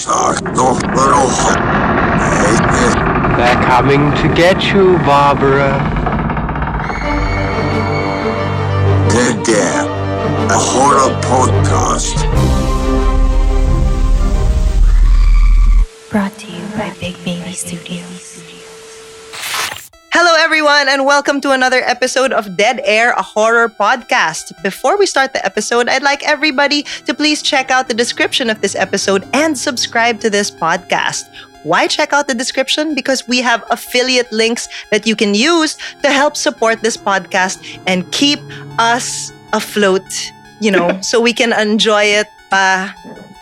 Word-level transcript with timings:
Exacto, 0.00 0.80
bruja. 0.94 1.60
They're 3.36 3.62
coming 3.66 4.10
to 4.22 4.34
get 4.34 4.72
you, 4.72 4.96
Barbara. 5.04 5.76
Dead 9.10 9.46
Air, 9.46 9.84
a 10.48 10.56
horror 10.56 11.12
podcast. 11.20 12.16
Brought 16.08 16.32
to 16.38 16.46
you 16.50 16.62
by 16.78 16.94
Big 16.98 17.22
Baby 17.22 17.52
Studios. 17.52 18.29
Everyone, 20.50 20.88
and 20.88 21.04
welcome 21.04 21.40
to 21.42 21.52
another 21.52 21.80
episode 21.84 22.32
of 22.32 22.56
Dead 22.56 22.80
Air, 22.82 23.12
a 23.12 23.22
horror 23.22 23.68
podcast. 23.68 24.60
Before 24.64 24.98
we 24.98 25.06
start 25.06 25.32
the 25.32 25.46
episode, 25.46 25.88
I'd 25.88 26.02
like 26.02 26.26
everybody 26.26 26.82
to 27.06 27.14
please 27.14 27.40
check 27.40 27.70
out 27.70 27.86
the 27.86 27.94
description 27.94 28.50
of 28.50 28.60
this 28.60 28.74
episode 28.74 29.24
and 29.32 29.56
subscribe 29.56 30.18
to 30.18 30.28
this 30.28 30.50
podcast. 30.50 31.30
Why 31.62 31.86
check 31.86 32.12
out 32.12 32.26
the 32.26 32.34
description? 32.34 32.96
Because 32.96 33.28
we 33.28 33.38
have 33.42 33.62
affiliate 33.70 34.32
links 34.32 34.68
that 34.90 35.06
you 35.06 35.14
can 35.14 35.34
use 35.34 35.78
to 36.02 36.10
help 36.10 36.36
support 36.36 36.80
this 36.80 36.96
podcast 36.96 37.62
and 37.86 38.10
keep 38.10 38.40
us 38.80 39.30
afloat, 39.52 40.02
you 40.58 40.72
know, 40.72 41.00
so 41.00 41.20
we 41.20 41.32
can 41.32 41.52
enjoy 41.52 42.02
it, 42.02 42.26
uh, 42.50 42.90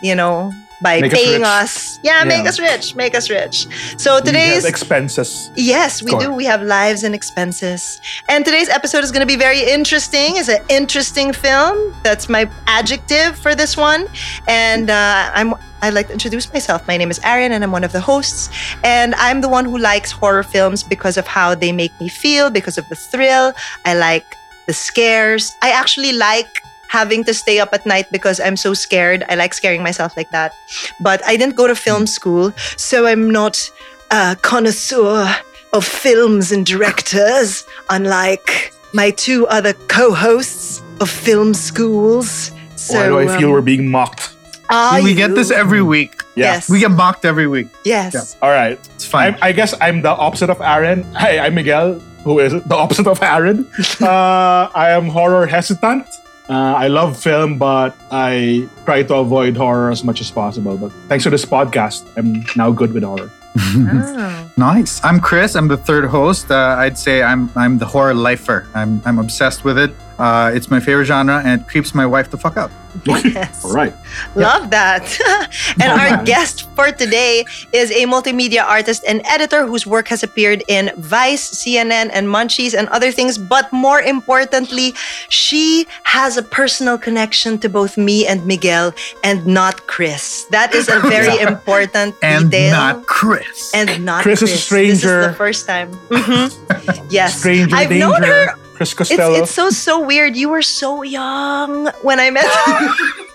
you 0.02 0.15
know, 0.15 0.52
by 0.80 1.00
Make 1.00 1.12
paying 1.12 1.41
rich. 1.41 1.48
us. 1.48 1.98
Yeah, 2.02 2.23
make 2.24 2.46
us 2.46 2.60
rich. 2.60 2.95
Make 2.95 3.14
us 3.16 3.28
rich. 3.30 3.66
So 3.96 4.16
We 4.16 4.23
today's 4.23 4.62
have 4.62 4.70
expenses. 4.70 5.51
Yes, 5.56 6.02
we 6.02 6.10
Score. 6.10 6.20
do. 6.20 6.32
We 6.32 6.45
have 6.45 6.62
lives 6.62 7.02
and 7.02 7.14
expenses. 7.14 8.01
And 8.28 8.45
today's 8.45 8.68
episode 8.68 9.02
is 9.02 9.10
going 9.10 9.20
to 9.20 9.27
be 9.27 9.37
very 9.37 9.60
interesting. 9.62 10.37
It's 10.37 10.48
an 10.48 10.62
interesting 10.68 11.32
film. 11.32 11.95
That's 12.04 12.28
my 12.28 12.48
adjective 12.68 13.37
for 13.38 13.54
this 13.56 13.77
one. 13.77 14.06
And 14.46 14.88
uh, 14.91 15.30
I'm 15.34 15.54
I'd 15.82 15.95
like 15.95 16.09
to 16.09 16.12
introduce 16.12 16.52
myself. 16.52 16.87
My 16.88 16.96
name 16.96 17.10
is 17.10 17.20
Aaron, 17.24 17.52
and 17.52 17.62
I'm 17.65 17.70
one 17.73 17.84
of 17.84 17.92
the 17.92 18.01
hosts. 18.01 18.48
And 18.84 19.15
I'm 19.16 19.40
the 19.40 19.48
one 19.48 19.65
who 19.65 19.79
likes 19.79 20.10
horror 20.13 20.42
films 20.42 20.82
because 20.82 21.16
of 21.16 21.26
how 21.26 21.54
they 21.54 21.73
make 21.73 21.92
me 22.01 22.09
feel, 22.09 22.51
because 22.51 22.79
of 22.79 22.88
the 22.88 22.96
thrill. 22.96 23.52
I 23.85 23.95
like 23.95 24.37
the 24.66 24.73
scares. 24.73 25.57
I 25.63 25.70
actually 25.70 26.13
like 26.13 26.63
having 26.89 27.25
to 27.25 27.35
stay 27.35 27.61
up 27.61 27.73
at 27.73 27.87
night 27.87 28.11
because 28.11 28.41
I'm 28.41 28.57
so 28.57 28.75
scared. 28.75 29.25
I 29.29 29.35
like 29.37 29.55
scaring 29.55 29.83
myself 29.83 30.17
like 30.17 30.31
that. 30.31 30.53
But 31.01 31.25
I 31.27 31.37
didn't 31.37 31.57
go 31.57 31.67
to 31.67 31.75
film 31.75 32.07
school, 32.07 32.53
so 32.77 33.07
I'm 33.07 33.31
not 33.31 33.71
a 34.11 34.37
connoisseur 34.43 35.29
of 35.73 35.85
films 35.85 36.51
and 36.51 36.65
directors, 36.66 37.65
unlike 37.91 38.73
my 38.93 39.11
two 39.11 39.47
other 39.49 39.75
co-hosts 39.89 40.83
of 41.01 41.11
film 41.11 41.55
schools. 41.55 42.51
So 42.77 42.95
Why 42.95 43.07
do 43.09 43.19
I 43.19 43.39
feel 43.39 43.49
um, 43.49 43.53
we're 43.53 43.61
being 43.61 43.89
mocked? 43.89 44.35
are 44.71 45.03
we 45.03 45.15
get 45.15 45.35
this 45.35 45.51
every 45.51 45.83
week. 45.83 46.23
Yeah. 46.35 46.53
Yes. 46.53 46.71
We 46.71 46.79
get 46.81 46.91
mocked 46.91 47.25
every 47.25 47.47
week. 47.47 47.69
Yes. 47.85 48.37
All 48.43 48.51
right. 48.51 48.79
It's 48.95 49.05
fine. 49.05 49.35
I'm, 49.35 49.39
I 49.43 49.53
guess 49.53 49.75
I'm 49.81 50.03
the 50.03 50.11
opposite 50.11 50.51
of 50.51 50.61
Aaron. 50.61 51.03
Hey, 51.15 51.39
I'm 51.39 51.55
Miguel, 51.55 51.99
who 52.23 52.39
is 52.39 52.53
the 52.53 52.75
opposite 52.75 53.07
of 53.07 53.23
Aaron. 53.23 53.66
uh, 54.01 54.71
I 54.75 54.91
am 54.91 55.07
horror 55.07 55.47
hesitant. 55.47 56.07
Uh, 56.49 56.74
I 56.79 56.88
love 56.88 57.21
film, 57.21 57.59
but 57.59 57.95
I 58.10 58.66
try 58.87 59.02
to 59.02 59.15
avoid 59.16 59.57
horror 59.57 59.91
as 59.91 60.02
much 60.02 60.21
as 60.21 60.30
possible. 60.30 60.79
But 60.79 60.93
thanks 61.09 61.24
to 61.24 61.30
this 61.30 61.45
podcast, 61.45 62.07
I'm 62.16 62.45
now 62.57 62.71
good 62.71 62.93
with 62.93 63.02
horror. 63.04 63.30
Oh. 63.74 64.50
nice. 64.56 65.03
I'm 65.04 65.21
Chris. 65.21 65.54
I'm 65.56 65.69
the 65.69 65.76
third 65.76 66.06
host. 66.06 66.50
Uh, 66.50 66.76
I'd 66.78 66.97
say 66.97 67.22
I'm 67.22 67.50
I'm 67.56 67.76
the 67.76 67.84
horror 67.84 68.15
lifer. 68.15 68.66
I'm 68.75 69.03
I'm 69.04 69.19
obsessed 69.19 69.65
with 69.65 69.76
it. 69.78 69.93
Uh, 70.19 70.50
it's 70.53 70.69
my 70.71 70.81
favorite 70.81 71.05
genre, 71.06 71.41
and 71.44 71.61
it 71.61 71.69
creeps 71.69 71.94
my 71.94 72.05
wife 72.06 72.31
the 72.31 72.37
fuck 72.38 72.56
out. 72.56 72.71
Yes. 73.05 73.65
All 73.65 73.72
right. 73.72 73.94
Love 74.34 74.71
that. 74.71 75.03
and 75.81 75.93
Love 75.93 76.00
our 76.00 76.10
that. 76.16 76.27
guest 76.27 76.69
for 76.75 76.91
today 76.91 77.44
is 77.72 77.93
a 77.93 78.06
multimedia 78.06 78.65
artist 78.65 79.05
and 79.06 79.22
editor 79.27 79.66
whose 79.66 79.87
work 79.87 80.09
has 80.09 80.25
appeared 80.25 80.65
in 80.66 80.91
Vice, 80.97 81.49
CNN, 81.62 82.10
and 82.12 82.27
Munchies 82.27 82.75
and 82.77 82.88
other 82.88 83.12
things. 83.12 83.38
But 83.38 83.72
more 83.72 84.00
importantly, 84.00 84.94
she 85.28 85.87
has 86.03 86.37
a 86.37 86.42
personal 86.42 86.98
connection 86.98 87.59
to 87.59 87.69
both 87.69 87.97
me 87.97 88.26
and 88.26 88.44
Miguel 88.47 88.92
and 89.22 89.47
not 89.47 89.87
Chris. 89.87 90.47
That 90.50 90.75
is 90.75 90.88
a 90.88 90.98
very 91.15 91.37
Yeah. 91.38 91.48
important 91.54 92.16
And 92.22 92.50
detail. 92.50 92.72
not 92.72 93.06
Chris. 93.06 93.71
and 93.75 94.04
not 94.04 94.22
Chris 94.25 94.41
Chris. 94.41 94.50
is 94.50 94.59
a 94.59 94.60
stranger. 94.60 95.16
This 95.21 95.26
is 95.26 95.32
the 95.32 95.34
first 95.38 95.66
time. 95.69 95.92
Mhm. 96.10 97.06
yes. 97.10 97.38
Stranger 97.38 97.76
I've 97.76 97.91
danger. 97.91 98.06
known 98.09 98.22
her. 98.25 98.54
Chris 98.78 98.93
It's, 98.93 98.94
Costello. 98.94 99.34
it's 99.43 99.50
so 99.50 99.71
so 99.71 99.99
weird. 100.00 100.37
You 100.37 100.49
were 100.49 100.62
so 100.62 101.03
young 101.03 101.89
when 102.03 102.19
I 102.21 102.31
met 102.31 102.44
you. 102.66 103.27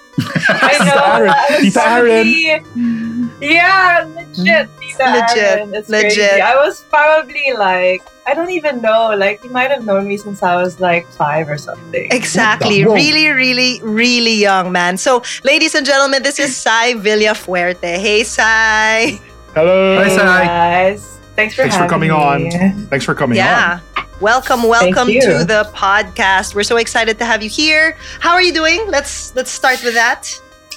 I 0.47 0.77
know. 0.87 1.01
Aaron. 1.03 1.29
I 1.29 1.47
was 1.51 1.61
Tita 1.61 1.79
probably- 1.79 3.27
Yeah, 3.41 4.07
legit. 4.15 4.69
Tita 4.79 5.03
Legit, 5.11 5.37
Aaron. 5.37 5.75
It's 5.75 5.89
legit. 5.89 6.15
crazy. 6.29 6.41
I 6.41 6.55
was 6.55 6.81
probably 6.89 7.43
like, 7.57 8.01
I 8.25 8.33
don't 8.33 8.51
even 8.51 8.81
know. 8.81 9.13
Like, 9.17 9.43
you 9.43 9.49
might 9.49 9.69
have 9.71 9.83
known 9.85 10.07
me 10.07 10.15
since 10.17 10.41
I 10.43 10.55
was 10.55 10.79
like 10.79 11.07
five 11.11 11.49
or 11.49 11.57
something. 11.57 12.07
Exactly. 12.11 12.85
Really, 12.85 13.27
really, 13.29 13.81
really 13.83 14.33
young 14.35 14.71
man. 14.71 14.95
So, 14.97 15.23
ladies 15.43 15.75
and 15.75 15.85
gentlemen, 15.85 16.23
this 16.23 16.39
is 16.39 16.55
Sai 16.55 16.93
Villafuerte. 16.93 17.97
Hey, 17.99 18.23
Sai. 18.23 19.19
Hello. 19.53 19.97
Hi, 20.01 20.09
Sai. 20.15 20.45
guys. 20.45 21.19
Thanks 21.35 21.55
for 21.55 21.63
Thanks 21.63 21.75
for 21.75 21.83
having 21.83 21.89
coming 21.89 22.11
on. 22.11 22.49
Thanks 22.87 23.03
for 23.03 23.13
coming 23.15 23.39
on. 23.39 23.45
Yeah. 23.45 23.79
Welcome, 24.23 24.63
welcome 24.63 25.07
to 25.09 25.43
the 25.43 25.69
podcast. 25.75 26.55
We're 26.55 26.63
so 26.63 26.77
excited 26.77 27.19
to 27.19 27.25
have 27.25 27.43
you 27.43 27.49
here. 27.49 27.97
How 28.21 28.31
are 28.31 28.41
you 28.41 28.53
doing? 28.53 28.79
Let's 28.87 29.35
let's 29.35 29.51
start 29.51 29.83
with 29.83 29.95
that. 29.95 30.31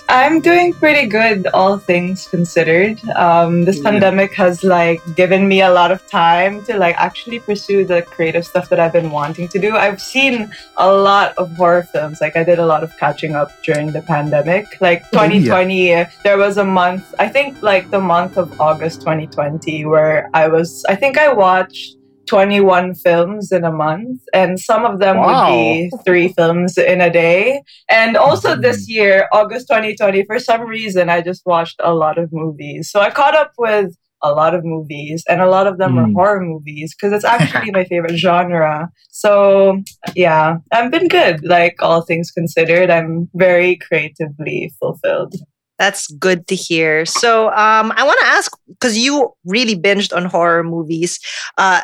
I'm 0.09 0.41
doing 0.41 0.73
pretty 0.73 1.07
good, 1.07 1.47
all 1.55 1.79
things 1.79 2.27
considered. 2.27 2.99
Um, 3.15 3.65
this 3.65 3.77
Yeah. 3.79 3.91
pandemic 3.91 4.35
has 4.35 4.65
like 4.65 5.01
given 5.15 5.47
me 5.47 5.63
a 5.63 5.71
lot 5.71 5.93
of 5.93 6.05
time 6.11 6.65
to 6.65 6.77
like 6.77 6.97
actually 6.99 7.39
pursue 7.39 7.85
the 7.85 8.03
creative 8.03 8.45
stuff 8.45 8.69
that 8.71 8.81
I've 8.81 8.93
been 8.93 9.11
wanting 9.13 9.47
to 9.55 9.59
do. 9.61 9.77
I've 9.77 10.01
seen 10.03 10.51
a 10.77 10.91
lot 10.93 11.35
of 11.39 11.53
horror 11.57 11.85
films. 11.93 12.21
Like 12.21 12.37
I 12.37 12.43
did 12.43 12.59
a 12.59 12.67
lot 12.67 12.83
of 12.83 12.97
catching 12.99 13.37
up 13.37 13.51
during 13.63 13.93
the 13.93 14.03
pandemic. 14.03 14.67
Like 14.81 15.09
2020, 15.13 16.07
there 16.25 16.39
was 16.39 16.57
a 16.57 16.65
month. 16.65 17.15
I 17.21 17.29
think 17.29 17.63
like 17.63 17.91
the 17.91 18.01
month 18.01 18.37
of 18.39 18.61
August 18.61 19.03
2020, 19.03 19.85
where 19.87 20.29
I 20.35 20.49
was. 20.49 20.85
I 20.89 20.97
think 20.97 21.17
I 21.17 21.33
watched. 21.33 21.96
21 22.27 22.95
films 22.95 23.53
in 23.53 23.65
a 23.65 23.73
month 23.73 24.21
and 24.35 24.59
some 24.61 24.85
of 24.85 24.99
them 24.99 25.17
Wow. 25.19 25.27
would 25.27 25.53
be 25.53 25.91
three 26.05 26.29
films 26.29 26.77
in 26.77 27.01
a 27.01 27.11
day 27.11 27.63
and 27.89 28.17
also 28.17 28.57
this 28.57 28.89
year, 28.89 29.29
August 29.33 29.69
2020, 29.69 30.25
for 30.25 30.39
some 30.39 30.63
reason, 30.63 31.09
I 31.09 31.21
just 31.23 31.43
watched 31.47 31.81
a 31.83 31.95
lot 31.95 32.19
of 32.19 32.33
movies. 32.33 32.91
So 32.91 33.01
I 33.01 33.11
caught 33.11 33.35
up 33.37 33.53
with 33.59 33.95
a 34.23 34.31
lot 34.33 34.55
of 34.55 34.65
movies, 34.65 35.23
and 35.29 35.41
a 35.43 35.47
lot 35.49 35.67
of 35.67 35.77
them 35.79 35.93
Mm. 35.93 35.97
were 35.97 36.13
horror 36.15 36.41
movies 36.41 36.95
because 36.95 37.13
it's 37.13 37.25
actually 37.25 37.71
my 37.71 37.85
favorite 37.91 38.17
genre. 38.17 38.89
So 39.11 39.83
yeah, 40.15 40.57
I've 40.73 40.91
been 40.91 41.09
good. 41.09 41.45
Like 41.45 41.77
all 41.81 42.01
things 42.03 42.31
considered, 42.31 42.91
I'm 42.91 43.29
very 43.35 43.77
creatively 43.77 44.73
fulfilled. 44.81 45.35
That's 45.79 46.07
good 46.09 46.47
to 46.49 46.55
hear. 46.55 47.05
So, 47.05 47.49
um, 47.49 47.93
I 47.95 48.03
want 48.05 48.19
to 48.21 48.27
ask 48.27 48.51
because 48.69 48.97
you 48.97 49.35
really 49.45 49.77
binged 49.77 50.17
on 50.17 50.25
horror 50.25 50.65
movies. 50.65 51.21
Uh, 51.59 51.83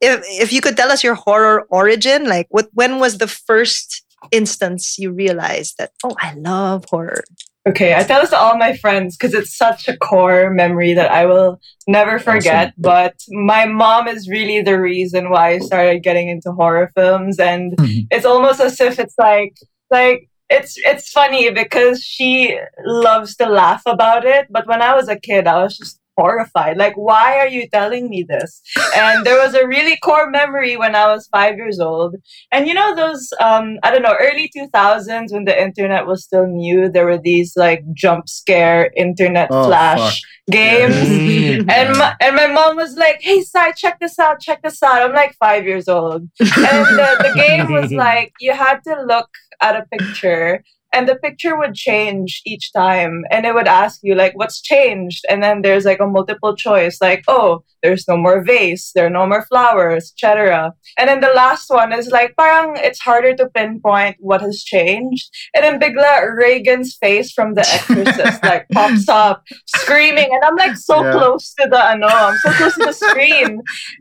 if 0.00 0.22
if 0.26 0.52
you 0.52 0.60
could 0.60 0.76
tell 0.76 0.90
us 0.92 1.02
your 1.04 1.14
horror 1.14 1.66
origin, 1.70 2.24
like 2.28 2.46
what 2.50 2.68
when 2.72 2.98
was 2.98 3.18
the 3.18 3.28
first 3.28 4.02
instance 4.32 4.98
you 4.98 5.12
realized 5.12 5.74
that 5.78 5.92
oh, 6.04 6.14
I 6.20 6.34
love 6.34 6.84
horror? 6.88 7.22
Okay, 7.66 7.94
I 7.94 8.02
tell 8.02 8.20
this 8.20 8.28
to 8.30 8.38
all 8.38 8.58
my 8.58 8.76
friends 8.76 9.16
because 9.16 9.32
it's 9.32 9.56
such 9.56 9.88
a 9.88 9.96
core 9.96 10.50
memory 10.50 10.92
that 10.92 11.10
I 11.10 11.24
will 11.24 11.58
never 11.88 12.18
forget. 12.18 12.74
But 12.76 13.14
my 13.30 13.64
mom 13.64 14.06
is 14.06 14.28
really 14.28 14.60
the 14.60 14.78
reason 14.78 15.30
why 15.30 15.52
I 15.54 15.58
started 15.60 16.02
getting 16.02 16.28
into 16.28 16.52
horror 16.52 16.90
films, 16.94 17.38
and 17.38 17.74
Mhm. 17.78 18.06
it's 18.10 18.26
almost 18.26 18.60
as 18.60 18.78
if 18.80 18.98
it's 18.98 19.14
like 19.18 19.54
like 19.90 20.28
it's 20.50 20.74
it's 20.84 21.08
funny 21.10 21.50
because 21.50 22.02
she 22.02 22.58
loves 22.84 23.34
to 23.36 23.46
laugh 23.46 23.82
about 23.86 24.26
it. 24.26 24.46
But 24.50 24.66
when 24.66 24.82
I 24.82 24.94
was 24.94 25.08
a 25.08 25.18
kid, 25.18 25.46
I 25.46 25.62
was 25.62 25.78
just 25.78 25.98
horrified. 26.16 26.76
Like, 26.76 26.96
why 26.96 27.38
are 27.38 27.48
you 27.48 27.68
telling 27.68 28.08
me 28.08 28.24
this? 28.28 28.60
And 28.96 29.24
there 29.24 29.38
was 29.38 29.54
a 29.54 29.66
really 29.66 29.96
core 29.96 30.30
memory 30.30 30.76
when 30.76 30.94
I 30.94 31.06
was 31.06 31.28
five 31.28 31.56
years 31.56 31.80
old. 31.80 32.16
And 32.52 32.66
you 32.68 32.74
know 32.74 32.94
those 32.94 33.28
um 33.40 33.78
I 33.82 33.90
don't 33.90 34.02
know 34.02 34.16
early 34.20 34.50
two 34.54 34.68
thousands 34.72 35.32
when 35.32 35.44
the 35.44 35.60
internet 35.60 36.06
was 36.06 36.24
still 36.24 36.46
new. 36.46 36.88
There 36.88 37.06
were 37.06 37.18
these 37.18 37.54
like 37.56 37.84
jump 37.92 38.28
scare 38.28 38.90
internet 38.96 39.48
Oh, 39.50 39.66
flash 39.66 40.22
games. 40.50 40.94
Mm. 40.94 41.44
And 41.74 41.96
my, 41.98 42.14
and 42.20 42.36
my 42.36 42.46
mom 42.46 42.76
was 42.76 42.96
like, 42.96 43.20
"Hey, 43.20 43.42
Sai, 43.42 43.72
check 43.72 43.98
this 44.00 44.18
out, 44.18 44.40
check 44.40 44.62
this 44.62 44.82
out." 44.82 45.02
I'm 45.02 45.12
like 45.12 45.34
five 45.38 45.64
years 45.64 45.88
old, 45.88 46.22
and 46.40 46.86
the, 46.98 47.08
the 47.26 47.32
game 47.34 47.72
was 47.72 47.92
like 48.06 48.32
you 48.40 48.52
had 48.52 48.80
to 48.84 49.02
look 49.02 49.28
at 49.60 49.76
a 49.76 49.86
picture 49.96 50.62
and 50.94 51.08
the 51.08 51.16
picture 51.16 51.56
would 51.58 51.74
change 51.74 52.40
each 52.46 52.72
time 52.72 53.24
and 53.30 53.44
it 53.44 53.54
would 53.54 53.66
ask 53.66 54.00
you 54.02 54.14
like 54.14 54.32
what's 54.36 54.60
changed 54.62 55.24
and 55.28 55.42
then 55.42 55.62
there's 55.62 55.84
like 55.84 56.00
a 56.00 56.06
multiple 56.06 56.54
choice 56.56 56.98
like 57.00 57.22
oh 57.28 57.62
there's 57.82 58.06
no 58.08 58.16
more 58.16 58.42
vase 58.44 58.92
there 58.94 59.06
are 59.06 59.10
no 59.10 59.26
more 59.26 59.44
flowers 59.46 60.12
etc 60.12 60.72
and 60.98 61.08
then 61.08 61.20
the 61.20 61.32
last 61.34 61.68
one 61.68 61.92
is 61.92 62.08
like 62.08 62.34
parang 62.38 62.72
it's 62.76 63.00
harder 63.00 63.34
to 63.34 63.48
pinpoint 63.50 64.16
what 64.20 64.40
has 64.40 64.62
changed 64.62 65.28
and 65.54 65.64
then 65.64 65.80
bigla 65.80 66.34
regan's 66.36 66.96
face 67.02 67.32
from 67.32 67.54
the 67.54 67.60
exorcist 67.76 68.42
like 68.50 68.66
pops 68.72 69.08
up 69.08 69.42
screaming 69.66 70.28
and 70.32 70.44
i'm 70.44 70.56
like 70.56 70.76
so 70.76 71.02
Yeah. 71.02 71.12
close 71.12 71.52
to 71.58 71.68
the 71.68 71.82
ano 71.92 72.06
i'm 72.06 72.36
so 72.38 72.50
close 72.52 72.74
to 72.74 72.84
the 72.86 72.92
screen 72.92 73.50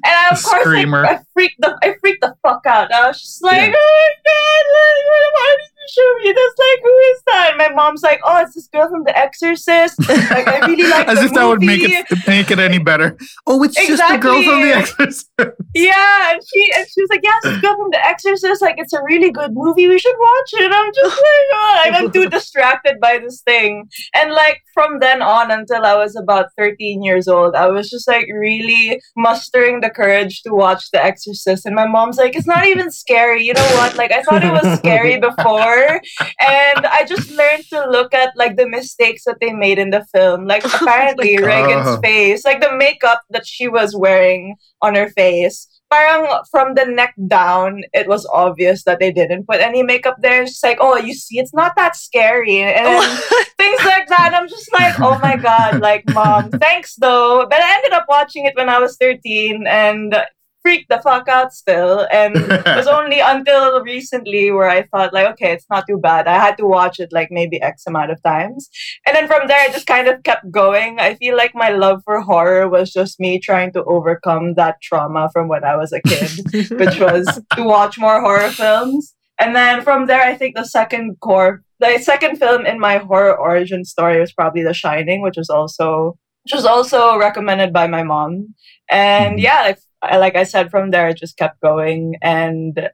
and 0.06 0.14
I, 0.24 0.30
of 0.32 0.42
course 0.44 0.66
like. 0.66 0.88
I 0.88 1.20
freaked 1.34 1.60
the 1.60 1.76
I 1.84 1.96
freaked 2.00 2.22
the 2.22 2.36
fuck 2.44 2.66
out. 2.66 2.92
I 2.94 3.08
was 3.08 3.22
just 3.22 3.44
like, 3.44 3.72
Yeah. 3.72 3.74
oh 3.76 3.96
my 4.00 4.14
god, 4.28 4.66
like, 4.76 5.34
why 5.36 5.56
you 5.84 5.94
show 5.94 6.28
me 6.28 6.34
this? 6.34 6.54
Like, 6.58 6.80
who 6.84 6.98
is 6.98 7.22
that? 7.28 7.50
And 7.50 7.58
my 7.58 7.70
mom's 7.70 8.02
like, 8.02 8.22
oh, 8.24 8.42
it's 8.42 8.56
this 8.56 8.68
girl 8.68 8.90
from 8.90 9.04
The 9.04 9.18
Exorcist. 9.18 10.00
Like, 10.08 10.48
I 10.48 10.66
really 10.68 10.90
like 10.90 11.08
As 11.14 11.22
if 11.24 11.34
that 11.34 11.46
would 11.46 11.62
make 11.62 11.82
it 11.84 12.06
make 12.28 12.52
it 12.52 12.60
any 12.60 12.80
better. 12.80 13.18
Oh, 13.46 13.62
it's 13.64 13.76
just 13.76 14.02
the 14.10 14.18
girl 14.18 14.42
from 14.44 14.62
The 14.62 14.74
Exorcist. 14.76 15.30
Yeah, 15.76 16.34
and 16.34 16.42
she 16.54 16.72
and 16.78 16.86
she 16.88 17.02
was 17.02 17.10
like, 17.10 17.22
"Yes, 17.24 17.42
this 17.42 17.60
girl 17.60 17.76
from 17.76 17.90
The 17.92 18.06
Exorcist. 18.06 18.62
Like, 18.62 18.76
it's 18.78 18.94
a 18.94 19.02
really 19.10 19.32
good 19.32 19.54
movie. 19.54 19.88
We 19.88 19.98
should 19.98 20.16
watch 20.20 20.50
it." 20.54 20.72
I'm 20.72 20.92
just 20.94 21.16
like, 21.16 21.48
oh, 21.54 21.82
like, 21.84 21.94
I'm 21.96 22.12
too 22.12 22.30
distracted 22.30 23.00
by 23.00 23.18
this 23.18 23.42
thing. 23.42 23.90
And 24.14 24.34
like 24.34 24.62
from 24.72 25.00
then 25.00 25.24
on 25.24 25.50
until 25.50 25.84
I 25.84 25.96
was 25.96 26.16
about 26.16 26.50
13 26.58 27.02
years 27.02 27.28
old, 27.28 27.56
I 27.56 27.70
was 27.70 27.90
just 27.90 28.08
like 28.08 28.28
really 28.32 29.02
mustering 29.18 29.82
the 29.82 29.90
courage 29.90 30.44
to 30.44 30.54
watch 30.54 30.92
The 30.92 31.04
Exorcist. 31.04 31.66
And 31.66 31.76
my 31.76 31.88
mom's 31.88 32.18
like, 32.18 32.36
"It's 32.36 32.46
not 32.46 32.66
even 32.66 32.92
scary. 32.92 33.44
You 33.44 33.56
know 33.56 33.70
what? 33.78 33.98
Like, 33.98 34.12
I 34.12 34.22
thought 34.22 34.44
it 34.44 34.54
was 34.54 34.78
scary 34.78 35.20
before, 35.20 35.73
and 35.80 36.86
I 36.86 37.06
just 37.08 37.32
learned 37.32 37.66
to 37.70 37.90
look 37.90 38.14
at 38.14 38.32
like 38.36 38.58
the 38.58 38.68
mistakes 38.68 39.24
that 39.26 39.38
they 39.42 39.54
made 39.54 39.80
in 39.80 39.90
the 39.92 40.06
film. 40.14 40.46
Like, 40.48 40.64
oh 40.66 40.78
apparently 40.82 41.36
God. 41.38 41.46
Regan's 41.46 41.88
Oh. 41.88 42.00
face, 42.02 42.46
like 42.46 42.62
the 42.62 42.76
makeup 42.76 43.22
that 43.30 43.46
she 43.46 43.68
was 43.68 43.96
wearing 43.96 44.56
on 44.82 44.96
her 44.96 45.10
face. 45.10 45.68
Parang 45.92 46.28
from 46.50 46.74
the 46.74 46.86
neck 46.86 47.14
down, 47.28 47.84
it 47.94 48.08
was 48.08 48.28
obvious 48.34 48.84
that 48.86 49.00
they 49.00 49.12
didn't 49.12 49.46
put 49.46 49.60
any 49.62 49.84
makeup 49.84 50.16
there. 50.22 50.42
It's 50.42 50.64
like, 50.64 50.80
oh, 50.82 50.98
you 50.98 51.14
see, 51.14 51.38
it's 51.38 51.54
not 51.54 51.74
that 51.76 51.96
scary. 51.96 52.62
And 52.62 52.88
oh. 52.88 53.44
things 53.60 53.84
like 53.86 54.08
that. 54.08 54.34
I'm 54.34 54.48
just 54.50 54.72
like, 54.74 55.00
oh 55.00 55.20
my 55.20 55.36
God, 55.38 55.82
like, 55.82 56.04
mom, 56.14 56.50
thanks 56.50 56.96
though. 56.96 57.46
But 57.48 57.62
I 57.62 57.76
ended 57.76 57.94
up 57.94 58.06
watching 58.10 58.46
it 58.46 58.56
when 58.56 58.70
I 58.70 58.80
was 58.80 58.98
13 58.98 59.66
and 59.68 60.16
freaked 60.64 60.90
the 60.90 61.00
fuck 61.02 61.28
out 61.28 61.54
still. 61.54 62.08
And 62.12 62.36
it 62.36 62.66
was 62.66 62.88
only 63.00 63.20
until 63.20 63.82
recently 63.84 64.50
where 64.52 64.70
I 64.70 64.84
thought, 64.84 65.14
like, 65.14 65.28
okay, 65.34 65.52
it's 65.52 65.66
not 65.70 65.86
too 65.88 65.98
bad. 65.98 66.28
I 66.28 66.40
had 66.40 66.58
to 66.58 66.66
watch 66.66 67.00
it 67.00 67.10
like 67.12 67.30
maybe 67.32 67.62
X 67.62 67.84
amount 67.86 68.12
of 68.12 68.24
times. 68.24 68.70
And 69.06 69.16
then 69.16 69.28
from 69.28 69.48
there, 69.48 69.60
I 69.60 69.72
just 69.72 69.86
kind 69.86 70.08
of 70.08 70.24
kept 70.24 70.50
going. 70.50 71.00
I 71.00 71.16
feel 71.16 71.36
like 71.38 71.54
my 71.54 71.70
love 71.70 72.02
for 72.06 72.22
horror 72.22 72.68
was 72.70 72.92
just 72.92 73.20
me 73.20 73.40
trying 73.40 73.74
to 73.74 73.84
overcome 73.84 74.56
that 74.56 74.82
trauma 74.82 75.30
from 75.34 75.48
when 75.50 75.64
I 75.64 75.76
was 75.76 75.92
a 75.94 76.02
kid, 76.02 76.32
which 76.80 77.00
was 77.00 77.28
to 77.56 77.64
watch 77.64 78.00
more 78.00 78.22
horror 78.22 78.50
films. 78.50 79.14
And 79.40 79.56
then 79.56 79.82
from 79.82 80.08
there, 80.08 80.22
I 80.22 80.36
think 80.36 80.56
the 80.56 80.64
second 80.66 81.18
core, 81.20 81.64
the 81.80 81.98
second 82.00 82.38
film 82.38 82.66
in 82.66 82.80
my 82.80 82.98
horror 83.00 83.36
origin 83.38 83.84
story 83.84 84.20
was 84.20 84.32
probably 84.32 84.64
The 84.64 84.74
Shining, 84.74 85.22
which 85.22 85.36
was 85.38 85.50
also 85.50 86.18
which 86.46 86.54
was 86.54 86.66
also 86.66 87.18
recommended 87.18 87.72
by 87.72 87.88
my 87.88 88.04
mom. 88.04 88.54
And 88.92 89.40
Mhm. 89.40 89.44
yeah, 89.44 89.62
like, 89.62 89.80
like 90.12 90.36
I 90.36 90.44
said, 90.44 90.70
from 90.70 90.92
there 90.92 91.10
it 91.10 91.18
just 91.18 91.38
kept 91.38 91.62
going. 91.62 92.16
And 92.22 92.90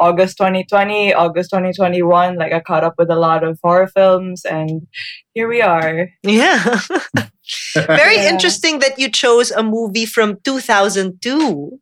August 0.00 0.36
2020, 0.38 1.14
August 1.14 1.50
2021, 1.50 2.36
like 2.36 2.52
I 2.52 2.60
caught 2.60 2.84
up 2.84 2.94
with 2.98 3.10
a 3.10 3.16
lot 3.16 3.44
of 3.44 3.58
horror 3.62 3.86
films, 3.86 4.44
and 4.44 4.86
here 5.34 5.48
we 5.48 5.62
are. 5.62 6.08
Yeah. 6.22 6.80
Very 7.76 8.16
Yeah. 8.16 8.30
interesting 8.32 8.78
that 8.80 8.98
you 8.98 9.08
chose 9.10 9.50
a 9.50 9.62
movie 9.62 10.06
from 10.06 10.38
2002. 10.44 11.78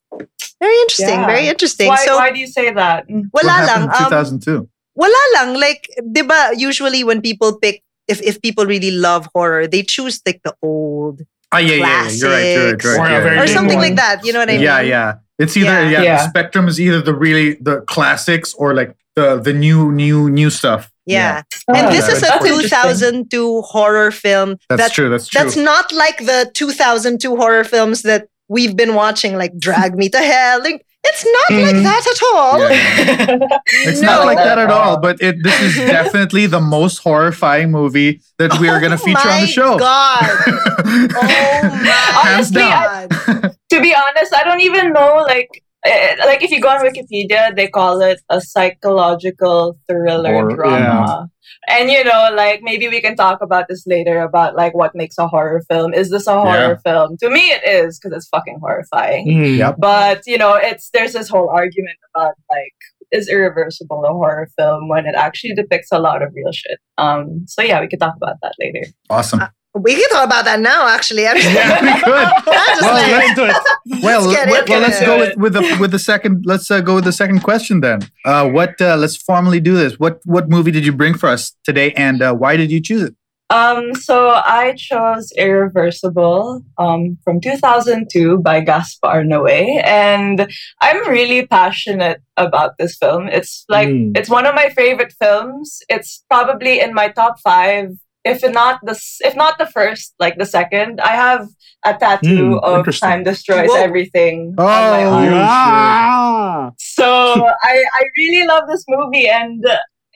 Very 0.61 0.76
interesting. 0.82 1.08
Yeah. 1.20 1.26
Very 1.26 1.49
interesting. 1.49 1.88
Why, 1.88 2.05
so, 2.05 2.17
why 2.17 2.31
do 2.31 2.38
you 2.38 2.46
say 2.46 2.73
that? 2.73 3.05
What 3.31 3.44
wala 3.44 3.67
lang. 3.67 3.88
happened 3.88 3.93
in 3.94 4.02
Um, 4.05 4.11
2002? 4.11 4.69
wala 4.94 5.23
lang. 5.34 5.55
Like, 5.58 5.88
di 6.12 6.23
ba, 6.23 6.52
usually 6.56 7.02
when 7.05 7.20
people 7.23 7.58
pick, 7.58 7.82
if, 8.08 8.20
if 8.23 8.40
people 8.43 8.67
really 8.67 8.90
love 8.90 9.29
horror, 9.34 9.67
they 9.67 9.82
choose 9.82 10.20
like 10.26 10.40
the 10.44 10.55
old 10.62 11.23
Ah, 11.52 11.58
yeah, 11.58 11.75
yeah, 11.75 11.76
yeah. 11.76 12.10
You're 12.10 12.31
right. 12.31 12.43
You're 12.44 12.66
right. 12.66 12.82
You're 12.84 12.93
Or 12.94 12.99
right. 12.99 13.32
a 13.32 13.34
yeah. 13.37 13.43
or 13.43 13.46
something 13.46 13.76
one. 13.78 13.87
like 13.88 13.96
that. 13.96 14.25
You 14.25 14.32
know 14.32 14.38
what 14.40 14.49
I 14.50 14.52
mean? 14.52 14.62
yeah, 14.62 14.81
yeah. 14.81 15.14
It's 15.38 15.56
either 15.56 15.66
Yeah. 15.69 15.88
yeah. 15.90 16.02
Yeah. 16.02 16.16
The 16.25 16.28
spectrum 16.28 16.69
is 16.69 16.81
either 16.81 17.00
the 17.02 17.14
really 17.14 17.54
the 17.60 17.81
classics 17.82 18.54
or 18.54 18.75
like 18.75 18.96
the 19.16 19.38
the 19.40 19.52
new 19.52 19.93
new 19.93 20.31
new 20.31 20.50
stuff. 20.50 20.90
Yeah. 21.04 21.43
Oh, 21.69 21.75
And 21.75 21.93
this 21.93 22.08
is 22.08 22.22
a 22.22 22.38
2002 22.38 23.62
horror 23.62 24.10
film. 24.10 24.56
That's 24.69 24.82
that- 24.82 24.93
true. 24.93 25.08
That's 25.10 25.26
true. 25.28 25.43
That's 25.43 25.56
not 25.56 25.93
like 25.93 26.19
the 26.19 26.50
2002 26.54 27.37
horror 27.37 27.64
films 27.64 28.02
that 28.02 28.28
we've 28.48 28.76
been 28.76 28.94
watching, 28.94 29.37
like 29.37 29.56
Drag 29.58 29.96
Me 29.96 30.08
to 30.10 30.19
Hell. 30.19 30.60
Like, 30.62 30.84
it's 31.04 31.25
not 31.25 31.50
like 31.62 31.75
Mhm. 31.76 31.82
that 31.82 32.04
at 32.12 32.20
all. 32.32 32.58
Yeah. 32.60 33.58
It's 33.88 34.00
No. 34.00 34.06
not 34.12 34.26
like 34.26 34.38
that 34.38 34.58
at 34.58 34.70
all, 34.70 34.99
but 35.00 35.20
it 35.20 35.43
this 35.43 35.60
is 35.60 35.75
definitely 35.76 36.46
the 36.46 36.60
most 36.60 36.99
horrifying 36.99 37.70
movie 37.70 38.20
that 38.38 38.58
we 38.60 38.69
are 38.69 38.78
going 38.81 38.93
to 38.96 39.02
Oh 39.02 39.06
feature 39.06 39.28
on 39.28 39.40
the 39.43 39.46
show. 39.46 39.78
God. 39.78 40.22
Oh 40.84 41.62
my 41.62 42.28
Hands 42.28 42.50
Honestly, 42.50 42.60
down. 42.62 43.08
God. 43.08 43.56
to 43.70 43.81
be 43.81 43.94
honest, 43.94 44.34
I 44.34 44.43
don't 44.44 44.60
even 44.60 44.93
know. 44.93 45.25
Like, 45.26 45.62
like 45.84 46.43
if 46.43 46.50
you 46.50 46.61
go 46.61 46.69
on 46.69 46.84
Wikipedia, 46.84 47.55
they 47.55 47.69
call 47.69 48.00
it 48.00 48.20
a 48.29 48.40
psychological 48.40 49.79
thriller 49.88 50.34
Or- 50.34 50.55
drama. 50.55 51.29
And 51.69 51.90
you 51.90 52.02
know, 52.02 52.31
like 52.34 52.61
maybe 52.62 52.88
we 52.88 53.00
can 53.00 53.14
talk 53.14 53.40
about 53.40 53.67
this 53.69 53.84
later 53.87 54.20
about 54.20 54.56
like 54.56 54.75
what 54.75 54.94
makes 54.94 55.17
a 55.19 55.29
horror 55.29 55.62
film. 55.69 55.93
Is 55.94 56.11
this 56.11 56.26
a 56.26 56.40
horror 56.40 56.79
film? 56.84 57.17
To 57.19 57.31
me, 57.31 57.40
it 57.52 57.62
is 57.67 57.99
because 57.99 58.17
it's 58.17 58.29
fucking 58.29 58.58
horrifying. 58.61 59.29
Mm. 59.29 59.58
Yep. 59.58 59.76
But 59.79 60.23
you 60.26 60.38
know, 60.38 60.55
it's 60.55 60.90
there's 60.90 61.12
this 61.12 61.29
whole 61.29 61.50
argument 61.50 61.99
about 62.14 62.34
like 62.50 62.75
is 63.12 63.29
irreversible 63.29 64.05
a 64.05 64.12
horror 64.12 64.49
film 64.58 64.88
when 64.88 65.06
it 65.06 65.14
actually 65.14 65.55
depicts 65.55 65.88
a 65.93 65.99
lot 66.00 66.23
of 66.23 66.32
real 66.34 66.52
shit. 66.52 66.79
Um. 66.99 67.44
So 67.46 67.62
yeah, 67.62 67.81
we 67.81 67.88
could 67.88 68.00
talk 68.00 68.14
about 68.17 68.37
that 68.43 68.55
later. 68.58 68.87
Awesome. 69.11 69.43
We 69.74 69.94
can 69.94 70.08
talk 70.10 70.26
about 70.26 70.44
that 70.44 70.60
now, 70.60 70.86
actually. 70.86 71.26
I 71.30 71.34
mean, 71.34 71.44
Yeah, 71.44 71.80
we 71.80 71.92
could. 72.02 72.28
Just 72.44 72.82
Well, 72.82 72.94
like, 72.94 73.06
Get 73.06 73.28
into 73.30 73.44
it. 73.46 74.02
Well, 74.02 74.20
Let's 74.22 74.36
get 74.36 74.48
well, 74.48 74.64
well, 74.69 74.80
let's 74.80 75.00
go 75.00 75.19
with, 75.19 75.36
with 75.36 75.52
the 75.54 75.76
with 75.80 75.90
the 75.90 75.98
second. 75.98 76.44
Let's 76.46 76.70
uh, 76.70 76.80
go 76.80 76.94
with 76.96 77.04
the 77.04 77.12
second 77.12 77.40
question 77.40 77.80
then. 77.80 78.00
Uh, 78.24 78.48
what? 78.48 78.80
Uh, 78.80 78.96
let's 78.96 79.16
formally 79.16 79.60
do 79.60 79.74
this. 79.74 79.98
What 79.98 80.20
what 80.24 80.48
movie 80.48 80.70
did 80.70 80.84
you 80.84 80.92
bring 80.92 81.14
for 81.14 81.28
us 81.28 81.54
today, 81.64 81.92
and 81.92 82.22
uh, 82.22 82.34
why 82.34 82.56
did 82.56 82.70
you 82.70 82.80
choose 82.80 83.02
it? 83.02 83.14
Um, 83.50 83.94
so 83.94 84.30
I 84.30 84.74
chose 84.78 85.30
Irreversible 85.36 86.62
um, 86.78 87.19
from 87.24 87.38
2002 87.40 88.38
by 88.38 88.60
Gaspar 88.60 89.24
Noé, 89.24 89.84
and 89.84 90.48
I'm 90.80 91.08
really 91.08 91.46
passionate 91.46 92.22
about 92.36 92.78
this 92.78 92.96
film. 92.96 93.28
It's 93.28 93.64
like 93.69 93.88
Mm. 93.88 94.16
it's 94.16 94.30
one 94.30 94.46
of 94.46 94.54
my 94.54 94.69
favorite 94.70 95.12
films. 95.20 95.80
It's 95.88 96.24
probably 96.30 96.80
in 96.80 96.94
my 96.94 97.08
top 97.08 97.40
five, 97.40 97.88
if 98.24 98.42
not 98.50 98.80
the 98.82 98.98
if 99.20 99.34
not 99.34 99.58
the 99.58 99.66
first, 99.66 100.14
like 100.19 100.36
the 100.38 100.46
second. 100.46 101.00
I 101.00 101.08
have 101.16 101.48
a 101.84 101.94
tattoo 101.94 102.60
Mm, 102.62 102.62
of 102.62 102.98
"Time 103.00 103.24
Destroys 103.24 103.69
Whoa. 103.69 103.76
Everything" 103.82 104.55
on 104.58 104.91
my 104.91 105.05
Oh, 105.05 105.12
arm. 105.12 105.32
Yeah. 105.32 106.70
So 106.79 107.46
I, 107.62 107.84
I 107.94 108.02
really 108.17 108.46
love 108.46 108.64
this 108.69 108.84
movie 108.88 109.29
and 109.29 109.64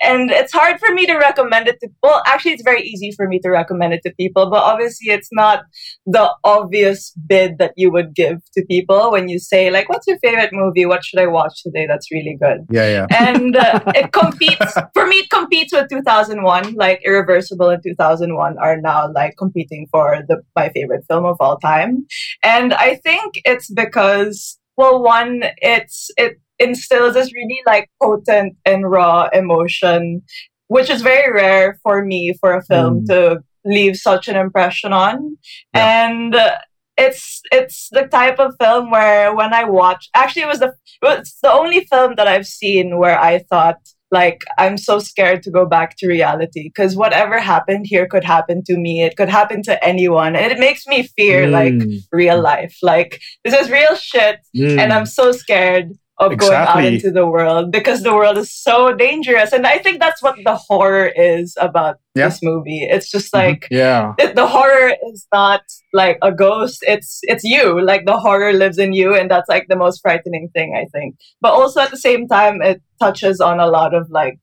and 0.06 0.30
it's 0.30 0.52
hard 0.52 0.78
for 0.78 0.92
me 0.94 1.06
to 1.06 1.14
recommend 1.14 1.68
it 1.68 1.78
to 1.80 1.88
well 2.02 2.22
actually 2.26 2.52
it's 2.52 2.62
very 2.62 2.82
easy 2.82 3.10
for 3.12 3.28
me 3.28 3.38
to 3.38 3.50
recommend 3.50 3.92
it 3.92 4.02
to 4.04 4.12
people 4.14 4.48
but 4.50 4.62
obviously 4.62 5.12
it's 5.12 5.28
not 5.32 5.64
the 6.06 6.30
obvious 6.44 7.12
bid 7.26 7.58
that 7.58 7.72
you 7.76 7.90
would 7.90 8.14
give 8.14 8.38
to 8.52 8.64
people 8.66 9.10
when 9.10 9.28
you 9.28 9.38
say 9.38 9.70
like 9.70 9.88
what's 9.88 10.06
your 10.06 10.18
favorite 10.18 10.50
movie? 10.52 10.86
What 10.86 11.04
should 11.04 11.20
I 11.20 11.26
watch 11.26 11.62
today 11.62 11.86
that's 11.86 12.10
really 12.10 12.36
good? 12.40 12.66
Yeah, 12.70 12.88
yeah. 12.88 13.06
and 13.28 13.56
uh, 13.56 13.80
it 13.94 14.12
competes 14.12 14.74
for 14.94 15.06
me 15.06 15.16
it 15.16 15.30
competes 15.30 15.72
with 15.72 15.88
2001 15.90 16.74
like 16.74 17.00
irreversible 17.04 17.68
and 17.70 17.82
2001 17.82 18.58
are 18.58 18.80
now 18.80 19.10
like 19.12 19.34
competing 19.36 19.86
for 19.90 20.22
the 20.28 20.42
my 20.54 20.68
favorite 20.70 21.04
film 21.08 21.24
of 21.24 21.36
all 21.40 21.58
time. 21.58 22.06
And 22.42 22.74
i 22.74 22.96
think 22.96 23.34
it's 23.44 23.70
because 23.70 24.58
well 24.76 25.02
one 25.02 25.42
it's 25.58 26.10
it 26.16 26.38
instills 26.58 27.14
this 27.14 27.32
really 27.34 27.60
like 27.66 27.90
potent 28.02 28.56
and 28.64 28.90
raw 28.90 29.28
emotion 29.32 30.22
which 30.68 30.90
is 30.90 31.00
very 31.02 31.32
rare 31.32 31.78
for 31.82 32.04
me 32.04 32.34
for 32.40 32.54
a 32.54 32.62
film 32.64 33.00
Mm. 33.02 33.06
to 33.06 33.40
leave 33.64 33.96
such 33.96 34.28
an 34.28 34.36
impression 34.36 34.92
on 34.92 35.36
Yeah. 35.74 36.06
and 36.06 36.34
uh, 36.34 36.58
it's 36.96 37.42
it's 37.52 37.88
the 37.92 38.04
type 38.06 38.38
of 38.38 38.54
film 38.60 38.90
where 38.90 39.34
when 39.34 39.52
I 39.52 39.64
watch 39.64 40.08
actually 40.14 40.42
it 40.42 40.48
was 40.48 40.60
the 40.60 40.72
it's 41.02 41.38
the 41.42 41.52
only 41.52 41.84
film 41.92 42.14
that 42.16 42.26
I've 42.28 42.46
seen 42.46 42.98
where 42.98 43.18
I 43.18 43.40
thought 43.50 43.76
like 44.12 44.44
I'm 44.56 44.78
so 44.78 44.98
scared 45.00 45.42
to 45.42 45.50
go 45.50 45.66
back 45.66 45.96
to 45.98 46.06
reality 46.08 46.62
because 46.70 46.96
whatever 46.96 47.38
happened 47.40 47.86
here 47.88 48.06
could 48.06 48.24
happen 48.24 48.62
to 48.68 48.76
me 48.78 49.02
it 49.02 49.16
could 49.16 49.28
happen 49.28 49.62
to 49.64 49.84
anyone 49.84 50.36
and 50.36 50.50
it 50.52 50.58
makes 50.60 50.86
me 50.86 51.02
fear 51.16 51.48
like 51.48 51.74
Mm. 51.74 51.98
real 52.12 52.40
life 52.40 52.76
like 52.82 53.20
this 53.44 53.52
is 53.54 53.70
real 53.70 53.94
shit 53.96 54.38
Mm. 54.56 54.78
and 54.80 54.92
I'm 54.92 55.06
so 55.06 55.32
scared 55.32 55.90
of 56.18 56.36
going 56.38 56.52
out 56.54 56.82
into 56.84 57.10
the 57.10 57.26
world 57.26 57.70
because 57.70 58.02
the 58.02 58.14
world 58.14 58.38
is 58.38 58.50
so 58.50 58.94
dangerous. 58.94 59.52
And 59.52 59.66
I 59.66 59.76
think 59.78 60.00
that's 60.00 60.22
what 60.22 60.36
the 60.44 60.56
horror 60.56 61.08
is 61.14 61.54
about 61.60 61.96
Yeah. 62.14 62.28
this 62.28 62.42
movie. 62.42 62.82
It's 62.84 63.10
just 63.10 63.32
Mm-hmm. 63.34 63.46
like 63.50 63.68
Yeah. 63.70 64.14
it, 64.18 64.34
the 64.34 64.46
horror 64.46 64.92
is 65.10 65.26
not 65.32 65.60
like 65.92 66.18
a 66.22 66.32
ghost 66.32 66.78
it's 66.86 67.20
it's 67.24 67.44
you 67.44 67.80
like 67.90 68.04
the 68.06 68.18
horror 68.18 68.52
lives 68.52 68.78
in 68.78 68.92
you 68.92 69.14
and 69.14 69.30
that's 69.30 69.48
like 69.48 69.66
the 69.68 69.76
most 69.76 70.00
frightening 70.02 70.48
thing 70.54 70.68
i 70.76 70.84
think 70.94 71.14
but 71.40 71.52
also 71.52 71.80
at 71.80 71.90
the 71.90 71.96
same 72.08 72.26
time 72.28 72.60
it 72.70 72.82
touches 73.00 73.40
on 73.40 73.60
a 73.60 73.66
lot 73.78 73.94
of 73.94 74.04
like 74.10 74.38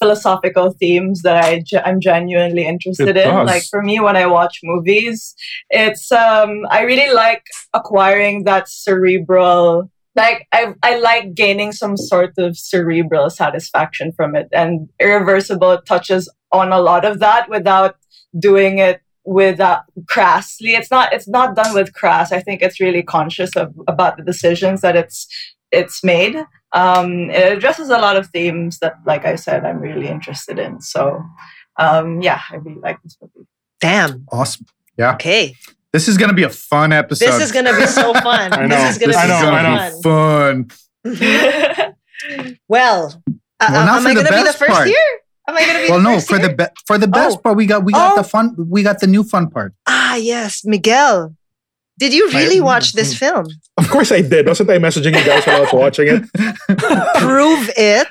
philosophical 0.00 0.72
themes 0.80 1.22
that 1.22 1.44
I 1.44 1.62
i'm 1.86 2.00
genuinely 2.00 2.66
interested 2.66 3.16
in 3.16 3.30
like 3.46 3.64
for 3.70 3.82
me 3.82 3.98
when 4.00 4.16
i 4.16 4.26
watch 4.26 4.60
movies 4.62 5.34
it's 5.70 6.10
um 6.12 6.50
i 6.70 6.82
really 6.82 7.12
like 7.14 7.44
acquiring 7.72 8.44
that 8.44 8.68
cerebral 8.68 9.90
like 10.16 10.48
I, 10.52 10.74
I 10.82 10.98
like 10.98 11.34
gaining 11.34 11.72
some 11.72 11.96
sort 11.96 12.34
of 12.38 12.56
cerebral 12.56 13.30
satisfaction 13.30 14.12
from 14.12 14.34
it 14.34 14.48
and 14.52 14.88
irreversible 14.98 15.82
touches 15.82 16.32
on 16.52 16.72
a 16.72 16.80
lot 16.80 17.04
of 17.04 17.18
that 17.20 17.48
without 17.48 17.96
doing 18.38 18.78
it 18.78 19.00
with 19.24 19.60
uh, 19.60 19.82
crassly 20.06 20.74
it's 20.74 20.90
not 20.90 21.12
it's 21.12 21.28
not 21.28 21.56
done 21.56 21.74
with 21.74 21.92
crass 21.92 22.30
i 22.32 22.40
think 22.40 22.62
it's 22.62 22.80
really 22.80 23.02
conscious 23.02 23.56
of 23.56 23.74
about 23.88 24.16
the 24.16 24.22
decisions 24.22 24.80
that 24.82 24.94
it's 24.94 25.26
it's 25.72 26.04
made 26.04 26.36
um 26.72 27.28
it 27.30 27.52
addresses 27.52 27.90
a 27.90 27.98
lot 27.98 28.16
of 28.16 28.28
themes 28.28 28.78
that 28.78 28.94
like 29.04 29.24
i 29.24 29.34
said 29.34 29.64
i'm 29.64 29.80
really 29.80 30.06
interested 30.06 30.60
in 30.60 30.80
so 30.80 31.20
um 31.78 32.22
yeah 32.22 32.40
i 32.52 32.56
really 32.56 32.80
like 32.80 33.02
this 33.02 33.16
movie 33.20 33.48
Damn. 33.80 34.26
Awesome. 34.32 34.66
Yeah 34.96 35.14
okay. 35.14 35.54
This 35.96 36.08
is 36.08 36.18
gonna 36.18 36.34
be 36.34 36.42
a 36.42 36.50
fun 36.50 36.92
episode. 36.92 37.24
This 37.24 37.40
is 37.44 37.52
gonna 37.52 37.74
be 37.74 37.86
so 37.86 38.12
fun. 38.26 38.52
I 38.52 38.66
know. 38.66 38.76
This 38.76 38.90
is 38.90 38.98
gonna 38.98 39.12
be 39.14 39.28
know, 39.28 39.40
so 39.40 39.50
I 39.50 39.90
fun. 40.02 40.68
fun. 41.06 41.92
Well, 42.68 43.22
uh, 43.60 43.68
Well, 43.70 43.86
now 43.86 43.96
am 43.96 44.02
for 44.02 44.08
I 44.10 44.14
gonna 44.14 44.28
be 44.28 44.42
the 44.42 44.52
first 44.52 44.70
part. 44.72 44.88
here? 44.88 44.98
Am 45.48 45.56
I 45.56 45.64
gonna 45.64 45.78
be 45.78 45.88
Well, 45.88 45.98
the 45.98 46.04
no, 46.04 46.14
first 46.16 46.28
for 46.28 46.38
here? 46.38 46.48
the 46.48 46.54
be- 46.54 46.74
for 46.86 46.98
the 46.98 47.08
best 47.08 47.38
Oh. 47.38 47.40
part, 47.40 47.56
we 47.56 47.64
got 47.64 47.82
we 47.82 47.92
got 47.94 48.12
Oh. 48.12 48.16
the 48.16 48.24
fun. 48.28 48.54
We 48.58 48.82
got 48.82 49.00
the 49.00 49.06
new 49.06 49.24
fun 49.24 49.48
part. 49.48 49.72
Ah, 49.86 50.16
yes, 50.16 50.62
Miguel. 50.66 51.34
Did 51.98 52.12
you 52.12 52.28
really 52.28 52.58
I- 52.58 52.62
watch 52.62 52.92
this 52.92 53.16
film? 53.16 53.46
Of 53.78 53.88
course 53.88 54.12
I 54.12 54.20
did. 54.20 54.46
Wasn't 54.46 54.68
I 54.68 54.76
messaging 54.76 55.16
you 55.18 55.24
guys 55.24 55.46
while 55.46 55.56
I 55.56 55.60
was 55.60 55.72
watching 55.72 56.08
it? 56.08 56.22
Prove 57.20 57.70
it. 57.76 58.08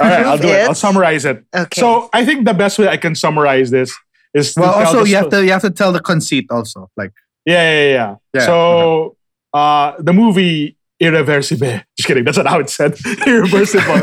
All 0.00 0.08
right, 0.08 0.26
I'll 0.26 0.38
do 0.38 0.48
it. 0.48 0.62
it. 0.62 0.68
I'll 0.68 0.74
summarize 0.74 1.24
it. 1.24 1.44
Okay. 1.54 1.80
So 1.80 2.10
I 2.12 2.24
think 2.24 2.44
the 2.44 2.54
best 2.54 2.76
way 2.80 2.88
I 2.88 2.96
can 2.96 3.14
summarize 3.14 3.70
this 3.70 3.94
is 4.34 4.54
Well, 4.56 4.72
also 4.72 5.04
you 5.04 5.16
have 5.16 5.30
to 5.30 5.44
you 5.44 5.52
have 5.52 5.62
to 5.62 5.70
tell 5.70 5.92
the 5.92 6.00
conceit 6.00 6.46
also. 6.50 6.90
Like 6.96 7.12
Yeah, 7.46 7.62
yeah, 7.62 7.92
yeah. 7.92 8.16
Yeah, 8.34 8.46
So 8.46 9.16
uh, 9.52 9.94
the 9.98 10.12
movie 10.12 10.76
Irreversible. 11.00 11.80
Just 11.96 12.06
kidding. 12.06 12.24
That's 12.24 12.36
not 12.36 12.46
how 12.46 12.60
it's 12.60 12.74
said. 12.74 12.96
Irreversible 13.26 14.02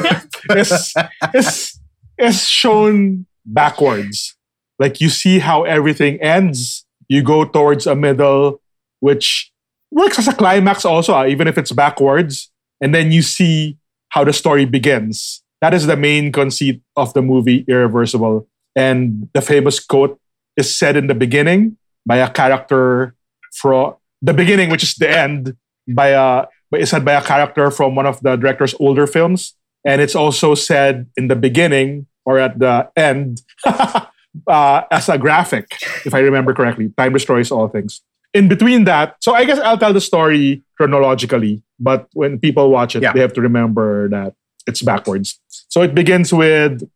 it's, 0.49 0.93
is 1.33 1.79
is 2.17 2.47
shown 2.47 3.25
backwards. 3.45 4.35
Like 4.79 5.01
you 5.01 5.09
see 5.09 5.39
how 5.39 5.63
everything 5.63 6.21
ends. 6.21 6.85
You 7.07 7.23
go 7.23 7.43
towards 7.45 7.87
a 7.87 7.95
middle, 7.95 8.61
which 8.99 9.51
works 9.91 10.17
as 10.17 10.27
a 10.27 10.33
climax 10.33 10.85
also, 10.85 11.13
ah, 11.13 11.25
even 11.25 11.47
if 11.47 11.57
it's 11.57 11.71
backwards. 11.71 12.49
And 12.79 12.95
then 12.95 13.11
you 13.11 13.21
see 13.21 13.77
how 14.09 14.23
the 14.23 14.33
story 14.33 14.65
begins. 14.65 15.43
That 15.61 15.73
is 15.73 15.85
the 15.85 15.97
main 15.97 16.31
conceit 16.31 16.81
of 16.95 17.13
the 17.13 17.21
movie 17.21 17.65
Irreversible. 17.67 18.47
And 18.75 19.29
the 19.33 19.41
famous 19.41 19.79
quote 19.79 20.19
is 20.57 20.73
said 20.73 20.95
in 20.95 21.07
the 21.07 21.15
beginning 21.15 21.77
by 22.05 22.17
a 22.17 22.29
character 22.29 23.15
from 23.53 23.95
the 24.21 24.33
beginning, 24.33 24.69
which 24.69 24.83
is 24.83 24.95
the 24.95 25.09
end, 25.09 25.55
by 25.87 26.09
a 26.09 26.45
is 26.77 26.89
said 26.89 27.03
by 27.03 27.13
a 27.13 27.21
character 27.21 27.69
from 27.69 27.95
one 27.95 28.05
of 28.05 28.21
the 28.21 28.35
director's 28.37 28.73
older 28.79 29.05
films, 29.05 29.55
and 29.85 29.99
it's 30.01 30.15
also 30.15 30.55
said 30.55 31.07
in 31.17 31.27
the 31.27 31.35
beginning 31.35 32.07
or 32.23 32.39
at 32.39 32.57
the 32.59 32.87
end 32.95 33.41
uh, 33.65 34.81
as 34.89 35.09
a 35.09 35.17
graphic, 35.17 35.67
if 36.05 36.13
I 36.13 36.19
remember 36.19 36.53
correctly. 36.53 36.93
Time 36.97 37.11
destroys 37.13 37.51
all 37.51 37.67
things. 37.67 38.01
In 38.33 38.47
between 38.47 38.85
that, 38.85 39.17
so 39.19 39.33
I 39.33 39.43
guess 39.43 39.59
I'll 39.59 39.77
tell 39.77 39.91
the 39.91 39.99
story 39.99 40.63
chronologically, 40.77 41.61
but 41.77 42.07
when 42.13 42.39
people 42.39 42.69
watch 42.71 42.95
it, 42.95 43.03
Yeah. 43.03 43.11
they 43.11 43.19
have 43.19 43.33
to 43.33 43.41
remember 43.41 44.07
that 44.09 44.33
it's 44.65 44.81
backwards. 44.81 45.39
So 45.67 45.81
it 45.81 45.93
begins 45.93 46.31
with 46.31 46.87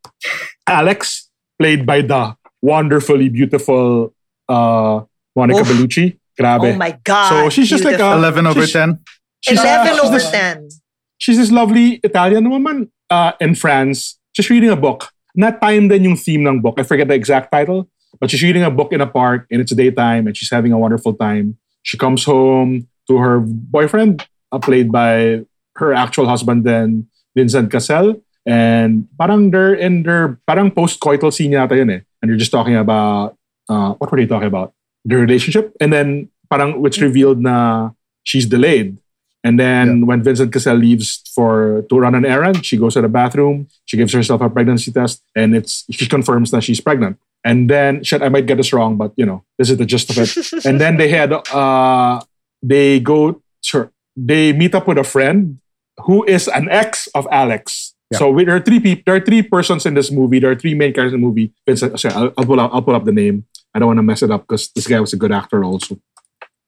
Alex, 0.68 1.30
played 1.60 1.86
by 1.86 2.02
the 2.02 2.36
wonderfully 2.62 3.30
beautiful 3.30 4.14
uh, 4.50 5.02
Monica 5.36 5.62
Oof. 5.62 5.68
Bellucci. 5.68 6.18
Grabe. 6.40 6.74
oh 6.74 6.76
my 6.76 7.00
god. 7.04 7.30
So 7.30 7.50
she's 7.50 7.70
just 7.70 7.84
like 7.86 8.00
a- 8.00 8.14
eleven 8.14 8.46
over 8.48 8.62
she's- 8.62 8.74
ten. 8.74 9.00
She's, 9.42 9.60
uh, 9.60 9.64
11 9.64 9.88
she's 9.94 10.00
over 10.04 10.18
this- 10.18 10.32
10. 10.32 10.70
She's 11.18 11.38
this 11.38 11.52
lovely 11.52 12.02
Italian 12.04 12.50
woman 12.50 12.92
uh, 13.10 13.32
in 13.40 13.56
France, 13.56 14.20
just 14.36 14.50
reading 14.50 14.70
a 14.70 14.76
book. 14.76 15.10
Not 15.36 15.62
time 15.62 15.88
din 15.88 16.04
yung 16.04 16.18
theme 16.18 16.44
ng 16.48 16.62
book. 16.62 16.76
I 16.80 16.84
forget 16.84 17.08
the 17.08 17.14
exact 17.14 17.52
title, 17.52 17.88
but 18.20 18.30
she's 18.32 18.42
reading 18.44 18.64
a 18.64 18.72
book 18.72 18.92
in 18.92 19.02
a 19.02 19.08
park 19.08 19.46
and 19.52 19.62
it's 19.62 19.72
daytime 19.74 20.28
and 20.28 20.36
she's 20.36 20.50
having 20.50 20.72
a 20.74 20.78
wonderful 20.80 21.14
time. 21.14 21.58
She 21.84 21.98
comes 21.98 22.24
home 22.26 22.88
to 23.08 23.18
her 23.18 23.40
boyfriend, 23.46 24.26
uh, 24.52 24.60
played 24.60 24.92
by 24.92 25.46
her 25.78 25.94
actual 25.94 26.28
husband 26.28 26.64
then, 26.66 27.08
Vincent 27.36 27.72
Cassel. 27.72 28.22
And 28.46 29.08
parang 29.18 29.52
they're 29.52 29.74
in 29.74 30.04
their, 30.04 30.40
parang 30.46 30.72
post-coital 30.72 31.34
scene 31.34 31.52
yata 31.52 31.78
yun 31.78 31.90
eh. 31.90 32.00
And 32.22 32.30
they're 32.30 32.38
just 32.38 32.52
talking 32.52 32.76
about, 32.76 33.38
uh, 33.70 33.94
what 33.94 34.12
were 34.12 34.18
they 34.18 34.28
talking 34.28 34.48
about? 34.48 34.74
The 35.04 35.18
relationship. 35.18 35.76
And 35.82 35.92
then 35.92 36.30
parang 36.50 36.86
it's 36.86 37.02
revealed 37.02 37.42
na 37.42 37.92
she's 38.24 38.46
delayed. 38.46 38.98
And 39.46 39.60
then 39.60 40.08
when 40.08 40.24
Vincent 40.24 40.52
Cassel 40.52 40.76
leaves 40.76 41.22
for 41.36 41.86
to 41.90 42.00
run 42.00 42.16
an 42.16 42.26
errand, 42.26 42.66
she 42.66 42.78
goes 42.78 42.96
to 42.96 43.02
the 43.02 43.08
bathroom. 43.08 43.68
She 43.86 43.96
gives 43.96 44.12
herself 44.12 44.42
a 44.42 44.50
pregnancy 44.50 44.92
test, 44.92 45.22
and 45.36 45.56
it's 45.56 45.86
she 45.92 46.08
confirms 46.08 46.50
that 46.50 46.64
she's 46.64 46.82
pregnant. 46.82 47.20
And 47.46 47.70
then, 47.70 48.04
shit, 48.04 48.24
I 48.24 48.30
might 48.30 48.48
get 48.48 48.58
this 48.58 48.74
wrong, 48.74 48.98
but 48.98 49.14
you 49.16 49.26
know, 49.26 49.46
this 49.60 49.70
is 49.70 49.78
the 49.78 49.86
gist 49.86 50.10
of 50.10 50.18
it. 50.18 50.66
and 50.66 50.82
then 50.82 50.98
they 50.98 51.10
had, 51.10 51.32
uh, 51.32 52.22
they 52.64 53.00
go, 53.00 53.40
sure, 53.62 53.92
they 54.18 54.52
meet 54.52 54.74
up 54.74 54.88
with 54.88 54.98
a 54.98 55.04
friend 55.04 55.60
who 56.06 56.26
is 56.26 56.48
an 56.48 56.68
ex 56.70 57.06
of 57.14 57.28
Alex. 57.30 57.94
Yeah. 58.16 58.20
So 58.20 58.32
we, 58.32 58.46
there 58.46 58.56
are 58.56 58.60
three 58.62 58.80
people, 58.80 59.04
there 59.06 59.16
are 59.16 59.20
three 59.20 59.42
persons 59.44 59.86
in 59.86 59.94
this 59.94 60.12
movie. 60.12 60.40
There 60.40 60.52
are 60.52 60.56
three 60.56 60.74
main 60.74 60.94
characters 60.94 61.14
in 61.14 61.22
the 61.22 61.28
movie. 61.28 61.52
Vincent, 61.68 62.00
sorry, 62.00 62.16
I'll, 62.16 62.34
I'll 62.38 62.46
pull 62.46 62.60
up, 62.60 62.72
I'll 62.74 62.82
pull 62.82 62.96
up 62.96 63.06
the 63.06 63.12
name. 63.12 63.46
I 63.74 63.80
don't 63.80 63.88
want 63.88 63.98
to 64.00 64.04
mess 64.04 64.24
it 64.24 64.32
up 64.32 64.42
because 64.48 64.72
this 64.72 64.88
guy 64.88 65.00
was 65.00 65.14
a 65.14 65.18
good 65.18 65.32
actor 65.32 65.64
also. 65.64 66.00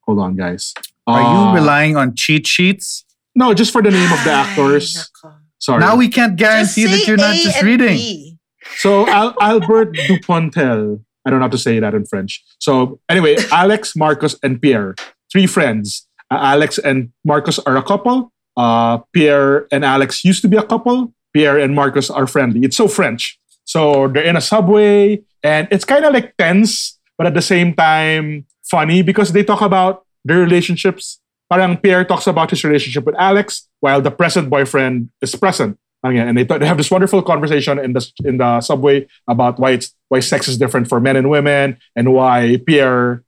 Hold 0.06 0.20
on, 0.20 0.36
guys. 0.36 0.74
Are 1.06 1.22
Uh, 1.22 1.52
you 1.54 1.60
relying 1.60 1.96
on 1.98 2.16
cheat 2.16 2.46
sheets? 2.48 3.06
no, 3.36 3.54
just 3.54 3.72
for 3.72 3.82
the 3.82 3.92
name 3.92 4.12
of 4.12 4.24
the 4.24 4.32
actors. 4.32 5.12
Sorry. 5.60 5.80
Now 5.80 5.96
we 5.96 6.10
can't 6.10 6.36
guarantee 6.36 6.86
that 6.86 7.08
you're 7.08 7.18
not 7.18 7.36
A 7.36 7.44
just 7.44 7.62
reading. 7.64 7.96
B. 7.98 8.38
so 8.78 9.08
Al- 9.08 9.36
Albert 9.42 9.94
Dupontel. 9.94 11.02
I 11.26 11.30
don't 11.30 11.40
know 11.40 11.46
how 11.46 11.50
to 11.50 11.58
say 11.58 11.80
that 11.80 11.94
in 11.94 12.06
French. 12.06 12.44
So 12.60 13.00
anyway, 13.10 13.36
Alex, 13.52 13.96
Marcus, 13.96 14.36
and 14.44 14.62
Pierre, 14.62 14.96
three 15.32 15.48
friends. 15.48 16.08
Uh, 16.32 16.38
Alex 16.42 16.78
and 16.78 17.12
Marcus 17.26 17.60
are 17.60 17.78
a 17.78 17.84
couple. 17.84 18.32
Uh, 18.56 18.98
Pierre 19.14 19.68
and 19.72 19.84
Alex 19.86 20.24
used 20.26 20.42
to 20.42 20.48
be 20.48 20.58
a 20.58 20.64
couple. 20.64 21.14
Pierre 21.34 21.58
and 21.58 21.76
Marcus 21.76 22.10
are 22.10 22.28
friendly. 22.28 22.62
It's 22.64 22.78
so 22.78 22.88
French. 22.88 23.40
So 23.66 24.08
they're 24.08 24.24
in 24.24 24.38
a 24.38 24.42
subway, 24.42 25.22
and 25.44 25.68
it's 25.72 25.84
kind 25.84 26.06
of 26.06 26.14
like 26.14 26.36
tense, 26.38 26.98
but 27.18 27.28
at 27.28 27.34
the 27.34 27.42
same 27.42 27.74
time 27.74 28.46
funny 28.70 29.02
because 29.02 29.32
they 29.32 29.44
talk 29.44 29.62
about 29.62 30.06
their 30.24 30.40
relationships. 30.40 31.20
Parang 31.50 31.78
Pierre 31.78 32.04
talks 32.04 32.28
about 32.28 32.50
his 32.50 32.64
relationship 32.64 33.06
with 33.06 33.16
Alex, 33.16 33.68
while 33.80 34.02
the 34.02 34.12
present 34.12 34.50
boyfriend 34.50 35.10
is 35.22 35.36
present. 35.36 35.78
And 36.04 36.38
they, 36.38 36.46
th- 36.46 36.60
they 36.60 36.68
have 36.68 36.78
this 36.78 36.92
wonderful 36.92 37.22
conversation 37.22 37.80
in 37.80 37.92
the 37.92 38.12
in 38.24 38.38
the 38.38 38.62
subway 38.62 39.08
about 39.28 39.60
why 39.60 39.72
it's 39.72 39.94
why 40.08 40.22
sex 40.22 40.48
is 40.48 40.58
different 40.58 40.88
for 40.88 41.00
men 41.00 41.16
and 41.16 41.30
women, 41.30 41.78
and 41.96 42.14
why 42.14 42.62
Pierre 42.66 43.24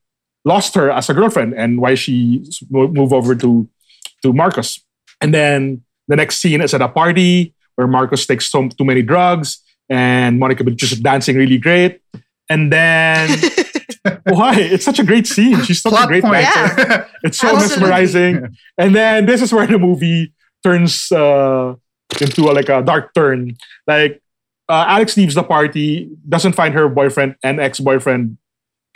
lost 0.45 0.75
her 0.75 0.89
as 0.91 1.09
a 1.09 1.13
girlfriend, 1.13 1.53
and 1.55 1.81
why 1.81 1.95
she 1.95 2.45
moved 2.69 3.11
over 3.11 3.35
to 3.35 3.67
to 4.23 4.31
Marcus. 4.31 4.79
And 5.19 5.33
then 5.33 5.83
the 6.07 6.15
next 6.15 6.37
scene 6.37 6.61
is 6.61 6.73
at 6.73 6.81
a 6.81 6.87
party 6.87 7.53
where 7.79 7.87
Marcus 7.87 8.27
takes 8.27 8.51
so, 8.51 8.67
too 8.67 8.83
many 8.83 9.01
drugs, 9.01 9.63
and 9.87 10.37
Monica 10.37 10.67
is 10.67 10.75
just 10.75 11.01
dancing 11.01 11.37
really 11.37 11.57
great. 11.57 12.01
And 12.49 12.73
then 12.73 13.29
why? 14.27 14.59
It's 14.59 14.83
such 14.83 14.99
a 14.99 15.03
great 15.05 15.25
scene. 15.25 15.63
She's 15.63 15.81
such 15.81 15.93
a 15.93 16.05
great 16.05 16.23
point. 16.23 16.43
dancer. 16.43 17.07
It's 17.23 17.39
so 17.39 17.47
Absolutely. 17.47 17.79
mesmerizing. 17.79 18.57
And 18.77 18.93
then 18.93 19.25
this 19.27 19.41
is 19.41 19.53
where 19.53 19.65
the 19.65 19.79
movie 19.79 20.33
turns 20.61 21.09
uh, 21.13 21.75
into 22.19 22.49
a, 22.49 22.51
like 22.51 22.67
a 22.67 22.81
dark 22.81 23.13
turn. 23.13 23.55
Like 23.87 24.21
uh, 24.67 24.83
Alex 24.89 25.15
leaves 25.15 25.35
the 25.35 25.43
party, 25.43 26.09
doesn't 26.27 26.53
find 26.59 26.73
her 26.73 26.89
boyfriend 26.89 27.37
and 27.43 27.61
ex-boyfriend, 27.61 28.37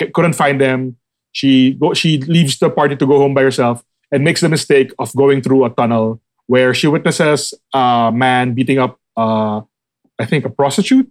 c- 0.02 0.12
couldn't 0.12 0.34
find 0.34 0.60
them. 0.60 0.98
She 1.32 1.76
go, 1.76 1.94
she 1.94 2.18
leaves 2.18 2.60
the 2.60 2.70
party 2.70 2.98
to 2.98 3.06
go 3.08 3.18
home 3.18 3.34
by 3.34 3.44
herself 3.44 3.82
and 4.12 4.26
makes 4.26 4.42
the 4.42 4.50
mistake 4.50 4.92
of 5.00 5.16
going 5.16 5.42
through 5.42 5.64
a 5.64 5.70
tunnel 5.70 6.20
where 6.54 6.72
she 6.80 6.86
witnesses 6.86 7.40
a 7.74 8.12
man 8.14 8.54
beating 8.54 8.78
up, 8.78 9.00
uh, 9.18 9.58
I 10.22 10.26
think, 10.30 10.46
a 10.46 10.52
prostitute. 10.52 11.10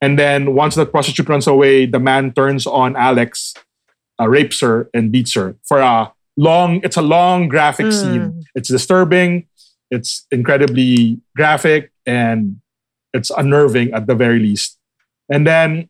And 0.00 0.16
then 0.16 0.54
once 0.54 0.76
that 0.76 0.92
prostitute 0.92 1.28
runs 1.28 1.48
away, 1.48 1.86
the 1.86 1.98
man 1.98 2.32
turns 2.32 2.64
on 2.64 2.94
Alex, 2.94 3.54
uh, 4.20 4.28
rapes 4.28 4.60
her, 4.60 4.88
and 4.94 5.10
beats 5.10 5.32
her 5.34 5.56
for 5.68 5.78
a 5.80 6.12
long. 6.36 6.80
It's 6.84 6.96
a 6.96 7.02
long 7.02 7.48
graphic 7.48 7.86
Mm. 7.86 7.92
scene. 8.00 8.44
It's 8.54 8.68
disturbing. 8.68 9.30
It's 9.90 10.24
incredibly 10.30 11.18
graphic 11.34 11.90
and 12.06 12.60
it's 13.16 13.30
unnerving 13.40 13.88
at 13.96 14.06
the 14.06 14.14
very 14.14 14.38
least. 14.38 14.78
And 15.34 15.42
then 15.44 15.88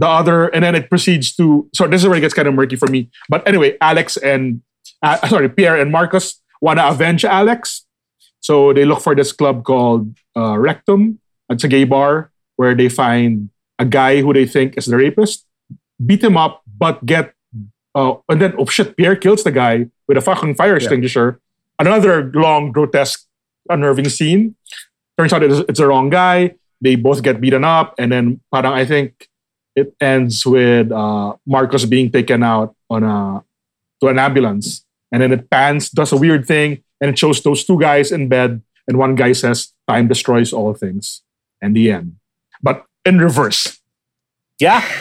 the 0.00 0.08
other, 0.20 0.48
and 0.54 0.62
then 0.64 0.74
it 0.74 0.88
proceeds 0.88 1.36
to. 1.36 1.68
So 1.76 1.86
this 1.86 2.00
is 2.02 2.08
where 2.08 2.16
it 2.16 2.22
gets 2.24 2.32
kind 2.38 2.48
of 2.48 2.54
murky 2.54 2.76
for 2.76 2.88
me. 2.88 3.10
But 3.28 3.40
anyway, 3.46 3.76
Alex 3.82 4.16
and 4.16 4.62
uh, 5.02 5.16
sorry, 5.32 5.48
Pierre 5.50 5.76
and 5.82 5.92
Marcus 5.92 6.40
want 6.62 6.78
to 6.80 6.88
avenge 6.88 7.24
Alex. 7.26 7.84
So 8.48 8.72
they 8.72 8.88
look 8.88 9.04
for 9.04 9.12
this 9.12 9.28
club 9.28 9.60
called 9.68 10.16
uh, 10.32 10.56
Rectum. 10.56 11.20
It's 11.52 11.64
a 11.64 11.68
gay 11.68 11.84
bar 11.84 12.32
where 12.56 12.74
they 12.74 12.88
find 12.88 13.50
a 13.78 13.84
guy 13.84 14.22
who 14.24 14.32
they 14.32 14.46
think 14.48 14.78
is 14.78 14.86
the 14.86 14.96
rapist, 14.96 15.44
beat 16.00 16.24
him 16.24 16.40
up, 16.40 16.64
but 16.64 17.04
get 17.04 17.34
uh, 17.94 18.16
and 18.26 18.40
then 18.40 18.54
oh 18.56 18.64
shit, 18.64 18.96
Pierre 18.96 19.16
kills 19.16 19.44
the 19.44 19.52
guy 19.52 19.92
with 20.08 20.16
a 20.16 20.22
fucking 20.22 20.54
fire 20.54 20.76
extinguisher. 20.76 21.40
Another 21.78 22.32
long, 22.32 22.72
grotesque, 22.72 23.28
unnerving 23.68 24.08
scene. 24.08 24.56
Turns 25.18 25.34
out 25.34 25.42
it's, 25.42 25.60
it's 25.68 25.78
the 25.78 25.86
wrong 25.86 26.08
guy. 26.08 26.54
They 26.80 26.96
both 26.96 27.22
get 27.22 27.42
beaten 27.42 27.64
up, 27.64 27.96
and 27.98 28.10
then 28.10 28.40
parang 28.48 28.72
I 28.72 28.86
think 28.86 29.28
it 29.76 29.92
ends 30.00 30.46
with 30.46 30.90
uh, 30.90 31.36
Marcus 31.44 31.84
being 31.84 32.10
taken 32.10 32.42
out 32.42 32.74
on 32.88 33.04
a 33.04 33.44
to 34.00 34.08
an 34.08 34.18
ambulance, 34.18 34.87
and 35.12 35.22
then 35.22 35.32
it 35.32 35.50
pans, 35.50 35.90
does 35.90 36.12
a 36.12 36.16
weird 36.16 36.46
thing, 36.46 36.82
and 37.00 37.10
it 37.10 37.18
shows 37.18 37.42
those 37.42 37.64
two 37.64 37.78
guys 37.80 38.12
in 38.12 38.28
bed, 38.28 38.62
and 38.86 38.96
one 38.98 39.14
guy 39.14 39.32
says, 39.32 39.72
"Time 39.88 40.08
destroys 40.08 40.52
all 40.52 40.74
things," 40.74 41.22
and 41.62 41.74
the 41.76 41.90
end. 41.90 42.16
But 42.62 42.84
in 43.04 43.18
reverse. 43.18 43.78
Yeah. 44.60 44.82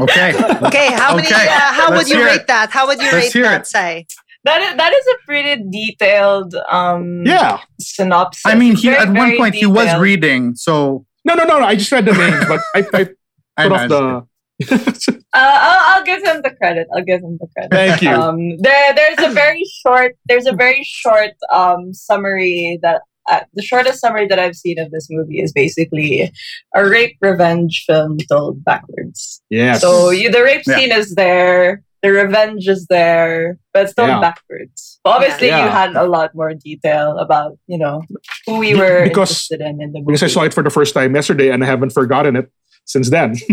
Okay. 0.00 0.30
Okay, 0.62 0.92
how 0.94 1.16
many? 1.16 1.26
Okay, 1.26 1.34
Uh, 1.48 1.72
how 1.74 1.88
would 1.90 1.96
let's 2.06 2.10
you 2.10 2.24
rate 2.24 2.42
it. 2.42 2.46
that? 2.46 2.70
How 2.70 2.86
would 2.86 2.98
you 3.02 3.10
Let's 3.10 3.34
rate 3.34 3.42
that? 3.42 3.60
it. 3.62 3.66
Say. 3.66 4.06
That 4.44 4.62
is 4.62 4.76
that 4.76 4.92
is 4.92 5.04
a 5.08 5.16
pretty 5.26 5.64
detailed 5.70 6.54
um 6.70 7.24
Yeah. 7.26 7.58
synopsis. 7.80 8.46
I 8.46 8.54
mean, 8.54 8.76
he 8.76 8.88
very, 8.90 8.98
at 8.98 9.08
one 9.08 9.14
very 9.16 9.36
point 9.36 9.54
he 9.56 9.66
was 9.66 9.90
reading, 9.98 10.54
so 10.54 11.04
No, 11.24 11.34
no, 11.34 11.44
no, 11.44 11.58
no. 11.58 11.66
I 11.66 11.74
just 11.74 11.90
read 11.90 12.04
the 12.04 12.12
names, 12.12 12.44
but 12.46 12.60
I, 12.76 12.86
I 12.94 13.08
I 13.56 13.62
put 13.64 13.72
off 13.72 13.88
know. 13.88 13.98
the. 13.98 14.26
Uh, 15.34 15.58
I'll, 15.62 15.98
I'll 15.98 16.04
give 16.04 16.22
him 16.24 16.40
the 16.42 16.50
credit. 16.50 16.88
I'll 16.94 17.04
give 17.04 17.20
him 17.20 17.38
the 17.40 17.46
credit. 17.54 17.70
Thank 17.70 18.02
you. 18.02 18.10
Um, 18.10 18.56
there, 18.58 18.94
there's 18.94 19.18
a 19.18 19.32
very 19.32 19.62
short. 19.82 20.16
There's 20.26 20.46
a 20.46 20.52
very 20.52 20.82
short 20.84 21.32
um, 21.52 21.92
summary 21.92 22.78
that 22.82 23.02
uh, 23.30 23.40
the 23.52 23.62
shortest 23.62 24.00
summary 24.00 24.26
that 24.26 24.38
I've 24.38 24.56
seen 24.56 24.78
of 24.78 24.90
this 24.90 25.06
movie 25.10 25.40
is 25.40 25.52
basically 25.52 26.32
a 26.74 26.88
rape 26.88 27.18
revenge 27.20 27.84
film 27.86 28.16
told 28.30 28.64
backwards. 28.64 29.42
yes. 29.50 29.82
So 29.82 30.10
you, 30.10 30.30
the 30.30 30.42
rape 30.42 30.62
Yeah. 30.66 30.76
scene 30.76 30.92
is 30.92 31.14
there, 31.14 31.82
the 32.02 32.10
revenge 32.10 32.66
is 32.66 32.86
there, 32.86 33.58
but 33.74 33.84
it's 33.84 33.94
told 33.94 34.08
Yeah. 34.08 34.20
backwards. 34.20 34.98
But 35.04 35.10
obviously, 35.10 35.48
Yeah. 35.48 35.66
you 35.66 35.70
had 35.70 35.94
a 35.94 36.06
lot 36.06 36.34
more 36.34 36.54
detail 36.54 37.18
about 37.18 37.58
you 37.66 37.76
know 37.78 38.02
who 38.46 38.56
we 38.58 38.74
were 38.74 39.04
Because- 39.04 39.28
interested 39.30 39.60
in 39.60 39.82
in 39.82 39.92
the 39.92 39.98
movie. 40.00 40.06
because 40.14 40.22
I 40.22 40.28
saw 40.28 40.42
it 40.44 40.54
for 40.54 40.62
the 40.64 40.70
first 40.70 40.94
time 40.94 41.14
yesterday 41.14 41.50
and 41.50 41.62
I 41.62 41.66
haven't 41.66 41.90
forgotten 41.90 42.34
it 42.34 42.50
since 42.86 43.10
then. 43.10 43.36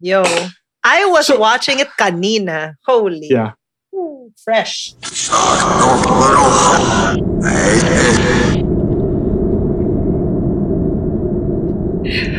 Yo, 0.00 0.22
I 0.84 1.04
was 1.06 1.26
So- 1.26 1.38
watching 1.38 1.78
it 1.80 1.88
kanina. 1.98 2.74
Holy. 2.86 3.28
yeah. 3.30 3.52
Ooh, 3.94 4.32
fresh. 4.44 4.94
Número 5.00 6.46
6. 7.40 8.60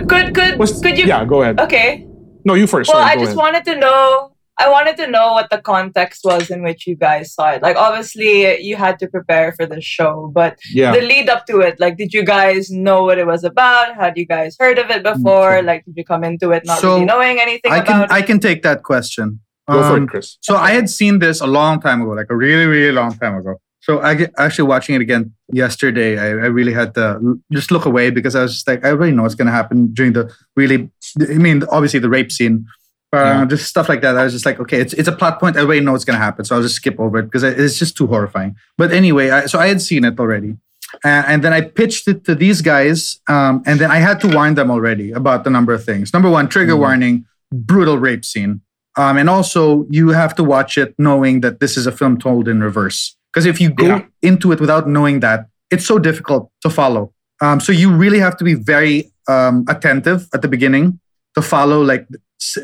could 0.07 0.33
could 0.33 0.57
Was- 0.59 0.79
could 0.81 0.97
you? 0.97 1.05
Yeah, 1.05 1.25
go 1.25 1.41
ahead. 1.41 1.59
Okay. 1.59 2.07
No, 2.43 2.53
you 2.55 2.65
first. 2.67 2.89
Well, 2.91 2.99
Sorry, 3.01 3.11
I 3.11 3.15
just 3.15 3.37
ahead. 3.37 3.37
wanted 3.37 3.65
to 3.65 3.75
know. 3.77 4.31
I 4.61 4.69
wanted 4.69 4.95
to 4.97 5.07
know 5.15 5.27
what 5.33 5.49
the 5.49 5.61
context 5.73 6.21
was 6.23 6.49
in 6.49 6.59
which 6.67 6.85
you 6.87 6.95
guys 6.95 7.33
saw 7.33 7.51
it. 7.55 7.61
Like, 7.61 7.77
obviously, 7.87 8.61
you 8.61 8.75
had 8.75 8.99
to 8.99 9.07
prepare 9.07 9.53
for 9.57 9.65
the 9.65 9.81
show, 9.81 10.31
but 10.33 10.53
yeah. 10.71 10.91
the 10.95 11.01
lead 11.01 11.27
up 11.29 11.45
to 11.47 11.59
it, 11.67 11.79
like, 11.79 11.97
did 11.97 12.13
you 12.13 12.23
guys 12.23 12.69
know 12.69 13.03
what 13.03 13.17
it 13.17 13.27
was 13.33 13.43
about? 13.43 13.95
Had 13.95 14.13
you 14.17 14.27
guys 14.35 14.55
heard 14.59 14.77
of 14.83 14.89
it 14.95 15.03
before? 15.03 15.57
Okay. 15.57 15.65
Like, 15.65 15.85
did 15.85 15.95
you 15.97 16.05
come 16.05 16.23
into 16.23 16.51
it 16.51 16.63
not 16.65 16.79
So, 16.79 16.93
really 16.93 17.05
knowing 17.05 17.39
anything 17.39 17.71
I 17.71 17.81
can 17.81 18.03
about 18.03 18.11
I 18.11 18.21
can 18.21 18.39
take 18.39 18.61
that 18.63 18.83
question. 18.83 19.39
Go 19.69 19.81
for 19.81 19.97
Um, 19.97 20.03
it, 20.03 20.09
Chris. 20.09 20.37
So 20.41 20.55
I 20.55 20.71
had 20.71 20.89
seen 20.89 21.19
this 21.19 21.41
a 21.41 21.47
long 21.47 21.81
time 21.81 22.01
ago, 22.01 22.11
like 22.11 22.27
a 22.29 22.35
really, 22.35 22.65
really 22.65 22.91
long 22.91 23.11
time 23.17 23.35
ago. 23.41 23.55
So 23.79 23.99
I 23.99 24.27
actually 24.37 24.67
watching 24.67 24.93
it 24.95 25.01
again 25.01 25.33
yesterday, 25.51 26.19
I, 26.19 26.27
I 26.27 26.49
really 26.57 26.73
had 26.73 26.93
to 26.95 27.05
just 27.51 27.71
look 27.71 27.85
away 27.85 28.11
because 28.11 28.35
I 28.35 28.43
was 28.43 28.53
just 28.53 28.67
like, 28.67 28.85
I 28.85 28.89
already 28.89 29.13
know 29.15 29.23
what's 29.23 29.33
going 29.33 29.47
to 29.47 29.51
happen 29.61 29.91
during 29.91 30.13
the 30.13 30.31
really, 30.55 30.89
I 31.19 31.39
mean, 31.45 31.63
obviously 31.71 31.99
the 31.99 32.09
rape 32.09 32.31
scene, 32.31 32.65
uh, 33.13 33.45
just 33.45 33.67
stuff 33.67 33.89
like 33.89 34.01
that. 34.01 34.17
I 34.17 34.23
was 34.23 34.33
just 34.33 34.45
like, 34.45 34.59
okay, 34.59 34.79
it's, 34.79 34.93
it's 34.93 35.07
a 35.07 35.11
plot 35.11 35.39
point. 35.39 35.57
I 35.57 35.61
already 35.61 35.81
know 35.81 35.91
going 35.91 36.17
to 36.17 36.23
happen. 36.23 36.45
So 36.45 36.55
I'll 36.55 36.61
just 36.61 36.75
skip 36.75 36.99
over 36.99 37.19
it 37.19 37.23
because 37.23 37.43
it's 37.43 37.77
just 37.77 37.97
too 37.97 38.07
horrifying. 38.07 38.55
But 38.77 38.91
anyway, 38.91 39.29
I, 39.29 39.45
so 39.47 39.59
I 39.59 39.67
had 39.67 39.81
seen 39.81 40.05
it 40.05 40.19
already. 40.19 40.57
Uh, 41.05 41.23
and 41.27 41.43
then 41.43 41.53
I 41.53 41.61
pitched 41.61 42.07
it 42.07 42.23
to 42.25 42.35
these 42.35 42.61
guys. 42.61 43.19
Um, 43.27 43.63
and 43.65 43.79
then 43.79 43.91
I 43.91 43.97
had 43.97 44.19
to 44.21 44.27
warn 44.27 44.55
them 44.55 44.69
already 44.71 45.11
about 45.11 45.43
the 45.43 45.49
number 45.49 45.73
of 45.73 45.83
things. 45.83 46.13
Number 46.13 46.29
one, 46.29 46.47
trigger 46.47 46.73
Mhm. 46.73 46.79
warning, 46.79 47.25
brutal 47.51 47.97
rape 47.97 48.23
scene. 48.25 48.61
Um, 48.97 49.17
and 49.17 49.29
also, 49.29 49.85
you 49.89 50.09
have 50.09 50.35
to 50.35 50.43
watch 50.43 50.77
it 50.77 50.93
knowing 50.97 51.41
that 51.41 51.59
this 51.61 51.77
is 51.77 51.87
a 51.87 51.91
film 51.91 52.17
told 52.17 52.47
in 52.47 52.61
reverse. 52.61 53.15
Because 53.33 53.45
if 53.45 53.61
you 53.61 53.69
go 53.69 53.85
Yeah. 53.85 54.01
into 54.21 54.51
it 54.51 54.59
without 54.59 54.87
knowing 54.89 55.21
that, 55.21 55.47
it's 55.69 55.85
so 55.85 55.97
difficult 55.99 56.51
to 56.61 56.69
follow. 56.69 57.13
Um, 57.41 57.59
so 57.61 57.71
you 57.71 57.89
really 57.93 58.19
have 58.19 58.35
to 58.37 58.43
be 58.43 58.53
very 58.55 59.11
um, 59.29 59.63
attentive 59.69 60.27
at 60.33 60.41
the 60.41 60.47
beginning 60.47 60.99
to 61.35 61.41
follow 61.41 61.81
like 61.83 62.05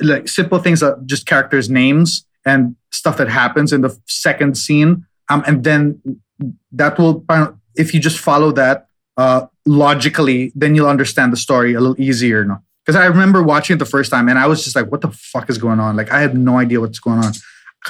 like 0.02 0.28
simple 0.28 0.60
things 0.60 0.82
like 0.82 1.06
just 1.06 1.26
characters' 1.26 1.70
names 1.70 2.26
and 2.46 2.76
stuff 2.92 3.18
that 3.18 3.30
happens 3.30 3.74
in 3.74 3.82
the 3.82 3.98
second 4.08 4.58
scene. 4.58 5.06
Um, 5.30 5.44
and 5.46 5.64
then 5.64 6.02
that 6.72 6.98
will, 6.98 7.26
if 7.76 7.94
you 7.94 8.00
just 8.00 8.18
follow 8.18 8.52
that 8.54 8.88
uh, 9.18 9.48
logically, 9.66 10.52
then 10.56 10.76
you'll 10.76 10.88
understand 10.88 11.34
the 11.34 11.38
story 11.38 11.74
a 11.74 11.80
little 11.80 12.00
easier. 12.02 12.46
No? 12.46 12.58
Because 12.86 12.96
I 12.96 13.06
remember 13.06 13.44
watching 13.44 13.76
it 13.76 13.80
the 13.80 13.86
first 13.86 14.10
time 14.12 14.30
and 14.30 14.40
I 14.40 14.48
was 14.48 14.64
just 14.64 14.76
like, 14.76 14.90
what 14.92 15.02
the 15.02 15.12
fuck 15.12 15.50
is 15.50 15.58
going 15.58 15.80
on? 15.80 15.96
Like, 15.96 16.12
I 16.12 16.22
had 16.22 16.38
no 16.38 16.58
idea 16.58 16.80
what's 16.80 17.00
going 17.00 17.20
on. 17.20 17.34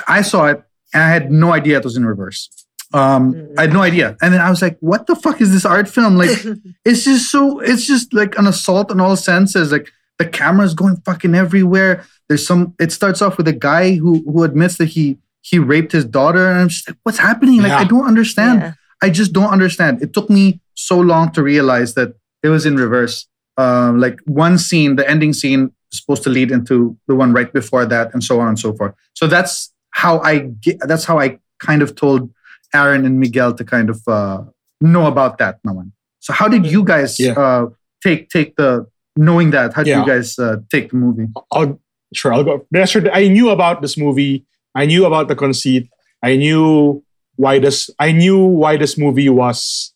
I 0.08 0.22
saw 0.24 0.48
it 0.48 0.64
and 0.94 1.04
I 1.04 1.10
had 1.10 1.32
no 1.32 1.54
idea 1.54 1.78
it 1.78 1.84
was 1.84 1.96
in 1.96 2.06
reverse. 2.06 2.50
Um, 2.94 3.50
I 3.58 3.62
had 3.62 3.74
no 3.74 3.82
idea. 3.82 4.18
And 4.22 4.34
then 4.34 4.42
I 4.42 4.50
was 4.50 4.62
like, 4.62 4.78
what 4.80 5.08
the 5.08 5.16
fuck 5.16 5.42
is 5.42 5.52
this 5.52 5.66
art 5.66 5.88
film? 5.88 6.16
Like, 6.16 6.30
it's 6.86 7.04
just 7.04 7.30
so, 7.30 7.60
it's 7.60 7.86
just 7.86 8.14
like 8.14 8.38
an 8.38 8.48
assault 8.48 8.92
in 8.92 9.00
all 9.00 9.16
senses. 9.16 9.72
Like, 9.72 9.92
the 10.20 10.26
camera's 10.28 10.74
going 10.74 10.98
fucking 11.06 11.36
everywhere. 11.36 12.04
There's 12.28 12.46
some, 12.46 12.74
it 12.80 12.92
starts 12.92 13.22
off 13.22 13.38
with 13.38 13.48
a 13.48 13.54
guy 13.54 13.96
who, 13.96 14.24
who 14.24 14.44
admits 14.44 14.78
that 14.78 14.88
he, 14.90 15.18
he 15.42 15.60
raped 15.60 15.92
his 15.92 16.06
daughter. 16.06 16.50
And 16.50 16.60
I'm 16.60 16.70
just 16.70 16.88
like, 16.90 16.98
what's 17.04 17.20
happening? 17.20 17.58
Like, 17.62 17.70
Yeah. 17.70 17.80
I 17.80 17.84
don't 17.86 18.06
understand. 18.06 18.60
Yeah. 18.62 18.74
I 19.02 19.10
just 19.10 19.32
don't 19.32 19.50
understand. 19.52 20.02
It 20.02 20.14
took 20.14 20.30
me 20.30 20.60
so 20.74 21.00
long 21.00 21.32
to 21.34 21.44
realize 21.44 21.94
that 21.94 22.16
it 22.44 22.50
was 22.50 22.66
in 22.66 22.76
reverse. 22.78 23.28
Um, 23.58 24.00
like 24.00 24.20
one 24.26 24.58
scene, 24.58 24.96
the 24.96 25.08
ending 25.10 25.34
scene, 25.34 25.72
is 25.92 26.00
supposed 26.00 26.24
to 26.24 26.30
lead 26.30 26.52
into 26.52 26.98
the 27.08 27.16
one 27.16 27.32
right 27.34 27.52
before 27.54 27.86
that, 27.86 28.14
and 28.14 28.24
so 28.24 28.40
on 28.40 28.50
and 28.50 28.60
so 28.60 28.74
forth. 28.74 28.94
So 29.14 29.26
that's 29.28 29.72
how 29.92 30.20
I 30.20 30.40
get. 30.40 30.80
That's 30.82 31.06
how 31.06 31.18
I 31.20 31.40
kind 31.60 31.82
of 31.82 31.96
told 31.96 32.30
Aaron 32.74 33.06
and 33.06 33.20
Miguel 33.20 33.54
to 33.54 33.64
kind 33.64 33.90
of 33.90 34.02
uh, 34.08 34.44
know 34.82 35.06
about 35.08 35.38
that. 35.40 35.64
Naman. 35.64 35.92
So 36.20 36.34
how 36.34 36.48
did 36.48 36.66
you 36.66 36.84
guys 36.84 37.20
Yeah. 37.20 37.34
uh, 37.34 37.68
take 38.04 38.30
take 38.30 38.56
the 38.58 38.86
knowing 39.18 39.52
that? 39.52 39.74
How 39.74 39.84
Yeah. 39.84 40.02
you 40.02 40.06
guys 40.08 40.38
uh, 40.40 40.58
take 40.72 40.92
the 40.92 40.98
movie? 40.98 41.28
I'll 41.52 41.80
sure 42.14 42.34
I'll 42.34 42.44
go. 42.44 42.66
Yesterday, 42.72 43.12
I 43.14 43.28
knew 43.28 43.50
about 43.50 43.82
this 43.82 43.98
movie. 43.98 44.46
I 44.76 44.86
knew 44.86 45.06
about 45.06 45.28
the 45.28 45.36
conceit. 45.36 45.90
I 46.24 46.36
knew 46.38 47.04
why 47.36 47.60
this. 47.60 47.90
I 48.00 48.12
knew 48.12 48.38
why 48.46 48.78
this 48.78 48.98
movie 48.98 49.30
was, 49.30 49.94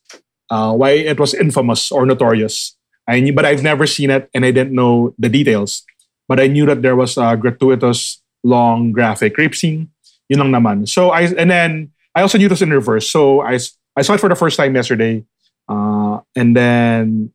uh, 0.50 0.74
why 0.74 0.90
it 0.98 1.18
was 1.18 1.34
infamous 1.34 1.90
or 1.90 2.04
notorious. 2.06 2.76
I 3.08 3.20
knew, 3.20 3.32
but 3.32 3.44
I've 3.44 3.62
never 3.62 3.86
seen 3.86 4.10
it, 4.10 4.30
and 4.34 4.44
I 4.44 4.50
didn't 4.50 4.74
know 4.74 5.14
the 5.18 5.28
details. 5.28 5.82
But 6.28 6.38
I 6.38 6.46
knew 6.46 6.66
that 6.66 6.82
there 6.82 6.94
was 6.94 7.16
a 7.18 7.36
gratuitous, 7.36 8.22
long, 8.44 8.92
graphic 8.92 9.36
rape 9.38 9.54
scene. 9.54 9.90
Yun 10.28 10.38
lang 10.38 10.52
naman. 10.54 10.88
So 10.88 11.10
I 11.10 11.22
and 11.34 11.50
then 11.50 11.90
I 12.14 12.22
also 12.22 12.38
knew 12.38 12.46
it 12.46 12.54
was 12.54 12.62
in 12.62 12.70
reverse. 12.70 13.10
So 13.10 13.42
I 13.42 13.58
I 13.96 14.02
saw 14.02 14.14
it 14.14 14.20
for 14.22 14.28
the 14.30 14.38
first 14.38 14.56
time 14.56 14.74
yesterday, 14.74 15.24
uh, 15.68 16.20
and 16.36 16.56
then 16.56 17.32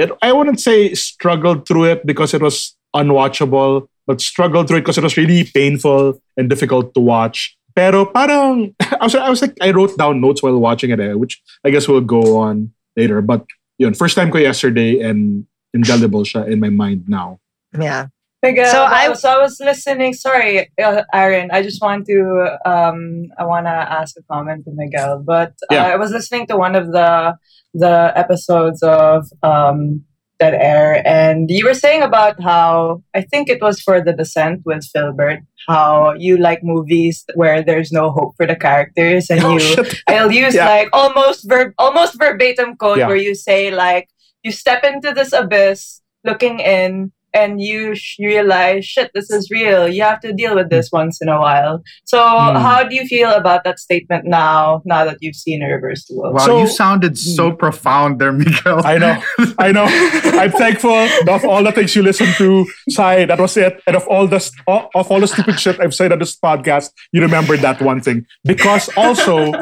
it, 0.00 0.10
I 0.22 0.32
wouldn't 0.32 0.60
say 0.60 0.94
struggled 0.94 1.68
through 1.68 1.84
it 1.84 2.06
because 2.06 2.32
it 2.32 2.40
was 2.40 2.74
unwatchable, 2.96 3.86
but 4.06 4.20
struggled 4.20 4.66
through 4.66 4.78
it 4.78 4.80
because 4.80 4.96
it 4.96 5.04
was 5.04 5.16
really 5.16 5.44
painful 5.44 6.20
and 6.36 6.48
difficult 6.48 6.94
to 6.94 7.00
watch. 7.00 7.56
Pero 7.76 8.06
parang, 8.06 8.74
I 8.80 9.04
was, 9.04 9.14
I 9.14 9.28
was 9.28 9.42
like, 9.42 9.56
I 9.60 9.70
wrote 9.70 9.96
down 9.96 10.20
notes 10.20 10.42
while 10.42 10.58
watching 10.58 10.90
it, 10.90 11.00
eh, 11.00 11.12
which 11.12 11.40
I 11.64 11.70
guess 11.70 11.86
will 11.86 12.00
go 12.00 12.38
on 12.38 12.72
later. 12.96 13.20
But 13.20 13.44
yun, 13.78 13.94
first 13.94 14.16
time 14.16 14.30
ko 14.30 14.38
yesterday 14.38 15.00
and 15.00 15.46
indelible 15.74 16.24
siya 16.24 16.48
in 16.48 16.60
my 16.60 16.70
mind 16.70 17.04
now. 17.06 17.38
Yeah. 17.78 18.08
Miguel, 18.42 18.66
So 18.66 18.72
so 18.72 18.82
I- 18.84 19.10
I 19.10 19.12
so 19.12 19.28
I 19.28 19.38
was 19.38 19.60
listening. 19.60 20.14
Sorry, 20.14 20.70
uh, 20.82 21.02
Aaron. 21.12 21.50
I 21.52 21.62
just 21.62 21.82
want 21.82 22.06
to 22.06 22.56
um 22.64 23.26
I 23.38 23.44
want 23.44 23.66
to 23.66 23.70
ask 24.00 24.16
a 24.16 24.22
comment 24.32 24.64
to 24.64 24.70
Miguel, 24.74 25.22
but 25.24 25.52
uh, 25.70 25.76
I 25.76 25.96
was 25.96 26.10
listening 26.10 26.46
to 26.48 26.56
one 26.56 26.74
of 26.74 26.92
the 26.92 27.36
the 27.74 28.12
episodes 28.16 28.82
of 28.82 29.26
um 29.42 30.04
Dead 30.40 30.54
Air, 30.54 31.02
and 31.06 31.50
you 31.50 31.66
were 31.66 31.74
saying 31.74 32.00
about 32.00 32.40
how 32.40 33.02
I 33.14 33.20
think 33.20 33.50
it 33.50 33.60
was 33.60 33.78
for 33.78 34.00
The 34.00 34.14
Descent 34.14 34.62
with 34.64 34.86
Filbert, 34.88 35.40
how 35.68 36.14
you 36.16 36.38
like 36.38 36.64
movies 36.64 37.26
where 37.34 37.62
there's 37.62 37.92
no 37.92 38.10
hope 38.10 38.36
for 38.38 38.46
the 38.46 38.56
characters, 38.56 39.28
and 39.28 39.44
Oh, 39.44 39.52
you 39.52 39.60
shit. 39.60 40.00
I'll 40.08 40.32
use 40.32 40.54
Yeah. 40.54 40.64
like 40.64 40.88
almost 40.94 41.44
verb 41.46 41.74
almost 41.76 42.16
verbatim 42.18 42.76
quote 42.76 42.98
Yeah. 43.04 43.08
where 43.08 43.20
you 43.20 43.34
say 43.34 43.70
like 43.70 44.08
you 44.42 44.50
step 44.50 44.82
into 44.82 45.12
this 45.12 45.34
abyss 45.36 46.00
looking 46.24 46.60
in 46.60 47.12
and 47.32 47.60
you 47.60 47.94
sh- 47.94 48.16
realize 48.20 48.84
shit 48.84 49.10
this 49.14 49.30
is 49.30 49.50
real 49.50 49.88
you 49.88 50.02
have 50.02 50.20
to 50.20 50.32
deal 50.32 50.54
with 50.54 50.68
this 50.70 50.90
once 50.92 51.20
in 51.22 51.28
a 51.28 51.38
while 51.38 51.82
so 52.04 52.18
Hmm. 52.20 52.56
how 52.56 52.82
do 52.82 52.94
you 52.94 53.04
feel 53.06 53.30
about 53.32 53.62
that 53.64 53.78
statement 53.78 54.24
now 54.24 54.82
now 54.84 55.04
that 55.04 55.18
you've 55.20 55.36
seen 55.36 55.62
Irreversible 55.62 56.32
Wow, 56.32 56.38
So- 56.46 56.60
you 56.60 56.66
sounded 56.66 57.16
so 57.18 57.52
profound 57.52 58.20
there, 58.20 58.32
Miguel. 58.32 58.84
I 58.84 58.98
know, 58.98 59.22
I 59.58 59.72
know. 59.72 59.84
I'm 60.40 60.50
thankful 60.52 60.90
of 61.28 61.44
all 61.44 61.62
the 61.62 61.72
things 61.72 61.94
you 61.94 62.02
listen 62.02 62.26
to. 62.38 62.66
Sai, 62.90 63.24
that 63.26 63.38
was 63.38 63.56
it. 63.56 63.80
And 63.86 63.94
of 63.96 64.06
all 64.08 64.26
the 64.26 64.38
st- 64.40 64.62
of 64.68 65.06
all 65.10 65.20
the 65.20 65.26
stupid 65.28 65.60
shit 65.60 65.78
I've 65.80 65.94
said 65.94 66.12
on 66.12 66.18
this 66.18 66.36
podcast, 66.36 66.90
you 67.12 67.20
remembered 67.22 67.60
that 67.60 67.80
one 67.80 68.00
thing. 68.00 68.26
Because 68.44 68.88
also, 68.96 69.52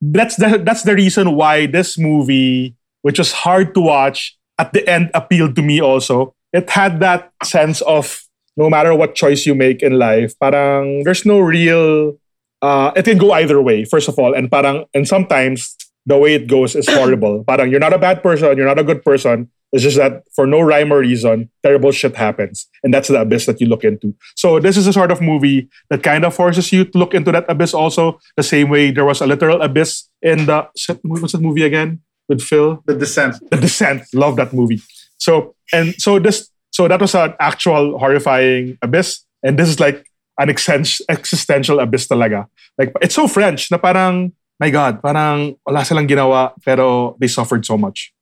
that's 0.00 0.36
the 0.36 0.60
that's 0.64 0.82
the 0.82 0.94
reason 0.94 1.34
why 1.34 1.66
this 1.66 1.98
movie, 1.98 2.76
which 3.02 3.18
was 3.18 3.32
hard 3.32 3.74
to 3.74 3.80
watch, 3.80 4.36
at 4.58 4.72
the 4.72 4.86
end 4.88 5.10
appealed 5.14 5.56
to 5.56 5.62
me. 5.62 5.80
Also, 5.80 6.34
it 6.52 6.70
had 6.70 7.00
that 7.00 7.32
sense 7.44 7.80
of 7.82 8.22
no 8.56 8.70
matter 8.70 8.94
what 8.94 9.14
choice 9.14 9.46
you 9.46 9.54
make 9.54 9.82
in 9.82 9.98
life, 9.98 10.38
parang 10.40 11.04
there's 11.04 11.26
no 11.26 11.40
real. 11.40 12.18
Uh, 12.62 12.90
it 12.96 13.04
can 13.04 13.18
go 13.18 13.32
either 13.32 13.60
way. 13.60 13.84
First 13.84 14.08
of 14.08 14.18
all, 14.18 14.34
and 14.34 14.50
parang 14.50 14.86
and 14.94 15.06
sometimes 15.06 15.76
the 16.06 16.16
way 16.16 16.34
it 16.34 16.46
goes 16.46 16.74
is 16.74 16.88
horrible. 16.88 17.44
Parang 17.48 17.70
you're 17.70 17.80
not 17.80 17.92
a 17.92 17.98
bad 17.98 18.22
person, 18.22 18.56
you're 18.56 18.66
not 18.66 18.78
a 18.78 18.84
good 18.84 19.04
person. 19.04 19.50
It's 19.72 19.82
just 19.82 19.96
that 19.96 20.22
for 20.34 20.46
no 20.46 20.60
rhyme 20.60 20.92
or 20.92 21.00
reason, 21.00 21.50
terrible 21.62 21.90
shit 21.90 22.14
happens. 22.14 22.68
And 22.84 22.94
that's 22.94 23.08
the 23.08 23.20
abyss 23.20 23.46
that 23.46 23.60
you 23.60 23.66
look 23.66 23.82
into. 23.82 24.14
So 24.36 24.60
this 24.60 24.76
is 24.76 24.86
a 24.86 24.92
sort 24.92 25.10
of 25.10 25.20
movie 25.20 25.68
that 25.90 26.04
kind 26.04 26.24
of 26.24 26.34
forces 26.34 26.72
you 26.72 26.84
to 26.84 26.98
look 26.98 27.12
into 27.12 27.32
that 27.32 27.44
abyss 27.48 27.74
also, 27.74 28.20
the 28.36 28.44
same 28.44 28.70
way 28.70 28.92
there 28.92 29.04
was 29.04 29.20
a 29.20 29.26
literal 29.26 29.60
abyss 29.60 30.08
in 30.22 30.46
the 30.46 30.68
what's 31.02 31.32
that 31.32 31.42
movie 31.42 31.64
again? 31.64 32.00
With 32.28 32.40
Phil? 32.42 32.82
the 32.86 32.94
descent. 32.94 33.36
The 33.50 33.56
Descent. 33.56 34.02
Love 34.14 34.36
that 34.36 34.52
movie. 34.52 34.80
So 35.18 35.55
and 35.72 35.94
so 35.98 36.18
this 36.18 36.50
so 36.70 36.88
that 36.88 37.00
was 37.00 37.14
an 37.14 37.34
actual 37.40 37.98
horrifying 37.98 38.76
abyss. 38.82 39.24
And 39.42 39.58
this 39.58 39.68
is 39.68 39.80
like 39.80 40.04
an 40.38 40.48
exen- 40.48 41.00
existential 41.08 41.80
abyss 41.80 42.08
talaga. 42.08 42.46
Like 42.76 42.92
it's 43.00 43.14
so 43.14 43.26
French 43.28 43.70
na 43.70 43.78
parang 43.78 44.32
my 44.60 44.70
God, 44.70 45.00
parang 45.02 45.56
wala 45.66 45.84
silang 45.84 46.08
ginawa 46.08 46.52
pero 46.64 47.16
they 47.20 47.28
suffered 47.28 47.64
so 47.64 47.76
much. 47.78 48.12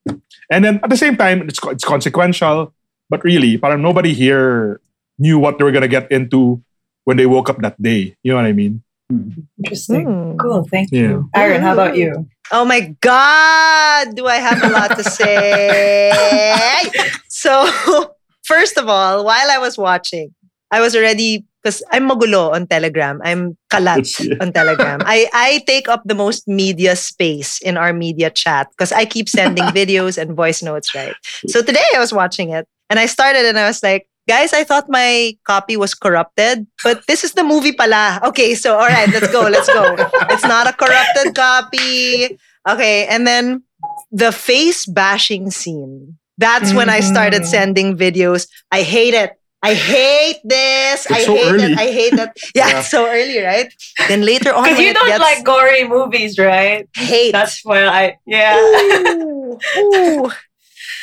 And 0.51 0.65
then 0.65 0.81
at 0.83 0.91
the 0.91 0.97
same 0.99 1.17
time, 1.17 1.43
it's 1.49 1.59
it's 1.73 1.85
consequential, 1.85 2.75
but 3.11 3.25
really, 3.25 3.57
parang 3.59 3.83
nobody 3.83 4.13
here 4.15 4.81
knew 5.19 5.39
what 5.39 5.59
they 5.59 5.65
were 5.65 5.73
gonna 5.73 5.89
get 5.91 6.11
into 6.13 6.61
when 7.05 7.17
they 7.17 7.27
woke 7.27 7.49
up 7.51 7.59
that 7.63 7.81
day. 7.81 8.15
You 8.23 8.33
know 8.35 8.39
what 8.43 8.47
I 8.47 8.53
mean? 8.53 8.83
interesting 9.61 10.09
Hmm. 10.09 10.41
cool 10.41 10.65
thank 10.65 10.89
Yeah. 10.91 11.21
you 11.21 11.29
aaron 11.37 11.61
how 11.61 11.77
about 11.77 11.93
you 11.95 12.27
Oh 12.53 12.65
my 12.65 12.93
God, 13.01 14.17
do 14.17 14.27
I 14.29 14.37
have 14.37 14.61
a 14.65 14.69
lot 14.69 14.97
to 14.97 15.05
say? 15.05 16.13
so, 17.45 17.69
first 18.49 18.79
of 18.81 18.89
all, 18.89 19.25
while 19.25 19.51
I 19.51 19.59
was 19.59 19.77
watching, 19.77 20.33
I 20.73 20.81
was 20.81 20.97
already, 20.97 21.45
because 21.63 21.83
I'm 21.93 22.09
magulo 22.09 22.53
on 22.57 22.67
Telegram. 22.67 23.21
I'm 23.23 23.57
kalat 23.69 24.09
on 24.41 24.53
Telegram. 24.53 25.01
I, 25.05 25.29
I 25.33 25.63
take 25.67 25.89
up 25.89 26.03
the 26.05 26.15
most 26.15 26.49
media 26.49 26.97
space 26.97 27.61
in 27.61 27.77
our 27.77 27.93
media 27.93 28.31
chat 28.31 28.71
because 28.71 28.93
I 28.93 29.05
keep 29.05 29.29
sending 29.29 29.65
videos 29.77 30.17
and 30.17 30.35
voice 30.35 30.63
notes, 30.63 30.95
right? 30.95 31.15
So 31.47 31.61
today 31.61 31.85
I 31.95 32.01
was 32.01 32.13
watching 32.13 32.51
it 32.51 32.67
and 32.89 32.99
I 32.99 33.07
started 33.07 33.45
and 33.45 33.59
I 33.59 33.69
was 33.69 33.83
like, 33.83 34.09
guys, 34.27 34.55
I 34.55 34.65
thought 34.65 34.89
my 34.89 35.37
copy 35.45 35.77
was 35.77 35.95
corrupted, 35.95 36.67
but 36.83 37.07
this 37.07 37.25
is 37.25 37.33
the 37.33 37.45
movie 37.45 37.73
pala. 37.73 38.21
Okay, 38.25 38.55
so 38.55 38.79
all 38.79 38.89
right, 38.89 39.09
let's 39.13 39.31
go, 39.31 39.43
let's 39.43 39.69
go. 39.69 39.97
It's 40.33 40.45
not 40.45 40.67
a 40.67 40.73
corrupted 40.73 41.35
copy. 41.35 42.39
Okay, 42.67 43.07
and 43.07 43.27
then 43.27 43.63
the 44.11 44.33
face 44.33 44.87
bashing 44.87 45.51
scene. 45.51 46.17
That's 46.39 46.73
when 46.75 46.89
I 46.91 47.01
started 47.01 47.43
Mhm. 47.43 47.47
sending 47.47 47.97
videos. 47.97 48.49
I 48.73 48.83
hate 48.83 49.15
it. 49.15 49.33
I 49.63 49.73
hate 49.75 50.41
this. 50.45 51.07
I 51.11 51.25
so 51.25 51.35
hate 51.37 51.47
early. 51.53 51.73
it. 51.73 51.79
I 51.79 51.87
hate 51.91 52.15
that. 52.17 52.37
Yeah, 52.55 52.69
Yeah. 52.69 52.79
it's 52.81 52.91
so 52.91 53.07
early, 53.09 53.39
right? 53.41 53.73
Then 54.09 54.21
later 54.23 54.53
on, 54.53 54.65
because 54.65 54.79
you 54.81 54.93
don't 54.93 55.07
gets 55.09 55.21
like 55.21 55.43
gory 55.45 55.89
movies 55.89 56.39
right 56.39 56.87
hate. 56.95 57.33
that's 57.33 57.65
why 57.65 57.87
i 57.87 58.19
yeah 58.27 58.61
Ooh, 58.61 59.59
ooh. 59.79 60.31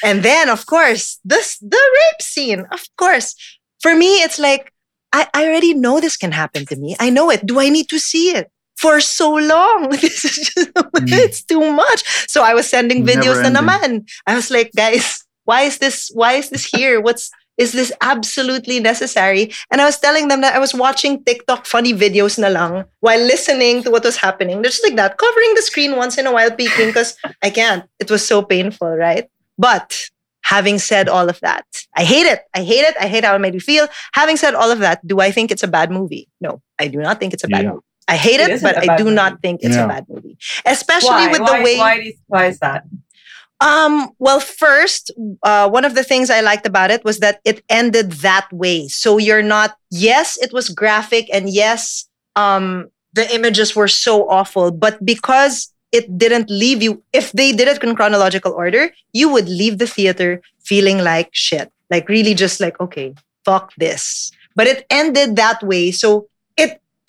And 0.03 0.21
then, 0.23 0.49
of 0.49 0.65
course, 0.65 1.19
this 1.25 1.57
the 1.57 1.77
rape 1.99 2.21
scene. 2.21 2.65
Of 2.71 2.81
course, 2.97 3.35
for 3.81 3.95
me, 3.95 4.21
it's 4.25 4.37
like 4.39 4.71
I, 5.13 5.27
I 5.33 5.45
already 5.47 5.73
know 5.73 5.99
this 5.99 6.17
can 6.17 6.31
happen 6.31 6.65
to 6.67 6.75
me. 6.75 6.95
I 6.99 7.09
know 7.09 7.29
it. 7.31 7.45
Do 7.45 7.59
I 7.59 7.69
need 7.69 7.89
to 7.89 7.99
see 7.99 8.29
it 8.35 8.49
for 8.81 8.99
so 8.99 9.29
long? 9.37 9.89
This 10.01 10.25
is 10.25 10.35
just 10.49 10.69
hmm. 10.75 11.05
it's 11.21 11.43
too 11.45 11.61
much. 11.71 12.01
So 12.27 12.41
I 12.41 12.53
was 12.57 12.65
sending 12.67 13.05
videos 13.05 13.37
na 13.45 13.53
naman. 13.53 14.09
I 14.25 14.33
was 14.33 14.49
like, 14.49 14.71
guys, 14.75 15.23
why 15.45 15.61
is 15.69 15.77
this? 15.77 16.09
Why 16.13 16.33
is 16.41 16.49
this 16.49 16.65
here? 16.65 16.99
What's 16.99 17.29
is 17.61 17.73
this 17.77 17.91
absolutely 18.01 18.79
necessary? 18.79 19.53
And 19.69 19.81
I 19.81 19.85
was 19.85 19.99
telling 19.99 20.29
them 20.29 20.41
that 20.41 20.55
I 20.55 20.59
was 20.59 20.73
watching 20.73 21.21
TikTok 21.23 21.67
funny 21.69 21.93
videos 21.93 22.39
na 22.41 22.47
lang 22.49 22.85
while 23.05 23.21
listening 23.21 23.83
to 23.83 23.91
what 23.91 24.03
was 24.03 24.17
happening. 24.17 24.61
They're 24.61 24.71
Just 24.73 24.83
like 24.83 24.95
that, 24.97 25.17
covering 25.21 25.53
the 25.53 25.61
screen 25.61 25.95
once 25.95 26.17
in 26.17 26.25
a 26.25 26.33
while, 26.33 26.49
peeking 26.49 26.89
because 26.89 27.13
I 27.43 27.51
can't. 27.53 27.85
It 27.99 28.09
was 28.09 28.25
so 28.25 28.41
painful, 28.41 28.89
right? 28.97 29.29
But 29.61 29.93
having 30.41 30.79
said 30.79 31.05
all 31.05 31.29
of 31.29 31.37
that, 31.41 31.65
I 31.93 32.03
hate 32.03 32.25
it. 32.25 32.41
I 32.55 32.63
hate 32.63 32.81
it. 32.87 32.95
I 32.99 33.05
hate 33.07 33.23
how 33.23 33.35
it 33.35 33.39
made 33.45 33.53
me 33.53 33.59
feel. 33.61 33.85
Having 34.17 34.37
said 34.41 34.55
all 34.55 34.71
of 34.71 34.79
that, 34.79 35.05
do 35.05 35.19
I 35.21 35.29
think 35.29 35.51
it's 35.51 35.61
a 35.61 35.69
bad 35.69 35.91
movie? 35.91 36.25
No, 36.41 36.63
I 36.79 36.87
do 36.87 36.97
not 36.97 37.19
think 37.19 37.33
it's 37.35 37.43
a 37.43 37.51
bad 37.51 37.63
Yeah. 37.65 37.71
movie. 37.77 37.85
I 38.07 38.15
hate 38.15 38.39
It 38.39 38.49
it, 38.49 38.53
isn't 38.53 38.67
but 38.75 38.89
I 38.89 38.97
do 38.97 39.05
movie. 39.05 39.15
not 39.15 39.41
think 39.41 39.61
it's 39.63 39.75
Yeah. 39.75 39.85
a 39.85 39.87
bad 39.87 40.05
movie. 40.09 40.37
Especially 40.65 41.09
why? 41.09 41.31
with 41.31 41.41
why, 41.41 41.57
the 41.57 41.63
way 41.63 41.77
why, 41.77 41.97
do 41.97 42.03
you, 42.03 42.13
why 42.27 42.45
is 42.47 42.59
that 42.59 42.83
um, 43.59 44.09
well, 44.17 44.39
first, 44.39 45.11
uh, 45.43 45.69
one 45.69 45.85
of 45.85 45.93
the 45.93 46.03
things 46.03 46.31
I 46.31 46.41
liked 46.41 46.65
about 46.65 46.89
it 46.89 47.05
was 47.05 47.19
that 47.19 47.41
it 47.45 47.63
ended 47.69 48.11
that 48.25 48.51
way. 48.51 48.87
So 48.87 49.19
you're 49.19 49.43
not, 49.43 49.75
yes, 49.91 50.35
it 50.41 50.51
was 50.51 50.67
graphic 50.69 51.29
and 51.31 51.47
yes, 51.47 52.09
um, 52.35 52.89
the 53.13 53.31
images 53.35 53.75
were 53.75 53.87
so 53.87 54.27
awful, 54.29 54.71
but 54.71 55.05
because 55.05 55.71
it 55.91 56.17
didn't 56.17 56.49
leave 56.49 56.81
you, 56.81 57.03
if 57.13 57.33
they 57.33 57.51
did 57.51 57.67
it 57.67 57.83
in 57.83 57.95
chronological 57.95 58.51
order, 58.53 58.89
you 59.13 59.29
would 59.31 59.47
leave 59.47 59.77
the 59.77 59.85
theater 59.85 60.41
feeling 60.63 60.97
like 60.99 61.29
shit. 61.31 61.71
Like 61.91 62.09
really 62.09 62.33
just 62.33 62.59
like, 62.61 62.79
okay, 62.79 63.13
fuck 63.45 63.73
this. 63.77 64.31
But 64.55 64.65
it 64.65 64.87
ended 64.89 65.35
that 65.35 65.61
way. 65.61 65.91
So 65.91 66.21
it 66.21 66.30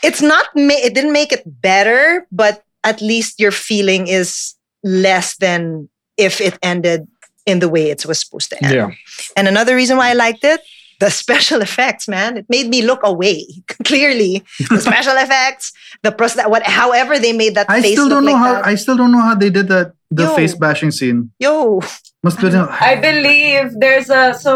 it's 0.02 0.22
not 0.22 0.46
ma- 0.54 0.74
it 0.82 0.94
didn't 0.94 1.12
make 1.12 1.32
it 1.32 1.42
better, 1.46 2.26
but 2.32 2.62
at 2.84 3.00
least 3.00 3.40
your 3.40 3.52
feeling 3.52 4.08
is 4.08 4.54
less 4.82 5.36
than 5.36 5.88
if 6.16 6.40
it 6.40 6.58
ended 6.62 7.06
in 7.46 7.58
the 7.60 7.68
way 7.68 7.90
it 7.90 8.04
was 8.06 8.20
supposed 8.20 8.50
to 8.50 8.64
end. 8.64 8.74
Yeah. 8.74 8.90
And 9.36 9.48
another 9.48 9.74
reason 9.74 9.96
why 9.96 10.10
I 10.10 10.14
liked 10.14 10.44
it, 10.44 10.60
the 11.00 11.10
special 11.22 11.60
effects, 11.62 12.06
man. 12.08 12.36
It 12.36 12.46
made 12.48 12.68
me 12.68 12.82
look 12.82 13.00
away. 13.02 13.46
Clearly, 13.84 14.42
the 14.70 14.80
special 14.88 15.16
effects, 15.16 15.72
the 16.02 16.12
pros- 16.12 16.36
what, 16.46 16.62
however 16.64 17.18
they 17.18 17.32
made 17.32 17.54
that 17.54 17.66
I 17.68 17.80
face 17.82 17.92
still 17.92 18.08
don't 18.08 18.24
know 18.24 18.32
like 18.32 18.40
how. 18.40 18.52
that. 18.54 18.66
I 18.66 18.74
still 18.76 18.96
don't 18.96 19.12
know 19.12 19.20
how 19.20 19.34
they 19.34 19.50
did 19.50 19.68
that. 19.68 19.92
The 20.10 20.24
Yo. 20.24 20.36
face 20.36 20.54
bashing 20.54 20.90
scene 20.90 21.30
Yo, 21.38 21.80
must 22.22 22.40
be. 22.40 22.46
I 22.48 22.94
believe 23.00 23.72
there's 23.80 24.08
a 24.08 24.32
so 24.34 24.54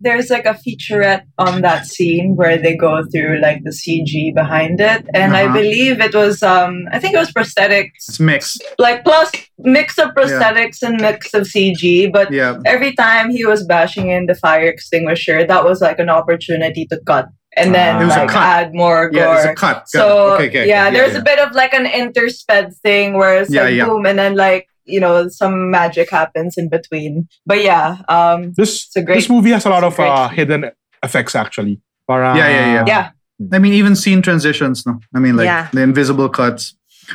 there's 0.00 0.30
like 0.30 0.46
a 0.46 0.54
featurette 0.54 1.22
on 1.38 1.60
that 1.62 1.86
scene 1.86 2.36
where 2.36 2.56
they 2.56 2.76
go 2.76 3.02
through 3.12 3.40
like 3.40 3.64
the 3.64 3.70
CG 3.72 4.32
behind 4.34 4.80
it, 4.80 5.02
and 5.14 5.36
I 5.36 5.44
Uh-huh. 5.44 5.54
believe 5.60 6.00
it 6.00 6.14
was 6.14 6.42
um 6.42 6.74
I 6.92 6.98
think 7.00 7.14
it 7.14 7.18
was 7.18 7.32
prosthetics, 7.32 8.02
It's 8.08 8.20
mixed. 8.20 8.62
like 8.78 9.04
plus 9.04 9.30
mix 9.58 9.98
of 9.98 10.10
prosthetics 10.10 10.82
and 10.82 11.00
mix 11.00 11.34
of 11.34 11.42
CG, 11.54 12.06
but 12.12 12.30
Yeah. 12.32 12.58
every 12.64 12.92
time 12.94 13.30
he 13.30 13.44
was 13.44 13.64
bashing 13.66 14.10
in 14.10 14.26
the 14.26 14.34
fire 14.34 14.68
extinguisher, 14.68 15.44
that 15.44 15.64
was 15.64 15.80
like 15.80 15.98
an 15.98 16.10
opportunity 16.10 16.86
to 16.92 16.96
cut 17.06 17.26
and 17.56 17.74
then 17.74 17.96
Ah. 17.96 18.04
Was 18.04 18.14
a 18.16 18.18
like, 18.20 18.28
cut. 18.28 18.42
add 18.56 18.68
more 18.74 19.10
gore. 19.10 19.20
Yeah, 19.20 19.36
it's 19.38 19.44
a 19.46 19.54
cut. 19.54 19.78
Got. 19.78 19.88
So 19.90 20.34
okay, 20.34 20.46
okay, 20.48 20.68
yeah, 20.68 20.86
okay, 20.86 20.94
there's 20.96 21.16
a 21.16 21.22
bit 21.30 21.40
of 21.40 21.50
like 21.62 21.74
an 21.74 21.86
intersped 21.86 22.74
thing 22.86 23.14
where 23.18 23.40
it's 23.42 23.50
Yeah, 23.50 23.64
like 23.64 23.74
yeah. 23.74 23.86
boom, 23.86 24.06
and 24.06 24.16
then 24.18 24.36
like 24.36 24.64
you 24.84 25.00
know 25.00 25.28
some 25.28 25.70
magic 25.70 26.10
happens 26.10 26.56
in 26.56 26.68
between. 26.68 27.28
But 27.46 27.62
yeah, 27.62 27.98
um, 28.08 28.52
This 28.56 28.86
It's 28.86 28.96
a 28.96 29.02
great- 29.02 29.16
this 29.16 29.28
movie 29.28 29.50
has 29.50 29.64
a 29.66 29.70
lot 29.70 29.84
it's 29.84 29.98
a 29.98 30.02
of 30.02 30.08
uh, 30.10 30.28
hidden 30.28 30.70
effects 31.02 31.34
actually. 31.34 31.80
Parang, 32.08 32.36
Yeah, 32.36 32.48
yeah, 32.48 32.74
yeah. 32.74 32.84
yeah, 32.86 33.10
I 33.52 33.58
mean, 33.58 33.72
even 33.72 33.94
scene 33.96 34.20
transitions. 34.22 34.84
No, 34.86 34.98
I 35.14 35.18
mean, 35.20 35.36
like 35.36 35.46
Yeah. 35.46 35.68
the 35.72 35.82
invisible 35.82 36.28
cuts. 36.28 36.74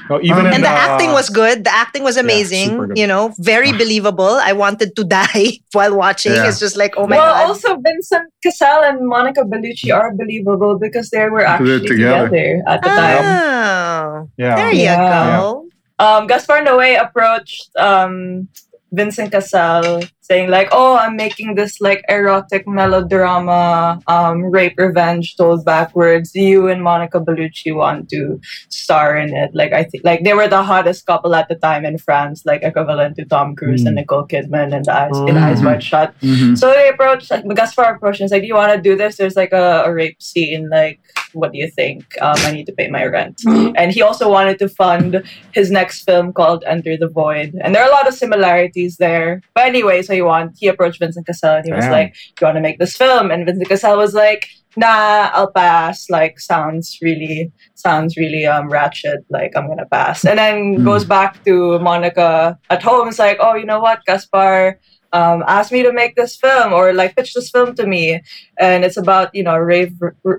No, 0.09 0.19
even 0.21 0.39
Um, 0.39 0.47
in 0.47 0.53
and 0.55 0.63
the 0.63 0.67
the- 0.67 0.83
acting 0.91 1.11
was 1.13 1.29
good. 1.29 1.63
The 1.63 1.71
acting 1.73 2.03
was 2.03 2.17
amazing. 2.17 2.69
super 2.69 2.87
good. 2.87 2.97
you 2.97 3.07
know, 3.07 3.33
very 3.39 3.71
believable. 3.71 4.39
I 4.43 4.51
wanted 4.51 4.95
to 4.97 5.03
die 5.19 5.59
while 5.71 5.95
watching. 5.95 6.33
Yeah. 6.33 6.47
It's 6.49 6.59
just 6.59 6.75
like, 6.75 6.95
oh 6.97 7.07
my 7.07 7.15
well, 7.17 7.33
god. 7.33 7.47
also 7.47 7.77
Vincent 7.79 8.27
Cassel 8.43 8.83
and 8.83 9.07
Monica 9.07 9.43
Bellucci 9.43 9.93
are 9.95 10.11
believable 10.13 10.77
because 10.79 11.11
they 11.11 11.29
were 11.29 11.45
actually 11.45 11.87
together. 11.87 12.27
together. 12.27 12.61
at 12.67 12.81
the 12.83 12.89
time. 12.89 13.23
oh, 13.23 14.29
Yeah. 14.37 14.55
there 14.55 14.71
you 14.73 14.83
Yeah. 14.83 15.39
go. 15.39 15.64
Um, 15.97 16.27
Gaspar 16.27 16.61
Noé 16.61 16.99
approached 16.99 17.69
um, 17.77 18.47
Vincent 18.91 19.31
Cassel 19.31 20.01
saying 20.29 20.49
like, 20.49 20.69
"Oh, 20.71 20.95
I'm 20.97 21.15
making 21.15 21.55
this 21.55 21.79
like 21.81 22.01
erotic 22.09 22.67
melodrama, 22.67 23.99
um, 24.07 24.43
rape 24.51 24.73
revenge 24.77 25.35
told 25.37 25.65
backwards. 25.65 26.33
You 26.35 26.67
and 26.67 26.83
Monica 26.83 27.19
Bellucci 27.19 27.75
want 27.75 28.09
to 28.09 28.39
star 28.69 29.15
in 29.17 29.33
it." 29.33 29.51
Like 29.53 29.73
I 29.73 29.83
think 29.83 30.03
like 30.03 30.23
they 30.23 30.33
were 30.33 30.47
the 30.47 30.63
hottest 30.63 31.05
couple 31.05 31.33
at 31.35 31.47
the 31.49 31.55
time 31.55 31.85
in 31.85 31.97
France, 31.97 32.43
like 32.45 32.63
equivalent 32.63 33.15
to 33.17 33.25
Tom 33.25 33.55
Cruise 33.55 33.83
and 33.85 33.95
Mm. 33.95 34.01
Nicole 34.01 34.27
Kidman 34.27 34.75
in 34.75 34.83
the 34.83 34.93
Eyes 34.93 35.17
in 35.29 35.37
Eyes. 35.37 35.63
Wide 35.63 35.83
Shut. 35.83 36.13
Mhm. 36.21 36.57
So 36.57 36.71
they 36.73 36.89
approached 36.89 37.31
like 37.31 37.45
Gaspar 37.55 37.95
approached 37.95 38.19
and 38.19 38.25
was 38.25 38.31
like, 38.31 38.41
"Do 38.41 38.47
you 38.47 38.55
want 38.55 38.73
to 38.75 38.81
do 38.81 38.95
this? 38.95 39.15
There's 39.17 39.35
like 39.35 39.53
a, 39.53 39.83
a 39.85 39.93
rape 39.93 40.21
scene. 40.21 40.69
Like, 40.69 40.99
what 41.33 41.51
do 41.53 41.57
you 41.57 41.69
think? 41.69 42.03
Um, 42.21 42.35
I 42.47 42.51
need 42.51 42.65
to 42.67 42.73
pay 42.73 42.87
my 42.89 43.05
rent." 43.05 43.41
And 43.81 43.91
he 43.91 44.01
also 44.01 44.29
wanted 44.29 44.57
to 44.59 44.67
fund 44.69 45.23
his 45.51 45.69
next 45.71 46.03
film 46.03 46.33
called 46.33 46.63
Enter 46.67 46.95
the 46.97 47.07
Void, 47.09 47.55
and 47.61 47.73
there 47.73 47.83
are 47.83 47.89
a 47.89 47.95
lot 47.99 48.07
of 48.07 48.13
similarities 48.13 48.97
there. 48.97 49.41
But 49.55 49.65
anyway, 49.67 50.01
so 50.01 50.13
he 50.15 50.21
want 50.21 50.51
he 50.59 50.67
approached 50.67 50.99
Vincent 50.99 51.25
Cassel 51.27 51.55
and 51.57 51.65
he 51.65 51.73
was 51.73 51.85
Damn. 51.85 51.91
like, 51.99 52.13
"Do 52.13 52.37
you 52.41 52.45
want 52.47 52.57
to 52.57 52.61
make 52.61 52.79
this 52.79 52.95
film?" 52.97 53.31
And 53.31 53.45
Vincent 53.45 53.69
Cassel 53.69 53.97
was 53.97 54.13
like, 54.13 54.47
"Nah, 54.75 55.29
I'll 55.33 55.51
pass. 55.51 56.09
Like, 56.09 56.39
sounds 56.39 56.97
really 57.01 57.51
sounds 57.75 58.17
really 58.17 58.45
um 58.45 58.69
ratchet. 58.69 59.19
Like, 59.29 59.51
I'm 59.55 59.67
gonna 59.67 59.85
pass." 59.91 60.25
And 60.25 60.39
then 60.39 60.57
Hmm. 60.75 60.83
goes 60.83 61.05
back 61.05 61.31
to 61.47 61.79
Monica 61.79 62.57
at 62.69 62.81
home. 62.83 63.07
It's 63.09 63.19
like, 63.19 63.37
"Oh, 63.39 63.55
you 63.55 63.65
know 63.65 63.79
what, 63.79 63.99
Gaspar." 64.07 64.79
um, 65.13 65.43
asked 65.47 65.71
me 65.71 65.81
to 65.81 65.93
make 65.93 66.15
this 66.17 66.35
film 66.35 66.73
or 66.73 66.91
like 66.91 67.15
pitch 67.15 67.31
this 67.33 67.49
film 67.49 67.73
to 67.75 67.85
me 67.87 68.19
and 68.59 68.83
it's 68.83 68.97
about 68.97 69.29
you 69.33 69.43
know 69.43 69.55
a 69.55 69.63
rape 69.63 69.93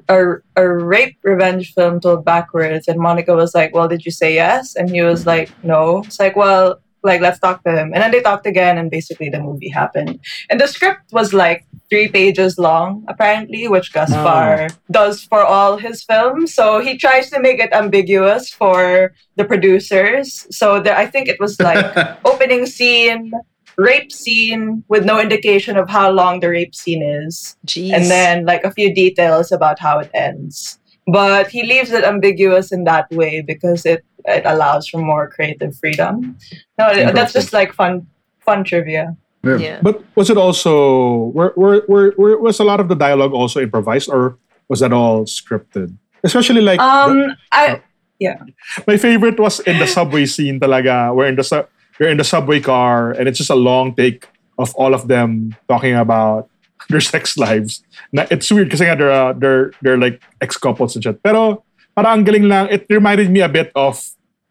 a, 0.09 0.21
a 0.57 0.69
rape 0.69 1.17
revenge 1.25 1.73
film 1.75 1.99
told 1.99 2.27
backwards 2.27 2.87
and 2.87 2.99
monica 3.01 3.35
was 3.35 3.55
like 3.55 3.73
well 3.75 3.89
did 3.89 4.05
you 4.05 4.13
say 4.13 4.35
yes 4.35 4.75
and 4.77 4.91
he 4.91 5.01
was 5.01 5.25
like 5.25 5.51
no 5.63 6.03
it's 6.05 6.21
like 6.21 6.37
well 6.37 6.79
like 7.07 7.21
let's 7.21 7.39
talk 7.39 7.65
to 7.65 7.71
him. 7.71 7.93
And 7.95 8.03
then 8.03 8.11
they 8.11 8.21
talked 8.21 8.47
again 8.47 8.77
and 8.77 8.91
basically 8.91 9.31
the 9.31 9.41
movie 9.41 9.71
happened. 9.71 10.21
And 10.51 10.61
the 10.61 10.67
script 10.67 11.13
was 11.13 11.33
like 11.33 11.65
three 11.89 12.09
pages 12.09 12.59
long 12.59 13.05
apparently 13.09 13.69
which 13.69 13.93
gaspar 13.93 14.69
oh. 14.71 14.75
does 14.91 15.23
for 15.23 15.43
all 15.45 15.79
his 15.79 16.03
films. 16.03 16.55
So 16.55 16.81
he 16.81 16.99
tries 16.99 17.31
to 17.31 17.41
make 17.41 17.61
it 17.61 17.73
ambiguous 17.73 18.51
for 18.51 19.15
the 19.37 19.45
producers. 19.45 20.47
So 20.51 20.81
there, 20.81 20.97
i 20.97 21.07
think 21.07 21.29
it 21.29 21.41
was 21.41 21.61
like 21.61 21.87
opening 22.25 22.67
scene 22.67 23.33
rape 23.77 24.11
scene 24.11 24.83
with 24.89 25.05
no 25.05 25.21
indication 25.21 25.77
of 25.77 25.89
how 25.89 26.11
long 26.11 26.41
the 26.41 26.49
rape 26.49 26.75
scene 26.75 27.03
is. 27.03 27.57
Jeez. 27.67 27.93
and 27.93 28.05
then 28.07 28.47
like 28.47 28.65
a 28.65 28.71
few 28.71 28.95
details 28.95 29.53
about 29.53 29.79
how 29.79 29.99
it 29.99 30.11
ends. 30.15 30.79
But 31.07 31.49
he 31.49 31.63
leaves 31.63 31.93
it 31.93 32.03
ambiguous 32.03 32.73
in 32.73 32.85
that 32.85 33.09
way 33.11 33.41
because 33.41 33.87
it 33.87 34.05
it 34.27 34.43
allows 34.45 34.89
for 34.89 34.99
more 34.99 35.29
creative 35.31 35.77
freedom 35.79 36.37
no 36.79 37.13
that's 37.13 37.33
just 37.33 37.53
like 37.53 37.73
fun 37.73 38.07
fun 38.41 38.65
trivia 38.65 39.17
yeah. 39.55 39.79
But 39.83 40.03
was 40.17 40.31
it 40.31 40.37
also 40.37 41.31
were, 41.31 41.53
were, 41.57 41.85
were, 41.87 42.15
were 42.19 42.39
was 42.39 42.59
a 42.59 42.65
lot 42.65 42.81
of 42.81 42.89
the 42.89 42.97
dialogue 42.97 43.33
also 43.33 43.61
improvised 43.61 44.11
or 44.11 44.39
was 44.69 44.81
that 44.81 44.93
all 44.93 45.25
scripted? 45.25 45.97
Especially 46.25 46.61
like 46.61 46.81
the- 46.81 46.85
um 46.85 47.37
i 47.53 47.81
yeah. 48.19 48.43
my 48.87 48.97
favorite 48.97 49.39
was 49.39 49.61
in 49.61 49.79
the 49.79 49.87
subway 49.87 50.25
scene 50.25 50.59
talaga 50.59 51.15
where 51.15 51.29
in 51.29 51.37
the 51.37 51.45
su- 51.45 51.69
you're 52.01 52.09
in 52.09 52.17
the 52.17 52.25
subway 52.25 52.59
car 52.59 53.13
and 53.13 53.29
it's 53.29 53.39
just 53.39 53.51
a 53.51 53.55
long 53.55 53.95
take 53.95 54.27
of 54.59 54.75
all 54.75 54.95
of 54.95 55.07
them 55.07 55.55
talking 55.69 55.95
about 55.95 56.49
their 56.89 57.01
sex 57.13 57.37
lives. 57.37 57.85
Na, 58.13 58.27
it's 58.31 58.51
weird 58.51 58.69
because 58.69 58.81
nga 58.81 58.97
they're, 58.97 59.13
uh, 59.13 59.33
they're, 59.35 59.71
they're 59.83 59.99
like 59.99 60.23
ex-couples 60.41 60.97
and 60.97 61.05
shit. 61.05 61.23
Pero 61.23 61.63
parang 61.97 62.21
ang 62.21 62.25
galing 62.25 62.45
lang, 62.45 62.69
it 62.69 62.85
reminded 62.93 63.33
me 63.33 63.41
a 63.41 63.49
bit 63.49 63.73
of 63.75 63.97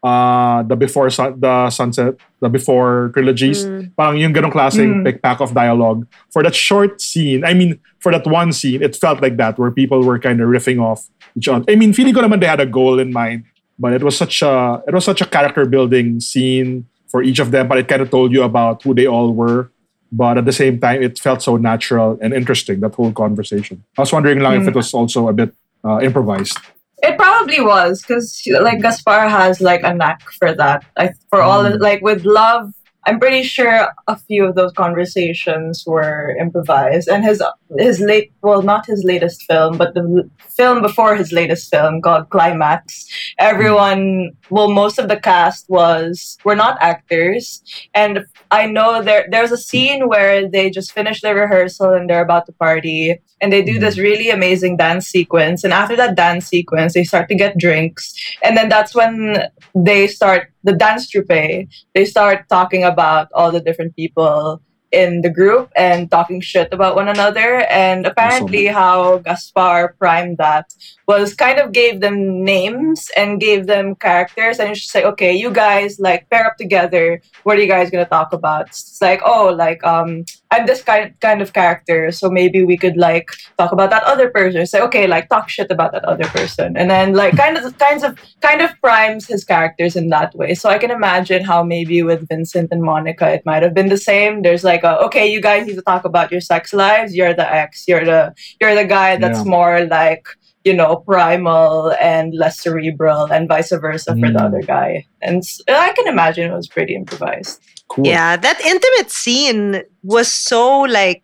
uh, 0.02 0.62
the 0.66 0.76
before 0.76 1.08
sun, 1.10 1.38
the 1.38 1.70
sunset, 1.70 2.14
the 2.40 2.48
before 2.48 3.10
trilogies. 3.14 3.64
Parang 3.96 4.18
yung 4.18 4.34
ganong 4.34 4.52
klaseng 4.52 5.02
Mm. 5.02 5.04
like 5.06 5.22
pack 5.22 5.40
of 5.40 5.54
dialogue. 5.54 6.06
For 6.34 6.42
that 6.42 6.54
short 6.54 7.00
scene, 7.00 7.44
I 7.46 7.54
mean, 7.54 7.78
for 8.02 8.12
that 8.12 8.26
one 8.26 8.52
scene, 8.52 8.82
it 8.82 8.94
felt 8.94 9.22
like 9.22 9.36
that 9.38 9.58
where 9.58 9.70
people 9.70 10.02
were 10.02 10.18
kind 10.18 10.40
of 10.42 10.50
riffing 10.50 10.82
off 10.82 11.06
each 11.38 11.48
other. 11.48 11.64
I 11.70 11.74
mean, 11.78 11.94
feeling 11.94 12.14
ko 12.14 12.22
naman 12.22 12.42
they 12.42 12.50
had 12.50 12.60
a 12.60 12.66
goal 12.66 12.98
in 12.98 13.10
mind, 13.14 13.44
but 13.78 13.94
it 13.94 14.02
was 14.02 14.16
such 14.18 14.42
a 14.42 14.82
it 14.86 14.94
was 14.94 15.04
such 15.06 15.22
a 15.22 15.26
character 15.26 15.64
building 15.66 16.18
scene 16.20 16.86
for 17.06 17.22
each 17.22 17.38
of 17.38 17.50
them. 17.50 17.66
But 17.70 17.78
it 17.78 17.86
kind 17.88 18.02
of 18.02 18.10
told 18.10 18.30
you 18.34 18.42
about 18.42 18.82
who 18.82 18.94
they 18.94 19.06
all 19.06 19.32
were. 19.32 19.70
But 20.12 20.38
at 20.38 20.46
the 20.46 20.54
same 20.54 20.78
time, 20.78 21.02
it 21.02 21.18
felt 21.18 21.42
so 21.42 21.58
natural 21.58 22.14
and 22.22 22.30
interesting 22.30 22.78
that 22.86 22.94
whole 22.94 23.10
conversation. 23.10 23.82
I 23.98 24.06
was 24.06 24.14
wondering 24.14 24.38
lang 24.38 24.62
if 24.62 24.68
it 24.70 24.74
was 24.78 24.94
also 24.94 25.26
a 25.26 25.34
bit 25.34 25.50
uh, 25.82 25.98
improvised. 25.98 26.62
It 27.06 27.16
probably 27.18 27.60
was 27.60 28.02
because 28.02 28.42
like 28.60 28.80
Gaspar 28.82 29.28
has 29.28 29.60
like 29.60 29.82
a 29.84 29.94
knack 29.94 30.22
for 30.38 30.52
that. 30.54 30.84
I, 30.96 31.10
for 31.30 31.40
all 31.40 31.64
Mm. 31.64 31.80
like 31.80 32.02
with 32.02 32.24
love, 32.24 32.72
I'm 33.06 33.20
pretty 33.20 33.44
sure 33.44 33.88
a 34.08 34.16
few 34.16 34.44
of 34.44 34.56
those 34.56 34.72
conversations 34.72 35.84
were 35.86 36.36
improvised. 36.40 37.08
And 37.08 37.24
his 37.24 37.40
his 37.78 38.00
late 38.00 38.32
well, 38.42 38.62
not 38.62 38.86
his 38.86 39.04
latest 39.04 39.42
film, 39.42 39.76
but 39.76 39.94
the 39.94 40.28
film 40.48 40.82
before 40.82 41.16
his 41.16 41.32
latest 41.32 41.70
film 41.70 42.00
called 42.00 42.30
Climax. 42.30 43.06
Everyone, 43.38 44.30
well, 44.50 44.70
most 44.70 44.98
of 44.98 45.08
the 45.08 45.18
cast 45.18 45.68
was 45.68 46.38
were 46.44 46.56
not 46.56 46.78
actors, 46.80 47.62
and 47.94 48.24
I 48.50 48.66
know 48.66 49.02
there 49.02 49.26
there's 49.30 49.52
a 49.52 49.58
scene 49.58 50.08
where 50.08 50.48
they 50.48 50.70
just 50.70 50.92
finish 50.92 51.20
their 51.20 51.34
rehearsal 51.34 51.92
and 51.92 52.08
they're 52.08 52.22
about 52.22 52.46
to 52.46 52.52
party. 52.52 53.18
And 53.40 53.52
they 53.52 53.62
do 53.62 53.72
mm-hmm. 53.72 53.80
this 53.80 53.98
really 53.98 54.30
amazing 54.30 54.78
dance 54.78 55.06
sequence. 55.08 55.62
And 55.62 55.72
after 55.72 55.94
that 55.96 56.16
dance 56.16 56.46
sequence 56.46 56.94
they 56.94 57.04
start 57.04 57.28
to 57.28 57.34
get 57.34 57.58
drinks. 57.58 58.14
And 58.42 58.56
then 58.56 58.70
that's 58.70 58.94
when 58.94 59.36
they 59.74 60.06
start 60.06 60.52
the 60.64 60.72
dance 60.72 61.08
troupe 61.08 61.28
they 61.28 62.04
start 62.04 62.48
talking 62.48 62.82
about 62.82 63.28
all 63.34 63.52
the 63.52 63.60
different 63.60 63.94
people 63.94 64.62
in 64.92 65.20
the 65.22 65.30
group 65.30 65.70
and 65.76 66.10
talking 66.10 66.40
shit 66.40 66.72
about 66.72 66.94
one 66.94 67.08
another 67.08 67.66
and 67.70 68.06
apparently 68.06 68.66
how 68.66 69.18
Gaspar 69.18 69.96
primed 69.98 70.38
that 70.38 70.72
was 71.08 71.34
kind 71.34 71.58
of 71.58 71.72
gave 71.72 72.00
them 72.00 72.44
names 72.44 73.10
and 73.16 73.40
gave 73.40 73.66
them 73.66 73.94
characters 73.96 74.58
and 74.58 74.74
just 74.74 74.94
like 74.94 75.04
okay 75.04 75.32
you 75.34 75.50
guys 75.50 75.98
like 75.98 76.28
pair 76.30 76.46
up 76.46 76.56
together 76.56 77.20
what 77.42 77.56
are 77.56 77.60
you 77.60 77.68
guys 77.68 77.90
gonna 77.90 78.06
talk 78.06 78.32
about 78.32 78.68
it's 78.68 79.00
like 79.00 79.20
oh 79.24 79.52
like 79.52 79.82
um 79.84 80.24
I'm 80.50 80.66
this 80.66 80.82
kind 80.82 81.18
kind 81.20 81.42
of 81.42 81.52
character, 81.52 82.12
so 82.12 82.30
maybe 82.30 82.64
we 82.64 82.76
could 82.76 82.96
like 82.96 83.30
talk 83.58 83.72
about 83.72 83.90
that 83.90 84.04
other 84.04 84.30
person. 84.30 84.64
Say, 84.64 84.80
okay, 84.80 85.06
like 85.06 85.28
talk 85.28 85.48
shit 85.48 85.70
about 85.70 85.92
that 85.92 86.04
other 86.04 86.24
person, 86.24 86.76
and 86.76 86.88
then 86.88 87.14
like 87.14 87.36
kind 87.36 87.56
of 87.56 87.76
kinds 87.78 88.04
of 88.04 88.18
kind 88.40 88.62
of 88.62 88.70
primes 88.80 89.26
his 89.26 89.44
characters 89.44 89.96
in 89.96 90.08
that 90.10 90.34
way. 90.36 90.54
So 90.54 90.68
I 90.68 90.78
can 90.78 90.90
imagine 90.92 91.44
how 91.44 91.64
maybe 91.64 92.02
with 92.02 92.28
Vincent 92.28 92.68
and 92.70 92.82
Monica, 92.82 93.28
it 93.32 93.44
might 93.44 93.62
have 93.64 93.74
been 93.74 93.88
the 93.88 93.96
same. 93.96 94.42
There's 94.42 94.62
like 94.62 94.75
a 94.84 94.98
okay, 95.06 95.26
you 95.26 95.40
guys 95.40 95.66
need 95.66 95.74
to 95.76 95.82
talk 95.82 96.04
about 96.04 96.30
your 96.32 96.40
sex 96.40 96.72
lives. 96.72 97.14
You're 97.14 97.34
the 97.34 97.46
ex. 97.52 97.86
You're 97.88 98.04
the 98.04 98.34
you're 98.60 98.74
the 98.74 98.84
guy 98.84 99.16
that's 99.16 99.38
Yeah. 99.44 99.50
more 99.56 99.84
like 99.86 100.26
you 100.64 100.74
know 100.74 100.96
primal 100.96 101.92
and 102.00 102.34
less 102.34 102.60
cerebral, 102.60 103.24
and 103.32 103.48
vice 103.48 103.70
versa 103.70 104.10
for 104.16 104.30
the 104.32 104.38
Mm. 104.38 104.46
other 104.46 104.62
guy. 104.62 105.06
And 105.22 105.42
i 105.68 105.92
can 105.92 106.06
imagine 106.08 106.50
it 106.50 106.54
was 106.54 106.68
pretty 106.68 106.94
improvised. 106.94 107.60
Cool. 107.88 108.06
Yeah, 108.06 108.36
that 108.36 108.60
intimate 108.60 109.10
scene 109.10 109.82
was 110.02 110.26
so 110.26 110.80
like 110.80 111.22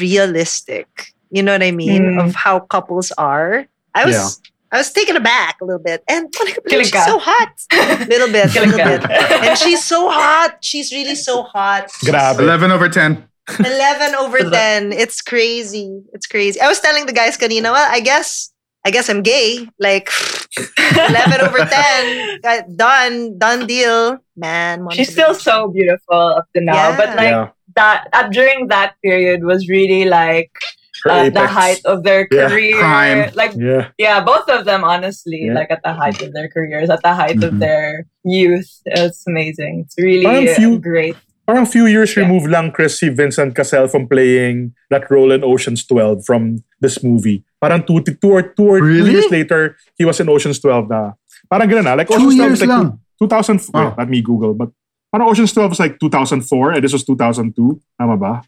realistic. 0.00 1.14
You 1.30 1.42
know 1.44 1.52
what 1.52 1.62
I 1.62 1.70
mean? 1.70 2.02
Mm. 2.18 2.24
Of 2.26 2.34
how 2.34 2.58
couples 2.60 3.12
are. 3.16 3.66
I 3.94 4.04
was 4.04 4.40
I 4.72 4.76
was 4.78 4.92
taken 4.92 5.16
aback 5.16 5.56
a 5.60 5.64
little 5.64 5.82
bit. 5.82 6.02
And 6.08 6.28
Monica 6.38 6.60
Bellucci's 6.62 6.90
Kilika. 6.92 7.04
so 7.04 7.18
hot. 7.18 7.52
little 8.08 8.30
bit, 8.30 8.54
little 8.54 8.76
bit. 8.76 9.10
And 9.10 9.58
she's 9.58 9.84
so 9.84 10.08
hot. 10.08 10.58
She's 10.62 10.92
really 10.92 11.14
so 11.16 11.42
hot. 11.42 11.90
She's 11.98 12.08
Grabe. 12.10 12.38
11 12.38 12.70
over 12.70 12.88
10. 12.88 13.24
11 13.58 14.14
over 14.14 14.38
10. 14.48 14.92
It's 14.92 15.20
crazy. 15.22 16.02
It's 16.12 16.26
crazy. 16.28 16.60
I 16.60 16.68
was 16.68 16.78
telling 16.80 17.06
the 17.06 17.12
guys 17.12 17.36
kanina, 17.36 17.72
well, 17.72 17.88
I 17.90 18.00
guess 18.00 18.52
I 18.86 18.90
guess 18.90 19.10
I'm 19.10 19.22
gay. 19.22 19.68
Like 19.78 20.08
11 20.78 21.40
over 21.40 21.58
10. 21.58 22.38
Uh, 22.44 22.62
Done. 22.76 23.38
Done 23.38 23.66
deal. 23.66 24.18
Man. 24.36 24.82
Monica 24.84 24.94
She's 25.04 25.12
still 25.12 25.30
Bellucci. 25.34 25.40
so 25.42 25.68
beautiful 25.68 26.16
up 26.16 26.46
to 26.54 26.60
now, 26.62 26.90
Yeah. 26.90 26.96
but 26.96 27.08
like 27.16 27.30
yeah. 27.32 27.48
that 27.76 28.08
uh, 28.12 28.28
during 28.28 28.68
that 28.68 28.94
period 29.02 29.42
was 29.44 29.68
really 29.68 30.04
like 30.04 30.52
Her 30.62 30.79
uh, 31.08 31.30
the 31.30 31.46
height 31.46 31.80
of 31.84 32.02
their 32.04 32.26
Yeah, 32.30 32.48
career. 32.48 32.78
prime. 32.78 33.30
Like 33.34 33.52
Yeah. 33.56 33.88
yeah, 33.98 34.20
both 34.24 34.48
of 34.48 34.64
them 34.64 34.84
honestly, 34.84 35.46
Yeah. 35.48 35.54
like 35.54 35.70
at 35.70 35.82
the 35.82 35.92
height 35.94 36.20
of 36.22 36.32
their 36.34 36.48
careers, 36.48 36.90
at 36.90 37.02
the 37.02 37.14
height 37.14 37.42
of 37.42 37.54
Mhm. 37.56 37.60
their 37.60 38.06
youth. 38.24 38.68
It's 38.86 39.24
amazing. 39.26 39.86
It's 39.86 39.96
really 39.98 40.24
Parang 40.26 40.48
few- 40.54 40.78
great. 40.78 41.16
Parang 41.46 41.66
few 41.66 41.86
years 41.86 42.14
Yeah. 42.14 42.22
removed 42.24 42.46
lang 42.50 42.70
Chris 42.70 43.00
si 43.00 43.08
Vincent 43.10 43.54
Cassel 43.56 43.88
from 43.90 44.06
playing 44.06 44.72
that 44.90 45.10
role 45.10 45.32
in 45.34 45.42
Ocean's 45.42 45.82
12 45.86 46.22
from 46.24 46.62
this 46.80 47.02
movie. 47.02 47.42
Parang 47.60 47.82
two, 47.82 47.98
two 48.06 48.30
or 48.30 48.42
two 48.54 48.68
or 48.70 48.78
two 48.78 49.06
years 49.10 49.26
later, 49.30 49.74
he 49.98 50.04
was 50.06 50.20
in 50.22 50.28
Ocean's 50.30 50.60
12 50.62 50.86
na. 50.88 51.18
Parang 51.50 51.66
ganun 51.66 51.84
na. 51.90 51.94
Like 51.98 52.06
Two 52.06 52.22
Ocean's 52.22 52.38
12 52.38 52.50
years 52.54 52.60
was 52.60 52.68
like 52.68 52.70
lang. 52.70 52.98
2000, 53.18 53.58
Oh. 53.74 53.82
wait, 53.90 53.98
let 53.98 54.08
me 54.08 54.22
Google, 54.22 54.54
but 54.54 54.70
parang 55.10 55.26
Ocean's 55.28 55.50
12 55.52 55.74
was 55.74 55.80
like 55.82 55.98
2004 55.98 56.70
and 56.78 56.84
this 56.86 56.94
was 56.94 57.02
2002. 57.02 57.82
Tama 57.98 58.14
ba? 58.16 58.46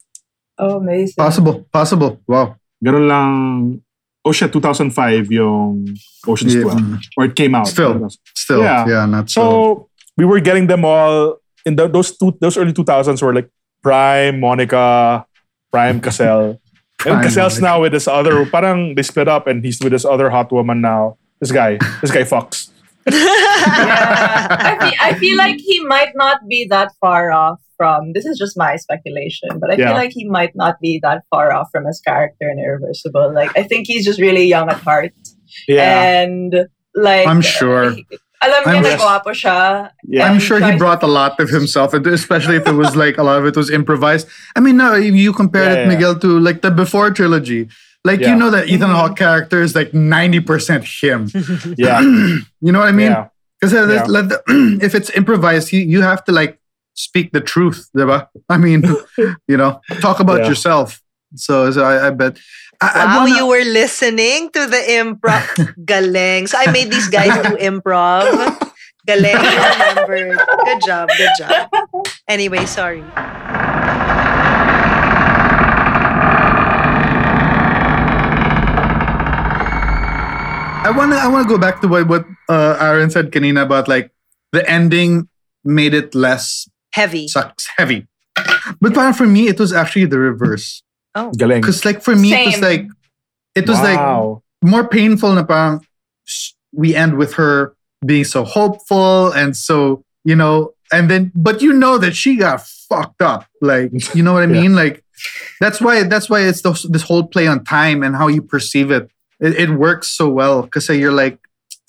Oh, 0.59 0.77
amazing. 0.77 1.15
Possible. 1.17 1.67
Possible. 1.73 2.21
Wow. 2.27 2.57
Ganun 2.85 3.09
lang. 3.09 3.83
Oh 4.25 4.31
shit, 4.31 4.53
2005 4.53 5.33
yung 5.33 5.97
Ocean's 6.27 6.55
Yeah. 6.55 6.63
12. 6.63 7.01
Or 7.17 7.25
it 7.27 7.35
came 7.35 7.55
out. 7.55 7.67
Still. 7.67 8.09
Still. 8.35 8.63
Yeah. 8.63 8.87
Yeah, 8.87 9.07
not 9.07 9.31
so. 9.31 9.41
So 9.41 9.89
we 10.17 10.25
were 10.25 10.41
getting 10.41 10.67
them 10.67 10.85
all 10.85 11.39
in 11.67 11.77
the, 11.77 11.89
those 11.89 12.17
two, 12.17 12.37
those 12.41 12.57
early 12.57 12.73
2000s 12.73 13.23
were 13.23 13.35
like 13.35 13.51
Prime, 13.83 14.41
Monica, 14.41 15.27
Prime 15.71 16.01
Cassel. 16.01 16.59
And 17.05 17.21
Cassel's 17.21 17.59
now 17.61 17.83
with 17.83 17.91
this 17.91 18.07
other, 18.07 18.47
parang 18.47 18.95
they 18.95 19.03
split 19.03 19.27
up 19.27 19.49
and 19.49 19.65
he's 19.65 19.81
with 19.83 19.91
this 19.91 20.05
other 20.05 20.31
hot 20.31 20.53
woman 20.53 20.81
now. 20.81 21.19
This 21.41 21.51
guy, 21.51 21.77
this 22.01 22.13
guy 22.13 22.23
fucks. 22.23 22.71
yeah. 23.11 24.47
I, 24.55 24.79
feel, 24.79 24.95
I 25.01 25.15
feel 25.19 25.37
like 25.37 25.59
he 25.59 25.83
might 25.85 26.15
not 26.15 26.47
be 26.47 26.65
that 26.71 26.95
far 27.01 27.33
off 27.33 27.59
from 27.83 28.13
this 28.15 28.25
is 28.31 28.39
just 28.39 28.55
my 28.65 28.73
speculation, 28.87 29.51
but 29.61 29.69
I 29.73 29.75
Yeah. 29.75 29.87
feel 29.91 29.99
like 30.03 30.13
he 30.21 30.25
might 30.39 30.55
not 30.63 30.75
be 30.87 30.93
that 31.07 31.19
far 31.35 31.47
off 31.57 31.69
from 31.75 31.85
his 31.91 31.99
character 32.09 32.47
in 32.53 32.59
Irreversible. 32.67 33.27
Like 33.41 33.51
I 33.59 33.63
think 33.71 33.83
he's 33.91 34.05
just 34.11 34.21
really 34.27 34.47
young 34.55 34.71
at 34.75 34.79
heart. 34.89 35.11
Yeah. 35.67 35.83
And 36.23 36.51
like 36.95 37.27
I'm 37.27 37.43
sure. 37.57 37.85
he- 37.99 38.07
alam 38.47 38.63
niya 38.67 38.75
I'm- 38.75 38.87
na 38.91 38.95
gwapo 39.03 39.31
siya. 39.43 39.59
Yeah. 40.15 40.27
I'm 40.27 40.39
sure 40.47 40.59
he 40.69 40.73
brought 40.85 41.03
a 41.03 41.11
lot 41.21 41.39
of 41.43 41.49
himself, 41.59 41.95
into, 41.95 42.11
especially 42.13 42.57
if 42.63 42.67
it 42.73 42.77
was 42.83 42.95
like 43.03 43.17
a 43.19 43.23
lot 43.29 43.39
of 43.41 43.47
it 43.51 43.57
was 43.63 43.71
improvised. 43.71 44.27
I 44.57 44.61
mean, 44.65 44.77
no, 44.83 44.89
if 44.95 45.15
you 45.15 45.33
compare 45.33 45.67
Yeah, 45.71 45.75
it, 45.75 45.81
yeah. 45.87 45.93
Miguel, 45.95 46.15
to 46.27 46.31
like 46.49 46.59
the 46.63 46.71
before 46.71 47.11
trilogy. 47.19 47.63
Like 48.05 48.19
Yeah. 48.21 48.31
you 48.31 48.37
know 48.43 48.51
that 48.55 48.67
Ethan 48.67 48.91
Hawke 48.91 49.15
character 49.25 49.63
is 49.63 49.75
like 49.79 49.95
ninety 49.95 50.41
percent 50.51 50.83
him. 51.03 51.31
yeah. 51.87 52.01
You 52.65 52.71
know 52.75 52.83
what 52.83 52.91
I 52.91 52.97
mean? 53.03 53.15
yeah. 53.15 53.31
Because 53.63 53.73
Yeah. 53.79 54.27
if 54.87 54.93
it's 54.99 55.11
improvised, 55.15 55.71
you, 55.75 55.81
you 55.95 56.01
have 56.03 56.25
to 56.27 56.33
like 56.35 56.59
speak 56.95 57.33
the 57.33 57.41
truth, 57.41 57.89
diba? 57.97 58.29
I 58.49 58.57
mean, 58.59 58.83
you 59.49 59.57
know, 59.57 59.81
talk 60.01 60.21
about 60.21 60.41
Yeah. 60.43 60.49
yourself. 60.49 61.01
So, 61.35 61.71
so 61.71 61.85
I, 61.85 62.09
I 62.09 62.11
bet. 62.11 62.39
I, 62.81 62.91
I 63.07 63.17
wanna- 63.17 63.37
you 63.37 63.47
were 63.47 63.65
listening 63.65 64.51
to 64.53 64.67
the 64.67 64.83
improv. 65.01 65.47
Galeng. 65.85 66.49
So 66.49 66.59
I 66.59 66.71
made 66.73 66.91
these 66.91 67.09
guys 67.09 67.33
do 67.47 67.57
improv. 67.57 68.29
Galeng, 69.09 69.41
you 69.41 69.59
remembered. 69.59 70.39
Good 70.65 70.81
job, 70.87 71.09
good 71.17 71.31
job. 71.39 71.71
Anyway, 72.29 72.67
sorry. 72.67 73.03
I 80.85 80.91
want 80.91 81.13
to 81.13 81.19
I 81.19 81.29
want 81.29 81.47
to 81.47 81.49
go 81.49 81.59
back 81.61 81.81
to 81.83 81.89
what 81.89 82.09
what 82.09 82.27
uh, 82.49 82.77
Aaron 82.81 83.11
said, 83.11 83.31
Kanina, 83.31 83.63
about 83.63 83.87
like 83.87 84.11
the 84.51 84.69
ending 84.69 85.29
made 85.65 85.95
it 85.95 86.15
less 86.15 86.69
Heavy. 86.93 87.29
sucks 87.29 87.67
heavy. 87.77 88.07
But 88.81 88.95
parang 88.95 89.13
for 89.15 89.27
me, 89.27 89.49
it 89.49 89.59
was 89.59 89.73
actually 89.73 90.07
the 90.07 90.19
reverse. 90.19 90.83
Oh. 91.15 91.31
Galing. 91.37 91.61
Because 91.61 91.85
like 91.85 92.03
for 92.03 92.17
me, 92.17 92.33
it 92.33 92.47
was 92.47 92.61
like 92.61 92.87
it 93.55 93.69
was 93.69 93.81
like 93.81 94.01
more 94.63 94.89
painful 94.89 95.33
na 95.35 95.43
parang 95.45 95.85
we 96.73 96.95
end 96.95 97.19
with 97.19 97.35
her 97.35 97.75
being 98.05 98.25
so 98.25 98.45
hopeful 98.45 99.31
and 99.33 99.57
so 99.57 100.03
you 100.25 100.35
know 100.35 100.73
and 100.93 101.11
then 101.11 101.31
but 101.35 101.61
you 101.61 101.73
know 101.73 101.99
that 101.99 102.15
she 102.17 102.37
got 102.37 102.65
fucked 102.67 103.21
up 103.21 103.47
like 103.61 103.91
you 104.15 104.23
know 104.23 104.33
what 104.33 104.43
i 104.43 104.47
Yeah. 104.47 104.61
mean 104.63 104.75
like 104.75 105.05
that's 105.61 105.81
why 105.81 106.03
that's 106.05 106.31
why 106.31 106.41
it's 106.41 106.63
those, 106.63 106.83
this 106.85 107.03
whole 107.03 107.27
play 107.27 107.47
on 107.47 107.63
time 107.65 108.03
and 108.03 108.17
how 108.17 108.29
you 108.29 108.41
perceive 108.43 108.91
it 108.91 109.11
it, 109.41 109.55
it 109.55 109.71
works 109.71 110.09
so 110.09 110.29
well 110.29 110.63
because 110.63 110.89
you're 110.89 111.13
like 111.13 111.39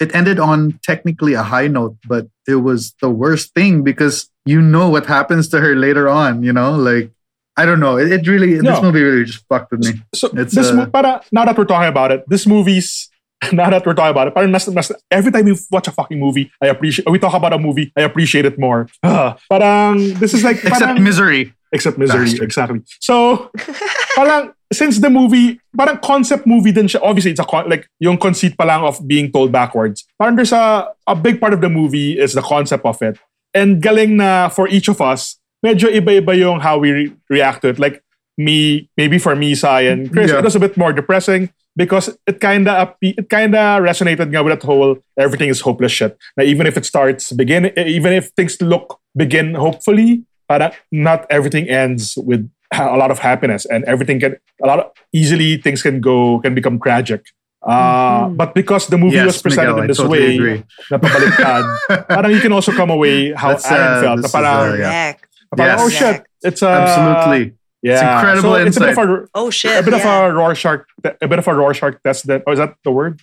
it 0.04 0.14
ended 0.14 0.38
on 0.40 0.78
technically 0.84 1.34
a 1.34 1.46
high 1.54 1.68
note 1.68 1.96
but 2.08 2.28
it 2.48 2.60
was 2.68 2.94
the 3.00 3.10
worst 3.10 3.54
thing 3.56 3.84
because 3.84 4.30
you 4.46 4.60
know 4.62 4.90
what 4.90 5.06
happens 5.08 5.48
to 5.48 5.60
her 5.64 5.74
later 5.76 6.12
on 6.12 6.44
you 6.44 6.52
know 6.52 6.76
like 6.76 7.10
i 7.56 7.64
don't 7.66 7.80
know 7.80 7.96
it, 7.98 8.12
it 8.12 8.28
really 8.28 8.60
this 8.60 8.82
movie 8.84 9.02
really 9.02 9.24
just 9.24 9.48
fucked 9.48 9.72
with 9.72 9.82
me 9.88 9.94
So 10.14 10.28
It's, 10.36 10.54
this 10.54 10.70
uh, 10.70 10.86
para 10.88 11.22
now 11.32 11.46
that 11.48 11.58
we're 11.58 11.72
talking 11.74 11.90
about 11.90 12.12
it, 12.12 12.28
this 12.28 12.46
movie's 12.46 13.10
now 13.52 13.70
that 13.70 13.86
we're 13.86 13.94
talking 13.94 14.12
about 14.12 14.28
it, 14.28 14.34
parang 14.34 14.52
mas, 14.52 14.68
mas, 14.72 14.92
every 15.12 15.32
time 15.32 15.46
we 15.46 15.58
watch 15.70 15.88
a 15.88 15.92
fucking 15.92 16.20
movie, 16.20 16.52
I 16.62 16.68
appreciate. 16.68 17.10
We 17.10 17.20
talk 17.20 17.34
about 17.34 17.52
a 17.52 17.60
movie, 17.60 17.92
I 17.98 18.08
appreciate 18.08 18.46
it 18.46 18.58
more. 18.58 18.88
Ah, 19.04 19.36
parang 19.52 20.16
this 20.16 20.34
is 20.34 20.44
like 20.48 20.64
except 20.64 20.80
parang, 20.80 21.04
misery 21.04 21.54
except 21.74 21.98
misery, 21.98 22.26
Bastard. 22.30 22.44
exactly. 22.46 22.80
So 23.02 23.50
parang 24.16 24.54
since 24.72 25.00
the 25.00 25.10
movie, 25.10 25.60
parang 25.76 25.98
concept 26.00 26.46
movie 26.48 26.72
din 26.72 26.88
siya. 26.88 27.02
Obviously, 27.04 27.32
it's 27.32 27.40
a 27.42 27.46
con- 27.46 27.70
like 27.70 27.90
yung 28.00 28.18
conceit 28.18 28.58
pa 28.58 28.64
lang 28.64 28.82
of 28.86 29.02
being 29.08 29.32
told 29.32 29.52
backwards. 29.52 30.06
Parang 30.22 30.36
there's 30.38 30.54
a 30.54 30.88
a 31.08 31.16
big 31.18 31.42
part 31.42 31.54
of 31.54 31.62
the 31.62 31.70
movie 31.70 32.18
is 32.18 32.34
the 32.34 32.42
concept 32.46 32.86
of 32.86 33.02
it. 33.02 33.18
And 33.54 33.82
galing 33.82 34.18
na 34.18 34.50
for 34.50 34.68
each 34.70 34.88
of 34.90 35.02
us, 35.02 35.38
medyo 35.66 35.90
iba-iba 35.90 36.34
yung 36.38 36.60
how 36.62 36.78
we 36.82 36.90
re- 36.92 37.14
react 37.30 37.62
to 37.62 37.70
it. 37.70 37.78
Like 37.78 38.02
me, 38.38 38.90
maybe 38.98 39.20
for 39.22 39.36
me, 39.36 39.54
Sai 39.54 39.82
and 39.94 40.10
Chris, 40.10 40.32
Yeah. 40.34 40.42
it 40.42 40.44
was 40.46 40.56
a 40.58 40.60
bit 40.60 40.74
more 40.78 40.90
depressing 40.94 41.54
because 41.78 42.10
it 42.26 42.42
kinda 42.42 42.98
it 43.02 43.30
kinda 43.30 43.78
resonated 43.78 44.34
nga 44.34 44.42
with 44.42 44.58
that 44.58 44.66
whole 44.66 44.98
everything 45.18 45.50
is 45.54 45.62
hopeless 45.62 45.94
shit. 45.94 46.18
Now, 46.38 46.44
even 46.50 46.66
if 46.66 46.78
it 46.78 46.86
starts 46.86 47.30
begin, 47.34 47.70
even 47.78 48.10
if 48.14 48.34
things 48.34 48.58
look 48.62 48.98
begin 49.14 49.54
hopefully, 49.54 50.26
para 50.54 50.70
not 50.94 51.26
everything 51.34 51.66
ends 51.66 52.14
with 52.30 52.46
a 52.74 52.98
lot 52.98 53.10
of 53.10 53.18
happiness 53.18 53.66
and 53.66 53.82
everything 53.90 54.22
can 54.22 54.38
a 54.62 54.68
lot 54.70 54.78
of 54.80 54.86
easily 55.14 55.58
things 55.58 55.82
can 55.82 55.98
go 55.98 56.38
can 56.46 56.54
become 56.54 56.78
tragic. 56.78 57.26
Uh, 57.64 58.28
But 58.30 58.54
because 58.54 58.88
the 58.92 58.98
movie 59.00 59.24
was 59.24 59.42
presented 59.42 59.72
Miguel, 59.72 59.78
in 59.78 59.84
I 59.84 59.88
this 59.88 59.98
totally 59.98 60.20
way, 60.20 60.36
agree. 60.36 60.60
na 60.92 60.98
pabaliktad, 61.00 61.64
parang 62.12 62.32
you 62.36 62.42
can 62.44 62.52
also 62.52 62.76
come 62.76 62.92
away 62.92 63.32
how 63.32 63.56
That's, 63.56 63.64
Aaron 63.72 63.88
uh, 63.98 64.02
felt. 64.04 64.18
Na 64.20 64.22
this 64.22 64.26
is, 64.28 64.36
parang, 64.36 64.68
uh, 64.68 64.84
yeah. 64.84 65.14
Parang, 65.56 65.72
Yes. 65.72 65.80
oh 65.80 65.90
shit, 65.90 66.18
it's 66.44 66.60
uh, 66.60 66.68
Absolutely. 66.84 67.44
yeah, 67.80 67.94
It's 67.94 68.04
incredible 68.04 68.52
So 68.52 68.60
it's 68.68 68.76
a 68.76 68.80
bit 68.84 68.90
of 68.92 68.98
insight. 69.00 69.08
a 69.08 69.40
Oh 69.40 69.48
shit. 69.48 69.76
a 69.80 69.84
bit 69.88 69.96
of 69.96 70.04
yeah. 70.04 70.28
a 70.28 70.34
Rorschach, 70.36 70.82
a 71.24 71.28
bit 71.32 71.40
of 71.40 71.48
a 71.48 71.54
Rorschach 71.56 71.96
test. 72.04 72.28
That, 72.28 72.44
oh, 72.44 72.52
is 72.52 72.60
that 72.60 72.76
the 72.84 72.92
word? 72.92 73.22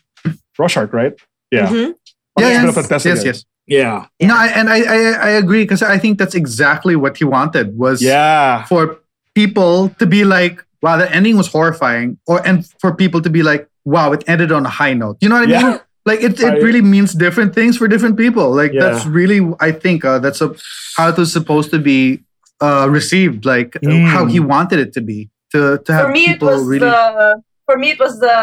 Rorschach, 0.56 0.88
right? 0.96 1.12
Yeah. 1.52 1.68
Mhm. 1.68 1.92
Yeah, 2.40 2.40
It's 2.40 2.40
a 2.40 2.48
yes, 2.48 2.60
bit 2.64 2.70
of 2.72 2.78
a 2.80 2.84
test 2.88 3.04
yes, 3.04 3.20
yes. 3.28 3.38
Yeah. 3.70 4.06
Yeah. 4.18 4.28
No, 4.28 4.36
I, 4.36 4.46
and 4.48 4.68
I, 4.68 4.78
I, 4.82 4.98
I 5.28 5.30
agree 5.42 5.62
because 5.64 5.82
I 5.82 5.96
think 5.96 6.18
that's 6.18 6.34
exactly 6.34 6.96
what 6.96 7.16
he 7.16 7.24
wanted 7.24 7.78
was 7.78 8.02
Yeah. 8.02 8.64
for 8.66 8.98
people 9.34 9.88
to 10.00 10.06
be 10.06 10.24
like, 10.24 10.62
wow, 10.82 10.96
the 10.98 11.08
ending 11.14 11.36
was 11.36 11.46
horrifying, 11.46 12.18
or 12.26 12.44
and 12.46 12.66
for 12.82 12.90
people 12.94 13.20
to 13.22 13.30
be 13.30 13.42
like, 13.42 13.68
wow, 13.84 14.12
it 14.12 14.22
ended 14.26 14.50
on 14.52 14.66
a 14.66 14.68
high 14.80 14.92
note. 14.94 15.16
You 15.22 15.28
know 15.30 15.38
what 15.40 15.48
I 15.48 15.52
Yeah. 15.52 15.62
mean? 15.70 15.80
Like 16.04 16.20
it, 16.22 16.42
I- 16.42 16.56
it 16.56 16.62
really 16.62 16.82
means 16.82 17.12
different 17.14 17.54
things 17.54 17.76
for 17.78 17.86
different 17.86 18.16
people. 18.16 18.50
Like 18.60 18.72
Yeah. 18.72 18.80
that's 18.90 19.06
really, 19.06 19.40
I 19.60 19.70
think, 19.72 20.04
uh, 20.04 20.18
that's 20.18 20.40
a, 20.40 20.48
how 20.96 21.08
it 21.12 21.16
was 21.16 21.32
supposed 21.32 21.70
to 21.70 21.78
be 21.78 22.24
uh, 22.60 22.86
received. 22.90 23.44
Like 23.46 23.76
uh, 23.76 23.80
Mm. 23.88 24.06
how 24.14 24.26
he 24.26 24.40
wanted 24.40 24.78
it 24.80 24.92
to 24.94 25.00
be. 25.00 25.30
To 25.52 25.78
to 25.86 25.90
have 25.92 26.06
for 26.06 26.12
me 26.12 26.24
it 26.34 26.40
was 26.42 26.62
really. 26.62 26.86
the 26.90 27.42
for 27.66 27.76
me 27.82 27.90
it 27.94 27.98
was 27.98 28.14
the 28.20 28.38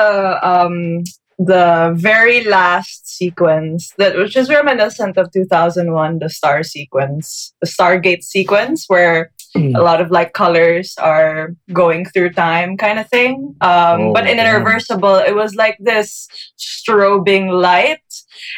um 0.51 1.03
the 1.39 1.93
very 1.95 2.43
last 2.45 3.07
sequence 3.07 3.93
that 3.97 4.15
which 4.17 4.35
is 4.35 4.49
reminiscent 4.49 5.17
of 5.17 5.31
2001 5.31 6.19
the 6.19 6.29
star 6.29 6.63
sequence 6.63 7.53
the 7.61 7.67
stargate 7.67 8.23
sequence 8.23 8.85
where 8.87 9.31
Mm. 9.55 9.77
a 9.77 9.81
lot 9.81 10.01
of 10.01 10.11
like 10.11 10.33
colors 10.33 10.93
are 10.99 11.55
going 11.71 12.03
through 12.05 12.31
time 12.33 12.75
kind 12.75 12.99
of 12.99 13.07
thing 13.09 13.55
um 13.61 14.01
Oh, 14.01 14.13
but 14.13 14.27
in 14.27 14.39
irreversible 14.39 15.15
it 15.15 15.35
was 15.35 15.55
like 15.55 15.77
this 15.79 16.27
strobing 16.59 17.49
light 17.49 18.06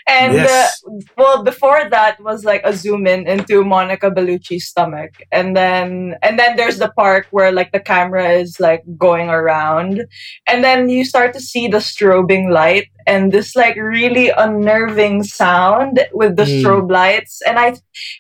and 0.08 0.34
Yes. 0.34 0.82
uh, 0.86 0.91
well 1.17 1.43
before 1.43 1.89
that 1.89 2.19
was 2.21 2.43
like 2.43 2.62
a 2.63 2.73
zoom 2.73 3.08
in 3.08 3.28
into 3.28 3.63
monica 3.63 4.10
bellucci's 4.12 4.65
stomach 4.67 5.12
and 5.32 5.56
then 5.56 6.15
and 6.21 6.38
then 6.39 6.56
there's 6.56 6.78
the 6.80 6.89
part 6.97 7.28
where 7.32 7.52
like 7.52 7.71
the 7.71 7.80
camera 7.80 8.30
is 8.32 8.60
like 8.60 8.84
going 8.97 9.30
around 9.30 10.06
and 10.47 10.63
then 10.63 10.89
you 10.89 11.04
start 11.06 11.34
to 11.34 11.39
see 11.39 11.67
the 11.67 11.78
strobing 11.78 12.49
light 12.52 12.88
and 13.08 13.32
this 13.32 13.56
like 13.56 13.75
really 13.75 14.30
unnerving 14.30 15.23
sound 15.23 15.99
with 16.13 16.36
the 16.36 16.43
Mm. 16.43 16.62
strobe 16.62 16.91
lights 16.91 17.41
and 17.47 17.60
i 17.60 17.75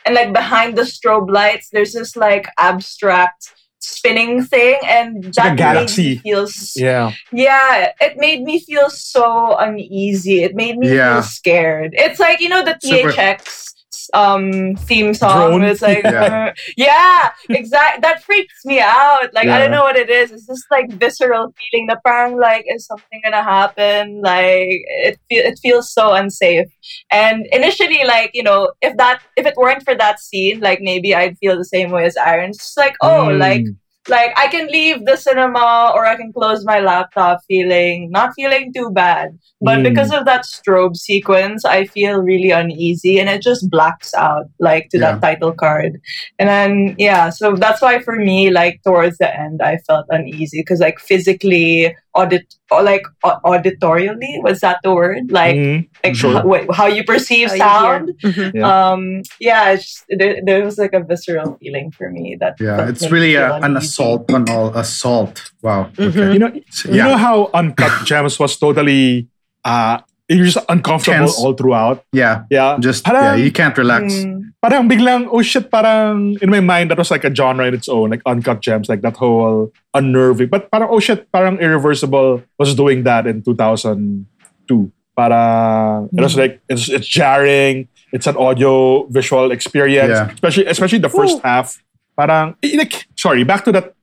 and 0.05 0.15
like 0.15 0.33
behind 0.33 0.77
the 0.77 0.83
strobe 0.83 1.29
lights 1.29 1.69
there's 1.71 1.93
this 1.93 2.15
like 2.15 2.47
abstract 2.57 3.53
spinning 3.79 4.43
thing 4.43 4.77
and 4.85 5.23
like 5.25 5.27
a 5.27 5.31
that 5.33 5.49
made 5.51 5.57
galaxy. 5.57 6.03
me 6.09 6.17
feel 6.17 6.47
Yeah. 6.75 7.11
yeah, 7.31 7.91
it 8.01 8.17
made 8.17 8.43
me 8.43 8.59
feel 8.59 8.89
so 8.89 9.55
uneasy. 9.57 10.43
It 10.43 10.55
made 10.55 10.77
me 10.77 10.93
Yeah. 10.95 11.15
feel 11.15 11.23
scared. 11.23 11.93
It's 11.97 12.19
like 12.19 12.39
you 12.39 12.49
know 12.49 12.63
the 12.63 12.77
Super. 12.81 13.11
THX 13.11 13.68
um 14.13 14.75
theme 14.75 15.13
song. 15.13 15.49
Drone? 15.51 15.63
It's 15.63 15.81
like 15.81 16.03
Yeah. 16.03 16.53
yeah, 16.77 17.31
exact. 17.49 18.01
That 18.01 18.23
freaks 18.23 18.65
me 18.65 18.79
out. 18.79 19.33
Like 19.33 19.47
I 19.47 19.59
don't 19.59 19.71
know 19.71 19.83
what 19.83 19.95
it 19.95 20.09
is. 20.09 20.31
It's 20.31 20.47
just 20.47 20.65
like 20.71 20.89
visceral 20.91 21.53
feeling. 21.57 21.87
The 21.87 21.99
parang 22.05 22.37
like 22.39 22.65
is 22.67 22.85
something 22.85 23.21
gonna 23.23 23.43
happen? 23.43 24.21
Like 24.21 24.81
it 25.05 25.19
fe- 25.29 25.45
it 25.49 25.59
feels 25.61 25.91
so 25.93 26.13
unsafe. 26.13 26.67
And 27.11 27.47
initially, 27.51 28.03
like 28.05 28.31
you 28.33 28.43
know, 28.43 28.71
if 28.81 28.95
that 28.97 29.21
if 29.37 29.45
it 29.45 29.55
weren't 29.57 29.83
for 29.83 29.95
that 29.95 30.19
scene, 30.19 30.59
like 30.59 30.79
maybe 30.81 31.13
I'd 31.15 31.37
feel 31.37 31.57
the 31.57 31.65
same 31.65 31.91
way 31.91 32.05
as 32.05 32.17
Aaron. 32.17 32.49
It's 32.51 32.59
just 32.59 32.77
like 32.77 32.95
oh, 33.01 33.27
Mm. 33.29 33.39
like 33.39 33.65
like 34.07 34.31
I 34.37 34.47
can 34.47 34.67
leave 34.67 35.05
the 35.05 35.17
cinema 35.17 35.91
or 35.93 36.05
I 36.05 36.15
can 36.15 36.31
close 36.33 36.65
my 36.65 36.79
laptop 36.79 37.41
feeling 37.47 38.09
not 38.11 38.31
feeling 38.35 38.71
too 38.73 38.89
bad. 38.91 39.37
But 39.61 39.79
Mm. 39.79 39.83
because 39.83 40.11
of 40.11 40.25
that 40.25 40.45
strobe 40.45 40.95
sequence, 40.95 41.65
I 41.65 41.85
feel 41.85 42.17
really 42.21 42.49
uneasy 42.51 43.19
and 43.19 43.29
it 43.29 43.41
just 43.41 43.69
blacks 43.69 44.13
out 44.13 44.45
like 44.59 44.89
to 44.89 44.99
that 44.99 45.21
title 45.21 45.51
card. 45.51 45.99
And 46.39 46.49
then 46.49 46.95
yeah, 46.97 47.29
so 47.29 47.55
that's 47.55 47.81
why 47.81 47.99
for 47.99 48.15
me, 48.15 48.49
like 48.49 48.81
towards 48.83 49.17
the 49.17 49.29
end 49.37 49.61
I 49.61 49.77
felt 49.85 50.05
uneasy 50.09 50.61
because 50.61 50.79
like 50.79 50.99
physically 50.99 51.95
audit 52.15 52.55
or 52.71 52.81
like 52.83 53.03
au- 53.23 53.39
auditorially. 53.45 54.41
Was 54.43 54.59
that 54.61 54.77
the 54.83 54.93
word? 54.93 55.31
Like 55.31 55.55
Mhm. 55.55 55.87
like 56.03 56.15
Sure. 56.15 56.33
how, 56.33 56.45
wait, 56.45 56.65
how 56.73 56.87
you 56.87 57.03
perceive 57.03 57.49
How 57.49 57.55
you 57.55 57.61
hear. 57.61 57.69
sound. 57.69 58.05
Mhm. 58.23 58.51
Yeah. 58.55 58.67
Um, 58.91 59.21
yeah, 59.39 59.71
it's 59.71 59.83
just, 59.85 60.05
there, 60.09 60.41
there 60.43 60.65
was 60.65 60.77
like 60.77 60.93
a 60.93 61.01
visceral 61.03 61.57
feeling 61.61 61.91
for 61.91 62.09
me 62.09 62.35
that 62.39 62.55
Yeah, 62.59 62.77
that 62.77 62.89
it's 62.89 63.09
really 63.11 63.35
a, 63.35 63.53
an 63.61 63.77
assault 63.77 64.31
on 64.33 64.49
all 64.49 64.69
assault. 64.75 65.51
Wow. 65.61 65.89
Mhm. 65.95 66.07
Okay. 66.09 66.33
You 66.33 66.39
know, 66.39 66.51
So, 66.71 66.89
you 66.89 66.97
know 67.03 67.17
how 67.17 67.49
Uncut 67.53 68.05
Gems 68.05 68.39
was 68.39 68.57
totally 68.57 69.27
uh 69.65 69.99
you're 70.29 70.45
just 70.45 70.63
uncomfortable 70.69 71.25
Tense. 71.25 71.39
all 71.39 71.53
throughout. 71.53 72.05
yeah. 72.13 72.43
Yeah. 72.49 72.77
Just 72.79 73.07
yeah, 73.07 73.33
you 73.35 73.51
can't 73.51 73.75
relax. 73.77 74.13
Mm, 74.13 74.53
parang 74.61 74.87
biglang, 74.87 75.27
oh 75.31 75.41
shit, 75.41 75.71
parang 75.71 76.37
in 76.41 76.49
my 76.49 76.59
mind, 76.61 76.91
that 76.91 76.97
was 76.97 77.09
like 77.09 77.23
a 77.23 77.33
genre 77.33 77.65
in 77.65 77.73
its 77.73 77.89
own, 77.89 78.11
like 78.11 78.21
Uncut 78.25 78.61
Gems, 78.61 78.87
like 78.89 79.01
that 79.01 79.17
whole 79.17 79.73
unnerving. 79.95 80.47
But 80.49 80.69
parang, 80.71 80.89
oh 80.91 80.99
shit, 80.99 81.31
parang 81.31 81.57
Irreversible 81.57 82.43
was 82.59 82.75
doing 82.75 83.03
that 83.03 83.25
in 83.25 83.41
2002. 83.41 84.91
Parang, 85.17 86.09
it 86.13 86.21
was 86.21 86.37
like, 86.37 86.61
it's, 86.69 86.87
it's 86.89 87.07
jarring, 87.07 87.87
it's 88.13 88.27
an 88.27 88.37
audio 88.37 89.05
visual 89.07 89.51
experience, 89.51 90.09
Yeah. 90.09 90.31
especially 90.31 90.65
especially 90.67 90.99
the 90.99 91.09
first 91.09 91.41
half. 91.43 91.81
Parang, 92.15 92.55
like, 92.63 93.07
sorry, 93.17 93.43
back 93.43 93.65
to 93.65 93.71
that, 93.73 93.93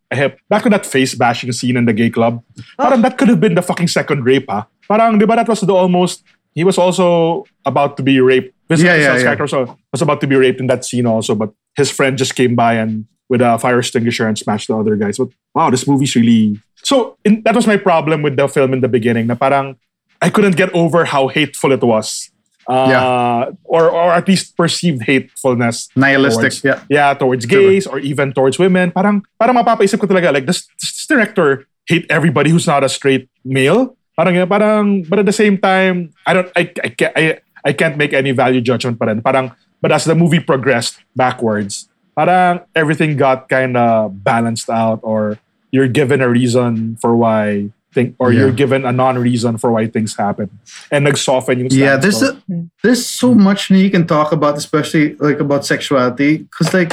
back 0.49 0.63
to 0.65 0.71
that 0.71 0.85
face 0.87 1.15
bashing 1.15 1.53
scene 1.53 1.77
in 1.77 1.85
the 1.87 1.93
gay 1.93 2.11
club. 2.11 2.43
Parang 2.79 3.01
that 3.03 3.17
could 3.19 3.29
have 3.29 3.41
been 3.41 3.55
the 3.55 3.63
fucking 3.63 3.89
second 3.89 4.25
rape, 4.25 4.47
ha? 4.49 4.67
Parang, 4.89 5.19
di 5.19 5.27
ba 5.27 5.37
that 5.37 5.49
was 5.49 5.61
the 5.61 5.75
almost, 5.75 6.23
he 6.55 6.65
was 6.65 6.79
also 6.79 7.45
about 7.65 7.97
to 7.99 8.03
be 8.03 8.21
raped. 8.21 8.55
Vincent 8.69 8.87
Yeah, 8.89 8.97
yeah. 9.17 9.23
character 9.23 9.45
also 9.45 9.79
was 9.93 10.03
about 10.03 10.21
to 10.23 10.27
be 10.27 10.35
raped 10.37 10.59
in 10.61 10.67
that 10.67 10.85
scene 10.85 11.07
also, 11.07 11.35
but 11.35 11.53
his 11.77 11.91
friend 11.91 12.19
just 12.19 12.35
came 12.35 12.55
by 12.55 12.75
and 12.75 13.07
with 13.29 13.41
a 13.41 13.59
fire 13.59 13.79
extinguisher 13.79 14.27
and 14.27 14.39
smashed 14.39 14.69
the 14.69 14.77
other 14.77 14.97
guys. 14.97 15.19
But 15.19 15.29
wow, 15.55 15.71
this 15.71 15.87
movie's 15.87 16.15
really 16.15 16.59
so. 16.83 17.19
In, 17.25 17.43
that 17.43 17.55
was 17.55 17.67
my 17.67 17.77
problem 17.77 18.23
with 18.23 18.37
the 18.37 18.47
film 18.49 18.73
in 18.73 18.81
the 18.81 18.89
beginning. 18.89 19.27
Na 19.27 19.35
parang 19.35 19.77
I 20.23 20.31
couldn't 20.31 20.57
get 20.57 20.73
over 20.75 21.05
how 21.05 21.29
hateful 21.29 21.71
it 21.73 21.83
was. 21.83 22.31
Uh, 22.67 22.87
Yeah. 22.91 23.51
or 23.63 23.87
or 23.91 24.11
at 24.11 24.27
least 24.27 24.57
perceived 24.59 25.03
hatefulness 25.07 25.87
Nihilistic. 25.95 26.51
towards, 26.51 26.65
Yeah. 26.67 26.79
yeah, 26.91 27.15
towards 27.15 27.47
gays 27.47 27.87
or 27.87 27.99
even 28.03 28.33
towards 28.35 28.59
women. 28.59 28.91
Parang 28.91 29.23
parang 29.39 29.55
mapapaisip 29.55 30.03
ko 30.03 30.07
talaga 30.11 30.35
like 30.35 30.47
this, 30.51 30.67
this 30.83 31.07
director 31.07 31.67
hate 31.87 32.07
everybody 32.11 32.51
who's 32.51 32.67
not 32.67 32.83
a 32.83 32.91
straight 32.91 33.31
male. 33.47 33.95
Parang 34.17 34.33
parang 34.49 35.05
but 35.05 35.21
at 35.21 35.27
the 35.27 35.37
same 35.37 35.61
time 35.61 36.11
I 36.27 36.33
don't 36.33 36.49
I 36.57 36.73
I 36.83 36.89
can't 36.89 37.13
I, 37.15 37.23
I 37.65 37.73
can't 37.77 37.97
make 38.01 38.17
any 38.17 38.33
value 38.33 38.61
judgment 38.65 38.99
pa 38.99 39.07
rin. 39.13 39.21
Parang 39.21 39.53
but 39.85 39.93
as 39.93 40.09
the 40.09 40.17
movie 40.17 40.41
progressed 40.41 40.97
backwards, 41.15 41.89
parang 42.17 42.65
everything 42.75 43.17
got 43.21 43.49
kind 43.53 43.77
of 43.77 44.25
balanced 44.25 44.73
out 44.73 45.01
or 45.05 45.37
you're 45.71 45.89
given 45.93 46.25
a 46.25 46.29
reason 46.33 46.97
for 46.97 47.13
why 47.13 47.69
think 47.93 48.17
or 48.21 48.33
Yeah. 48.33 48.49
you're 48.49 48.57
given 48.57 48.85
a 48.85 48.93
non-reason 48.93 49.57
for 49.57 49.73
why 49.73 49.89
things 49.89 50.17
happen. 50.17 50.49
And 50.93 51.05
like 51.05 51.17
soften 51.17 51.61
yung 51.61 51.69
Yeah, 51.73 51.97
stance 51.97 52.03
there's 52.05 52.21
ko. 52.21 52.37
a, 52.37 52.65
there's 52.85 53.05
so 53.05 53.33
much 53.37 53.69
you 53.73 53.91
can 53.91 54.05
talk 54.07 54.33
about, 54.33 54.57
especially 54.57 55.17
like 55.17 55.41
about 55.41 55.65
sexuality. 55.65 56.45
Because 56.49 56.73
like 56.73 56.93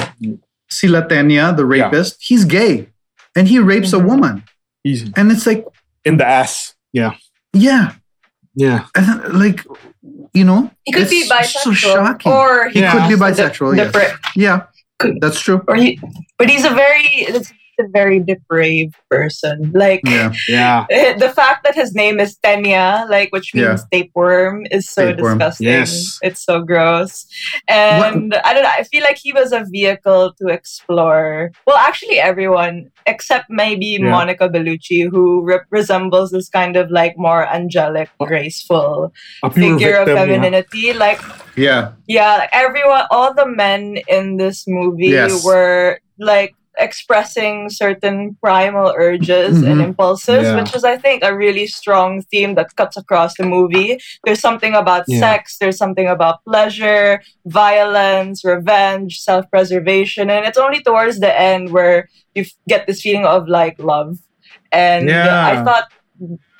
si 0.68 0.88
Le 0.88 1.04
Tenia, 1.04 1.52
the 1.56 1.64
Yeah. 1.64 1.88
rapist, 1.88 2.20
he's 2.20 2.44
gay, 2.44 2.88
and 3.36 3.48
he 3.48 3.60
rapes 3.60 3.92
a 3.92 3.96
mm-hmm. 3.96 4.08
woman, 4.08 4.34
easy 4.84 5.12
and 5.16 5.32
it's 5.32 5.44
like, 5.48 5.64
in 6.04 6.16
the 6.16 6.26
ass. 6.26 6.73
Yeah. 6.94 7.12
yeah, 7.52 7.92
Yeah. 8.54 8.86
and 8.96 9.04
uh, 9.10 9.36
like, 9.44 9.60
you 10.32 10.44
know, 10.48 10.70
he 10.84 10.92
could 10.92 11.02
it's 11.02 11.10
be 11.10 11.26
bisexual, 11.28 11.62
So 11.62 11.72
shocking. 11.74 12.32
or 12.32 12.68
he 12.70 12.80
Yeah. 12.80 12.92
could 12.92 13.08
be 13.12 13.16
bisexual. 13.24 13.70
the 13.76 13.82
yes. 13.84 13.92
pra- 13.92 14.18
yeah, 14.36 14.58
that's 15.20 15.40
true. 15.40 15.60
or 15.68 15.74
he, 15.76 15.98
but 16.38 16.48
he's 16.48 16.64
a 16.64 16.70
very, 16.70 17.02
he's 17.02 17.52
a 17.80 17.88
very 17.92 18.20
depraved 18.20 18.94
person. 19.10 19.72
Like 19.74 20.00
Yeah, 20.04 20.32
Yeah. 20.48 20.86
Eh, 20.90 21.14
the 21.18 21.30
fact 21.30 21.64
that 21.64 21.74
his 21.74 21.94
name 21.94 22.20
is 22.20 22.36
Tenia, 22.44 23.08
like 23.08 23.30
which 23.32 23.54
means 23.54 23.84
tapeworm, 23.92 24.66
is 24.70 24.88
so 24.88 25.10
Tapeworm. 25.12 25.38
disgusting. 25.38 25.66
Yes. 25.68 26.18
It's 26.22 26.44
so 26.44 26.62
gross. 26.62 27.26
And 27.68 28.34
I 28.44 28.54
don't 28.54 28.62
know, 28.62 28.70
I 28.72 28.84
feel 28.84 29.02
like 29.02 29.18
he 29.18 29.32
was 29.32 29.52
a 29.52 29.64
vehicle 29.70 30.34
to 30.40 30.48
explore 30.48 31.50
well 31.66 31.76
actually 31.76 32.18
everyone 32.18 32.90
except 33.06 33.46
maybe 33.50 33.86
Yeah. 34.00 34.10
Monica 34.10 34.48
Bellucci, 34.48 35.08
who 35.10 35.42
re- 35.44 35.60
resembles 35.70 36.30
this 36.30 36.48
kind 36.48 36.76
of 36.76 36.90
like 36.90 37.14
more 37.16 37.46
angelic, 37.46 38.08
graceful 38.18 39.12
figure 39.52 39.96
of 39.96 40.06
victim, 40.06 40.08
yeah. 40.08 40.14
femininity. 40.26 40.92
Like 40.92 41.20
yeah, 41.56 41.92
yeah, 42.06 42.36
like 42.36 42.50
everyone, 42.52 43.04
all 43.10 43.32
the 43.34 43.46
men 43.46 43.98
in 44.08 44.36
this 44.38 44.64
movie 44.66 45.08
Yes. 45.14 45.44
were 45.44 45.98
like 46.18 46.54
expressing 46.78 47.68
certain 47.70 48.36
primal 48.42 48.92
urges 48.96 49.62
and 49.62 49.78
Mhm. 49.80 49.84
impulses, 49.84 50.44
Yeah. 50.44 50.56
which 50.56 50.74
is, 50.74 50.84
I 50.84 50.96
think, 50.96 51.22
a 51.24 51.34
really 51.34 51.66
strong 51.66 52.22
theme 52.30 52.54
that 52.56 52.74
cuts 52.76 52.96
across 52.96 53.36
the 53.36 53.44
movie. 53.44 53.98
There's 54.24 54.40
something 54.40 54.74
about 54.74 55.04
Yeah. 55.06 55.20
sex, 55.20 55.58
there's 55.60 55.78
something 55.78 56.08
about 56.08 56.42
pleasure, 56.44 57.20
violence, 57.46 58.44
revenge, 58.44 59.20
self 59.20 59.44
preservation, 59.50 60.30
and 60.30 60.44
it's 60.46 60.58
only 60.58 60.80
towards 60.82 61.20
the 61.20 61.32
end 61.50 61.70
where 61.70 62.08
you 62.34 62.42
f- 62.42 62.52
get 62.68 62.86
this 62.86 63.00
feeling 63.02 63.24
of 63.24 63.48
like 63.48 63.76
love. 63.78 64.18
And 64.72 65.08
Yeah. 65.08 65.46
I 65.52 65.64
thought. 65.64 65.86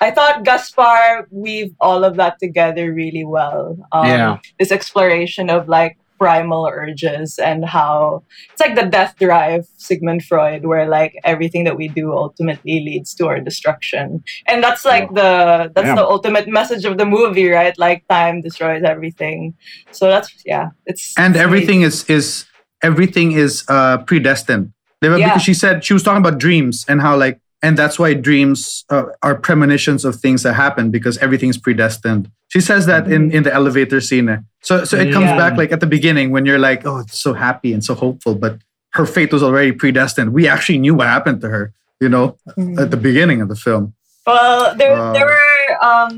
I 0.00 0.10
thought 0.10 0.42
Gaspar 0.44 1.28
weaved 1.30 1.76
all 1.80 2.02
of 2.04 2.16
that 2.16 2.34
together 2.40 2.92
really 2.92 3.24
well. 3.24 3.78
Um, 3.92 4.06
Yeah. 4.06 4.36
this 4.58 4.72
exploration 4.72 5.48
of 5.48 5.68
like 5.68 5.96
primal 6.18 6.66
urges 6.70 7.38
and 7.38 7.64
how 7.64 8.22
it's 8.52 8.60
like 8.60 8.74
the 8.74 8.84
death 8.86 9.14
drive 9.18 9.66
sigmund 9.76 10.24
freud 10.24 10.64
where 10.64 10.88
like 10.88 11.14
everything 11.24 11.64
that 11.64 11.76
we 11.76 11.88
do 11.88 12.12
ultimately 12.12 12.80
leads 12.80 13.14
to 13.14 13.26
our 13.26 13.40
destruction. 13.40 14.22
And 14.46 14.62
that's 14.62 14.84
like 14.84 15.12
the 15.14 15.70
that's 15.74 15.86
Yeah. 15.86 15.96
the 15.96 16.06
ultimate 16.06 16.48
message 16.48 16.84
of 16.84 16.98
the 16.98 17.06
movie 17.06 17.48
right? 17.50 17.76
Like 17.78 18.06
time 18.08 18.40
destroys 18.40 18.82
everything. 18.84 19.54
So 19.90 20.06
that's 20.08 20.30
yeah 20.46 20.70
it's 20.86 21.12
and 21.18 21.34
it's 21.34 21.42
everything 21.42 21.82
is 21.82 22.04
is 22.08 22.46
everything 22.82 23.32
is 23.32 23.64
uh 23.68 23.98
predestined. 23.98 24.72
Because 25.00 25.42
she 25.42 25.52
said 25.52 25.84
she 25.84 25.92
was 25.92 26.02
talking 26.02 26.24
about 26.24 26.38
dreams 26.38 26.86
and 26.88 27.00
how 27.02 27.14
like 27.16 27.38
and 27.64 27.72
that's 27.80 27.96
why 28.02 28.10
dreams 28.30 28.84
uh, 28.94 29.06
are 29.26 29.34
premonitions 29.48 30.04
of 30.08 30.12
things 30.24 30.40
that 30.44 30.54
happen 30.64 30.84
because 30.96 31.14
everything's 31.26 31.58
predestined. 31.66 32.24
She 32.52 32.60
says 32.70 32.82
that 32.90 33.02
in 33.14 33.22
in 33.36 33.42
the 33.46 33.52
elevator 33.60 34.00
scene. 34.08 34.28
So 34.68 34.74
so 34.88 34.94
it 35.04 35.08
comes 35.16 35.30
Yeah. 35.30 35.42
back 35.42 35.52
like 35.60 35.70
at 35.76 35.80
the 35.84 35.90
beginning 35.96 36.26
when 36.34 36.44
you're 36.48 36.62
like, 36.70 36.80
oh, 36.88 36.98
it's 37.04 37.18
so 37.26 37.32
happy 37.46 37.70
and 37.74 37.82
so 37.88 37.92
hopeful, 38.04 38.34
but 38.44 38.54
her 38.98 39.06
fate 39.14 39.32
was 39.36 39.42
already 39.42 39.72
predestined. 39.82 40.28
We 40.38 40.44
actually 40.54 40.78
knew 40.84 40.94
what 40.98 41.08
happened 41.16 41.40
to 41.44 41.48
her, 41.54 41.64
you 42.04 42.08
know, 42.14 42.26
Mhm. 42.58 42.78
at 42.82 42.88
the 42.94 43.00
beginning 43.08 43.38
of 43.44 43.48
the 43.52 43.56
film. 43.66 43.84
Well, 44.26 44.58
there 44.80 44.94
Uh, 44.96 45.12
there 45.16 45.26
were 45.34 45.66
um 45.90 46.12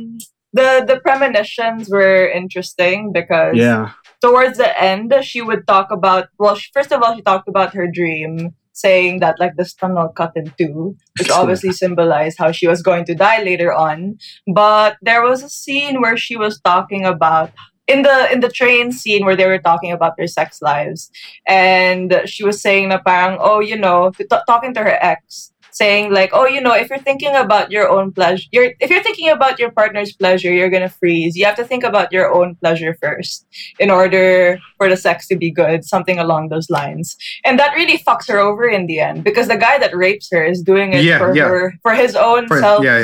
the 0.58 0.68
the 0.90 0.96
premonitions 1.06 1.82
were 1.96 2.22
interesting 2.40 2.98
because 3.18 3.56
Yeah. 3.66 3.84
towards 4.26 4.56
the 4.62 4.70
end 4.90 5.06
she 5.30 5.40
would 5.48 5.62
talk 5.72 5.88
about 5.98 6.24
well 6.42 6.56
she, 6.60 6.68
first 6.76 6.90
of 6.94 6.98
all 7.02 7.12
she 7.16 7.22
talked 7.32 7.48
about 7.54 7.68
her 7.78 7.86
dream 8.00 8.32
saying 8.76 9.20
that 9.20 9.40
like 9.40 9.56
this 9.56 9.72
tunnel 9.72 10.08
cut 10.08 10.36
in 10.36 10.52
two 10.58 10.94
which 11.18 11.30
obviously 11.30 11.72
symbolized 11.72 12.36
how 12.38 12.52
she 12.52 12.68
was 12.68 12.82
going 12.82 13.04
to 13.06 13.14
die 13.14 13.42
later 13.42 13.72
on. 13.72 14.18
But 14.46 14.96
there 15.00 15.22
was 15.22 15.42
a 15.42 15.48
scene 15.48 16.02
where 16.02 16.16
she 16.16 16.36
was 16.36 16.60
talking 16.60 17.04
about 17.06 17.50
in 17.86 18.02
the 18.02 18.32
in 18.32 18.40
the 18.40 18.50
train 18.50 18.92
scene 18.92 19.24
where 19.24 19.36
they 19.36 19.46
were 19.46 19.62
talking 19.62 19.92
about 19.92 20.16
their 20.16 20.26
sex 20.26 20.60
lives 20.60 21.10
and 21.46 22.20
she 22.26 22.42
was 22.44 22.60
saying 22.60 22.88
na 22.88 22.98
parang 22.98 23.38
oh 23.40 23.60
you 23.60 23.78
know 23.78 24.10
t- 24.10 24.26
talking 24.46 24.74
to 24.74 24.82
her 24.82 24.98
ex 25.00 25.54
saying 25.80 26.04
like 26.18 26.30
oh 26.32 26.46
you 26.54 26.60
know 26.66 26.74
if 26.82 26.86
you're 26.90 27.06
thinking 27.08 27.34
about 27.44 27.70
your 27.70 27.86
own 27.96 28.06
pleasure 28.18 28.46
you're 28.54 28.70
if 28.80 28.88
you're 28.90 29.02
thinking 29.08 29.28
about 29.28 29.58
your 29.58 29.70
partner's 29.80 30.12
pleasure 30.22 30.52
you're 30.52 30.70
gonna 30.76 30.88
freeze. 31.00 31.36
You 31.36 31.44
have 31.44 31.56
to 31.56 31.64
think 31.64 31.84
about 31.84 32.08
your 32.16 32.26
own 32.38 32.48
pleasure 32.62 32.92
first 33.02 33.46
in 33.78 33.90
order 33.90 34.58
for 34.78 34.88
the 34.88 34.96
sex 34.96 35.26
to 35.28 35.36
be 35.36 35.50
good 35.50 35.84
something 35.84 36.18
along 36.18 36.48
those 36.48 36.68
lines. 36.70 37.16
And 37.44 37.58
that 37.60 37.74
really 37.74 37.98
fucks 37.98 38.28
her 38.28 38.38
over 38.38 38.66
in 38.68 38.86
the 38.86 39.00
end 39.00 39.24
because 39.24 39.48
the 39.48 39.56
guy 39.56 39.78
that 39.78 39.94
rapes 39.94 40.28
her 40.32 40.44
is 40.44 40.62
doing 40.62 40.92
it 40.92 41.04
Yeah, 41.04 41.18
for 41.18 41.34
yeah. 41.36 41.48
her 41.48 41.74
for 41.82 41.94
his 41.94 42.16
own 42.16 42.46
For- 42.48 42.60
self 42.60 42.84
yeah, 42.84 42.98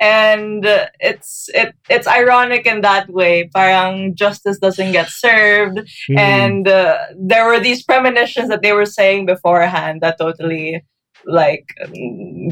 and 0.00 0.64
uh, 0.66 0.86
it's 1.00 1.48
it 1.54 1.74
it's 1.88 2.06
ironic 2.06 2.66
in 2.66 2.80
that 2.82 3.08
way. 3.08 3.48
Parang 3.54 4.14
justice 4.14 4.58
doesn't 4.58 4.92
get 4.92 5.08
served. 5.10 5.78
Mm. 6.10 6.18
and 6.18 6.68
uh, 6.68 6.98
there 7.18 7.46
were 7.46 7.60
these 7.60 7.82
premonitions 7.82 8.48
that 8.48 8.62
they 8.62 8.72
were 8.72 8.86
saying 8.86 9.26
beforehand 9.26 10.00
that 10.02 10.18
totally 10.18 10.84
like 11.26 11.66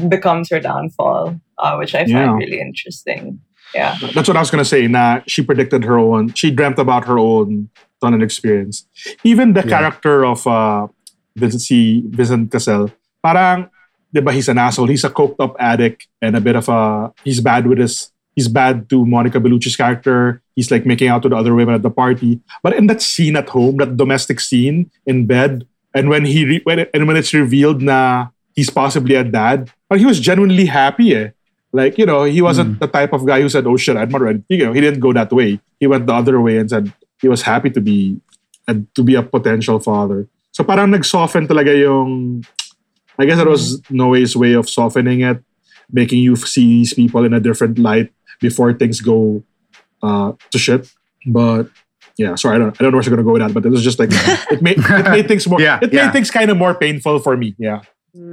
becomes 0.09 0.49
her 0.49 0.59
downfall 0.59 1.39
uh, 1.57 1.75
which 1.77 1.95
i 1.95 1.99
find 1.99 2.09
Yeah. 2.11 2.35
really 2.35 2.59
interesting 2.59 3.39
yeah 3.73 3.95
That's 4.13 4.27
what 4.29 4.37
I 4.37 4.43
was 4.45 4.51
gonna 4.51 4.63
say. 4.63 4.87
Nah, 4.87 5.19
she 5.27 5.41
predicted 5.43 5.83
her 5.83 5.97
own. 5.97 6.31
She 6.33 6.47
dreamt 6.51 6.79
about 6.79 7.03
her 7.11 7.17
own 7.19 7.67
tunnel 7.99 8.23
experience. 8.23 8.87
Even 9.25 9.51
the 9.51 9.63
Yeah. 9.65 9.73
character 9.79 10.23
of 10.23 10.45
uh, 10.47 10.87
Vincent 11.35 11.61
C. 11.63 12.03
Vincent 12.07 12.51
Cassel, 12.53 12.91
parang, 13.25 13.67
di 14.13 14.21
ba, 14.21 14.31
he's 14.31 14.47
an 14.47 14.59
asshole. 14.61 14.87
He's 14.87 15.03
a 15.03 15.09
coked 15.09 15.41
up 15.43 15.57
addict 15.59 16.07
and 16.21 16.37
a 16.37 16.41
bit 16.41 16.55
of 16.55 16.69
a. 16.69 17.11
He's 17.27 17.41
bad 17.41 17.67
with 17.67 17.79
his. 17.79 18.13
He's 18.37 18.47
bad 18.47 18.87
to 18.95 19.03
Monica 19.03 19.39
Bellucci's 19.43 19.75
character. 19.75 20.39
He's 20.55 20.71
like 20.71 20.85
making 20.85 21.09
out 21.11 21.23
with 21.27 21.31
the 21.33 21.37
other 21.41 21.51
women 21.55 21.75
at 21.75 21.81
the 21.83 21.91
party. 21.91 22.39
But 22.63 22.75
in 22.79 22.87
that 22.87 23.01
scene 23.01 23.35
at 23.35 23.49
home, 23.49 23.75
that 23.83 23.97
domestic 23.97 24.39
scene 24.39 24.87
in 25.05 25.25
bed, 25.25 25.67
and 25.91 26.07
when 26.07 26.23
he 26.23 26.45
re- 26.45 26.63
when 26.63 26.79
it, 26.79 26.91
and 26.93 27.07
when 27.09 27.17
it's 27.17 27.33
revealed 27.33 27.81
na 27.81 28.29
he's 28.55 28.69
possibly 28.69 29.15
a 29.15 29.23
dad, 29.23 29.71
but 29.89 29.99
he 29.99 30.05
was 30.05 30.19
genuinely 30.19 30.65
happy. 30.65 31.13
Eh. 31.15 31.29
Like 31.71 31.97
you 31.97 32.05
know, 32.05 32.23
he 32.23 32.41
wasn't 32.41 32.79
the 32.79 32.87
type 32.87 33.11
of 33.11 33.25
guy 33.25 33.41
who 33.41 33.49
said, 33.49 33.67
"Oh 33.67 33.75
shit, 33.75 33.97
I'm 33.97 34.09
not 34.09 34.21
ready." 34.21 34.43
You 34.49 34.65
know, 34.65 34.73
he 34.73 34.79
didn't 34.79 35.01
go 35.01 35.11
that 35.11 35.31
way. 35.31 35.59
He 35.79 35.87
went 35.87 36.07
the 36.07 36.13
other 36.13 36.39
way 36.39 36.57
and 36.57 36.69
said 36.69 36.91
he 37.21 37.27
was 37.27 37.41
happy 37.41 37.69
to 37.69 37.81
be 37.81 38.19
and 38.67 38.87
to 38.95 39.03
be 39.03 39.15
a 39.15 39.23
potential 39.23 39.79
father. 39.79 40.27
So 40.51 40.63
parang 40.63 40.91
nag-soften 40.91 41.47
talaga 41.47 41.75
yung. 41.75 42.45
I 43.19 43.25
guess 43.25 43.37
that 43.37 43.47
was 43.47 43.81
Noe's 43.89 44.35
way 44.35 44.53
of 44.53 44.69
softening 44.69 45.21
it, 45.21 45.43
making 45.91 46.19
you 46.19 46.35
see 46.35 46.83
these 46.83 46.93
people 46.93 47.23
in 47.23 47.33
a 47.33 47.39
different 47.39 47.79
light 47.79 48.11
before 48.39 48.73
things 48.73 48.99
go 48.99 49.43
uh, 50.03 50.33
to 50.51 50.57
shit. 50.57 50.91
But 51.25 51.67
yeah, 52.17 52.35
sorry, 52.35 52.55
I 52.55 52.59
don't, 52.59 52.75
I 52.79 52.83
don't 52.83 52.91
know 52.91 52.97
where 52.97 53.03
she's 53.03 53.09
gonna 53.09 53.23
go 53.23 53.33
with 53.33 53.41
that, 53.41 53.53
but 53.53 53.65
it 53.65 53.69
was 53.69 53.83
just 53.83 53.99
like 53.99 54.09
it 54.51 54.61
made 54.61 54.79
it 54.79 55.11
made 55.11 55.27
things 55.27 55.47
more. 55.47 55.59
Yeah, 55.65 55.79
it 55.81 55.91
yeah. 55.91 56.05
made 56.05 56.13
things 56.13 56.31
kind 56.31 56.51
of 56.51 56.57
more 56.57 56.73
painful 56.73 57.19
for 57.19 57.35
me. 57.35 57.55
Yeah. 57.57 57.81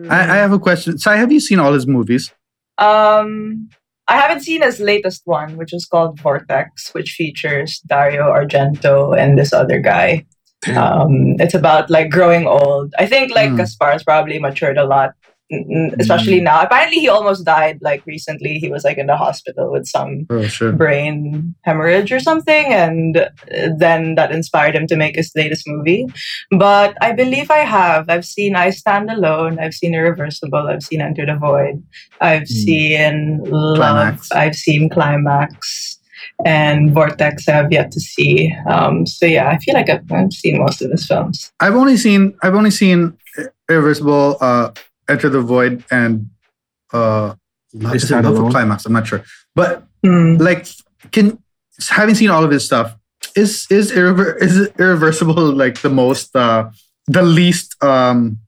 I, 0.08 0.20
I 0.20 0.36
have 0.36 0.52
a 0.52 0.58
question. 0.58 0.98
Sai, 0.98 1.16
have 1.16 1.32
you 1.32 1.40
seen 1.40 1.58
all 1.58 1.72
his 1.72 1.86
movies? 1.86 2.32
Um, 2.78 3.68
I 4.08 4.16
haven't 4.16 4.40
seen 4.40 4.62
his 4.62 4.80
latest 4.80 5.22
one, 5.24 5.56
which 5.56 5.72
is 5.72 5.86
called 5.86 6.20
Vortex, 6.20 6.92
which 6.94 7.12
features 7.12 7.80
Dario 7.86 8.24
Argento 8.24 9.16
and 9.18 9.38
this 9.38 9.52
other 9.52 9.78
guy. 9.80 10.24
Um, 10.76 11.34
it's 11.40 11.54
about 11.54 11.90
like 11.90 12.10
growing 12.10 12.46
old. 12.46 12.94
I 12.98 13.06
think 13.06 13.34
like 13.34 13.50
Hmm. 13.50 13.60
Gaspar's 13.60 14.04
probably 14.04 14.38
matured 14.38 14.78
a 14.78 14.84
lot, 14.84 15.10
mm, 15.52 15.66
mm, 15.68 16.00
especially 16.00 16.40
now. 16.40 16.62
Apparently, 16.62 16.98
he 16.98 17.08
almost 17.08 17.44
died 17.44 17.78
like 17.82 18.04
recently. 18.06 18.54
He 18.54 18.70
was 18.70 18.84
like 18.84 18.98
in 18.98 19.06
the 19.06 19.16
hospital 19.16 19.70
with 19.70 19.86
some 19.86 20.26
Oh 20.30 20.42
shit. 20.44 20.76
brain 20.78 21.54
hemorrhage 21.62 22.10
or 22.12 22.20
something, 22.20 22.66
and 22.72 23.16
uh, 23.18 23.28
then 23.78 24.14
that 24.16 24.32
inspired 24.32 24.74
him 24.74 24.86
to 24.88 24.96
make 24.96 25.16
his 25.16 25.30
latest 25.36 25.68
movie. 25.68 26.06
But 26.50 26.96
I 27.00 27.12
believe 27.12 27.50
I 27.50 27.58
have. 27.58 28.08
I've 28.08 28.24
seen 28.24 28.56
I 28.56 28.70
Stand 28.70 29.10
Alone. 29.10 29.58
I've 29.58 29.74
seen 29.74 29.94
Irreversible. 29.94 30.68
I've 30.68 30.82
seen 30.82 31.00
Enter 31.00 31.26
the 31.26 31.36
Void. 31.36 31.82
I've 32.20 32.48
seen 32.48 33.38
Love. 33.44 33.76
Climax. 33.76 34.32
I've 34.32 34.54
seen 34.54 34.88
Climax. 34.88 35.98
And 36.44 36.92
Vortex, 36.92 37.48
I 37.48 37.52
have 37.52 37.72
yet 37.72 37.90
to 37.92 38.00
see. 38.00 38.54
Um, 38.68 39.06
so 39.06 39.26
yeah, 39.26 39.48
I 39.50 39.58
feel 39.58 39.74
like 39.74 39.88
I've, 39.90 40.10
I've 40.10 40.32
seen 40.32 40.58
most 40.58 40.80
of 40.82 40.90
his 40.90 41.06
films. 41.06 41.52
I've 41.60 41.74
only 41.74 41.96
seen 41.96 42.34
I've 42.42 42.54
only 42.54 42.70
seen 42.70 43.16
Irreversible, 43.68 44.36
uh, 44.40 44.70
Enter 45.12 45.28
the 45.28 45.40
Void, 45.40 45.84
and 45.90 46.30
uh, 46.92 47.34
Love, 47.74 47.94
is 47.94 48.04
it 48.04 48.06
Stand 48.08 48.26
Love 48.26 48.38
or 48.40 48.50
Climax. 48.50 48.84
I'm 48.86 48.92
not 48.92 49.06
sure, 49.06 49.22
but 49.54 49.84
Hmm. 50.04 50.36
like, 50.36 50.66
can 51.12 51.38
having 51.88 52.14
seen 52.14 52.28
all 52.30 52.42
of 52.44 52.50
his 52.50 52.64
stuff, 52.66 52.96
is 53.36 53.66
is 53.70 53.92
irrever- 53.92 54.36
is 54.46 54.68
Irreversible 54.78 55.52
like 55.62 55.80
the 55.80 55.88
most 55.90 56.34
uh, 56.34 56.70
the 57.06 57.22
least 57.22 57.76
um 57.82 58.38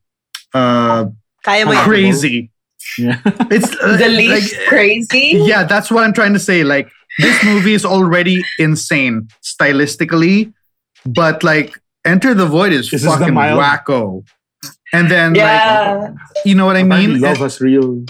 uh 0.53 1.05
Kaya 1.43 1.65
crazy? 1.87 2.51
Yeah. 2.99 3.19
It's 3.55 3.71
uh, 3.81 3.97
The 3.97 4.07
least 4.09 4.53
like, 4.57 4.67
crazy. 4.67 5.41
yeah, 5.51 5.63
that's 5.63 5.89
what 5.89 6.03
I'm 6.03 6.13
trying 6.13 6.33
to 6.33 6.39
say. 6.39 6.63
Like 6.63 6.87
this 7.17 7.37
movie 7.43 7.73
is 7.73 7.85
already 7.85 8.43
insane 8.59 9.27
stylistically, 9.41 10.53
but 11.05 11.41
like 11.43 11.73
Enter 12.05 12.33
the 12.35 12.45
Void 12.45 12.73
is 12.73 12.91
This 12.91 13.01
is 13.01 13.07
the 13.09 13.17
fucking 13.17 13.33
mild- 13.33 13.59
wacko. 13.59 14.23
And 14.93 15.09
then 15.09 15.35
Yeah. 15.35 15.97
like 16.01 16.11
you 16.45 16.55
know 16.55 16.65
what 16.65 16.75
I 16.77 16.81
Apparently 16.81 17.13
mean? 17.13 17.21
love 17.21 17.37
has 17.37 17.59
real. 17.61 18.05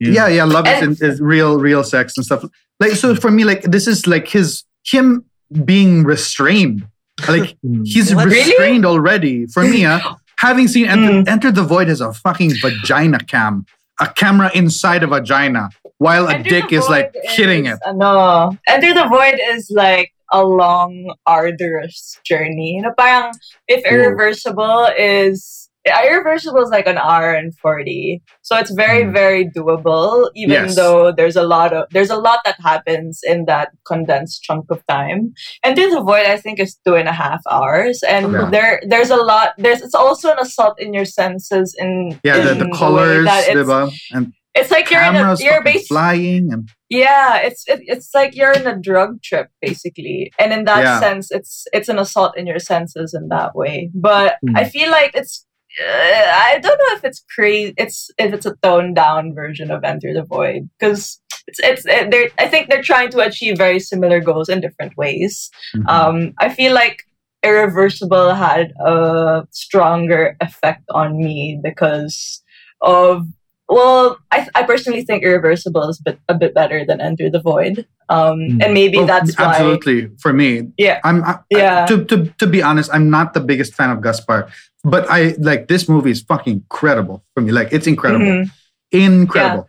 yeah, 0.00 0.28
yeah, 0.28 0.44
love 0.44 0.66
is, 0.66 0.82
And- 0.82 1.00
is 1.02 1.20
real, 1.20 1.58
real 1.58 1.82
sex 1.84 2.16
and 2.16 2.24
stuff. 2.26 2.44
Like 2.80 2.92
so 2.92 3.14
for 3.14 3.30
me, 3.30 3.44
like 3.44 3.62
this 3.62 3.86
is 3.86 4.06
like 4.06 4.28
his 4.28 4.64
him 4.84 5.24
being 5.64 6.04
restrained. 6.04 6.86
Like 7.28 7.56
Mm. 7.64 7.82
he's 7.86 8.14
What? 8.14 8.26
Really? 8.26 8.44
restrained 8.50 8.84
already. 8.84 9.46
For 9.46 9.62
me, 9.64 9.84
uh, 9.86 10.00
having 10.38 10.68
seen 10.68 10.86
Enter, 10.86 11.12
Mm. 11.12 11.28
Enter 11.28 11.50
the 11.50 11.62
Void 11.64 11.88
has 11.88 12.00
a 12.02 12.12
fucking 12.12 12.52
vagina 12.60 13.18
cam, 13.20 13.64
a 14.00 14.06
camera 14.08 14.50
inside 14.54 15.02
a 15.02 15.06
vagina, 15.06 15.70
while 15.98 16.28
a 16.28 16.34
Enter 16.34 16.50
dick 16.50 16.72
is 16.72 16.86
like 16.90 17.14
Void 17.14 17.22
hitting 17.32 17.64
it. 17.66 17.78
uh, 17.86 17.92
No. 17.92 18.52
Enter 18.68 18.92
the 18.92 19.06
Void 19.08 19.40
is 19.54 19.70
like 19.72 20.12
a 20.32 20.44
long, 20.44 21.14
arduous 21.24 22.18
journey. 22.26 22.80
Na 22.82 22.90
parang 22.98 23.32
if 23.68 23.80
irreversible 23.86 24.90
is 24.98 25.65
irreversible 25.86 26.62
is 26.62 26.70
like 26.70 26.86
an 26.86 26.98
hour 26.98 27.32
and 27.32 27.54
40 27.58 28.22
so 28.42 28.56
it's 28.56 28.70
very 28.70 29.04
Mm. 29.04 29.12
very 29.12 29.42
doable 29.56 30.30
even 30.34 30.52
Yes. 30.66 30.74
though 30.76 31.12
there's 31.12 31.36
a 31.36 31.42
lot 31.42 31.72
of 31.72 31.86
there's 31.90 32.10
a 32.10 32.16
lot 32.16 32.40
that 32.44 32.56
happens 32.60 33.20
in 33.22 33.44
that 33.46 33.70
condensed 33.86 34.42
chunk 34.42 34.64
of 34.70 34.80
time 34.86 35.32
and 35.64 35.76
the 35.76 36.00
void 36.00 36.26
i 36.26 36.36
think 36.36 36.58
is 36.58 36.76
two 36.86 36.94
and 36.94 37.08
a 37.08 37.12
half 37.12 37.40
hours 37.50 38.02
and 38.02 38.32
Yeah. 38.32 38.48
there 38.50 38.80
there's 38.86 39.10
a 39.10 39.16
lot 39.16 39.52
there's 39.58 39.80
it's 39.82 39.94
also 39.94 40.32
an 40.32 40.38
assault 40.40 40.80
in 40.80 40.92
your 40.94 41.04
senses 41.04 41.74
in 41.78 42.18
Yeah, 42.24 42.38
the, 42.40 42.52
in 42.52 42.58
the 42.58 42.64
way 42.66 42.78
colors, 42.78 43.26
diba? 43.28 43.92
and 44.12 44.32
it's 44.54 44.70
like 44.70 44.90
you're 44.90 45.02
in 45.02 45.16
a 45.16 45.36
you're 45.38 45.62
basically 45.62 45.86
flying, 45.86 46.50
and 46.52 46.68
yeah, 46.88 47.36
it's 47.46 47.62
it, 47.68 47.80
it's 47.82 48.10
like 48.14 48.34
you're 48.34 48.52
in 48.52 48.66
a 48.66 48.74
drug 48.88 49.22
trip 49.22 49.48
basically, 49.60 50.32
and 50.38 50.50
in 50.52 50.64
that 50.64 50.82
Yeah. 50.82 50.98
sense, 51.00 51.30
it's 51.30 51.66
it's 51.74 51.90
an 51.90 51.98
assault 51.98 52.36
in 52.38 52.46
your 52.46 52.58
senses 52.58 53.12
in 53.12 53.28
that 53.28 53.54
way. 53.54 53.90
But 53.94 54.36
Hmm. 54.42 54.56
I 54.56 54.64
feel 54.64 54.90
like 54.90 55.10
it's 55.14 55.45
I 55.80 56.58
don't 56.62 56.78
know 56.78 56.96
if 56.96 57.04
it's 57.04 57.24
crazy. 57.34 57.74
It's 57.76 58.10
if 58.18 58.32
it's 58.32 58.46
a 58.46 58.56
toned 58.62 58.96
down 58.96 59.34
version 59.34 59.70
of 59.70 59.84
Enter 59.84 60.14
the 60.14 60.22
Void 60.22 60.68
because 60.78 61.20
it's 61.46 61.60
it's 61.60 61.86
it, 61.86 62.10
they're 62.10 62.30
I 62.38 62.48
think 62.48 62.68
they're 62.68 62.82
trying 62.82 63.10
to 63.10 63.20
achieve 63.20 63.56
very 63.58 63.78
similar 63.78 64.20
goals 64.20 64.48
in 64.48 64.60
different 64.60 64.96
ways. 64.96 65.50
Mhm. 65.74 65.88
Um, 65.88 66.34
I 66.38 66.48
feel 66.48 66.72
like 66.72 67.04
Irreversible 67.42 68.34
had 68.34 68.72
a 68.84 69.46
stronger 69.50 70.36
effect 70.40 70.84
on 70.90 71.18
me 71.18 71.60
because 71.62 72.42
of 72.80 73.26
well, 73.68 74.18
I, 74.30 74.46
I 74.54 74.62
personally 74.62 75.02
think 75.04 75.22
Irreversible 75.24 75.88
is 75.90 75.98
a 76.00 76.02
bit, 76.12 76.18
a 76.28 76.34
bit 76.34 76.54
better 76.54 76.84
than 76.84 77.00
Enter 77.00 77.28
the 77.30 77.40
Void, 77.40 77.86
um, 78.08 78.38
Mm. 78.38 78.62
and 78.64 78.74
maybe 78.74 78.98
Oh, 78.98 79.06
that's 79.06 79.36
why. 79.36 79.44
absolutely 79.46 80.10
for 80.20 80.32
me. 80.32 80.68
Yeah. 80.78 81.00
I'm 81.04 81.24
I, 81.24 81.38
Yeah. 81.50 81.86
to, 81.86 82.04
to 82.06 82.26
to 82.38 82.46
be 82.46 82.62
honest, 82.62 82.90
I'm 82.92 83.10
not 83.10 83.34
the 83.34 83.40
biggest 83.40 83.74
fan 83.74 83.90
of 83.90 84.00
Gaspar, 84.02 84.48
but 84.84 85.06
I 85.10 85.34
like 85.38 85.66
this 85.68 85.88
movie 85.88 86.10
is 86.12 86.22
fucking 86.22 86.52
incredible 86.62 87.24
for 87.34 87.40
me. 87.42 87.50
Like 87.50 87.72
it's 87.72 87.86
incredible, 87.88 88.24
Mhm. 88.26 88.50
incredible. 88.92 89.68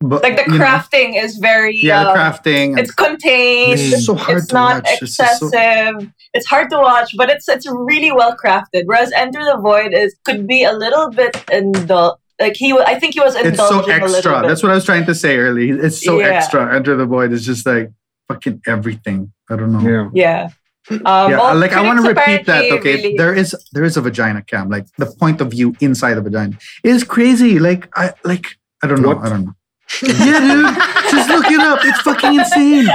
But 0.00 0.22
Like 0.22 0.36
the 0.36 0.52
you 0.52 0.58
know, 0.58 0.64
crafting 0.64 1.16
is 1.24 1.38
very. 1.38 1.74
yeah, 1.82 2.02
the 2.04 2.10
um, 2.10 2.16
crafting. 2.18 2.78
It's 2.78 2.90
contained. 2.92 3.80
it's 3.80 4.04
so 4.04 4.14
hard 4.14 4.38
it's 4.38 4.48
to 4.48 4.54
not 4.54 4.74
watch. 4.84 4.98
It's 5.00 5.16
just 5.16 5.40
so- 5.40 5.46
excessive. 5.46 6.12
It's 6.34 6.46
hard 6.46 6.68
to 6.70 6.78
watch, 6.78 7.14
but 7.16 7.30
it's 7.30 7.48
it's 7.48 7.66
really 7.66 8.12
well 8.12 8.36
crafted. 8.36 8.82
Whereas 8.84 9.10
Enter 9.12 9.42
the 9.42 9.56
Void 9.56 9.94
is 9.94 10.14
could 10.26 10.46
be 10.46 10.64
a 10.64 10.72
little 10.72 11.08
bit 11.10 11.32
indul. 11.48 12.16
Like 12.40 12.56
he, 12.56 12.72
wa- 12.72 12.84
I 12.86 12.98
think 13.00 13.14
he 13.14 13.20
was 13.20 13.34
it's 13.34 13.56
so 13.58 13.80
indulging 13.80 13.90
a 13.92 13.94
little 14.04 14.14
extra. 14.16 14.40
bit. 14.42 14.48
That's 14.48 14.62
what 14.62 14.72
I 14.72 14.74
was 14.74 14.84
trying 14.84 15.06
to 15.06 15.14
say 15.14 15.38
earlier. 15.38 15.82
It's 15.84 16.04
so 16.04 16.20
Yeah. 16.20 16.26
extra. 16.28 16.74
Enter 16.74 16.94
the 16.96 17.06
Void 17.06 17.32
is 17.32 17.46
just 17.46 17.64
like 17.66 17.90
fucking 18.28 18.62
everything. 18.66 19.32
I 19.50 19.56
don't 19.56 19.72
know. 19.72 19.80
Yeah. 19.80 20.10
yeah. 20.12 20.48
Um, 20.90 21.30
yeah, 21.32 21.38
well, 21.38 21.56
like 21.56 21.72
I 21.72 21.80
want 21.80 22.00
to 22.00 22.06
repeat 22.08 22.46
that. 22.46 22.70
Okay, 22.70 22.94
really- 22.96 23.16
there 23.16 23.34
is 23.34 23.56
there 23.72 23.82
is 23.84 23.96
a 23.96 24.00
vagina 24.02 24.40
cam, 24.42 24.68
like 24.68 24.86
the 24.98 25.06
point 25.06 25.40
of 25.40 25.50
view 25.50 25.74
inside 25.80 26.14
the 26.14 26.22
vagina 26.22 26.56
is 26.84 27.02
crazy. 27.02 27.58
Like 27.58 27.88
I 27.96 28.12
like 28.22 28.46
I 28.84 28.86
don't 28.86 29.02
know. 29.02 29.08
What? 29.08 29.18
I 29.26 29.30
don't 29.30 29.46
know. 29.46 29.54
yeah, 30.02 30.40
dude, 30.40 31.10
just 31.10 31.28
look 31.30 31.46
it 31.50 31.58
up. 31.60 31.80
It's 31.82 32.00
fucking 32.02 32.34
insane. 32.38 32.86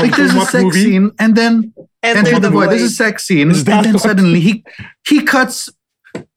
Like 0.00 0.16
there's 0.16 0.34
a 0.34 0.40
sex 0.46 0.64
movie? 0.64 0.82
scene, 0.84 1.10
and 1.20 1.36
then 1.36 1.72
enter, 2.02 2.40
the 2.40 2.50
void. 2.50 2.70
There's 2.70 2.82
a 2.82 2.88
sex 2.90 3.24
scene, 3.26 3.50
Is 3.52 3.58
and 3.68 3.84
then 3.84 3.92
what- 3.94 4.02
suddenly 4.02 4.40
he 4.40 4.64
he 5.06 5.22
cuts 5.22 5.68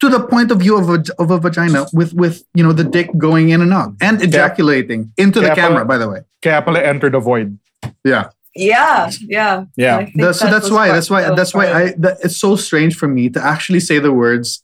to 0.01 0.09
the 0.09 0.19
point 0.19 0.51
of 0.51 0.59
view 0.59 0.77
of 0.77 0.89
a 0.89 1.03
of 1.19 1.31
a 1.31 1.39
vagina 1.39 1.86
with 1.93 2.13
with 2.13 2.43
you 2.53 2.63
know 2.63 2.73
the 2.73 2.83
dick 2.83 3.09
going 3.17 3.49
in 3.49 3.61
and 3.61 3.73
out 3.73 3.93
and 4.01 4.21
ejaculating 4.21 5.11
into 5.17 5.39
the 5.41 5.47
Yeah, 5.47 5.55
camera. 5.55 5.79
but- 5.86 5.88
By 5.93 5.97
the 5.97 6.09
way, 6.09 6.19
Kaya 6.41 6.61
pala 6.61 6.81
enter 6.81 7.09
the 7.09 7.19
void. 7.19 7.57
yeah. 8.03 8.29
Yeah, 8.57 9.11
yeah, 9.19 9.65
Yeah. 9.75 9.97
I 9.97 10.05
think 10.05 10.33
so 10.33 10.47
that's 10.49 10.71
why 10.71 10.88
that's 10.88 11.09
why 11.09 11.21
that's 11.36 11.53
why 11.53 11.65
I 11.79 11.93
that, 11.97 12.19
it's 12.23 12.38
so 12.38 12.55
strange 12.55 12.95
for 12.95 13.05
me 13.07 13.27
to 13.36 13.39
actually 13.43 13.81
say 13.81 13.99
the 13.99 14.13
words. 14.13 14.63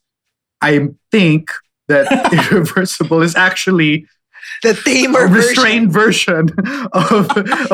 I 0.62 0.90
think 1.12 1.52
that 1.90 2.08
irreversible 2.52 3.22
is 3.22 3.36
actually 3.36 4.06
The 4.64 4.70
a 4.72 4.74
tamer 4.76 5.28
version. 5.28 5.34
restrained 5.36 5.92
version 5.92 6.50
of 6.94 7.28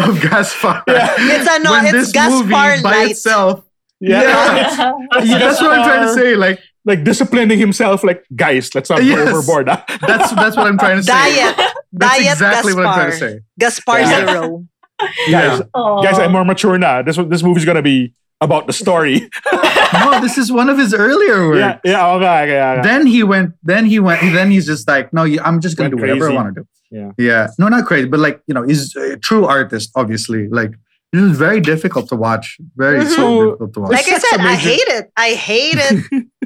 of 0.03 0.11
Gaspar. 0.25 0.81
Yeah. 0.87 1.13
It's 1.35 1.47
a 1.55 1.59
no, 1.61 1.71
When 1.71 1.85
it's 1.85 1.93
this 1.93 2.11
Gaspar 2.11 2.41
movie 2.41 2.81
by 2.81 2.97
itself. 3.11 3.63
Yeah. 3.99 4.21
Yeah. 4.23 4.91
Yeah, 5.23 5.37
that's 5.37 5.61
what 5.61 5.71
I'm 5.77 5.85
trying 5.85 6.05
to 6.07 6.13
say. 6.13 6.33
Like 6.35 6.57
Like 6.87 7.03
disciplining 7.03 7.59
himself, 7.59 8.03
like 8.03 8.23
guys, 8.35 8.73
let's 8.73 8.89
not 8.89 9.03
Yes. 9.03 9.17
go 9.29 9.37
overboard. 9.37 9.67
ah. 9.69 9.83
that's 10.07 10.31
that's 10.33 10.55
what 10.57 10.65
I'm 10.67 10.77
trying 10.79 10.97
to 10.97 11.03
say. 11.03 11.11
Diet. 11.13 11.55
That's 11.91 12.17
Diet 12.17 12.31
exactly 12.33 12.73
what 12.73 12.85
I'm 12.85 12.93
trying 12.95 13.11
to 13.19 13.43
Gaspar. 13.59 13.97
say. 13.97 13.99
Gaspar 13.99 13.99
Yeah. 13.99 14.25
Zero. 14.27 14.65
Guys, 15.31 15.61
Aw. 15.75 16.01
guys, 16.03 16.17
I'm 16.17 16.31
more 16.31 16.45
mature 16.45 16.77
now. 16.77 17.01
This 17.03 17.17
this 17.27 17.43
movie's 17.43 17.65
gonna 17.65 17.83
be 17.83 18.13
about 18.41 18.67
the 18.67 18.73
story. 18.73 19.29
No, 19.93 20.19
this 20.19 20.37
is 20.37 20.51
one 20.51 20.67
of 20.69 20.77
his 20.77 20.93
earlier 20.93 21.47
works. 21.47 21.59
yeah, 21.59 21.79
yeah, 21.91 22.11
okay, 22.15 22.43
okay, 22.43 22.61
okay. 22.61 22.81
Then 22.83 23.07
he 23.07 23.23
went. 23.23 23.53
Then 23.63 23.85
he 23.85 23.99
went. 24.01 24.19
Then 24.33 24.51
he's 24.51 24.65
just 24.65 24.85
like, 24.85 25.13
no, 25.13 25.23
I'm 25.23 25.61
just 25.61 25.77
gonna 25.77 25.87
Went 25.89 25.97
do 25.97 26.01
whatever 26.01 26.25
crazy. 26.27 26.33
I 26.37 26.41
want 26.43 26.55
to 26.55 26.61
do. 26.61 26.67
Yeah. 26.91 27.11
Yeah. 27.17 27.47
No, 27.57 27.69
not 27.69 27.85
crazy, 27.85 28.07
but 28.09 28.19
like 28.19 28.41
you 28.47 28.53
know, 28.53 28.63
he's 28.63 28.93
a 28.97 29.15
true 29.17 29.45
artist. 29.45 29.91
Obviously, 29.95 30.49
like 30.49 30.71
this 31.13 31.23
is 31.23 31.37
very 31.37 31.61
difficult 31.61 32.09
to 32.09 32.15
watch. 32.15 32.57
Very 32.75 33.05
so 33.07 33.23
Mhm. 33.23 33.45
difficult 33.45 33.73
to 33.73 33.79
watch. 33.81 33.91
Like 33.95 34.07
I 34.07 34.17
Sex 34.19 34.29
said, 34.29 34.39
I 34.41 34.55
hate 34.55 34.89
it. 34.91 35.05
I 35.15 35.29
hate 35.33 35.79
it. 35.79 35.95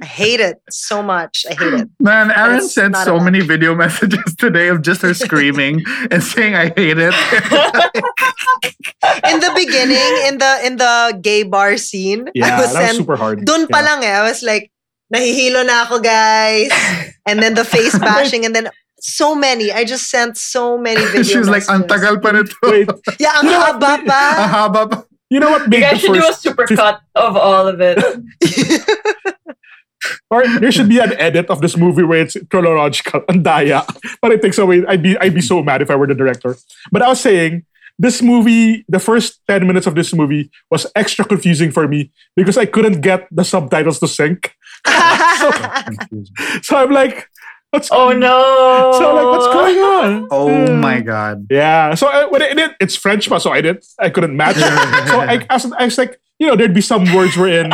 I 0.01 0.05
hate 0.05 0.39
it 0.39 0.57
so 0.69 1.01
much. 1.01 1.45
I 1.49 1.53
hate 1.53 1.73
it. 1.81 1.87
Man, 1.99 2.29
Aaron 2.31 2.61
sent 2.67 2.95
so 2.95 3.15
allowed. 3.17 3.25
many 3.25 3.41
video 3.41 3.73
messages 3.83 4.35
today 4.37 4.67
of 4.69 4.81
just 4.81 5.01
her 5.01 5.13
screaming 5.13 5.81
and 6.11 6.21
saying 6.23 6.53
I 6.55 6.69
hate 6.77 6.97
it. 7.01 7.13
In 9.25 9.39
the 9.41 9.51
beginning, 9.55 10.13
in 10.29 10.37
the 10.37 10.51
in 10.65 10.73
the 10.77 11.17
gay 11.21 11.43
bar 11.43 11.77
scene, 11.77 12.29
Yeah, 12.33 12.57
I 12.57 12.61
was 12.61 12.73
that 12.73 12.79
was 12.79 12.85
sent 12.93 12.97
super 13.01 13.15
hard. 13.17 13.45
Dun 13.45 13.65
pa 13.67 13.79
Yeah. 13.81 13.85
lang 13.89 13.99
eh. 14.05 14.13
I 14.13 14.23
was 14.23 14.41
like, 14.45 14.69
nahihilo 15.13 15.65
na 15.65 15.85
ako, 15.89 15.99
guys. 15.99 16.69
And 17.27 17.37
then 17.41 17.53
the 17.53 17.65
face 17.65 17.93
bashing, 17.97 18.45
and 18.45 18.53
then 18.55 18.69
so 19.01 19.33
many. 19.35 19.71
I 19.71 19.83
just 19.83 20.09
sent 20.09 20.37
so 20.37 20.77
many 20.77 21.01
videos. 21.01 21.29
she 21.31 21.37
was 21.37 21.49
like, 21.49 21.67
ang 21.69 21.83
tagal 21.89 22.21
pa 22.21 22.31
nito. 22.31 22.53
Wait, 22.63 22.89
Yeah, 23.19 23.33
ang 23.41 23.45
You 23.45 23.51
know 23.51 23.59
what? 23.59 23.81
haba 23.81 24.05
pa. 24.05 24.21
Ang 24.37 24.49
haba 24.53 24.81
pa. 24.89 24.97
you 25.31 25.39
know 25.39 25.49
what 25.51 25.65
You 25.71 25.79
guys 25.81 25.99
should 25.99 26.13
do 26.13 26.19
a 26.19 26.29
first 26.29 26.43
supercut 26.43 26.99
of 27.15 27.35
all 27.35 27.67
of 27.67 27.79
it. 27.81 27.97
or 30.29 30.43
there 30.59 30.71
should 30.71 30.89
be 30.89 30.99
an 30.99 31.13
edit 31.19 31.49
of 31.49 31.61
this 31.61 31.77
movie 31.77 32.03
where 32.03 32.21
it's 32.21 32.35
chronological 32.49 33.23
and 33.29 33.45
daya. 33.45 33.85
But 34.21 34.31
it 34.31 34.41
takes 34.41 34.57
away 34.57 34.83
I'd 34.87 35.01
be 35.01 35.17
I'd 35.17 35.33
be 35.33 35.41
so 35.41 35.61
mad 35.63 35.81
if 35.81 35.89
I 35.89 35.95
were 35.95 36.07
the 36.07 36.15
director. 36.15 36.57
But 36.91 37.01
I 37.01 37.07
was 37.09 37.21
saying 37.21 37.65
this 37.99 38.21
movie, 38.21 38.83
the 38.89 38.97
first 38.99 39.39
10 39.47 39.67
minutes 39.67 39.85
of 39.85 39.93
this 39.95 40.11
movie 40.13 40.49
was 40.71 40.87
extra 40.95 41.23
confusing 41.23 41.71
for 41.71 41.87
me 41.87 42.11
because 42.35 42.57
I 42.57 42.65
couldn't 42.65 43.01
get 43.01 43.27
the 43.31 43.43
subtitles 43.45 43.99
to 43.99 44.07
sync. 44.07 44.51
So 46.61 46.75
I'm 46.77 46.91
like, 46.91 47.29
what's 47.71 47.89
Oh 47.91 48.11
no! 48.13 48.91
So 48.97 49.15
like, 49.15 49.25
what's 49.25 49.47
going 49.53 49.77
on? 49.77 50.27
Oh 50.31 50.47
Hmm. 50.67 50.79
my 50.79 51.01
god. 51.01 51.47
Yeah. 51.49 51.95
So 51.95 52.07
I, 52.07 52.25
when 52.27 52.41
I 52.41 52.53
did, 52.53 52.71
it's 52.79 52.95
French, 52.95 53.27
pa, 53.27 53.37
so 53.39 53.51
I 53.51 53.61
didn't, 53.61 53.85
I 53.99 54.09
couldn't 54.09 54.35
match. 54.37 54.55
so 55.09 55.19
I, 55.19 55.45
I, 55.49 55.55
was, 55.55 55.71
I 55.73 55.85
was 55.85 55.97
like, 55.97 56.19
you 56.39 56.47
know, 56.47 56.55
there'd 56.55 56.73
be 56.73 56.81
some 56.81 57.11
words 57.13 57.35
where 57.35 57.65
in 57.65 57.71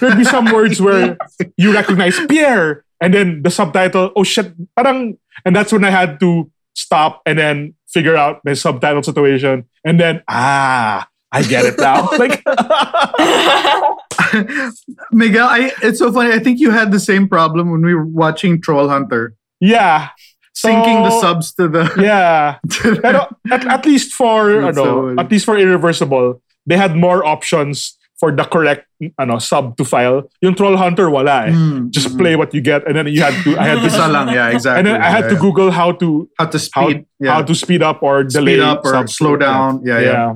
there'd 0.00 0.16
be 0.18 0.24
some 0.24 0.50
words 0.50 0.80
where 0.80 1.16
you 1.56 1.72
recognize 1.74 2.18
Pierre, 2.26 2.84
and 3.00 3.12
then 3.14 3.42
the 3.42 3.50
subtitle, 3.50 4.10
oh 4.16 4.24
shit, 4.24 4.52
parang, 4.76 5.18
and 5.44 5.54
that's 5.54 5.72
when 5.72 5.84
I 5.84 5.90
had 5.90 6.18
to 6.20 6.50
stop 6.74 7.20
and 7.26 7.38
then 7.38 7.74
figure 7.88 8.16
out 8.16 8.40
the 8.44 8.56
subtitle 8.56 9.02
situation, 9.02 9.68
and 9.84 10.00
then 10.00 10.22
ah, 10.28 11.06
I 11.30 11.42
get 11.42 11.64
it 11.64 11.78
now. 11.78 12.08
like, 12.18 12.42
Miguel, 15.12 15.46
I 15.48 15.72
it's 15.82 15.98
so 15.98 16.12
funny. 16.12 16.32
I 16.32 16.38
think 16.38 16.60
you 16.60 16.70
had 16.70 16.92
the 16.92 17.00
same 17.00 17.28
problem 17.28 17.70
when 17.70 17.82
we 17.82 17.94
were 17.94 18.06
watching 18.06 18.60
Troll 18.60 18.88
Hunter. 18.88 19.34
yeah, 19.60 20.10
Syncing 20.54 21.08
the 21.08 21.14
subs 21.20 21.52
to 21.54 21.68
the 21.68 21.88
yeah. 21.98 22.58
to 22.82 22.94
the- 22.94 23.28
at, 23.50 23.66
at 23.66 23.86
least 23.86 24.12
for 24.12 24.50
ano, 24.62 24.72
so- 24.72 25.14
at 25.18 25.30
least 25.30 25.44
for 25.44 25.56
irreversible, 25.56 26.42
they 26.66 26.76
had 26.76 26.94
more 26.96 27.24
options 27.24 27.96
for 28.20 28.30
the 28.30 28.44
correct 28.44 28.86
ano 29.18 29.38
sub 29.38 29.76
to 29.76 29.84
file. 29.84 30.22
Yung 30.42 30.54
Troll 30.54 30.76
Hunter 30.76 31.10
wala 31.10 31.46
eh. 31.48 31.50
Mm, 31.50 31.90
Just 31.90 32.14
mm. 32.14 32.18
play 32.18 32.36
what 32.36 32.54
you 32.54 32.60
get 32.60 32.86
and 32.86 32.94
then 32.94 33.08
you 33.08 33.18
had 33.22 33.34
to 33.42 33.58
I 33.58 33.64
had 33.74 33.82
to 33.82 33.90
lang, 34.12 34.28
yeah, 34.30 34.50
exactly. 34.54 34.78
and 34.78 34.86
then 34.86 35.02
I 35.02 35.10
had 35.10 35.24
Yeah, 35.24 35.34
to. 35.34 35.36
Google 35.42 35.70
how 35.72 35.90
to 35.98 36.28
how 36.38 36.46
to 36.46 36.58
how, 36.70 36.86
speed, 36.86 37.06
yeah. 37.18 37.32
how 37.34 37.42
to 37.42 37.54
speed 37.54 37.82
up 37.82 37.98
or 38.02 38.22
delay 38.22 38.62
speed 38.62 38.62
up 38.62 38.84
or 38.84 39.06
slow 39.08 39.34
down. 39.36 39.82
Yeah, 39.82 39.98
yeah. 39.98 40.06
Yeah. 40.06 40.34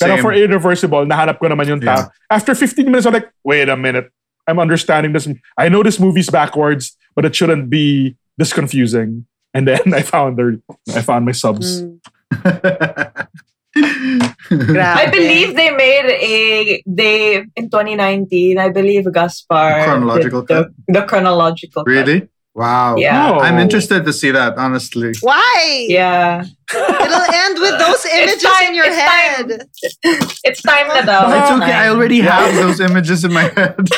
Pero 0.00 0.16
Same. 0.16 0.22
for 0.22 0.32
irreversible, 0.32 1.04
nahanap 1.04 1.38
ko 1.38 1.46
naman 1.48 1.68
yung 1.68 1.80
tab. 1.80 2.08
After 2.30 2.54
15 2.54 2.86
minutes, 2.86 3.06
I'm 3.06 3.12
like, 3.12 3.28
wait 3.44 3.68
a 3.68 3.76
minute. 3.76 4.10
I'm 4.46 4.58
understanding 4.58 5.12
this. 5.12 5.28
I 5.56 5.68
know 5.68 5.82
this 5.82 6.00
movie's 6.00 6.30
backwards, 6.30 6.96
but 7.14 7.24
it 7.24 7.36
shouldn't 7.36 7.70
be 7.70 8.16
this 8.38 8.52
confusing. 8.52 9.26
And 9.54 9.68
then 9.68 9.94
I 9.94 10.02
found 10.02 10.38
their, 10.38 10.56
I 10.94 11.02
found 11.02 11.26
my 11.26 11.32
subs. 11.32 11.82
Mm, 11.82 12.00
I 13.76 15.08
believe 15.10 15.56
they 15.56 15.70
made 15.70 16.06
a 16.08 16.82
they 16.86 17.44
in 17.56 17.70
2019. 17.70 18.58
I 18.58 18.68
believe 18.68 19.10
Gaspar 19.12 19.84
Chronological 19.84 20.42
did 20.42 20.56
the, 20.56 20.74
the 20.88 21.02
chronological. 21.02 21.84
cut. 21.84 22.28
Really? 22.54 22.66
Wow. 22.68 22.96
Yeah. 22.96 23.32
Oh. 23.32 23.40
I'm 23.40 23.58
interested 23.58 24.04
to 24.04 24.12
see 24.12 24.30
that, 24.30 24.56
honestly. 24.58 25.12
Why? 25.20 25.86
Yeah, 25.88 26.44
It'll 26.74 27.34
end 27.34 27.58
with 27.60 27.78
those 27.78 28.04
images 28.12 28.42
time, 28.42 28.68
in 28.68 28.74
your 28.74 28.86
it's 28.86 28.96
head. 28.96 29.48
time. 29.48 30.28
it's 30.44 30.62
time 30.62 30.88
na 30.88 31.02
daw. 31.02 31.28
it's 31.28 31.50
It's 31.50 31.62
okay. 31.62 31.72
I 31.72 31.88
already 31.88 32.20
have 32.20 32.54
those 32.54 32.80
images 32.80 33.24
in 33.24 33.32
my 33.32 33.44
head. 33.56 33.76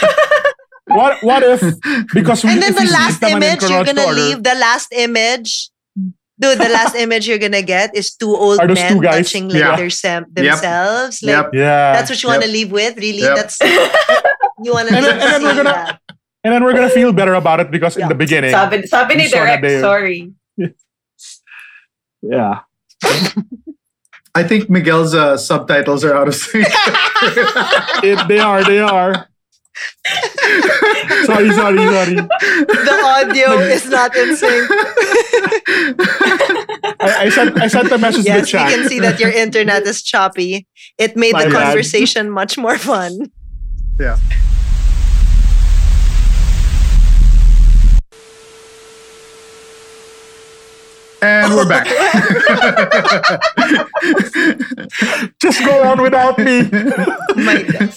What 0.86 1.22
what 1.24 1.42
if 1.42 1.60
because 2.12 2.44
we, 2.44 2.50
And 2.52 2.60
then 2.62 2.74
the 2.76 2.84
last 2.92 3.16
it 3.22 3.32
naman 3.32 3.40
in 3.40 3.42
image, 3.56 3.62
you're 3.72 3.84
gonna 3.88 4.04
order, 4.04 4.20
leave 4.20 4.42
the 4.44 4.54
last 4.54 4.92
image. 4.92 5.70
Dude, 6.38 6.58
the 6.60 6.68
last 6.68 6.94
image 6.94 7.26
you're 7.26 7.38
gonna 7.40 7.62
get 7.64 7.96
is 7.96 8.12
two 8.14 8.28
old 8.36 8.60
Are 8.60 8.68
those 8.68 8.76
men 8.76 8.92
two 8.92 9.00
touching 9.00 9.48
like 9.48 9.58
Yeah. 9.64 9.76
their 9.80 9.88
sem- 9.88 10.26
themselves. 10.30 11.22
Like 11.24 11.32
Yep. 11.32 11.46
Yeah. 11.56 11.92
that's 11.96 12.10
what 12.12 12.20
you 12.22 12.28
Yep. 12.28 12.34
want 12.36 12.44
to 12.44 12.52
leave 12.52 12.70
with? 12.70 12.94
Really? 13.00 13.24
Yep. 13.24 13.34
That's 13.36 13.56
you 14.62 14.72
want 14.76 14.92
And 14.92 15.00
to 15.00 15.02
then- 15.08 15.18
and 15.18 15.20
then 15.24 15.42
we're 15.42 15.50
see 15.56 15.56
gonna- 15.64 15.72
that. 15.72 16.03
And 16.44 16.52
then 16.52 16.62
we're 16.62 16.72
gonna 16.74 16.90
feel 16.90 17.12
better 17.12 17.34
about 17.34 17.60
it 17.60 17.70
because 17.70 17.96
Yeah. 17.96 18.04
in 18.04 18.08
the 18.10 18.14
beginning, 18.14 18.50
Sabi, 18.52 18.86
sabi 18.86 19.14
ni 19.16 19.22
We 19.24 19.28
saw 19.28 19.38
Direct, 19.38 19.62
that 19.62 19.68
they- 19.68 19.80
sorry. 19.80 20.32
yeah. 22.22 22.60
I 24.36 24.42
think 24.42 24.68
Miguel's 24.68 25.14
uh, 25.14 25.36
subtitles 25.36 26.04
are 26.04 26.14
out 26.14 26.28
of 26.28 26.34
sync. 26.34 26.66
It, 28.02 28.18
they 28.28 28.38
are, 28.38 28.64
they 28.64 28.80
are. 28.80 29.28
sorry, 31.26 31.50
sorry, 31.54 31.78
sorry. 31.82 32.14
The 32.14 32.96
audio 33.18 33.58
is 33.58 33.86
not 33.88 34.14
in 34.16 34.36
sync. 34.36 34.68
I, 37.00 37.26
I 37.26 37.28
sent 37.30 37.58
I 37.60 37.66
sent 37.68 37.90
a 37.90 37.98
message 37.98 38.24
Yes, 38.26 38.34
to 38.34 38.38
we 38.38 38.40
the 38.40 38.46
chat. 38.46 38.70
can 38.70 38.88
see 38.88 39.00
that 39.00 39.18
your 39.20 39.30
internet 39.30 39.82
is 39.86 40.02
choppy. 40.02 40.66
It 40.98 41.16
made 41.16 41.32
My 41.32 41.44
the 41.44 41.50
bad. 41.50 41.64
conversation 41.66 42.30
much 42.30 42.56
more 42.58 42.78
fun. 42.78 43.30
yeah. 43.98 44.18
And 51.24 51.56
we're 51.56 51.64
back. 51.64 51.88
Just 55.40 55.64
go 55.64 55.88
on 55.88 56.02
without 56.02 56.38
me. 56.38 56.62
My 57.40 57.62
God. 57.64 57.96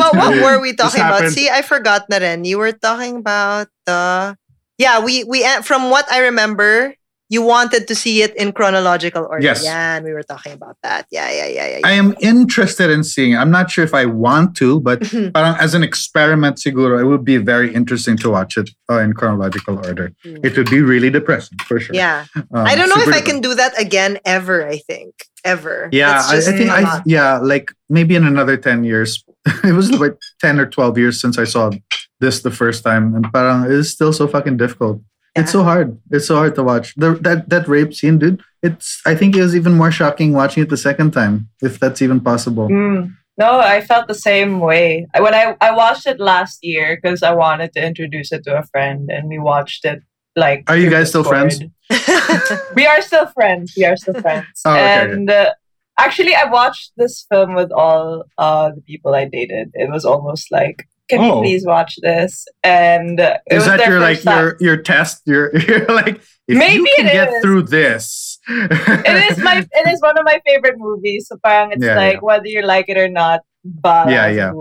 But 0.00 0.16
what 0.16 0.32
were 0.40 0.64
we 0.64 0.72
talking 0.72 1.04
about? 1.04 1.28
See, 1.28 1.52
I 1.52 1.60
forgot 1.60 2.08
na 2.08 2.16
rin. 2.16 2.48
You 2.48 2.56
were 2.56 2.72
talking 2.72 3.20
about 3.20 3.68
the 3.84 4.32
Yeah, 4.80 5.04
we 5.04 5.28
we 5.28 5.44
from 5.60 5.92
what 5.92 6.08
I 6.08 6.24
remember, 6.32 6.96
you 7.30 7.40
wanted 7.42 7.86
to 7.86 7.94
see 7.94 8.22
it 8.22 8.36
in 8.36 8.50
chronological 8.50 9.24
order. 9.24 9.42
Yes. 9.42 9.62
Yeah, 9.62 9.96
and 9.96 10.04
we 10.04 10.12
were 10.12 10.24
talking 10.24 10.52
about 10.52 10.76
that. 10.82 11.06
Yeah, 11.12 11.30
yeah, 11.30 11.46
yeah, 11.46 11.68
yeah. 11.78 11.80
I 11.84 11.92
am 11.92 12.16
interested 12.20 12.90
in 12.90 13.04
seeing. 13.04 13.32
it. 13.32 13.36
I'm 13.36 13.52
not 13.52 13.70
sure 13.70 13.84
if 13.84 13.94
I 13.94 14.04
want 14.04 14.56
to, 14.56 14.80
but 14.80 15.12
yeah. 15.12 15.30
parang 15.34 15.54
as 15.60 15.72
an 15.72 15.84
experiment, 15.84 16.56
siguro, 16.56 17.00
it 17.00 17.04
would 17.04 17.24
be 17.24 17.36
very 17.36 17.72
interesting 17.72 18.16
to 18.18 18.30
watch 18.30 18.56
it 18.56 18.68
uh, 18.90 18.98
in 18.98 19.12
chronological 19.12 19.76
order. 19.76 20.12
Mm. 20.26 20.44
It 20.44 20.56
would 20.56 20.68
be 20.68 20.82
really 20.82 21.08
depressing 21.08 21.56
for 21.68 21.78
sure. 21.78 21.94
yeah. 21.94 22.26
Um, 22.34 22.66
I 22.66 22.74
don't 22.74 22.88
know 22.88 23.00
if 23.00 23.14
I 23.14 23.20
can 23.20 23.40
do 23.40 23.54
that 23.54 23.80
again 23.80 24.18
ever, 24.24 24.66
I 24.66 24.78
think. 24.78 25.14
Ever. 25.44 25.88
Yeah, 25.92 26.20
I, 26.26 26.36
I 26.36 26.40
think 26.40 26.68
I 26.68 27.00
yeah, 27.06 27.38
like 27.38 27.72
maybe 27.88 28.14
in 28.14 28.26
another 28.26 28.58
ten 28.58 28.84
years. 28.84 29.24
it 29.64 29.72
was 29.72 29.90
like 29.90 30.18
ten 30.38 30.60
or 30.60 30.66
twelve 30.66 30.98
years 30.98 31.18
since 31.18 31.38
I 31.38 31.44
saw 31.44 31.70
this 32.18 32.42
the 32.42 32.50
first 32.50 32.84
time, 32.84 33.14
and 33.14 33.24
parang 33.32 33.64
it's 33.72 33.88
still 33.88 34.12
so 34.12 34.28
fucking 34.28 34.58
difficult. 34.58 35.00
It's 35.40 35.52
so 35.52 35.62
hard. 35.62 35.98
It's 36.10 36.26
so 36.26 36.36
hard 36.36 36.54
to 36.54 36.62
watch. 36.62 36.94
The, 36.96 37.14
that 37.22 37.48
that 37.48 37.68
rape 37.68 37.94
scene, 37.94 38.18
dude. 38.18 38.42
It's. 38.62 39.00
I 39.06 39.14
think 39.14 39.36
it 39.36 39.42
was 39.42 39.56
even 39.56 39.76
more 39.76 39.90
shocking 39.90 40.32
watching 40.32 40.62
it 40.62 40.68
the 40.68 40.76
second 40.76 41.12
time, 41.12 41.48
if 41.62 41.80
that's 41.80 42.02
even 42.02 42.20
possible. 42.20 42.68
Mm. 42.68 43.16
No, 43.38 43.58
I 43.58 43.80
felt 43.80 44.06
the 44.06 44.14
same 44.14 44.60
way. 44.60 45.06
When 45.18 45.34
I, 45.34 45.56
I 45.62 45.74
watched 45.74 46.06
it 46.06 46.20
last 46.20 46.58
year 46.62 46.98
because 47.00 47.22
I 47.22 47.32
wanted 47.32 47.72
to 47.72 47.84
introduce 47.84 48.32
it 48.32 48.44
to 48.44 48.58
a 48.58 48.64
friend, 48.64 49.10
and 49.10 49.28
we 49.28 49.38
watched 49.38 49.84
it 49.86 50.02
like. 50.36 50.64
Are 50.68 50.76
you 50.76 50.90
guys 50.90 51.08
still 51.08 51.24
friends? 51.24 51.60
We 52.76 52.86
are 52.86 53.02
still 53.02 53.26
friends. 53.26 53.74
We 53.76 53.84
are 53.84 53.96
still 53.96 54.20
friends. 54.20 54.46
Oh, 54.66 54.72
okay, 54.72 55.00
okay. 55.00 55.12
and 55.12 55.30
uh, 55.30 55.54
actually, 55.98 56.34
I 56.34 56.44
watched 56.44 56.92
this 56.96 57.26
film 57.30 57.54
with 57.54 57.72
all 57.72 58.24
uh, 58.38 58.70
the 58.74 58.82
people 58.82 59.14
I 59.14 59.24
dated. 59.24 59.70
It 59.74 59.90
was 59.90 60.04
almost 60.04 60.52
like, 60.52 60.86
can 61.10 61.20
Oh. 61.20 61.26
you 61.26 61.42
please 61.42 61.64
watch 61.66 61.96
this? 62.02 62.46
And 62.62 63.20
Is 63.50 63.66
that 63.66 63.86
your 63.88 64.00
like 64.00 64.22
time. 64.22 64.38
your 64.38 64.56
your 64.60 64.76
test? 64.78 65.22
Your 65.26 65.54
you're 65.68 65.84
like 65.86 66.16
if 66.48 66.56
Maybe 66.58 66.88
you 66.88 66.94
can 66.96 67.06
get 67.06 67.28
is. 67.34 67.42
through 67.42 67.62
this. 67.64 68.38
it 68.48 69.30
is 69.30 69.38
my 69.44 69.56
it 69.80 69.86
is 69.92 70.00
one 70.00 70.16
of 70.18 70.24
my 70.24 70.40
favorite 70.46 70.76
movies. 70.78 71.26
So 71.28 71.36
parang 71.44 71.72
it's 71.72 71.84
Yeah, 71.84 71.96
like 71.96 72.22
whether 72.22 72.46
you 72.46 72.62
like 72.62 72.86
it 72.88 72.96
or 72.96 73.08
not. 73.08 73.40
But 73.62 74.08
Yeah, 74.08 74.26
yeah. 74.28 74.52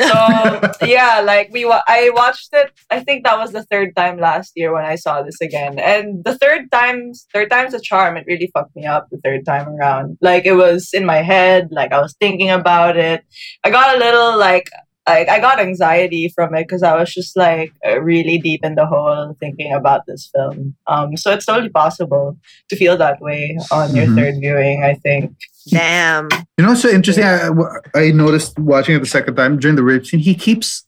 So 0.00 0.60
yeah, 0.86 1.20
like 1.24 1.48
we 1.50 1.64
wa- 1.64 1.82
I 1.88 2.10
watched 2.14 2.50
it. 2.52 2.70
I 2.90 3.00
think 3.00 3.24
that 3.24 3.38
was 3.38 3.52
the 3.52 3.62
third 3.64 3.96
time 3.96 4.18
last 4.18 4.52
year 4.54 4.72
when 4.74 4.84
I 4.84 4.96
saw 4.96 5.22
this 5.22 5.40
again, 5.40 5.78
and 5.78 6.22
the 6.24 6.36
third 6.38 6.70
times 6.70 7.26
third 7.32 7.50
time's 7.50 7.72
a 7.74 7.80
charm. 7.80 8.16
It 8.18 8.24
really 8.26 8.50
fucked 8.52 8.76
me 8.76 8.84
up 8.84 9.08
the 9.10 9.18
third 9.24 9.46
time 9.46 9.66
around. 9.68 10.18
Like 10.20 10.44
it 10.44 10.54
was 10.54 10.90
in 10.92 11.06
my 11.06 11.22
head. 11.22 11.68
Like 11.70 11.92
I 11.92 12.00
was 12.00 12.14
thinking 12.20 12.50
about 12.50 12.96
it. 12.96 13.24
I 13.64 13.70
got 13.70 13.96
a 13.96 13.98
little 13.98 14.36
like. 14.38 14.68
Like 15.08 15.28
I 15.28 15.40
got 15.40 15.58
anxiety 15.58 16.28
from 16.34 16.54
it 16.54 16.62
because 16.68 16.82
I 16.84 16.94
was 16.94 17.12
just 17.12 17.36
like 17.36 17.72
uh, 17.86 18.00
really 18.00 18.38
deep 18.38 18.64
in 18.64 18.76
the 18.76 18.86
hole 18.86 19.36
thinking 19.40 19.72
about 19.72 20.06
this 20.06 20.30
film. 20.34 20.76
Um, 20.86 21.16
so 21.16 21.32
it's 21.32 21.44
totally 21.46 21.70
possible 21.70 22.38
to 22.68 22.76
feel 22.76 22.96
that 22.98 23.20
way 23.20 23.58
on 23.72 23.96
your 23.96 24.06
Mhm. 24.06 24.14
third 24.16 24.34
viewing. 24.40 24.84
I 24.84 24.94
think. 24.94 25.34
Damn. 25.68 26.28
You 26.58 26.64
know, 26.66 26.74
so 26.74 26.88
interesting. 26.88 27.24
I, 27.24 27.48
I 27.94 28.10
noticed 28.12 28.58
watching 28.58 28.94
it 28.96 29.00
the 29.00 29.06
second 29.06 29.34
time 29.36 29.58
during 29.58 29.76
the 29.76 29.82
rape 29.84 30.06
scene. 30.06 30.20
He 30.20 30.34
keeps 30.34 30.84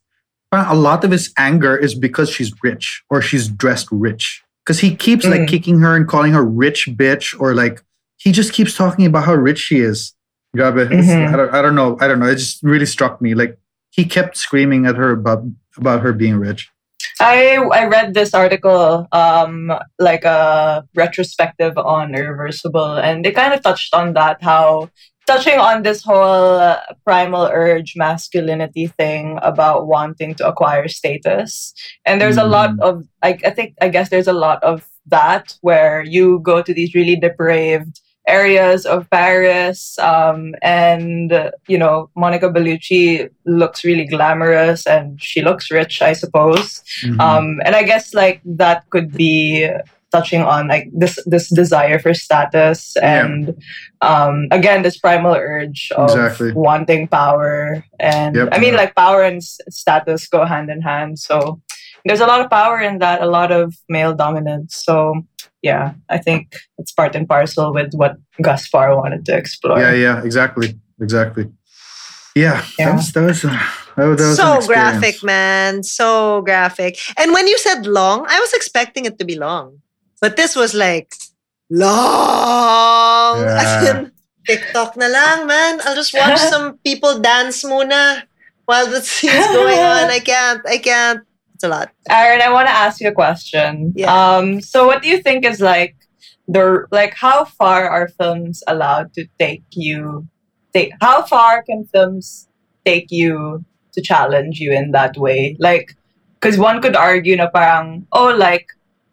a 0.51 0.75
lot 0.75 1.03
of 1.03 1.11
his 1.11 1.33
anger 1.37 1.75
is 1.75 1.93
because 1.95 2.29
she's 2.29 2.53
rich 2.63 3.03
or 3.09 3.21
she's 3.21 3.49
dressed 3.49 3.87
rich. 3.91 4.41
Because 4.65 4.79
he 4.79 4.95
keeps 4.95 5.25
like 5.25 5.41
Mm. 5.41 5.47
kicking 5.49 5.79
her 5.81 5.93
and 5.95 6.07
calling 6.07 6.31
her 6.31 6.43
rich 6.45 6.87
bitch 6.95 7.37
or 7.39 7.53
like 7.53 7.81
he 8.17 8.31
just 8.31 8.53
keeps 8.53 8.75
talking 8.75 9.05
about 9.05 9.25
how 9.25 9.35
rich 9.35 9.59
she 9.59 9.79
is. 9.79 10.13
Grabe. 10.55 10.85
It's- 10.85 11.05
Mhm. 11.05 11.33
I, 11.33 11.35
don't, 11.37 11.53
I 11.53 11.61
don't 11.61 11.75
know. 11.75 11.97
I 11.99 12.07
don't 12.07 12.19
know. 12.21 12.27
It 12.27 12.35
just 12.37 12.63
really 12.63 12.85
struck 12.85 13.21
me. 13.21 13.33
Like 13.33 13.57
he 13.95 14.05
kept 14.05 14.37
screaming 14.37 14.85
at 14.85 14.95
her 14.95 15.11
about 15.11 15.43
about 15.77 16.01
her 16.01 16.13
being 16.13 16.35
rich. 16.37 16.69
I 17.19 17.57
I 17.57 17.85
read 17.85 18.13
this 18.13 18.33
article, 18.33 19.07
um, 19.11 19.71
like 19.99 20.23
a 20.25 20.83
retrospective 20.95 21.77
on 21.77 22.15
Irreversible, 22.15 22.97
and 22.97 23.25
it 23.25 23.35
kind 23.35 23.53
of 23.53 23.61
touched 23.61 23.93
on 23.93 24.13
that. 24.13 24.41
How 24.41 24.89
touching 25.27 25.57
on 25.59 25.83
this 25.83 26.03
whole 26.03 26.59
uh, 26.59 26.79
primal 27.03 27.49
urge 27.51 27.93
masculinity 27.95 28.87
thing 28.87 29.39
about 29.41 29.87
wanting 29.87 30.35
to 30.35 30.47
acquire 30.47 30.87
status, 30.87 31.73
and 32.05 32.19
there's 32.21 32.37
a 32.37 32.45
lot 32.47 32.71
Mm. 32.71 32.81
of 32.81 33.03
I, 33.23 33.37
I 33.45 33.51
think 33.51 33.75
I 33.81 33.89
guess 33.89 34.09
there's 34.09 34.27
a 34.27 34.33
lot 34.33 34.63
of 34.63 34.87
that 35.07 35.55
where 35.61 36.03
you 36.03 36.39
go 36.43 36.61
to 36.61 36.73
these 36.73 36.95
really 36.95 37.15
depraved 37.15 37.99
areas 38.27 38.85
of 38.85 39.09
Paris, 39.09 39.97
um, 39.99 40.55
and 40.61 41.31
you 41.67 41.77
know 41.77 42.09
Monica 42.15 42.49
Bellucci 42.49 43.29
looks 43.45 43.83
really 43.83 44.05
glamorous 44.05 44.85
and 44.87 45.21
she 45.21 45.41
looks 45.41 45.69
rich, 45.71 46.01
I 46.01 46.13
suppose. 46.13 46.81
Mhm. 47.03 47.19
Um, 47.19 47.59
and 47.65 47.75
I 47.75 47.83
guess 47.83 48.13
like 48.13 48.41
that 48.45 48.89
could 48.89 49.11
be 49.11 49.69
touching 50.11 50.41
on 50.41 50.67
like 50.69 50.87
this 50.93 51.19
this 51.25 51.49
desire 51.53 51.99
for 51.99 52.13
status 52.13 52.93
Yeah. 52.95 53.25
and 53.25 53.53
um, 54.01 54.47
again 54.51 54.81
this 54.81 54.97
primal 54.97 55.35
urge 55.35 55.91
of 55.97 56.09
Exactly. 56.09 56.53
wanting 56.53 57.07
power 57.09 57.83
and 57.99 58.35
Yep. 58.35 58.49
I 58.53 58.57
mean 58.59 58.75
like 58.75 58.95
power 58.95 59.23
and 59.23 59.43
status 59.43 60.27
go 60.27 60.45
hand 60.45 60.69
in 60.69 60.81
hand. 60.81 61.19
So 61.19 61.59
there's 62.05 62.21
a 62.21 62.27
lot 62.27 62.39
of 62.41 62.49
power 62.49 62.79
in 62.79 62.99
that, 62.99 63.21
a 63.21 63.25
lot 63.25 63.51
of 63.51 63.73
male 63.89 64.13
dominance. 64.13 64.75
So 64.85 65.25
yeah, 65.61 65.93
I 66.09 66.17
think 66.19 66.55
it's 66.77 66.91
part 66.93 67.15
and 67.15 67.27
parcel 67.27 67.73
with 67.73 67.93
what 67.93 68.15
Gaspar 68.41 68.95
wanted 68.95 69.25
to 69.25 69.35
explore. 69.35 69.79
yeah, 69.79 69.93
yeah, 69.93 70.23
exactly, 70.23 70.77
exactly. 71.01 71.49
Yeah, 72.35 72.63
Yeah. 72.77 72.91
that 72.91 72.95
was 72.95 73.11
that 73.13 73.21
was, 73.23 73.45
uh, 73.45 73.49
that 73.95 74.05
was, 74.05 74.17
that 74.19 74.27
was 74.27 74.37
so 74.37 74.57
experience. 74.57 74.67
graphic, 74.67 75.23
man. 75.23 75.83
So 75.83 76.41
graphic. 76.43 76.99
And 77.17 77.31
when 77.33 77.47
you 77.47 77.57
said 77.57 77.87
long, 77.87 78.25
I 78.29 78.39
was 78.39 78.53
expecting 78.53 79.05
it 79.05 79.17
to 79.19 79.25
be 79.25 79.35
long. 79.39 79.79
But 80.21 80.35
this 80.35 80.55
was 80.55 80.73
like 80.75 81.15
long. 81.69 83.43
As 83.63 83.83
Yeah. 83.83 83.97
in, 83.99 84.11
TikTok 84.45 84.93
na 84.97 85.07
lang, 85.09 85.47
man. 85.49 85.81
I'll 85.81 85.95
just 85.97 86.13
watch 86.13 86.37
some 86.53 86.77
people 86.85 87.17
dance 87.17 87.63
muna 87.65 88.21
while 88.69 88.85
the 88.85 89.01
scene's 89.01 89.47
going 89.49 89.79
on. 89.81 90.05
I 90.13 90.19
can't. 90.21 90.61
I 90.69 90.77
can't. 90.77 91.25
It's 91.55 91.63
a 91.63 91.69
lot. 91.69 91.89
Aaron, 92.09 92.41
I 92.41 92.51
want 92.51 92.67
to 92.67 92.75
ask 92.75 92.99
you 92.99 93.07
a 93.07 93.13
question. 93.13 93.93
Yeah. 93.95 94.11
Um, 94.11 94.59
so 94.59 94.85
what 94.85 95.01
do 95.01 95.07
you 95.07 95.23
think 95.23 95.45
is 95.45 95.61
like 95.61 95.95
the 96.49 96.85
like 96.91 97.15
how 97.15 97.45
far 97.45 97.89
are 97.89 98.09
films 98.09 98.61
allowed 98.67 99.13
to 99.13 99.25
take 99.39 99.63
you? 99.71 100.27
Take 100.73 100.91
how 100.99 101.23
far 101.23 101.63
can 101.63 101.85
films 101.85 102.49
take 102.85 103.09
you 103.09 103.63
to 103.93 104.01
challenge 104.01 104.59
you 104.59 104.73
in 104.73 104.91
that 104.91 105.15
way? 105.15 105.55
Like, 105.57 105.95
because 106.35 106.59
one 106.59 106.81
could 106.81 106.97
argue 106.97 107.37
na 107.37 107.47
parang 107.47 108.05
oh 108.11 108.35
like 108.35 108.67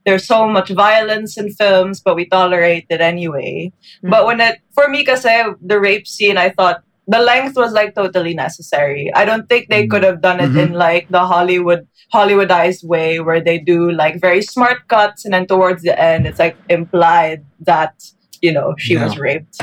there's 0.05 0.27
so 0.27 0.49
much 0.49 0.71
violence 0.71 1.39
in 1.39 1.55
films, 1.55 2.03
but 2.03 2.17
we 2.17 2.27
tolerate 2.27 2.87
it 2.91 3.01
anyway. 3.01 3.71
But 4.03 4.27
when 4.27 4.41
it 4.41 4.59
for 4.75 4.89
me, 4.89 5.05
kasi 5.05 5.31
the 5.63 5.79
rape 5.79 6.09
scene, 6.09 6.39
I 6.39 6.51
thought 6.51 6.83
the 7.13 7.21
length 7.21 7.55
was 7.63 7.73
like 7.73 7.95
totally 7.95 8.35
necessary. 8.35 9.11
I 9.15 9.25
don't 9.29 9.47
think 9.49 9.69
they 9.69 9.85
Mm. 9.85 9.91
could 9.93 10.05
have 10.09 10.21
done 10.29 10.41
it 10.47 10.55
in 10.65 10.73
like 10.87 11.05
the 11.17 11.25
Hollywood 11.33 11.83
Hollywoodized 12.17 12.85
way 12.85 13.21
where 13.27 13.41
they 13.41 13.59
do 13.59 13.91
like 14.03 14.21
very 14.21 14.43
smart 14.55 14.79
cuts 14.89 15.25
and 15.25 15.33
then 15.35 15.47
towards 15.47 15.81
the 15.83 15.95
end 16.11 16.27
it's 16.29 16.39
like 16.45 16.57
implied 16.69 17.41
that 17.73 17.95
you 18.43 18.53
know 18.53 18.75
she 18.85 18.95
was 18.99 19.17
raped. 19.17 19.55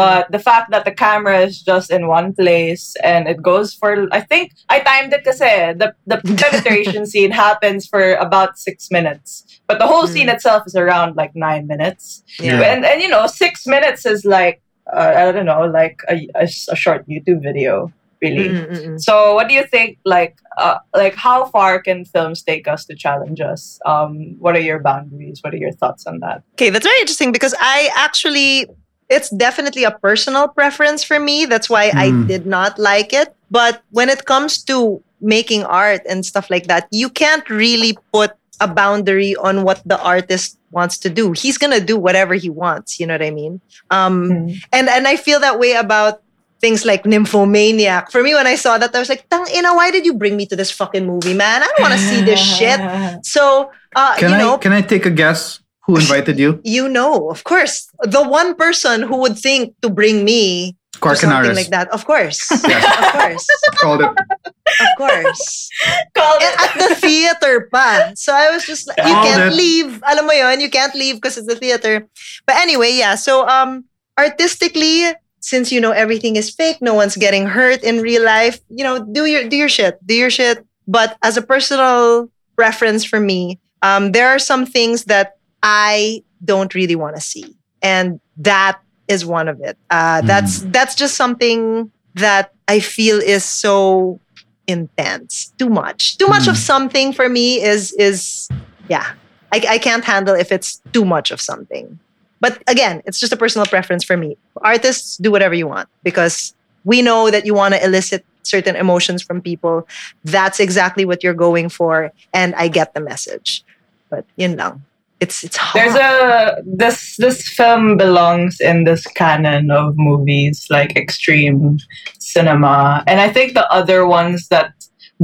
But 0.00 0.30
the 0.30 0.38
fact 0.48 0.70
that 0.70 0.84
the 0.84 0.92
camera 0.92 1.40
is 1.48 1.54
just 1.70 1.88
in 1.90 2.06
one 2.06 2.34
place 2.34 2.84
and 3.02 3.26
it 3.32 3.38
goes 3.42 3.72
for 3.80 3.90
I 4.12 4.20
think 4.20 4.52
I 4.68 4.76
timed 4.90 5.12
it 5.16 5.24
kasi 5.24 5.50
the 5.82 5.88
the 6.12 6.18
penetration 6.42 7.06
scene 7.12 7.32
happens 7.32 7.88
for 7.92 8.14
about 8.26 8.58
six 8.68 8.90
minutes. 8.96 9.28
But 9.66 9.78
the 9.80 9.88
whole 9.90 10.06
scene 10.06 10.28
itself 10.28 10.62
is 10.70 10.76
around 10.76 11.16
like 11.16 11.32
nine 11.34 11.66
minutes. 11.66 12.22
Yeah. 12.38 12.60
And 12.70 12.84
and 12.84 13.00
you 13.02 13.08
know, 13.08 13.26
six 13.26 13.66
minutes 13.66 14.04
is 14.06 14.24
like 14.24 14.60
uh, 14.92 15.14
I 15.16 15.32
don't 15.32 15.46
know, 15.46 15.62
like 15.66 16.00
a, 16.08 16.26
a, 16.34 16.48
a 16.70 16.76
short 16.76 17.06
YouTube 17.08 17.42
video, 17.42 17.92
really. 18.22 18.48
Mm, 18.50 18.68
mm, 18.70 18.86
mm. 18.86 19.00
So, 19.00 19.34
what 19.34 19.48
do 19.48 19.54
you 19.54 19.66
think? 19.66 19.98
Like, 20.04 20.36
uh, 20.56 20.78
like 20.94 21.14
how 21.14 21.46
far 21.46 21.80
can 21.80 22.04
films 22.04 22.42
take 22.42 22.66
us 22.68 22.84
to 22.86 22.94
challenge 22.94 23.40
us? 23.40 23.78
Um, 23.86 24.36
what 24.38 24.56
are 24.56 24.60
your 24.60 24.80
boundaries? 24.80 25.40
What 25.42 25.54
are 25.54 25.58
your 25.58 25.72
thoughts 25.72 26.06
on 26.06 26.20
that? 26.20 26.42
Okay, 26.54 26.70
that's 26.70 26.86
very 26.86 27.00
interesting 27.00 27.32
because 27.32 27.54
I 27.60 27.90
actually, 27.96 28.66
it's 29.08 29.30
definitely 29.30 29.84
a 29.84 29.92
personal 29.92 30.48
preference 30.48 31.04
for 31.04 31.18
me. 31.20 31.46
That's 31.46 31.68
why 31.70 31.92
I 31.96 32.10
Mm. 32.10 32.26
did 32.26 32.46
not 32.46 32.78
like 32.78 33.12
it. 33.12 33.34
But 33.50 33.82
when 33.90 34.08
it 34.08 34.24
comes 34.26 34.62
to 34.64 35.02
making 35.20 35.64
art 35.64 36.02
and 36.08 36.24
stuff 36.24 36.50
like 36.50 36.66
that, 36.66 36.86
you 36.90 37.08
can't 37.08 37.48
really 37.50 37.96
put 38.12 38.32
a 38.60 38.68
boundary 38.68 39.36
on 39.36 39.62
what 39.62 39.82
the 39.86 40.00
artist 40.02 40.58
wants 40.70 40.98
to 40.98 41.10
do. 41.10 41.32
He's 41.32 41.58
gonna 41.58 41.80
do 41.80 41.96
whatever 41.96 42.34
he 42.34 42.50
wants. 42.50 43.00
You 43.00 43.06
know 43.06 43.14
what 43.14 43.22
I 43.22 43.30
mean? 43.30 43.60
Um, 43.90 44.48
and 44.72 44.88
and 44.88 45.06
I 45.06 45.16
feel 45.16 45.40
that 45.40 45.58
way 45.58 45.72
about 45.72 46.22
things 46.60 46.84
like 46.84 47.06
Nymphomaniac. 47.06 48.10
For 48.10 48.22
me, 48.22 48.34
when 48.34 48.46
I 48.46 48.56
saw 48.56 48.78
that, 48.78 48.94
I 48.94 48.98
was 48.98 49.08
like, 49.08 49.28
"Tang 49.28 49.46
ina, 49.54 49.74
why 49.74 49.90
did 49.90 50.04
you 50.04 50.14
bring 50.14 50.36
me 50.36 50.46
to 50.46 50.56
this 50.56 50.70
fucking 50.70 51.06
movie, 51.06 51.34
man? 51.34 51.62
I 51.62 51.66
don't 51.66 51.80
want 51.80 51.94
to 51.94 52.00
see 52.00 52.20
this 52.22 52.40
shit." 52.40 52.80
So, 53.22 53.70
uh, 53.96 54.16
Can 54.16 54.30
you 54.30 54.36
I 54.36 54.38
know, 54.38 54.58
can 54.58 54.72
I 54.72 54.80
take 54.80 55.06
a 55.06 55.10
guess 55.10 55.60
who 55.82 55.96
invited 55.96 56.38
you? 56.38 56.60
you 56.64 56.88
know, 56.88 57.30
of 57.30 57.44
course, 57.44 57.90
the 58.02 58.22
one 58.22 58.54
person 58.54 59.02
who 59.02 59.18
would 59.18 59.38
think 59.38 59.74
to 59.82 59.90
bring 59.90 60.24
me 60.24 60.76
to 61.00 61.16
something 61.16 61.30
Carcanaris. 61.30 61.54
like 61.54 61.68
that, 61.70 61.88
of 61.90 62.04
course, 62.04 62.50
Yes. 62.68 62.84
of 62.84 63.12
course, 63.12 63.46
Called 63.80 64.00
it. 64.02 64.10
of 64.10 64.90
course, 64.98 65.70
Call 66.14 66.36
it. 66.40 66.54
at 66.60 66.88
the 66.88 66.94
theater 66.96 67.68
pa. 67.72 68.12
So 68.14 68.34
I 68.34 68.50
was 68.50 68.64
just 68.66 68.86
like, 68.88 68.98
you 68.98 69.04
Called 69.14 69.26
can't 69.26 69.52
it. 69.52 69.56
leave. 69.56 70.02
Alam 70.06 70.26
mo 70.26 70.32
yon, 70.32 70.60
you 70.60 70.70
can't 70.70 70.94
leave 70.94 71.16
because 71.16 71.38
it's 71.38 71.46
the 71.46 71.56
theater. 71.56 72.06
But 72.46 72.56
anyway, 72.56 72.92
yeah. 72.94 73.14
So 73.14 73.46
um, 73.48 73.84
artistically, 74.18 75.04
since 75.40 75.70
you 75.72 75.80
know 75.80 75.92
everything 75.92 76.36
is 76.36 76.50
fake, 76.50 76.78
no 76.80 76.94
one's 76.94 77.16
getting 77.16 77.46
hurt 77.46 77.82
in 77.82 78.00
real 78.02 78.24
life. 78.24 78.60
You 78.68 78.84
know, 78.84 79.04
do 79.04 79.24
your 79.26 79.48
do 79.48 79.56
your 79.56 79.68
shit, 79.68 79.98
do 80.06 80.14
your 80.14 80.30
shit. 80.30 80.64
But 80.86 81.16
as 81.22 81.36
a 81.36 81.42
personal 81.42 82.30
reference 82.56 83.04
for 83.04 83.20
me, 83.20 83.58
um, 83.82 84.12
there 84.12 84.28
are 84.28 84.38
some 84.38 84.66
things 84.66 85.04
that 85.04 85.36
I 85.62 86.22
don't 86.44 86.74
really 86.74 86.96
want 86.96 87.16
to 87.16 87.22
see, 87.22 87.54
and 87.82 88.20
that 88.38 88.80
is 89.08 89.24
one 89.24 89.48
of 89.48 89.60
it. 89.60 89.76
Uh, 89.90 90.20
That's 90.22 90.62
that's 90.70 90.94
just 90.94 91.16
something 91.16 91.90
that 92.14 92.52
I 92.68 92.80
feel 92.80 93.18
is 93.18 93.44
so 93.44 94.20
intense, 94.66 95.52
too 95.58 95.68
much, 95.68 96.18
too 96.18 96.28
much 96.28 96.46
of 96.46 96.56
something 96.56 97.12
for 97.12 97.28
me 97.28 97.62
is 97.62 97.92
is 97.92 98.48
yeah. 98.88 99.14
I, 99.50 99.64
I 99.66 99.78
can't 99.78 100.04
handle 100.04 100.34
if 100.34 100.52
it's 100.52 100.82
too 100.92 101.06
much 101.06 101.30
of 101.30 101.40
something. 101.40 101.98
But 102.38 102.62
again, 102.66 103.00
it's 103.06 103.18
just 103.18 103.32
a 103.32 103.36
personal 103.36 103.64
preference 103.64 104.04
for 104.04 104.14
me. 104.14 104.36
Artists 104.60 105.16
do 105.16 105.30
whatever 105.30 105.54
you 105.54 105.66
want 105.66 105.88
because 106.02 106.54
we 106.84 107.00
know 107.00 107.30
that 107.30 107.46
you 107.46 107.54
want 107.54 107.72
to 107.72 107.82
elicit 107.82 108.26
certain 108.42 108.76
emotions 108.76 109.22
from 109.22 109.40
people. 109.40 109.88
That's 110.24 110.60
exactly 110.60 111.06
what 111.06 111.24
you're 111.24 111.32
going 111.32 111.70
for, 111.70 112.12
and 112.34 112.54
I 112.56 112.68
get 112.68 112.92
the 112.92 113.00
message. 113.00 113.64
But 114.10 114.26
yun 114.36 114.56
lang. 114.56 114.84
It's 115.20 115.42
it's 115.42 115.56
hard. 115.56 115.84
There's 115.84 115.96
a 115.96 116.62
this 116.64 117.16
this 117.16 117.48
film 117.48 117.96
belongs 117.96 118.60
in 118.60 118.84
this 118.84 119.04
canon 119.04 119.70
of 119.70 119.94
movies 119.96 120.66
like 120.70 120.96
extreme 120.96 121.78
cinema, 122.20 123.02
and 123.06 123.20
I 123.20 123.28
think 123.28 123.54
the 123.54 123.70
other 123.72 124.06
ones 124.06 124.48
that 124.48 124.72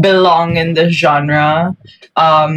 belong 0.01 0.57
in 0.57 0.75
this 0.75 0.95
genre. 0.95 1.77
Um, 2.17 2.57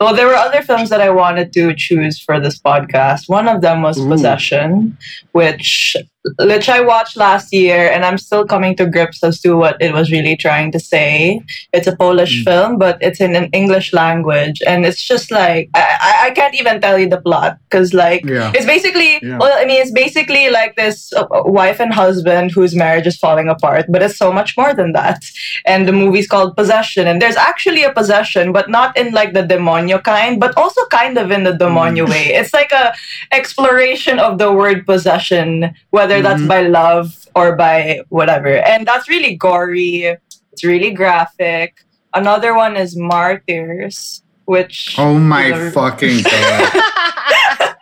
well, 0.00 0.16
there 0.16 0.26
were 0.26 0.34
other 0.34 0.62
films 0.62 0.88
that 0.90 1.00
I 1.00 1.10
wanted 1.10 1.52
to 1.52 1.74
choose 1.76 2.18
for 2.18 2.40
this 2.40 2.58
podcast. 2.58 3.28
One 3.28 3.48
of 3.48 3.60
them 3.60 3.82
was 3.82 3.98
Ooh. 4.00 4.08
Possession, 4.08 4.96
which 5.32 5.96
which 6.38 6.68
I 6.68 6.80
watched 6.80 7.16
last 7.16 7.52
year, 7.52 7.90
and 7.90 8.04
I'm 8.04 8.16
still 8.18 8.44
coming 8.46 8.76
to 8.76 8.86
grips 8.86 9.22
as 9.24 9.40
to 9.40 9.54
what 9.54 9.76
it 9.80 9.92
was 9.92 10.10
really 10.12 10.36
trying 10.36 10.70
to 10.72 10.78
say. 10.80 11.40
It's 11.72 11.86
a 11.88 11.96
Polish 11.96 12.40
Mm. 12.40 12.44
film, 12.44 12.78
but 12.78 12.96
it's 13.00 13.20
in 13.20 13.34
an 13.34 13.48
English 13.52 13.92
language, 13.92 14.62
and 14.66 14.86
it's 14.86 15.02
just 15.02 15.30
like 15.30 15.68
I, 15.74 16.26
I, 16.26 16.30
can't 16.30 16.54
even 16.54 16.80
tell 16.80 16.98
you 16.98 17.08
the 17.08 17.20
plot 17.20 17.58
because 17.68 17.92
like 17.92 18.24
Yeah. 18.24 18.52
it's 18.54 18.66
basically 18.66 19.18
Yeah. 19.22 19.38
well, 19.38 19.52
I 19.58 19.64
mean, 19.64 19.80
it's 19.82 19.90
basically 19.90 20.48
like 20.50 20.76
this 20.76 21.12
uh, 21.12 21.26
wife 21.44 21.80
and 21.80 21.92
husband 21.92 22.52
whose 22.52 22.74
marriage 22.76 23.06
is 23.06 23.18
falling 23.18 23.48
apart, 23.48 23.86
but 23.88 24.02
it's 24.02 24.16
so 24.16 24.32
much 24.32 24.56
more 24.56 24.72
than 24.74 24.92
that. 24.92 25.18
And 25.66 25.88
the 25.88 25.92
movie's 25.92 26.28
called 26.28 26.56
Possession, 26.56 27.06
and 27.08 27.20
there's 27.20 27.36
actually 27.36 27.82
a 27.82 27.92
possession, 27.92 28.52
but 28.52 28.70
not 28.70 28.96
in 28.96 29.12
like 29.12 29.32
the 29.32 29.42
demonio 29.42 29.98
kind, 30.02 30.38
but 30.38 30.56
also 30.56 30.80
kind 30.90 31.18
of 31.18 31.30
in 31.30 31.42
the 31.44 31.52
demonio 31.52 32.08
way. 32.08 32.26
It's 32.40 32.54
like 32.54 32.72
a 32.72 32.94
exploration 33.32 34.18
of 34.18 34.38
the 34.38 34.52
word 34.52 34.86
possession, 34.86 35.74
whether 35.90 36.11
that's 36.20 36.42
Mhm. 36.42 36.48
by 36.48 36.62
love 36.66 37.14
or 37.34 37.56
by 37.56 38.02
whatever, 38.10 38.52
and 38.58 38.86
that's 38.86 39.08
really 39.08 39.36
gory. 39.36 40.16
It's 40.52 40.64
really 40.64 40.90
graphic. 40.90 41.80
another 42.14 42.52
one 42.54 42.76
is 42.76 42.92
Martyrs, 42.94 44.20
which 44.44 44.96
oh 44.98 45.16
my 45.18 45.44
a- 45.48 45.70
fucking 45.70 46.20
god. 46.28 47.74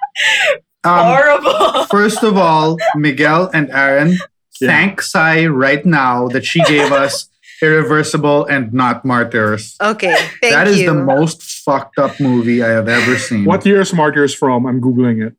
Um, 0.85 1.05
horrible. 1.12 1.85
first 1.91 2.22
of 2.22 2.37
all, 2.39 2.78
Miguel 2.95 3.51
and 3.53 3.68
Aaron, 3.70 4.16
thank 4.62 5.03
Sai 5.03 5.47
right 5.47 5.85
now 5.85 6.28
that 6.28 6.45
she 6.47 6.62
gave 6.64 6.93
us 6.93 7.28
Irreversible 7.62 8.47
and 8.47 8.72
not 8.72 9.05
Martyrs. 9.05 9.76
Okay, 9.83 10.16
thank 10.41 10.55
That 10.55 10.66
is 10.68 10.81
you. 10.81 10.87
the 10.87 10.95
most 10.95 11.43
fucked 11.43 11.99
up 11.99 12.18
movie 12.18 12.62
I 12.64 12.68
have 12.68 12.89
ever 12.89 13.18
seen. 13.18 13.45
What 13.45 13.66
year 13.66 13.83
is 13.83 13.93
Martyrs 13.93 14.33
from? 14.35 14.64
I'm 14.64 14.81
googling 14.81 15.26
it. 15.26 15.35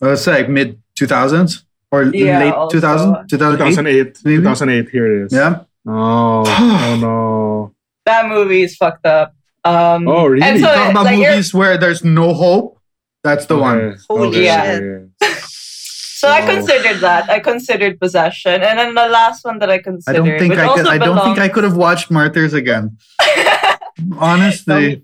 Uh, 0.00 0.12
it's 0.16 0.26
like 0.26 0.48
mid 0.48 0.80
2000s 0.98 1.64
or 1.92 2.04
Yeah, 2.04 2.38
late 2.40 2.52
also. 2.54 2.78
2000s? 2.78 3.28
2008? 3.28 4.14
2008. 4.14 4.18
maybe? 4.24 4.36
2008. 4.42 4.88
Here 4.90 5.06
it 5.22 5.24
is. 5.26 5.32
Yeah. 5.32 5.60
Oh. 5.86 6.42
oh 6.46 6.98
no. 7.00 7.74
that 8.06 8.28
movie 8.28 8.62
is 8.62 8.76
fucked 8.76 9.06
up. 9.06 9.34
Um, 9.64 10.08
Oh, 10.08 10.26
really? 10.26 10.42
And 10.42 10.60
so, 10.60 10.66
Talk 10.74 10.90
about 10.90 11.04
like, 11.04 11.18
movies 11.18 11.52
where 11.52 11.76
there's 11.78 12.02
no 12.04 12.32
hope. 12.34 12.78
That's 13.22 13.44
the 13.46 13.58
one. 13.58 13.78
Okay. 13.78 13.96
Holy 14.08 14.28
Okay, 14.28 14.44
shit. 14.46 14.82
okay. 14.82 15.40
so 15.42 16.28
I 16.28 16.40
Oh. 16.42 16.46
considered 16.54 17.00
that. 17.00 17.28
I 17.28 17.38
considered 17.40 18.00
Possession, 18.00 18.62
and 18.62 18.78
then 18.78 18.94
the 18.94 19.08
last 19.08 19.44
one 19.44 19.58
that 19.58 19.68
I 19.70 19.78
considered. 19.78 20.16
I 20.22 20.22
considered, 20.22 20.30
don't 20.30 20.38
think 20.38 20.50
which 20.52 20.58
I 20.58 20.62
could. 20.74 20.78
also 20.86 20.90
I 20.90 20.98
don't 20.98 21.24
think 21.24 21.38
I 21.38 21.48
could 21.50 21.64
have 21.64 21.76
watched 21.76 22.10
Martyrs 22.10 22.54
again. 22.54 22.96
Honestly, 24.18 25.02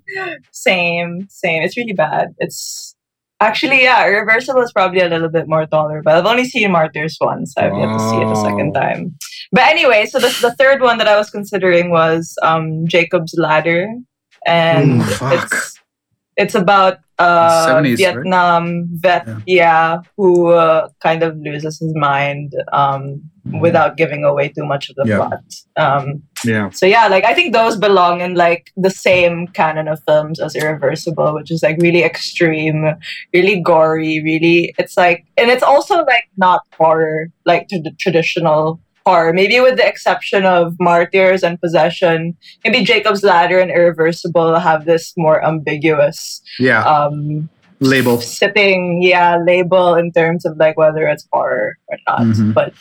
same, 0.53 1.27
same. 1.31 1.63
It's 1.63 1.77
really 1.77 1.93
bad. 1.93 2.35
It's 2.39 2.96
actually 3.41 3.83
yeah. 3.83 4.05
Reversible 4.05 4.63
is 4.63 4.73
probably 4.73 5.01
a 5.01 5.09
little 5.09 5.29
bit 5.29 5.49
more 5.49 5.67
tolerable. 5.67 6.13
I've 6.13 6.27
only 6.27 6.45
seen 6.45 6.71
Martyrs 6.73 7.17
once. 7.21 7.55
I've 7.57 7.77
yet 7.77 7.93
to 7.93 8.01
see 8.01 8.21
it 8.21 8.31
a 8.31 8.37
second 8.37 8.73
time. 8.73 9.17
But 9.53 9.65
anyway, 9.69 10.07
so 10.07 10.19
the 10.19 10.35
the 10.41 10.55
third 10.59 10.81
one 10.83 10.99
that 10.99 11.09
I 11.09 11.17
was 11.17 11.31
considering 11.31 11.91
was 11.91 12.35
um 12.43 12.87
Jacob's 12.87 13.35
Ladder, 13.37 13.87
and 14.47 15.01
Mm, 15.03 15.33
it's 15.33 15.81
it's 16.37 16.55
about 16.55 16.99
uh 17.19 17.67
70s, 17.69 17.83
right? 17.83 17.97
Vietnam 17.97 18.89
vet, 18.93 19.27
Yeah. 19.27 19.39
yeah, 19.47 19.99
who 20.17 20.49
uh, 20.49 20.89
kind 21.01 21.23
of 21.23 21.37
loses 21.39 21.79
his 21.81 21.95
mind 21.95 22.53
um 22.73 23.23
without 23.61 23.97
giving 23.97 24.25
away 24.25 24.49
too 24.49 24.65
much 24.67 24.91
of 24.91 24.97
the 24.97 25.07
Yeah. 25.07 25.17
plot. 25.19 25.41
Um, 25.77 26.23
Yeah. 26.47 26.71
so 26.71 26.87
yeah, 26.87 27.09
like 27.09 27.25
I 27.25 27.35
think 27.35 27.53
those 27.53 27.77
belong 27.77 28.21
in 28.21 28.35
like 28.35 28.71
the 28.77 28.91
same 28.91 29.49
canon 29.49 29.89
of 29.89 30.03
films 30.07 30.41
as 30.41 30.55
Irreversible, 30.55 31.35
which 31.35 31.51
is 31.51 31.63
like 31.63 31.77
really 31.81 32.03
extreme, 32.03 32.95
really 33.33 33.61
gory, 33.61 34.23
really. 34.23 34.75
It's 34.79 34.97
like, 34.97 35.25
and 35.37 35.51
it's 35.51 35.63
also 35.63 36.05
like 36.05 36.29
not 36.37 36.63
horror, 36.77 37.31
like 37.45 37.69
to 37.69 37.81
the 37.83 37.93
traditional 37.99 38.81
horror. 39.05 39.33
Maybe 39.33 39.61
with 39.61 39.77
the 39.77 39.87
exception 39.87 40.45
of 40.45 40.75
Martyrs 40.81 41.43
and 41.43 41.61
Possession, 41.61 42.37
maybe 42.65 42.85
Jacob's 42.85 43.23
Ladder 43.23 43.59
and 43.59 43.71
Irreversible 43.71 44.59
have 44.59 44.85
this 44.85 45.13
more 45.17 45.45
ambiguous 45.45 46.43
yeah. 46.59 46.83
um 46.85 47.49
Label. 47.81 48.19
sitting 48.23 49.03
yeah 49.03 49.37
label 49.37 49.95
in 49.97 50.11
terms 50.11 50.47
of 50.47 50.57
like 50.57 50.79
whether 50.79 51.07
it's 51.07 51.29
horror 51.31 51.77
or 51.89 51.99
not. 52.09 52.21
Mhm. 52.21 52.55
But 52.55 52.73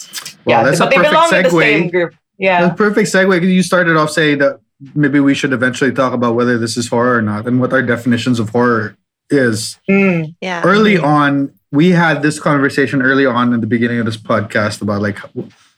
Well, 0.46 0.60
yeah, 0.60 0.64
that's 0.64 0.80
but 0.80 0.88
a 0.88 0.90
they 0.90 0.96
perfect 0.96 1.12
belong 1.12 1.36
in 1.36 1.44
the 1.44 1.50
same 1.50 1.90
group. 1.90 2.16
Yeah. 2.38 2.66
A 2.72 2.74
perfect 2.74 3.10
segue. 3.12 3.40
'cause 3.40 3.48
You 3.48 3.64
started 3.64 3.96
off 3.98 4.12
saying 4.12 4.40
that 4.40 4.60
maybe 4.94 5.20
we 5.20 5.34
should 5.34 5.54
eventually 5.54 5.92
talk 5.92 6.14
about 6.14 6.36
whether 6.36 6.58
this 6.58 6.76
is 6.78 6.88
horror 6.90 7.18
or 7.18 7.22
not, 7.22 7.48
and 7.48 7.60
what 7.62 7.72
our 7.74 7.82
definitions 7.82 8.40
of 8.40 8.50
horror 8.50 8.96
is. 9.30 9.78
Mm. 9.90 10.36
yeah. 10.42 10.62
Early 10.64 10.98
on, 10.98 11.52
we 11.72 11.92
had 11.92 12.22
this 12.22 12.40
conversation 12.40 13.02
early 13.02 13.26
on 13.26 13.54
in 13.54 13.60
the 13.62 13.68
beginning 13.68 14.00
of 14.00 14.06
this 14.06 14.18
podcast 14.18 14.82
about 14.82 15.02
like 15.02 15.18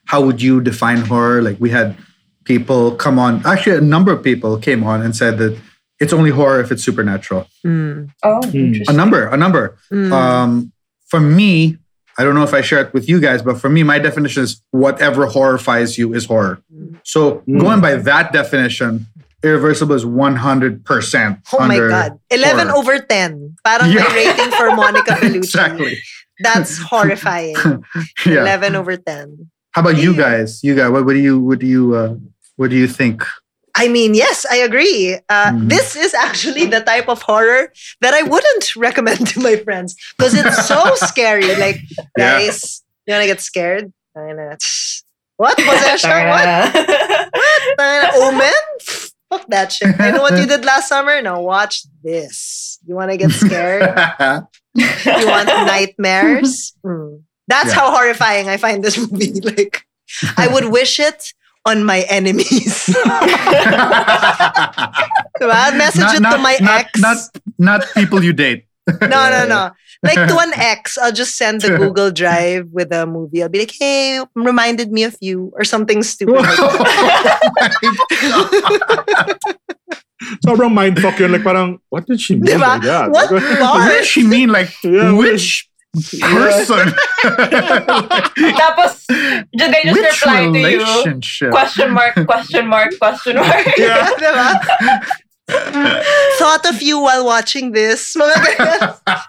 how 0.06 0.22
would 0.22 0.42
you 0.42 0.62
define 0.62 0.98
horror? 1.02 1.42
Like 1.42 1.58
we 1.60 1.70
had 1.70 1.96
people 2.46 2.92
come 2.96 3.20
on. 3.20 3.42
Actually, 3.46 3.78
a 3.78 3.82
number 3.82 4.12
of 4.12 4.24
people 4.24 4.58
came 4.58 4.84
on 4.84 5.02
and 5.02 5.16
said 5.16 5.38
that 5.38 5.58
it's 6.00 6.14
only 6.14 6.30
horror 6.30 6.60
if 6.62 6.72
it's 6.72 6.84
supernatural. 6.84 7.48
Mm, 7.66 8.10
Oh, 8.24 8.42
Hmm. 8.50 8.74
A 8.88 8.94
number, 8.94 9.28
a 9.28 9.38
number. 9.38 9.76
mm. 9.92 10.12
Um, 10.12 10.72
for 11.08 11.20
me, 11.20 11.78
I 12.18 12.24
don't 12.24 12.34
know 12.36 12.44
if 12.44 12.54
I 12.54 12.62
share 12.62 12.82
it 12.82 12.94
with 12.94 13.08
you 13.08 13.20
guys, 13.20 13.42
but 13.44 13.60
for 13.62 13.70
me, 13.70 13.84
my 13.84 14.00
definition 14.00 14.44
is 14.44 14.62
whatever 14.72 15.28
horrifies 15.28 15.98
you 15.98 16.14
is 16.14 16.26
horror. 16.26 16.62
So 17.04 17.44
Mm. 17.48 17.60
going 17.60 17.80
by 17.82 17.96
that 17.96 18.34
definition, 18.34 19.06
Irreversible 19.44 19.94
is 19.94 20.04
100% 20.04 21.38
Oh 21.54 21.68
my 21.68 21.78
God. 21.78 22.20
11 22.32 22.68
horror. 22.68 22.78
over 22.80 23.00
10. 23.00 23.56
Parang 23.64 23.92
Yeah. 23.92 24.04
my 24.04 24.16
rating 24.16 24.52
for 24.52 24.76
Monica 24.76 25.12
Bellucci. 25.22 25.36
exactly. 25.36 25.98
That's 26.40 26.80
horrifying. 26.80 27.56
Yeah. 28.26 28.42
11 28.42 28.76
over 28.76 28.98
10. 28.98 29.50
How 29.72 29.82
about 29.82 29.98
you 29.98 30.16
guys? 30.16 30.64
You 30.64 30.74
guys, 30.76 30.90
what, 30.90 31.06
what 31.06 31.14
do 31.14 31.20
you, 31.20 31.40
what 31.40 31.60
do 31.60 31.68
you, 31.68 31.94
uh, 31.96 32.16
what 32.56 32.72
do 32.72 32.76
you 32.76 32.88
think? 32.88 33.24
I 33.78 33.88
mean, 33.88 34.14
yes, 34.16 34.46
I 34.50 34.58
agree. 34.58 35.16
Uh, 35.30 35.52
Mhm. 35.54 35.70
This 35.70 35.96
is 35.96 36.14
actually 36.14 36.66
the 36.66 36.82
type 36.82 37.08
of 37.08 37.22
horror 37.22 37.72
that 38.02 38.14
I 38.14 38.24
wouldn't 38.24 38.76
recommend 38.88 39.28
to 39.34 39.40
my 39.40 39.56
friends 39.58 39.96
because 40.18 40.34
it's 40.34 40.66
so 40.68 40.82
scary. 41.10 41.56
Like, 41.56 41.78
Yeah. 42.18 42.40
guys, 42.42 42.82
you 43.06 43.14
want 43.14 43.24
to 43.24 43.28
get 43.28 43.42
scared? 43.42 43.94
What? 45.38 45.56
Possession? 45.58 46.10
what? 46.34 46.74
Tangina. 47.78 48.14
Omen? 48.16 48.54
Fuck 49.30 49.46
that 49.50 49.72
shit. 49.72 49.94
You 50.00 50.12
know 50.14 50.22
what 50.22 50.38
you 50.40 50.48
did 50.48 50.66
last 50.66 50.88
summer? 50.90 51.22
Now 51.22 51.42
watch 51.42 51.84
this. 52.04 52.80
You 52.88 52.96
want 52.96 53.12
to 53.12 53.18
get 53.18 53.32
scared? 53.32 53.84
you 54.76 55.28
want 55.28 55.48
nightmares? 55.48 56.74
Mm. 56.86 57.22
That's 57.48 57.70
Yeah. 57.70 57.76
how 57.80 57.92
horrifying 57.92 58.50
I 58.50 58.58
find 58.58 58.84
this 58.84 58.98
movie. 58.98 59.40
Like, 59.42 59.84
I 60.38 60.48
would 60.48 60.66
wish 60.72 61.00
it 61.00 61.34
on 61.68 61.84
my 61.84 62.02
enemies. 62.10 62.88
Diba? 65.38 65.52
I'd 65.54 65.78
message 65.78 66.08
it 66.16 66.24
to 66.24 66.38
my 66.40 66.58
not, 66.62 66.80
ex. 66.80 67.00
Not, 67.00 67.18
not 67.60 67.82
people 67.94 68.24
you 68.24 68.34
date. 68.34 68.66
no, 69.02 69.30
no, 69.30 69.46
no. 69.48 69.72
Like 70.04 70.30
to 70.30 70.38
an 70.40 70.54
ex, 70.56 70.98
I'll 70.98 71.12
just 71.12 71.36
send 71.36 71.62
the 71.62 71.76
Google 71.76 72.12
Drive 72.12 72.70
with 72.72 72.94
a 72.94 73.06
movie. 73.06 73.42
I'll 73.44 73.50
be 73.50 73.60
like, 73.60 73.74
hey, 73.78 74.22
reminded 74.36 74.92
me 74.92 75.04
of 75.04 75.18
you 75.20 75.52
or 75.58 75.64
something 75.66 76.04
stupid. 76.04 76.36
like 76.36 76.56
that. 76.56 77.42
Sobrang 80.46 80.74
mindfuck 80.74 81.20
yun. 81.20 81.32
Like 81.32 81.44
parang, 81.44 81.80
what 81.90 82.06
did 82.06 82.22
she 82.22 82.36
mean 82.36 82.46
Diba? 82.58 82.60
by 82.60 82.86
that? 82.86 83.12
What 83.12 83.32
Like, 83.32 83.42
what 83.42 83.60
bar? 83.60 83.90
does 83.90 84.06
she 84.08 84.24
mean? 84.26 84.50
Like, 84.50 84.70
Yeah, 84.84 85.12
which 85.14 85.68
person? 86.22 86.88
Tapos, 88.58 89.06
ju- 89.08 89.72
they 89.72 89.82
just 89.84 90.00
which 90.00 90.22
reply 90.22 90.46
to 90.52 90.60
you. 90.60 91.50
Question 91.52 91.92
mark, 91.94 92.16
question 92.26 92.68
mark, 92.68 92.98
question 93.00 93.36
mark. 93.36 93.66
Yeah. 93.78 94.10
Diba? 94.20 95.06
Thought 96.38 96.66
of 96.70 96.82
you 96.82 97.00
while 97.00 97.26
watching 97.26 97.72
this. 97.72 98.16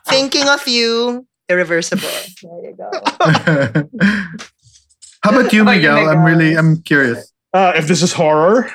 Thinking 0.06 0.48
of 0.48 0.66
you. 0.66 1.26
Irreversible. 1.48 2.08
There 2.42 2.70
you 2.70 2.76
go. 2.76 2.90
How 3.00 3.30
about 3.30 3.92
you, 3.92 4.44
How 5.22 5.30
about 5.32 5.52
you, 5.52 5.64
Miguel? 5.64 6.08
I'm 6.08 6.22
really, 6.24 6.56
I'm 6.56 6.82
curious. 6.82 7.32
Uh, 7.54 7.72
if 7.76 7.88
this 7.88 8.02
is 8.02 8.12
horror, 8.12 8.70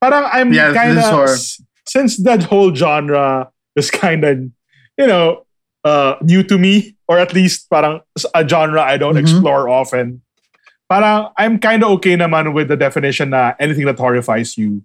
parang 0.00 0.28
I'm 0.32 0.52
Yeah, 0.52 0.68
this 0.68 0.76
kind 0.76 0.98
is 0.98 1.04
horror. 1.04 1.32
of 1.34 1.40
since 1.88 2.16
that 2.18 2.42
whole 2.44 2.74
genre 2.74 3.50
is 3.74 3.90
kind 3.90 4.22
of 4.24 4.38
you 4.98 5.06
know 5.06 5.46
uh, 5.84 6.16
new 6.22 6.42
to 6.42 6.58
me, 6.58 6.96
or 7.06 7.18
at 7.18 7.32
least 7.34 7.68
parang 7.70 8.00
a 8.34 8.46
genre 8.46 8.82
I 8.82 8.96
don't 8.96 9.14
Mhm. 9.14 9.20
explore 9.22 9.68
often. 9.68 10.22
Parang 10.88 11.30
I'm 11.36 11.58
kind 11.58 11.82
of 11.84 11.90
okay 12.00 12.16
naman 12.16 12.52
with 12.54 12.68
the 12.68 12.76
definition 12.76 13.30
na 13.30 13.52
anything 13.60 13.84
that 13.86 13.98
horrifies 13.98 14.56
you 14.56 14.82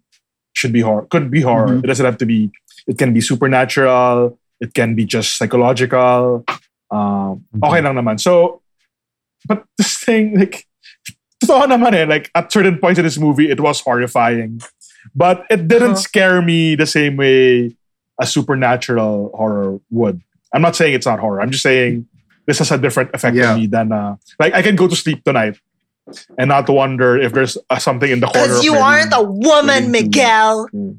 should 0.54 0.72
be 0.74 0.82
horror, 0.82 1.08
could 1.10 1.32
be 1.32 1.42
horror. 1.42 1.80
Mhm. 1.80 1.84
It 1.84 1.88
doesn't 1.88 2.06
have 2.06 2.18
to 2.20 2.26
be. 2.28 2.52
It 2.88 2.98
can 2.98 3.14
be 3.14 3.22
supernatural. 3.22 4.38
It 4.60 4.74
can 4.74 4.94
be 4.96 5.06
just 5.06 5.38
psychological. 5.38 6.44
Um, 6.92 7.44
okay 7.64 7.82
lang 7.82 7.96
naman. 7.96 8.20
So, 8.20 8.62
but 9.48 9.64
this 9.80 9.98
thing 9.98 10.38
like 10.38 10.68
totoo 11.44 11.66
naman 11.68 11.96
eh. 11.96 12.06
Like 12.06 12.30
at 12.36 12.52
certain 12.52 12.78
points 12.78 13.00
in 13.00 13.06
this 13.08 13.18
movie, 13.18 13.50
it 13.50 13.60
was 13.60 13.80
horrifying, 13.82 14.62
but 15.16 15.48
it 15.50 15.68
didn't 15.68 15.98
Uh-huh. 15.98 16.08
scare 16.08 16.40
me 16.44 16.76
the 16.76 16.86
same 16.86 17.18
way 17.18 17.72
a 18.22 18.26
supernatural 18.28 19.32
horror 19.34 19.80
would. 19.90 20.22
I'm 20.54 20.62
not 20.62 20.76
saying 20.76 20.94
it's 20.94 21.06
not 21.06 21.20
horror. 21.20 21.42
I'm 21.42 21.52
just 21.52 21.64
saying 21.64 22.08
this 22.46 22.60
has 22.60 22.72
a 22.72 22.78
different 22.78 23.12
effect 23.14 23.36
Yeah. 23.36 23.54
on 23.54 23.60
me 23.60 23.68
than 23.68 23.92
uh, 23.92 24.16
like 24.40 24.54
I 24.54 24.62
can 24.62 24.76
go 24.76 24.88
to 24.88 24.96
sleep 24.96 25.24
tonight 25.24 25.58
and 26.38 26.50
not 26.50 26.68
wonder 26.70 27.18
if 27.18 27.32
there's 27.34 27.58
uh, 27.70 27.80
something 27.80 28.12
in 28.12 28.20
the 28.20 28.28
corner. 28.28 28.48
Because 28.48 28.64
you 28.64 28.76
aren't 28.76 29.14
a 29.16 29.24
woman, 29.24 29.92
Reading 29.92 29.94
to- 29.94 30.04
Miguel. 30.04 30.68
Mm. 30.74 30.98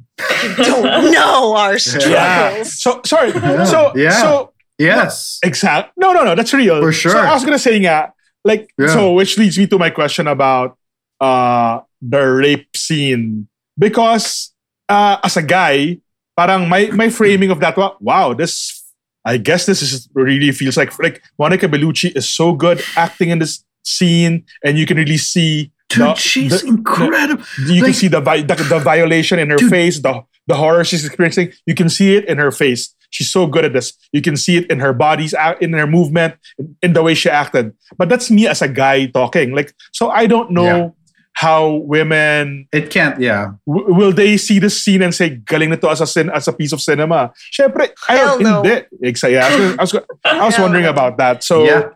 You 0.59 0.65
don't 0.65 1.13
know 1.13 1.55
our 1.57 1.73
Yeah. 1.75 1.79
struggles. 1.79 2.81
So 2.81 3.01
sorry. 3.05 3.31
Yeah. 3.35 3.65
So 3.65 3.93
Yeah. 3.95 4.11
so 4.21 4.51
Yes. 4.79 5.39
Exact. 5.45 5.93
No, 5.97 6.13
no, 6.13 6.25
no. 6.25 6.35
That's 6.35 6.53
real. 6.53 6.81
For 6.83 6.91
sure. 6.91 7.13
So 7.13 7.19
I 7.21 7.33
was 7.33 7.45
gonna 7.45 7.61
say, 7.63 7.79
yeah, 7.79 8.11
like 8.45 8.71
Yeah. 8.79 8.89
so, 8.91 9.13
which 9.13 9.39
leads 9.39 9.57
me 9.59 9.67
to 9.69 9.79
my 9.79 9.91
question 9.91 10.27
about 10.27 10.77
uh 11.21 11.81
the 12.03 12.19
rape 12.21 12.75
scene 12.77 13.47
because 13.79 14.51
uh 14.89 15.19
as 15.23 15.37
a 15.37 15.43
guy, 15.47 15.99
parang 16.37 16.69
my 16.69 16.91
my 16.91 17.09
framing 17.09 17.51
of 17.55 17.61
that 17.61 17.77
wa- 17.77 17.95
wow, 18.01 18.35
this 18.35 18.83
I 19.25 19.39
guess 19.39 19.67
this 19.67 19.81
is 19.83 20.09
really 20.15 20.53
feels 20.53 20.77
like 20.77 20.97
like 20.99 21.23
Monica 21.39 21.67
Bellucci 21.69 22.15
is 22.17 22.29
so 22.29 22.53
good 22.55 22.83
acting 22.97 23.31
in 23.31 23.39
this 23.39 23.65
scene, 23.85 24.45
and 24.65 24.79
you 24.79 24.87
can 24.87 24.97
really 24.97 25.17
see 25.19 25.71
Dude, 25.91 25.99
No, 26.01 26.15
she's 26.15 26.63
the- 26.63 26.69
incredible. 26.69 27.45
You 27.67 27.83
can 27.83 27.93
see 27.93 28.09
the, 28.09 28.21
vi- 28.21 28.43
the 28.43 28.55
the 28.55 28.79
violation 28.79 29.39
in 29.39 29.51
her 29.51 29.57
Dude. 29.57 29.71
face, 29.71 30.01
the 30.01 30.23
the 30.47 30.55
horror 30.55 30.85
she's 30.85 31.05
experiencing. 31.05 31.53
You 31.67 31.75
can 31.75 31.89
see 31.89 32.17
it 32.17 32.25
in 32.27 32.39
her 32.39 32.51
face. 32.51 32.95
She's 33.11 33.31
so 33.31 33.47
good 33.47 33.65
at 33.65 33.73
this. 33.73 33.93
You 34.13 34.21
can 34.23 34.37
see 34.37 34.57
it 34.57 34.71
in 34.71 34.81
her 34.81 34.93
body's 34.93 35.35
in 35.61 35.73
her 35.73 35.87
movement, 35.87 36.35
in, 36.59 36.77
in 36.83 36.93
the 36.95 37.03
way 37.03 37.15
she 37.15 37.31
acted. 37.31 37.73
But 37.97 38.09
that's 38.09 38.31
me 38.31 38.49
as 38.49 38.61
a 38.61 38.69
guy 38.69 39.07
talking. 39.07 39.55
Like, 39.55 39.73
so 39.93 40.11
I 40.11 40.27
don't 40.27 40.51
know 40.51 40.65
Yeah. 40.65 40.89
How 41.35 41.83
women 41.87 42.67
It 42.73 42.91
can't. 42.91 43.21
Yeah. 43.21 43.53
w- 43.67 43.93
will 43.93 44.13
they 44.13 44.37
see 44.37 44.59
this 44.61 44.83
scene 44.83 45.03
and 45.03 45.13
say 45.15 45.31
galing 45.31 45.71
nito 45.71 45.89
as 45.89 46.01
a 46.01 46.07
cin- 46.07 46.31
as 46.31 46.47
a 46.49 46.53
piece 46.53 46.73
of 46.73 46.81
cinema. 46.81 47.33
Syempre, 47.53 47.91
I 48.09 48.17
Hell 48.17 48.27
don't 48.39 48.43
no. 48.43 48.63
hindi. 48.63 48.87
Exactly. 49.03 49.39
I 49.39 49.51
was, 49.51 49.61
I 49.79 49.83
was, 49.83 50.07
I 50.25 50.45
was 50.47 50.55
Hell 50.55 50.65
wondering 50.65 50.85
no. 50.85 50.91
about 50.91 51.19
that. 51.19 51.43
So 51.43 51.65
Yeah. 51.65 51.91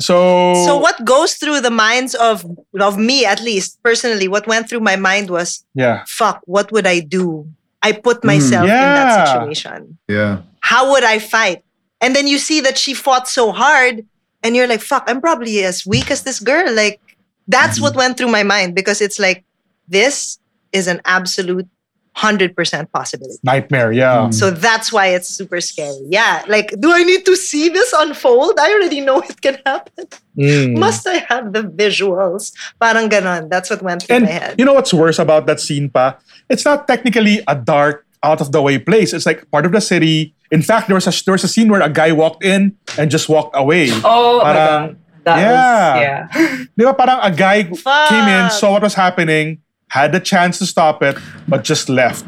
so 0.00 0.54
So 0.66 0.76
what 0.76 1.04
goes 1.04 1.34
through 1.36 1.60
the 1.60 1.70
minds 1.70 2.14
of 2.14 2.44
of 2.78 2.98
me 2.98 3.24
at 3.24 3.40
least 3.40 3.80
personally? 3.82 4.28
What 4.28 4.46
went 4.46 4.68
through 4.68 4.80
my 4.80 4.96
mind 4.96 5.30
was, 5.30 5.64
yeah. 5.74 6.04
"Fuck, 6.06 6.42
what 6.44 6.70
would 6.72 6.86
I 6.86 7.00
do? 7.00 7.46
I 7.82 7.92
put 7.92 8.20
mm. 8.20 8.34
myself 8.34 8.64
in 8.64 8.74
Yeah. 8.74 8.94
that 8.94 9.28
situation. 9.28 9.98
Yeah. 10.08 10.42
How 10.60 10.90
would 10.90 11.04
I 11.04 11.18
fight?" 11.18 11.62
And 12.02 12.14
then 12.14 12.26
you 12.26 12.38
see 12.38 12.60
that 12.60 12.76
she 12.76 12.92
fought 12.92 13.26
so 13.28 13.52
hard, 13.52 14.04
and 14.42 14.54
you're 14.56 14.66
like, 14.66 14.82
"Fuck, 14.82 15.04
I'm 15.06 15.20
probably 15.22 15.64
as 15.64 15.86
weak 15.86 16.10
as 16.10 16.22
this 16.22 16.40
girl." 16.40 16.68
Like 16.74 17.00
that's 17.48 17.80
what 17.80 17.94
went 17.94 18.16
through 18.16 18.28
my 18.30 18.42
mind 18.42 18.74
because 18.74 19.00
it's 19.00 19.18
like 19.18 19.44
this 19.88 20.38
is 20.72 20.86
an 20.86 21.00
absolute 21.04 21.68
hundred 22.14 22.56
percent 22.56 22.90
possibility. 22.92 23.36
Nightmare, 23.44 23.92
yeah. 23.92 24.30
So 24.30 24.50
that's 24.50 24.90
why 24.92 25.08
it's 25.08 25.28
super 25.28 25.60
scary. 25.60 26.00
Yeah, 26.08 26.42
like, 26.48 26.72
do 26.80 26.90
I 26.92 27.02
need 27.02 27.26
to 27.26 27.36
see 27.36 27.68
this 27.68 27.92
unfold? 27.92 28.58
I 28.58 28.72
already 28.72 29.00
know 29.02 29.20
it 29.20 29.40
can 29.42 29.58
happen. 29.66 30.06
Mm. 30.36 30.78
Must 30.78 31.06
I 31.06 31.18
have 31.28 31.52
the 31.52 31.62
visuals? 31.62 32.52
Parang 32.80 33.10
ganon. 33.10 33.50
That's 33.50 33.68
what 33.68 33.82
went 33.82 34.02
through 34.04 34.16
And 34.16 34.24
my 34.24 34.30
head. 34.30 34.54
you 34.58 34.64
know 34.64 34.72
what's 34.72 34.94
worse 34.94 35.18
about 35.18 35.46
that 35.46 35.60
scene, 35.60 35.90
pa? 35.90 36.16
It's 36.48 36.64
not 36.64 36.88
technically 36.88 37.42
a 37.48 37.54
dark, 37.54 38.06
out 38.22 38.40
of 38.40 38.50
the 38.50 38.62
way 38.62 38.78
place. 38.78 39.12
It's 39.12 39.26
like 39.26 39.48
part 39.50 39.66
of 39.66 39.72
the 39.72 39.80
city. 39.80 40.34
In 40.50 40.62
fact, 40.62 40.88
there 40.88 40.94
was 40.96 41.06
a 41.06 41.12
there 41.24 41.32
was 41.32 41.44
a 41.44 41.48
scene 41.48 41.68
where 41.68 41.82
a 41.82 41.90
guy 41.90 42.12
walked 42.12 42.42
in 42.44 42.74
and 42.98 43.10
just 43.10 43.28
walked 43.28 43.54
away. 43.54 43.90
Oh 44.02 44.38
my 44.42 44.52
Parang- 44.52 44.86
god. 44.88 44.96
That 45.26 45.38
yeah. 45.42 45.50
was 45.50 46.38
yeah. 46.38 46.64
Di 46.78 46.82
ba 46.86 46.94
parang 46.94 47.18
a 47.20 47.30
guy 47.34 47.66
came 47.66 48.28
in, 48.30 48.46
saw 48.54 48.70
what 48.78 48.86
was 48.86 48.94
happening, 48.94 49.58
had 49.90 50.14
the 50.14 50.22
chance 50.22 50.62
to 50.62 50.66
stop 50.66 51.02
it, 51.02 51.18
but 51.50 51.66
just 51.66 51.90
left. 51.90 52.22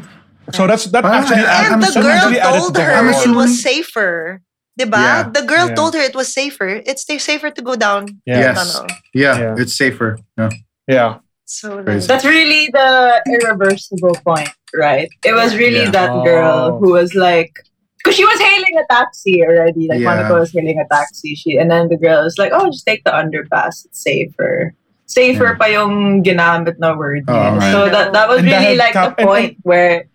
So 0.51 0.67
that's 0.67 0.85
that 0.91 1.03
Parang 1.07 1.23
actually 1.23 1.45
and 1.47 1.73
I'm 1.73 1.79
the 1.79 1.93
that 1.95 2.03
girl 2.03 2.11
actually 2.11 2.39
added 2.43 2.59
to 2.59 2.73
told 2.73 2.77
her 2.77 2.91
I'm 2.91 3.07
it 3.07 3.35
was 3.35 3.61
safer. 3.63 4.41
Diba? 4.79 4.99
Yeah. 4.99 5.23
The 5.31 5.43
girl 5.43 5.67
Yeah. 5.69 5.75
told 5.75 5.93
her 5.95 6.01
it 6.01 6.15
was 6.15 6.27
safer. 6.31 6.81
It's 6.83 7.03
safer 7.05 7.51
to 7.51 7.61
go 7.61 7.75
down. 7.75 8.19
Yeah. 8.25 8.51
Yes. 8.51 8.55
Tunnel. 8.57 8.87
Yeah. 9.13 9.35
Yeah. 9.39 9.61
It's 9.61 9.75
safer. 9.75 10.17
Yeah. 10.37 10.49
Yeah. 10.87 11.11
So 11.45 11.83
Crazy. 11.83 12.07
That's 12.07 12.25
really 12.25 12.69
the 12.71 13.21
irreversible 13.27 14.15
point, 14.25 14.49
right? 14.73 15.09
It 15.25 15.33
was 15.33 15.55
really 15.55 15.87
Yeah. 15.89 15.97
that 15.97 16.11
girl 16.23 16.79
who 16.79 16.93
was 16.93 17.13
like, 17.13 17.53
because 17.99 18.15
she 18.15 18.23
was 18.25 18.39
hailing 18.39 18.75
a 18.79 18.85
taxi 18.89 19.43
already. 19.43 19.85
Like 19.91 19.99
Yeah. 20.01 20.15
Monica 20.15 20.33
was 20.39 20.51
hailing 20.55 20.79
a 20.79 20.87
taxi. 20.87 21.35
She 21.35 21.59
and 21.59 21.69
then 21.69 21.87
the 21.91 21.97
girl 21.99 22.23
was 22.23 22.39
like, 22.39 22.51
"Oh, 22.55 22.71
just 22.71 22.87
take 22.87 23.03
the 23.03 23.11
underpass. 23.11 23.85
It's 23.85 23.99
safer." 24.01 24.73
Safer 25.09 25.57
pa 25.57 25.65
yung 25.65 26.21
ginamit 26.21 26.77
na 26.77 26.93
word 26.93 27.25
Oh, 27.27 27.33
right. 27.57 27.73
So 27.73 27.89
that 27.89 28.13
that 28.13 28.29
was 28.29 28.39
And 28.45 28.47
really 28.47 28.77
like 28.77 28.93
kap- 28.93 29.17
the 29.17 29.25
and- 29.25 29.27
point 29.27 29.51
where, 29.65 30.05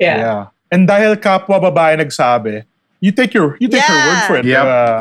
yeah. 0.00 0.16
Yeah. 0.18 0.42
And 0.72 0.88
dahil 0.88 1.20
kapwa 1.20 1.60
babae 1.60 2.00
nagsabi, 2.00 2.64
you 3.04 3.12
take 3.12 3.36
your 3.36 3.60
you 3.60 3.68
take 3.68 3.84
her 3.84 3.92
word 4.08 4.20
for 4.26 4.36
it. 4.40 4.44
Yeah. 4.48 4.64
Uh, 4.64 5.00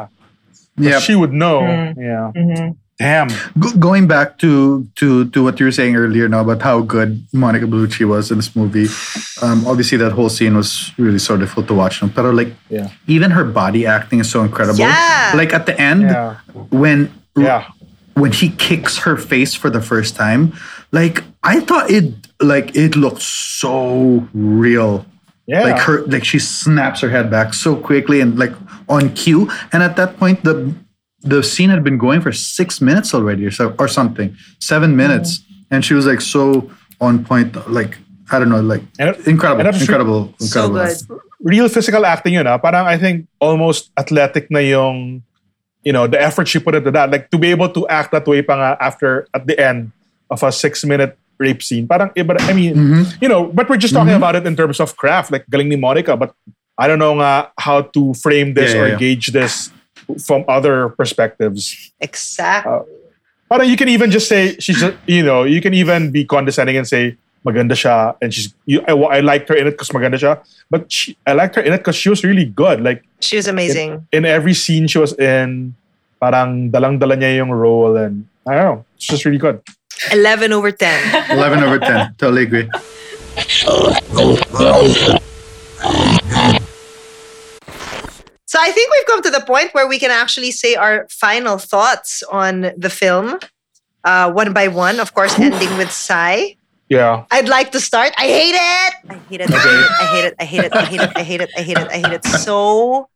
Yeah. 0.80 1.00
She 1.00 1.16
would 1.16 1.32
know. 1.36 1.62
Mm. 1.64 1.96
Yeah. 2.00 2.28
Mhm. 2.36 2.76
Damn. 3.02 3.28
Go- 3.60 3.74
going 3.80 4.06
back 4.08 4.38
to 4.46 4.86
to 5.02 5.26
to 5.34 5.44
what 5.44 5.60
you 5.60 5.66
were 5.66 5.72
saying 5.74 5.96
earlier 5.98 6.30
now 6.30 6.42
about 6.46 6.62
how 6.62 6.82
good 6.86 7.26
Monica 7.34 7.66
Bellucci 7.66 8.06
was 8.08 8.30
in 8.32 8.38
this 8.38 8.54
movie, 8.56 8.88
um, 9.42 9.66
obviously 9.66 9.98
that 9.98 10.12
whole 10.14 10.30
scene 10.30 10.56
was 10.56 10.92
really 10.98 11.18
so 11.20 11.36
difficult 11.38 11.68
to 11.68 11.74
watch. 11.74 12.02
But 12.14 12.26
like, 12.36 12.54
Yeah. 12.70 12.90
even 13.08 13.32
her 13.32 13.44
body 13.44 13.86
acting 13.90 14.20
is 14.22 14.30
so 14.30 14.44
incredible. 14.44 14.80
Yeah. 14.86 15.34
Like 15.36 15.52
at 15.54 15.66
the 15.66 15.74
end, 15.82 16.04
Yeah. 16.04 16.36
when 16.70 17.10
Yeah. 17.36 17.64
when 18.14 18.32
he 18.32 18.50
kicks 18.50 18.98
her 19.10 19.18
face 19.18 19.56
for 19.56 19.70
the 19.72 19.82
first 19.82 20.16
time, 20.16 20.54
like 20.92 21.24
I 21.44 21.60
thought 21.60 21.90
it 21.90 22.14
like 22.40 22.76
it 22.76 22.96
looked 22.96 23.24
so 23.24 24.28
real. 24.34 25.06
Yeah. 25.48 25.64
Like 25.64 25.80
her 25.90 26.06
like 26.06 26.24
she 26.24 26.38
snaps 26.40 27.02
her 27.02 27.10
head 27.10 27.32
back 27.32 27.54
so 27.54 27.76
quickly 27.76 28.22
and 28.22 28.38
like 28.38 28.54
on 28.88 29.10
cue. 29.18 29.50
And 29.74 29.82
at 29.82 29.96
that 29.96 30.18
point 30.22 30.44
the 30.44 30.74
the 31.22 31.42
scene 31.44 31.70
had 31.70 31.84
been 31.84 31.98
going 31.98 32.22
for 32.22 32.32
six 32.32 32.82
minutes 32.82 33.14
already 33.14 33.46
or 33.46 33.52
so 33.52 33.76
or 33.78 33.88
something. 33.88 34.36
Seven 34.60 34.96
minutes. 34.96 35.40
Mm-hmm. 35.40 35.74
And 35.74 35.86
she 35.86 35.94
was 35.94 36.06
like 36.06 36.22
so 36.22 36.70
on 37.00 37.24
point, 37.24 37.54
like 37.72 37.98
I 38.32 38.40
don't 38.40 38.50
know, 38.50 38.62
like 38.62 38.82
And 39.00 39.16
incredible. 39.28 39.66
and 39.68 39.76
incredible. 39.76 40.34
so 40.40 40.66
incredible. 40.66 40.82
good. 41.08 41.20
real 41.42 41.68
physical 41.70 42.06
acting 42.06 42.34
yun 42.38 42.46
ah. 42.48 42.58
Parang 42.58 42.86
I 42.86 42.98
think 42.98 43.28
almost 43.40 43.90
athletic 43.98 44.50
na 44.52 44.60
yung 44.60 45.24
you 45.84 45.90
know, 45.92 46.06
the 46.06 46.22
effort 46.22 46.48
she 46.48 46.60
put 46.60 46.76
into 46.76 46.92
that. 46.92 47.10
Like 47.10 47.30
to 47.32 47.38
be 47.42 47.50
able 47.50 47.70
to 47.74 47.88
act 47.90 48.12
that 48.14 48.28
way 48.30 48.42
pa 48.46 48.54
nga 48.54 48.70
after 48.80 49.26
at 49.34 49.48
the 49.50 49.58
end 49.58 49.90
of 50.30 50.44
a 50.46 50.52
six 50.52 50.86
minute 50.86 51.18
rape 51.42 51.62
scene. 51.66 51.88
Parang 51.90 52.14
iba, 52.14 52.38
I 52.46 52.54
mean, 52.54 52.74
Mm-hmm. 52.78 53.04
you 53.18 53.28
know, 53.30 53.50
but 53.50 53.66
we're 53.70 53.82
just 53.82 53.94
talking 53.98 54.14
about 54.14 54.36
it 54.38 54.46
in 54.46 54.54
terms 54.56 54.78
of 54.80 54.94
craft, 54.96 55.32
like 55.34 55.46
galing 55.50 55.70
ni 55.70 55.76
Monica, 55.76 56.14
but 56.16 56.34
I 56.78 56.86
don't 56.86 57.00
know 57.02 57.18
nga 57.18 57.50
how 57.58 57.82
to 57.98 58.14
frame 58.22 58.54
this 58.54 58.74
Yeah, 58.74 58.78
yeah, 58.78 58.84
or 58.86 58.88
yeah. 58.94 59.02
gauge 59.02 59.34
this 59.34 59.74
from 60.16 60.46
other 60.48 60.90
perspectives. 60.90 61.92
Exactly. 62.00 62.72
Uh, 62.72 62.84
parang 63.50 63.70
you 63.70 63.78
can 63.78 63.90
even 63.90 64.12
just 64.12 64.28
say 64.28 64.56
she's 64.60 64.80
just, 64.80 64.96
you 65.08 65.24
know, 65.24 65.44
you 65.44 65.62
can 65.62 65.74
even 65.74 66.12
be 66.12 66.26
condescending 66.26 66.78
and 66.78 66.88
say 66.88 67.18
maganda 67.46 67.74
siya 67.74 68.16
and 68.22 68.34
she's 68.34 68.54
you, 68.66 68.82
I, 68.88 68.94
I 68.94 69.20
liked 69.20 69.50
her 69.50 69.56
in 69.56 69.68
it 69.68 69.72
because 69.72 69.90
maganda 69.90 70.16
siya, 70.16 70.40
but 70.70 70.92
she, 70.92 71.18
I 71.26 71.34
liked 71.34 71.56
her 71.56 71.62
in 71.62 71.74
it 71.74 71.80
because 71.80 71.96
she 71.96 72.10
was 72.10 72.24
really 72.24 72.46
good. 72.46 72.82
Like 72.82 73.04
she 73.20 73.36
was 73.36 73.48
amazing. 73.48 74.08
in 74.12 74.26
every 74.26 74.54
scene 74.54 74.88
she 74.88 75.00
was 75.00 75.14
in, 75.18 75.76
parang 76.22 76.72
dalang-dala 76.72 77.18
niya 77.18 77.38
yung 77.38 77.52
role 77.52 77.98
and 77.98 78.28
I 78.48 78.56
don't 78.56 78.64
know, 78.64 78.86
it's 78.96 79.08
just 79.08 79.26
really 79.26 79.38
good. 79.38 79.62
11 80.12 80.54
over 80.54 80.72
10. 80.72 81.32
Eleven 81.38 81.64
over 81.64 81.78
ten. 81.78 82.16
Totally 82.18 82.44
agree. 82.44 82.70
So 88.52 88.60
I 88.60 88.70
think 88.76 88.92
we've 88.92 89.06
come 89.08 89.22
to 89.24 89.30
the 89.32 89.40
point 89.40 89.74
where 89.74 89.88
we 89.88 89.98
can 89.98 90.12
actually 90.12 90.52
say 90.52 90.76
our 90.76 91.08
final 91.10 91.58
thoughts 91.58 92.22
on 92.24 92.74
the 92.76 92.90
film, 92.90 93.40
uh, 94.04 94.30
one 94.30 94.52
by 94.52 94.68
one. 94.68 95.00
Of 95.00 95.14
course, 95.14 95.40
ending 95.40 95.72
with 95.78 95.90
Sai. 95.90 96.58
Yeah. 96.90 97.24
I'd 97.32 97.48
like 97.48 97.72
to 97.72 97.80
start. 97.80 98.12
I 98.18 98.28
hate 98.28 98.52
it. 98.52 98.94
I 99.08 99.16
hate 99.30 99.40
it. 99.40 99.50
I 99.54 99.56
hate 99.56 100.26
it. 100.26 100.36
I 100.42 100.44
hate 100.44 100.60
it. 100.66 100.74
I 100.76 100.84
hate 100.84 101.00
it. 101.00 101.12
I 101.16 101.24
hate 101.24 101.40
it. 101.40 101.50
I 101.56 101.62
hate 101.62 101.78
it. 101.78 101.88
I 101.96 101.98
hate 102.04 102.12
it 102.12 102.26
so 102.26 103.08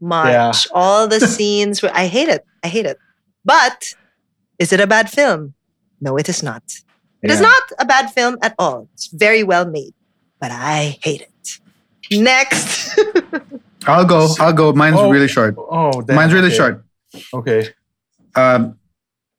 much. 0.00 0.32
Yeah. 0.32 0.52
All 0.72 1.06
the 1.06 1.20
scenes 1.20 1.82
where 1.82 1.92
I 1.94 2.06
hate 2.06 2.30
it. 2.30 2.42
I 2.64 2.68
hate 2.68 2.86
it. 2.86 2.96
But 3.44 3.84
is 4.58 4.72
it 4.72 4.80
a 4.80 4.86
bad 4.86 5.10
film? 5.10 5.52
No, 6.00 6.16
it 6.16 6.30
is 6.30 6.42
not. 6.42 6.62
It 7.20 7.30
is 7.30 7.36
Yeah. 7.36 7.52
not 7.52 7.64
a 7.78 7.84
bad 7.84 8.14
film 8.16 8.38
at 8.40 8.54
all. 8.58 8.88
It's 8.94 9.08
very 9.08 9.42
well 9.42 9.66
made, 9.68 9.92
but 10.40 10.50
I 10.52 10.96
hate 11.04 11.20
it. 11.28 11.60
Next. 12.10 12.96
I'll 13.86 14.04
go. 14.04 14.28
I'll 14.40 14.52
go. 14.52 14.72
Mine's 14.72 14.96
Oh. 14.98 15.10
really 15.10 15.28
short. 15.28 15.54
Oh, 15.58 16.02
damn, 16.02 16.16
Mine's 16.16 16.32
really 16.32 16.48
okay. 16.48 16.56
short. 16.56 16.84
Okay. 17.34 17.68
Um, 18.34 18.76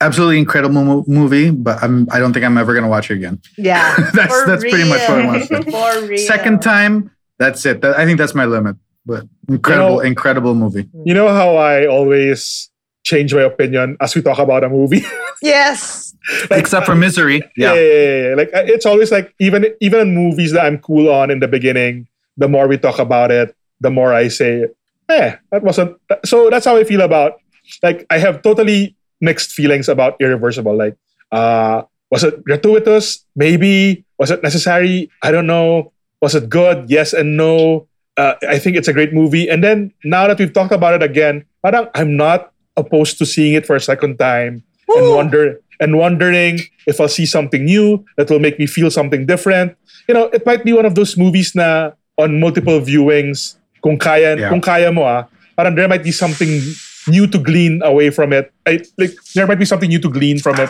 absolutely 0.02 0.40
incredible 0.40 0.84
mo- 0.84 1.06
movie, 1.08 1.52
but 1.52 1.82
I'm, 1.84 2.08
I 2.12 2.20
don't 2.20 2.34
think 2.34 2.44
I'm 2.46 2.58
ever 2.58 2.74
gonna 2.74 2.90
watch 2.90 3.12
it 3.12 3.16
again. 3.16 3.40
yeah. 3.58 3.96
That's- 4.14 4.28
for 4.28 4.48
that's 4.48 4.64
pretty 4.64 4.90
much 4.90 5.02
what 5.08 5.20
I 5.22 5.26
want 5.26 5.48
to 5.48 5.56
real. 5.56 5.64
For 6.02 6.06
real. 6.08 6.18
Second 6.18 6.62
time, 6.62 7.12
that's 7.38 7.66
it. 7.66 7.82
That- 7.82 7.98
I 7.98 8.06
think 8.06 8.18
that's 8.18 8.34
my 8.36 8.46
limit. 8.46 8.76
But 9.06 9.26
incredible, 9.48 9.90
You 9.92 9.96
know- 9.98 10.00
incredible 10.02 10.56
movie. 10.56 10.88
You 11.06 11.14
know 11.14 11.30
how 11.30 11.56
I 11.56 11.86
always 11.88 12.70
change 13.04 13.34
my 13.34 13.42
opinion 13.42 13.98
as 14.02 14.14
we 14.16 14.22
talk 14.22 14.40
about 14.40 14.64
a 14.64 14.70
movie? 14.70 15.04
Yes. 15.44 16.14
Except 16.52 16.86
for 16.86 16.94
Misery. 16.94 17.42
yeah. 17.58 17.74
Yeah. 17.74 17.82
yeah, 17.82 17.94
yeah, 17.94 18.30
yeah. 18.30 18.36
Like 18.36 18.50
uh, 18.54 18.62
it's 18.68 18.86
always 18.86 19.12
like 19.12 19.34
even 19.40 19.66
even 19.82 20.00
in 20.02 20.14
movies 20.14 20.52
that 20.52 20.66
I'm 20.68 20.78
cool 20.78 21.10
on 21.12 21.32
in 21.32 21.40
the 21.40 21.48
beginning, 21.48 22.08
the 22.38 22.48
more 22.48 22.68
we 22.68 22.78
talk 22.78 23.00
about 23.00 23.32
it, 23.32 23.56
the 23.82 23.90
more 23.90 24.14
I 24.14 24.30
say, 24.30 24.70
eh, 25.10 25.36
that 25.52 25.64
wasn't 25.64 25.98
so 26.24 26.50
that's 26.50 26.66
how 26.66 26.78
I 26.78 26.86
feel 26.86 27.02
about 27.02 27.42
like 27.84 28.06
I 28.10 28.18
have 28.18 28.42
totally 28.42 28.96
mixed 29.20 29.52
feelings 29.52 29.90
about 29.90 30.16
irreversible. 30.22 30.76
Like, 30.78 30.98
uh, 31.32 31.84
was 32.10 32.24
it 32.24 32.44
gratuitous? 32.44 33.26
Maybe. 33.36 34.06
Was 34.18 34.32
it 34.32 34.44
necessary? 34.44 35.10
I 35.22 35.32
don't 35.32 35.48
know. 35.48 35.92
Was 36.22 36.36
it 36.36 36.50
good? 36.50 36.90
Yes 36.90 37.14
and 37.14 37.38
no. 37.38 37.88
Uh, 38.18 38.36
I 38.48 38.60
think 38.60 38.78
it's 38.78 38.88
a 38.88 38.94
great 38.94 39.14
movie. 39.14 39.50
And 39.50 39.64
then 39.64 39.94
now 40.04 40.28
that 40.28 40.38
we've 40.38 40.54
talked 40.54 40.74
about 40.74 40.94
it 40.94 41.04
again, 41.04 41.46
parang 41.64 41.88
I'm 41.96 42.18
not 42.18 42.52
opposed 42.78 43.18
to 43.20 43.26
seeing 43.26 43.54
it 43.54 43.66
for 43.66 43.76
a 43.76 43.82
second 43.82 44.18
time 44.18 44.64
and 44.90 45.16
wonder 45.16 45.60
and 45.80 45.98
wondering 45.98 46.60
if 46.86 47.02
I'll 47.02 47.10
see 47.10 47.26
something 47.26 47.66
new 47.66 48.06
that 48.18 48.30
will 48.30 48.40
make 48.40 48.60
me 48.60 48.68
feel 48.68 48.92
something 48.92 49.26
different. 49.26 49.76
You 50.08 50.14
know, 50.14 50.26
it 50.30 50.46
might 50.46 50.64
be 50.64 50.74
one 50.74 50.86
of 50.86 50.94
those 50.94 51.18
movies 51.18 51.56
na 51.56 51.92
on 52.18 52.40
multiple 52.40 52.80
viewings, 52.80 53.56
kung 53.82 53.98
kaya, 53.98 54.38
Yeah. 54.38 54.50
kung 54.50 54.62
kaya 54.62 54.92
mo 54.92 55.04
ah, 55.04 55.26
parang 55.58 55.76
there 55.76 55.88
might 55.90 56.04
be 56.06 56.12
something 56.14 56.62
new 57.10 57.26
to 57.26 57.38
glean 57.42 57.82
away 57.84 58.10
from 58.14 58.32
it. 58.34 58.54
I, 58.66 58.82
like 58.98 59.14
there 59.34 59.46
might 59.50 59.58
be 59.60 59.66
something 59.66 59.90
new 59.90 60.00
to 60.00 60.10
glean 60.10 60.38
from 60.40 60.58
it 60.62 60.70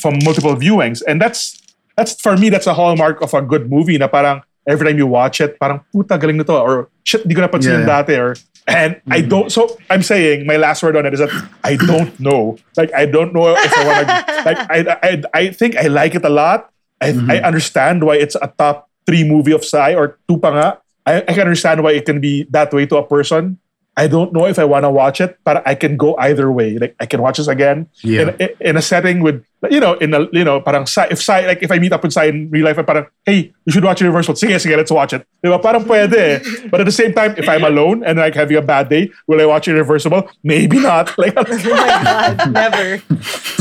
from 0.00 0.20
multiple 0.22 0.54
viewings, 0.56 1.00
and 1.08 1.20
that's 1.20 1.56
that's 1.96 2.12
for 2.20 2.36
me 2.36 2.50
that's 2.52 2.66
a 2.68 2.74
hallmark 2.76 3.20
of 3.24 3.32
a 3.32 3.40
good 3.40 3.70
movie. 3.72 3.96
Na 3.96 4.08
parang 4.08 4.44
every 4.68 4.84
time 4.86 4.98
you 5.00 5.08
watch 5.08 5.40
it, 5.40 5.56
parang 5.58 5.80
puta 5.92 6.20
galing 6.20 6.36
nito 6.36 6.52
or 6.56 6.88
shit 7.04 7.24
di 7.26 7.32
ko 7.34 7.40
napansin 7.44 7.84
Yeah. 7.84 7.88
dati 7.88 8.14
or 8.20 8.36
and 8.68 8.96
I 9.12 9.20
don't. 9.20 9.52
So 9.52 9.76
I'm 9.92 10.00
saying 10.04 10.44
my 10.48 10.56
last 10.56 10.80
word 10.84 10.96
on 10.96 11.04
it 11.04 11.12
is 11.12 11.20
that 11.20 11.32
I 11.64 11.76
don't 11.76 12.12
know. 12.20 12.56
Like 12.76 12.92
I 12.96 13.04
don't 13.08 13.32
know 13.36 13.52
if 13.52 13.72
I 13.76 13.82
want 13.84 13.98
to. 14.04 14.14
like 14.44 14.60
I, 14.72 14.78
I 15.00 15.10
I 15.32 15.42
think 15.52 15.76
I 15.76 15.88
like 15.88 16.12
it 16.16 16.24
a 16.24 16.32
lot. 16.32 16.68
I 17.00 17.12
I 17.28 17.36
understand 17.44 18.04
why 18.04 18.16
it's 18.16 18.36
a 18.40 18.48
top 18.56 18.88
three 19.04 19.20
movie 19.24 19.52
of 19.52 19.64
Sai 19.64 19.92
or 19.96 20.16
two 20.28 20.40
pa 20.40 20.48
nga. 20.52 20.68
I, 21.06 21.18
I 21.22 21.32
can 21.36 21.40
understand 21.46 21.82
why 21.82 21.92
it 21.92 22.06
can 22.06 22.20
be 22.20 22.44
that 22.50 22.72
way 22.72 22.86
to 22.86 22.96
a 22.96 23.06
person. 23.06 23.58
I 23.96 24.08
don't 24.08 24.32
know 24.34 24.42
if 24.50 24.58
I 24.58 24.64
want 24.66 24.82
to 24.82 24.90
watch 24.90 25.20
it, 25.20 25.38
but 25.44 25.62
I 25.62 25.76
can 25.76 25.96
go 25.96 26.16
either 26.18 26.50
way. 26.50 26.78
Like 26.82 26.96
I 26.98 27.06
can 27.06 27.22
watch 27.22 27.38
this 27.38 27.46
again 27.46 27.86
Yeah. 28.02 28.34
in, 28.40 28.48
in 28.58 28.76
a 28.76 28.82
setting 28.82 29.22
with 29.22 29.46
you 29.70 29.78
know 29.78 29.94
in 30.02 30.12
a 30.12 30.26
you 30.34 30.42
know 30.42 30.58
parang 30.60 30.84
Sai, 30.90 31.06
if 31.14 31.22
Sai 31.22 31.46
like 31.46 31.62
if 31.62 31.70
I 31.70 31.78
meet 31.78 31.92
up 31.92 32.02
with 32.02 32.10
Sai 32.12 32.24
in 32.26 32.50
real 32.50 32.64
life, 32.64 32.76
and 32.76 32.84
parang 32.84 33.06
hey 33.24 33.54
you 33.64 33.70
should 33.70 33.84
watch 33.86 34.02
Irreversible. 34.02 34.34
Sige 34.34 34.58
sige 34.58 34.74
let's 34.74 34.90
watch 34.90 35.12
it. 35.14 35.22
Diba? 35.46 35.62
Parang 35.62 35.84
pwede. 35.86 36.42
But 36.74 36.80
at 36.82 36.86
the 36.90 36.96
same 36.96 37.14
time, 37.14 37.38
if 37.38 37.46
I'm 37.48 37.62
alone 37.62 38.02
and 38.02 38.18
like 38.18 38.34
having 38.34 38.56
a 38.56 38.62
bad 38.66 38.88
day, 38.90 39.12
will 39.28 39.40
I 39.40 39.46
watch 39.46 39.68
Irreversible? 39.70 40.26
Maybe 40.42 40.80
not. 40.82 41.14
Like 41.18 41.38
Oh 41.38 41.46
my 41.46 41.86
God, 42.02 42.50
never. 42.50 42.98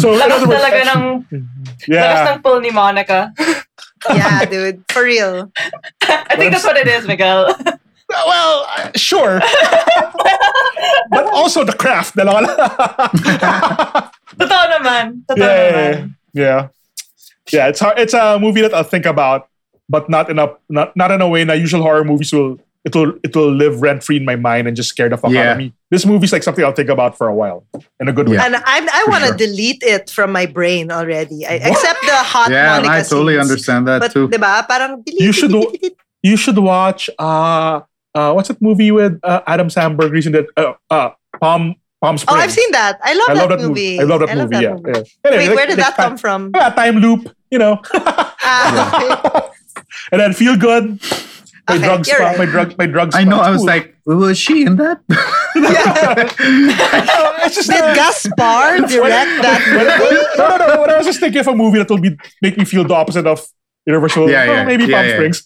so 0.02 0.14
in 0.14 0.20
Lakas 0.20 0.34
other 0.34 0.48
words, 0.50 0.58
talaga 0.66 0.82
ng, 0.98 1.04
lakas 1.86 1.88
yeah. 1.94 2.34
ng 2.34 2.41
pull 2.41 2.58
ni 2.58 2.72
Monica. 2.74 3.30
Yeah, 4.10 4.45
dude, 4.49 4.84
for 4.89 5.04
real. 5.04 5.51
I 6.01 6.36
think 6.36 6.51
that's 6.51 6.64
what 6.64 6.78
it 6.78 6.88
is, 6.88 7.08
Miguel. 7.08 7.56
Well, 8.10 8.68
uh, 8.78 8.91
sure. 8.95 9.39
but 11.10 11.26
also 11.34 11.64
the 11.64 11.74
craft. 11.74 12.16
Dalawa 12.16 12.45
lang. 12.45 12.58
Totoo 14.38 14.66
naman. 14.78 15.04
Totoo 15.26 15.38
yeah, 15.38 15.72
naman. 15.72 16.16
yeah, 16.34 16.60
yeah. 17.51 17.68
It's 17.70 17.80
hard. 17.80 17.97
It's 17.97 18.14
a 18.14 18.38
movie 18.39 18.62
that 18.62 18.74
I'll 18.74 18.86
think 18.86 19.06
about, 19.06 19.49
but 19.89 20.10
not 20.10 20.30
in 20.30 20.38
a 20.38 20.54
not 20.70 20.95
not 20.95 21.12
in 21.12 21.22
a 21.22 21.28
way. 21.30 21.43
Na 21.45 21.54
usual 21.54 21.82
horror 21.82 22.04
movies 22.04 22.34
will 22.34 22.60
it 22.86 22.94
will 22.96 23.14
it 23.24 23.36
will 23.36 23.52
live 23.52 23.82
rent 23.82 24.04
free 24.04 24.18
in 24.18 24.26
my 24.26 24.36
mind 24.36 24.68
and 24.68 24.76
just 24.76 24.90
scare 24.90 25.08
the 25.10 25.18
fuck 25.18 25.34
out 25.36 25.54
of 25.54 25.58
me. 25.58 25.74
This 25.90 26.06
movie's 26.06 26.34
like 26.34 26.44
something 26.44 26.64
I'll 26.66 26.74
think 26.74 26.90
about 26.90 27.18
for 27.18 27.28
a 27.28 27.34
while 27.34 27.66
in 28.00 28.08
a 28.10 28.14
good 28.14 28.28
way. 28.28 28.38
And 28.38 28.56
I, 28.58 28.62
I 28.92 29.06
want 29.10 29.22
to 29.24 29.30
sure. 29.30 29.38
delete 29.38 29.84
it 29.84 30.10
from 30.10 30.32
my 30.32 30.46
brain 30.46 30.92
already. 30.92 31.46
I, 31.46 31.54
except 31.64 32.02
the 32.02 32.12
hot 32.16 32.52
Yeah, 32.52 32.76
and 32.78 32.86
Monica 32.86 33.00
I 33.06 33.08
totally 33.08 33.34
scenes. 33.36 33.50
understand 33.52 33.88
that 33.88 34.00
But 34.02 34.12
too. 34.12 34.28
diba, 34.28 34.68
parang 34.68 35.02
delete, 35.04 35.22
You 35.22 35.32
should 35.32 35.52
delete, 35.52 35.80
delete. 35.82 35.98
You 36.24 36.36
should 36.38 36.58
watch 36.58 37.10
uh 37.20 37.82
uh 38.16 38.34
what's 38.34 38.48
that 38.50 38.62
movie 38.62 38.92
with 38.92 39.20
uh, 39.24 39.42
Adam 39.48 39.68
Samberg 39.70 40.12
recently? 40.12 40.46
Uh, 40.58 40.74
uh 40.90 41.12
Palm 41.40 41.76
Palm 42.02 42.18
Springs. 42.18 42.36
Oh, 42.38 42.44
I've 42.44 42.52
seen 42.52 42.70
that. 42.72 43.00
I 43.02 43.14
love, 43.14 43.30
I 43.30 43.34
that, 43.34 43.40
love 43.40 43.50
that 43.50 43.60
movie. 43.68 43.98
movie. 43.98 44.00
I 44.02 44.04
love 44.04 44.20
that 44.28 44.36
movie. 44.38 44.56
yeah, 44.60 44.76
yeah. 44.76 45.04
Anyway, 45.24 45.48
Wait, 45.48 45.48
like- 45.48 45.56
where 45.56 45.68
did 45.68 45.78
like 45.78 45.96
that 45.96 45.96
come 45.96 46.18
from? 46.18 46.52
Yeah, 46.54 46.70
time 46.72 46.98
loop. 46.98 47.32
You 47.50 47.60
know. 47.60 47.80
Ah, 47.94 49.50
and 50.12 50.20
then 50.20 50.34
feel 50.34 50.58
good. 50.58 51.00
My 51.70 51.76
Okay, 51.76 51.86
drugs, 51.86 52.07
you're 52.09 52.20
right. 52.20 52.38
my 52.38 52.45
drug, 52.45 52.78
my 52.78 52.86
drugs. 52.88 53.16
I 53.16 53.24
know. 53.24 53.39
I 53.39 53.49
was 53.49 53.64
Ooh. 53.64 53.68
like, 53.68 53.95
was 54.05 54.38
she 54.38 54.66
in 54.66 54.76
that? 54.78 54.99
it's 57.45 57.55
just 57.55 57.70
Did 57.70 57.82
uh, 57.82 57.93
Gaspar 57.95 58.88
direct 58.88 59.41
that 59.41 59.61
movie? 59.72 60.22
no, 60.38 60.57
no, 60.57 60.68
no. 60.76 60.82
When 60.82 60.89
I 60.89 60.97
was 60.97 61.05
just 61.05 61.20
thinking 61.20 61.39
of 61.39 61.47
a 61.47 61.55
movie 61.55 61.78
that 61.80 61.89
will 61.89 61.99
be 62.01 62.18
make 62.41 62.57
me 62.57 62.66
feel 62.66 62.84
the 62.84 62.93
opposite 62.93 63.26
of 63.28 63.45
Irreversible. 63.86 64.30
Yeah, 64.30 64.61
oh, 64.64 64.66
maybe 64.66 64.86
yeah, 64.86 64.95
Palm 64.97 65.07
yeah. 65.07 65.14
Springs. 65.16 65.43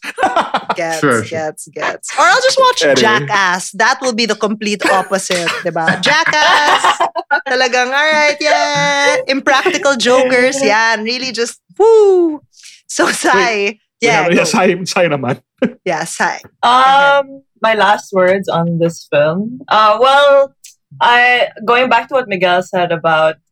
Gets, 0.76 1.00
Sure, 1.02 1.24
sure. 1.24 1.40
gets, 1.40 1.68
gets. 1.70 2.14
Or 2.18 2.22
I'll 2.22 2.42
just 2.42 2.60
watch 2.60 2.84
Anyway. 2.84 3.02
Jackass. 3.02 3.72
That 3.72 4.00
will 4.02 4.14
be 4.14 4.26
the 4.28 4.36
complete 4.36 4.86
opposite, 4.86 5.48
diba? 5.66 6.00
Jackass! 6.02 7.00
Talagang, 7.48 7.88
alright, 7.88 8.38
yeah. 8.40 9.18
Impractical 9.28 9.96
jokers, 9.98 10.64
yeah. 10.64 10.94
And 10.94 11.04
really 11.04 11.32
just, 11.32 11.60
woo! 11.80 12.42
So, 12.88 13.10
Sai, 13.12 13.80
yeah, 14.02 14.28
yeah, 14.30 14.36
go. 14.36 14.44
sayang, 14.44 14.86
sayang 14.86 15.18
naman. 15.18 15.42
yeah, 15.86 16.04
Sai. 16.04 16.42
Um, 16.62 17.42
my 17.62 17.74
last 17.74 18.14
words 18.14 18.48
on 18.48 18.78
this 18.78 19.08
film. 19.10 19.62
Uh, 19.68 19.98
well, 20.00 20.54
I 21.02 21.50
going 21.66 21.90
back 21.90 22.08
to 22.10 22.14
what 22.14 22.28
Miguel 22.28 22.64
said 22.64 22.92
about 22.92 23.36
ooh, 23.36 23.47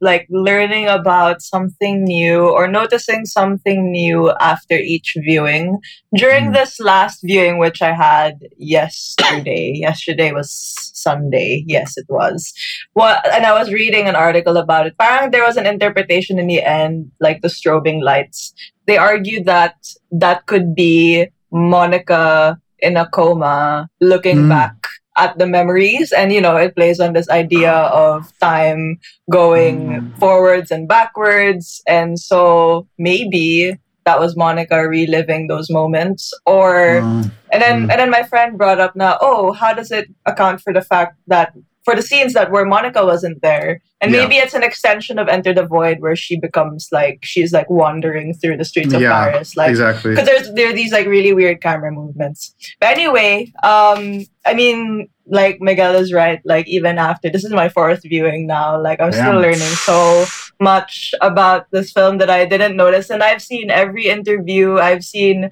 like 0.00 0.26
learning 0.30 0.86
about 0.88 1.40
something 1.42 2.04
new 2.04 2.48
or 2.48 2.68
noticing 2.68 3.24
something 3.24 3.90
new 3.90 4.30
after 4.40 4.74
each 4.74 5.16
viewing. 5.24 5.78
During 6.14 6.50
Mm. 6.50 6.54
this 6.54 6.78
last 6.80 7.20
viewing, 7.22 7.58
which 7.58 7.80
I 7.80 7.92
had 7.94 8.34
yesterday, 8.56 9.72
yesterday 9.74 10.32
was 10.32 10.50
Sunday. 10.94 11.64
Yes, 11.66 11.96
it 11.96 12.06
was. 12.08 12.52
Well, 12.94 13.16
and 13.32 13.46
I 13.46 13.52
was 13.58 13.72
reading 13.72 14.06
an 14.08 14.16
article 14.16 14.56
about 14.56 14.86
it. 14.86 14.98
Parang 14.98 15.30
there 15.30 15.44
was 15.44 15.56
an 15.56 15.66
interpretation 15.66 16.38
in 16.38 16.46
the 16.46 16.62
end, 16.62 17.10
like 17.20 17.40
the 17.42 17.48
strobing 17.48 18.02
lights. 18.02 18.52
They 18.86 18.96
argued 18.98 19.46
that 19.46 19.74
that 20.10 20.46
could 20.46 20.74
be 20.74 21.28
Monica 21.52 22.58
in 22.80 22.96
a 22.96 23.06
coma 23.08 23.88
looking 24.00 24.46
Mm. 24.46 24.48
back 24.50 24.77
at 25.18 25.38
the 25.38 25.46
memories. 25.46 26.12
And 26.12 26.32
you 26.32 26.40
know 26.40 26.56
it 26.56 26.74
plays 26.76 27.00
on 27.00 27.12
this 27.12 27.28
idea 27.28 27.72
of 27.72 28.30
time 28.40 28.98
going 29.30 30.00
forwards 30.18 30.70
and 30.70 30.88
backwards. 30.88 31.82
And 31.86 32.18
so 32.18 32.86
maybe 32.98 33.76
that 34.06 34.20
was 34.20 34.36
Monica 34.36 34.88
reliving 34.88 35.48
those 35.48 35.68
moments. 35.70 36.32
Or 36.46 37.02
Um, 37.02 37.32
and 37.52 37.62
then 37.62 37.76
Mm. 37.86 37.90
and 37.92 37.98
then 38.00 38.10
my 38.10 38.22
friend 38.22 38.56
brought 38.58 38.80
up 38.80 38.96
now, 38.96 39.18
oh, 39.20 39.52
how 39.52 39.72
does 39.74 39.90
it 39.90 40.08
account 40.26 40.60
for 40.60 40.72
the 40.72 40.82
fact 40.82 41.16
that 41.26 41.52
for 41.84 41.94
the 41.94 42.02
scenes 42.02 42.34
that 42.34 42.50
where 42.50 42.64
Monica 42.64 43.04
wasn't 43.04 43.40
there? 43.42 43.80
And 44.00 44.12
Yeah. 44.12 44.22
maybe 44.22 44.36
it's 44.36 44.54
an 44.54 44.62
extension 44.62 45.18
of 45.18 45.28
Enter 45.28 45.52
the 45.52 45.64
Void 45.66 45.98
where 46.00 46.14
she 46.16 46.38
becomes 46.38 46.88
like 46.92 47.18
she's 47.22 47.52
like 47.52 47.68
wandering 47.68 48.34
through 48.34 48.56
the 48.58 48.64
streets 48.64 48.94
of 48.94 49.00
Yeah, 49.00 49.12
Paris. 49.30 49.56
Like 49.56 49.70
exactly. 49.70 50.10
because 50.12 50.26
there's 50.26 50.52
there 50.54 50.68
are 50.70 50.72
these 50.72 50.92
like 50.92 51.06
really 51.06 51.32
weird 51.32 51.60
camera 51.60 51.90
movements. 51.90 52.54
But 52.80 52.90
anyway, 52.90 53.52
um, 53.62 54.24
I 54.46 54.54
mean, 54.54 55.08
like 55.26 55.58
Miguel 55.60 55.94
is 55.96 56.12
right. 56.12 56.40
Like 56.44 56.68
even 56.68 56.96
after 56.98 57.28
this 57.28 57.44
is 57.44 57.50
my 57.52 57.68
fourth 57.68 58.02
viewing 58.02 58.46
now, 58.46 58.80
like 58.80 59.00
I'm 59.00 59.12
still 59.12 59.34
learning 59.40 59.58
so 59.58 60.24
much 60.60 61.12
about 61.20 61.66
this 61.70 61.92
film 61.92 62.18
that 62.18 62.30
I 62.30 62.44
didn't 62.46 62.76
notice, 62.76 63.10
and 63.10 63.22
I've 63.22 63.42
seen 63.42 63.70
every 63.70 64.06
interview. 64.06 64.78
I've 64.78 65.04
seen 65.04 65.50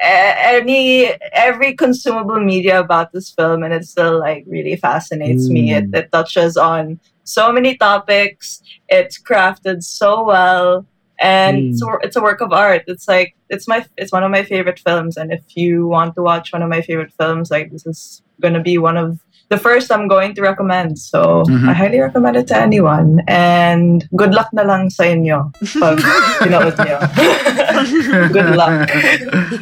any 0.00 1.06
every 1.32 1.74
consumable 1.74 2.40
media 2.40 2.80
about 2.80 3.12
this 3.12 3.30
film, 3.30 3.62
and 3.62 3.72
it 3.74 3.84
still 3.84 4.18
like 4.18 4.44
really 4.46 4.76
fascinates 4.76 5.48
me. 5.50 5.72
It, 5.74 5.86
it 5.92 6.12
touches 6.12 6.56
on 6.56 7.00
so 7.24 7.52
many 7.52 7.76
topics. 7.76 8.62
It's 8.88 9.20
crafted 9.20 9.82
so 9.82 10.24
well 10.24 10.86
and 11.20 11.56
Mm. 11.58 11.70
it's, 11.70 11.82
a, 11.82 11.86
it's 12.02 12.16
a 12.16 12.20
work 12.22 12.40
of 12.40 12.52
art 12.52 12.84
it's 12.86 13.08
like 13.08 13.34
it's 13.50 13.66
my 13.66 13.84
it's 13.96 14.12
one 14.12 14.22
of 14.22 14.30
my 14.30 14.44
favorite 14.44 14.78
films 14.78 15.16
and 15.16 15.32
if 15.32 15.42
you 15.56 15.88
want 15.88 16.14
to 16.14 16.22
watch 16.22 16.52
one 16.52 16.62
of 16.62 16.68
my 16.68 16.80
favorite 16.80 17.12
films 17.18 17.50
like 17.50 17.72
this 17.72 17.84
is 17.86 18.22
gonna 18.40 18.62
be 18.62 18.78
one 18.78 18.96
of 18.96 19.18
the 19.48 19.56
first 19.56 19.88
i'm 19.90 20.08
going 20.08 20.34
to 20.36 20.42
recommend 20.44 20.98
so 20.98 21.42
Mhm. 21.48 21.68
i 21.68 21.72
highly 21.72 22.00
recommend 22.00 22.36
it 22.36 22.46
to 22.48 22.56
anyone 22.56 23.24
and 23.28 24.04
good 24.14 24.32
luck 24.36 24.52
na 24.52 24.62
lang 24.62 24.92
sa 24.92 25.08
inyo 25.08 25.48
pag 25.80 25.96
pinood 26.44 26.76
niyo. 26.84 26.98
good 28.36 28.52
luck 28.56 28.88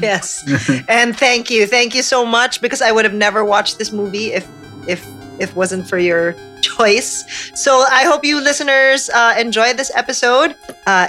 Yes. 0.02 0.42
and 0.88 1.16
thank 1.16 1.50
you. 1.50 1.66
Thank 1.66 1.94
you 1.94 2.02
so 2.02 2.24
much 2.26 2.60
because 2.60 2.82
I 2.82 2.92
would 2.92 3.04
have 3.04 3.14
never 3.16 3.44
watched 3.44 3.78
this 3.78 3.90
movie 3.92 4.32
if 4.34 4.44
if 4.86 5.00
if 5.38 5.50
it 5.50 5.56
wasn't 5.56 5.88
for 5.88 5.98
your 5.98 6.34
choice. 6.64 7.24
So 7.54 7.84
I 7.90 8.04
hope 8.04 8.24
you 8.24 8.40
listeners 8.40 9.08
uh, 9.10 9.34
enjoyed 9.38 9.76
this 9.76 9.90
episode. 9.94 10.54
Uh, 10.86 11.08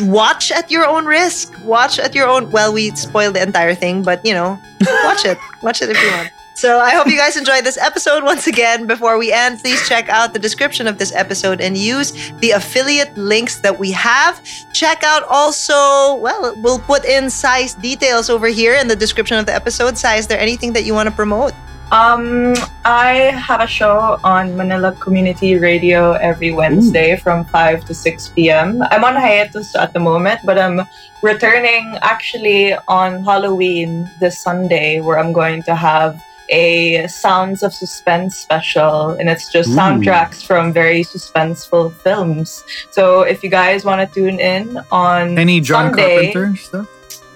watch 0.00 0.52
at 0.52 0.70
your 0.70 0.86
own 0.86 1.04
risk. 1.06 1.52
Watch 1.64 1.98
at 1.98 2.14
your 2.14 2.28
own. 2.28 2.50
Well, 2.50 2.72
we 2.72 2.90
spoiled 2.96 3.34
the 3.34 3.42
entire 3.42 3.74
thing, 3.74 4.02
but 4.02 4.24
you 4.24 4.34
know, 4.34 4.58
watch 5.04 5.24
it. 5.24 5.38
Watch 5.62 5.80
it 5.82 5.90
if 5.90 5.98
you 6.00 6.10
want. 6.10 6.30
So 6.56 6.80
I 6.80 6.94
hope 6.94 7.06
you 7.06 7.18
guys 7.18 7.36
enjoyed 7.36 7.64
this 7.64 7.76
episode. 7.76 8.24
Once 8.24 8.46
again, 8.46 8.86
before 8.86 9.18
we 9.18 9.30
end, 9.30 9.60
please 9.60 9.86
check 9.86 10.08
out 10.08 10.32
the 10.32 10.38
description 10.38 10.86
of 10.86 10.96
this 10.96 11.12
episode 11.14 11.60
and 11.60 11.76
use 11.76 12.32
the 12.40 12.52
affiliate 12.52 13.14
links 13.18 13.60
that 13.60 13.78
we 13.78 13.90
have. 13.92 14.42
Check 14.72 15.04
out 15.04 15.22
also, 15.24 16.14
well, 16.14 16.54
we'll 16.62 16.78
put 16.78 17.04
in 17.04 17.28
Sai's 17.28 17.74
details 17.74 18.30
over 18.30 18.46
here 18.46 18.72
in 18.72 18.88
the 18.88 18.96
description 18.96 19.36
of 19.36 19.44
the 19.44 19.54
episode. 19.54 19.98
Sai, 19.98 20.16
is 20.16 20.28
there 20.28 20.40
anything 20.40 20.72
that 20.72 20.84
you 20.84 20.94
want 20.94 21.10
to 21.10 21.14
promote? 21.14 21.52
Um, 21.92 22.54
I 22.86 23.36
have 23.36 23.60
a 23.60 23.66
show 23.66 24.18
on 24.24 24.56
Manila 24.56 24.92
Community 24.92 25.56
Radio 25.56 26.12
every 26.12 26.52
Wednesday 26.52 27.16
from 27.16 27.44
5 27.44 27.84
to 27.84 27.92
6 27.92 28.28
p.m. 28.30 28.82
I'm 28.90 29.04
on 29.04 29.14
hiatus 29.14 29.76
at 29.76 29.92
the 29.92 30.00
moment, 30.00 30.40
but 30.42 30.58
I'm 30.58 30.88
returning 31.20 31.98
actually 32.00 32.72
on 32.88 33.22
Halloween 33.24 34.08
this 34.20 34.38
Sunday 34.38 35.02
where 35.02 35.18
I'm 35.18 35.34
going 35.34 35.62
to 35.64 35.74
have 35.74 36.24
a 36.50 37.06
Sounds 37.08 37.62
of 37.62 37.72
Suspense 37.72 38.36
special 38.36 39.10
and 39.10 39.28
it's 39.28 39.52
just 39.52 39.70
Ooh. 39.70 39.76
soundtracks 39.76 40.44
from 40.44 40.72
very 40.72 41.02
suspenseful 41.02 41.92
films. 41.92 42.64
So 42.90 43.22
if 43.22 43.42
you 43.42 43.50
guys 43.50 43.84
want 43.84 44.00
to 44.06 44.14
tune 44.14 44.40
in 44.40 44.80
on 44.90 45.38
Any 45.38 45.60
John 45.60 45.92
Sunday, 45.92 46.32
Carpenter 46.32 46.56
stuff? 46.56 46.88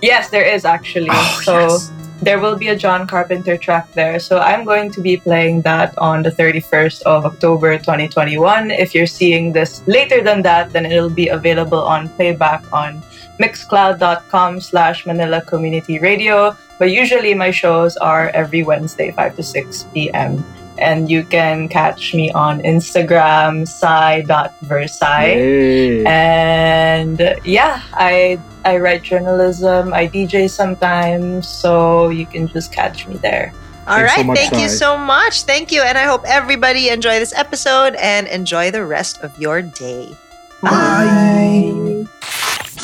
Yes, 0.03 0.31
there 0.31 0.45
is 0.45 0.65
actually. 0.65 1.09
Oh, 1.11 1.41
so 1.45 1.59
yes. 1.59 1.93
there 2.23 2.41
will 2.41 2.57
be 2.57 2.69
a 2.69 2.77
John 2.77 3.07
Carpenter 3.07 3.57
track 3.57 3.93
there. 3.93 4.19
So 4.19 4.39
I'm 4.39 4.65
going 4.65 4.91
to 4.93 5.01
be 5.01 5.19
playing 5.19 5.63
that 5.63 5.97
on 5.99 6.23
the 6.23 6.31
31st 6.31 7.03
of 7.03 7.27
October 7.27 7.77
2021. 7.77 8.71
If 8.71 8.95
you're 8.95 9.07
seeing 9.07 9.53
this 9.53 9.83
later 9.87 10.23
than 10.23 10.43
that, 10.43 10.73
then 10.73 10.87
it'll 10.87 11.11
be 11.11 11.29
available 11.29 11.83
on 11.83 12.09
playback 12.11 12.65
on 12.73 13.03
mixcloud.com 13.41 14.61
slash 14.61 15.07
Manila 15.07 15.41
Community 15.43 15.99
Radio. 15.99 16.57
But 16.81 16.91
usually 16.91 17.35
my 17.35 17.51
shows 17.51 17.99
are 17.99 18.31
every 18.31 18.63
Wednesday, 18.63 19.13
5 19.13 19.37
to 19.37 19.43
6 19.43 19.85
p.m. 19.93 20.43
And 20.79 21.11
you 21.11 21.25
can 21.25 21.69
catch 21.69 22.15
me 22.15 22.33
on 22.33 22.63
Instagram, 22.63 23.69
sai.versai. 23.69 25.21
Hey. 25.21 26.05
And 26.07 27.21
yeah, 27.45 27.83
I 27.93 28.41
I 28.65 28.79
write 28.79 29.03
journalism, 29.03 29.93
I 29.93 30.09
DJ 30.09 30.49
sometimes, 30.49 31.47
so 31.47 32.09
you 32.09 32.25
can 32.25 32.49
just 32.49 32.73
catch 32.73 33.07
me 33.07 33.17
there. 33.21 33.53
All 33.87 34.01
Thanks 34.01 34.17
right. 34.17 34.21
so 34.21 34.25
much, 34.25 34.39
Thank 34.39 34.55
you 34.57 34.69
so 34.71 34.97
much. 34.97 35.43
Thank 35.43 35.73
you. 35.73 35.83
And 35.83 35.99
I 35.99 36.05
hope 36.05 36.25
everybody 36.25 36.89
enjoy 36.89 37.19
this 37.21 37.35
episode 37.37 37.95
and 37.97 38.27
enjoy 38.29 38.71
the 38.71 38.87
rest 38.87 39.21
of 39.21 39.37
your 39.39 39.61
day. 39.61 40.17
Bye. 40.63 42.07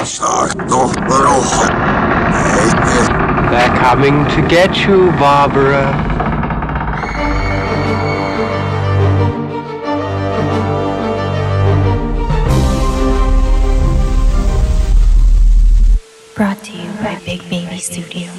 Suck 0.05 0.53
the 0.53 0.85
little. 1.09 1.41
Hey, 1.43 2.06
They're 3.57 3.79
coming 3.79 4.23
to 4.35 4.47
get 4.49 4.87
you, 4.87 5.11
Barbara. 5.13 5.91
Brought 16.35 16.63
to 16.65 16.73
you 16.73 16.91
by 17.03 17.19
Big 17.25 17.49
Baby 17.49 17.79
Studios. 17.79 18.36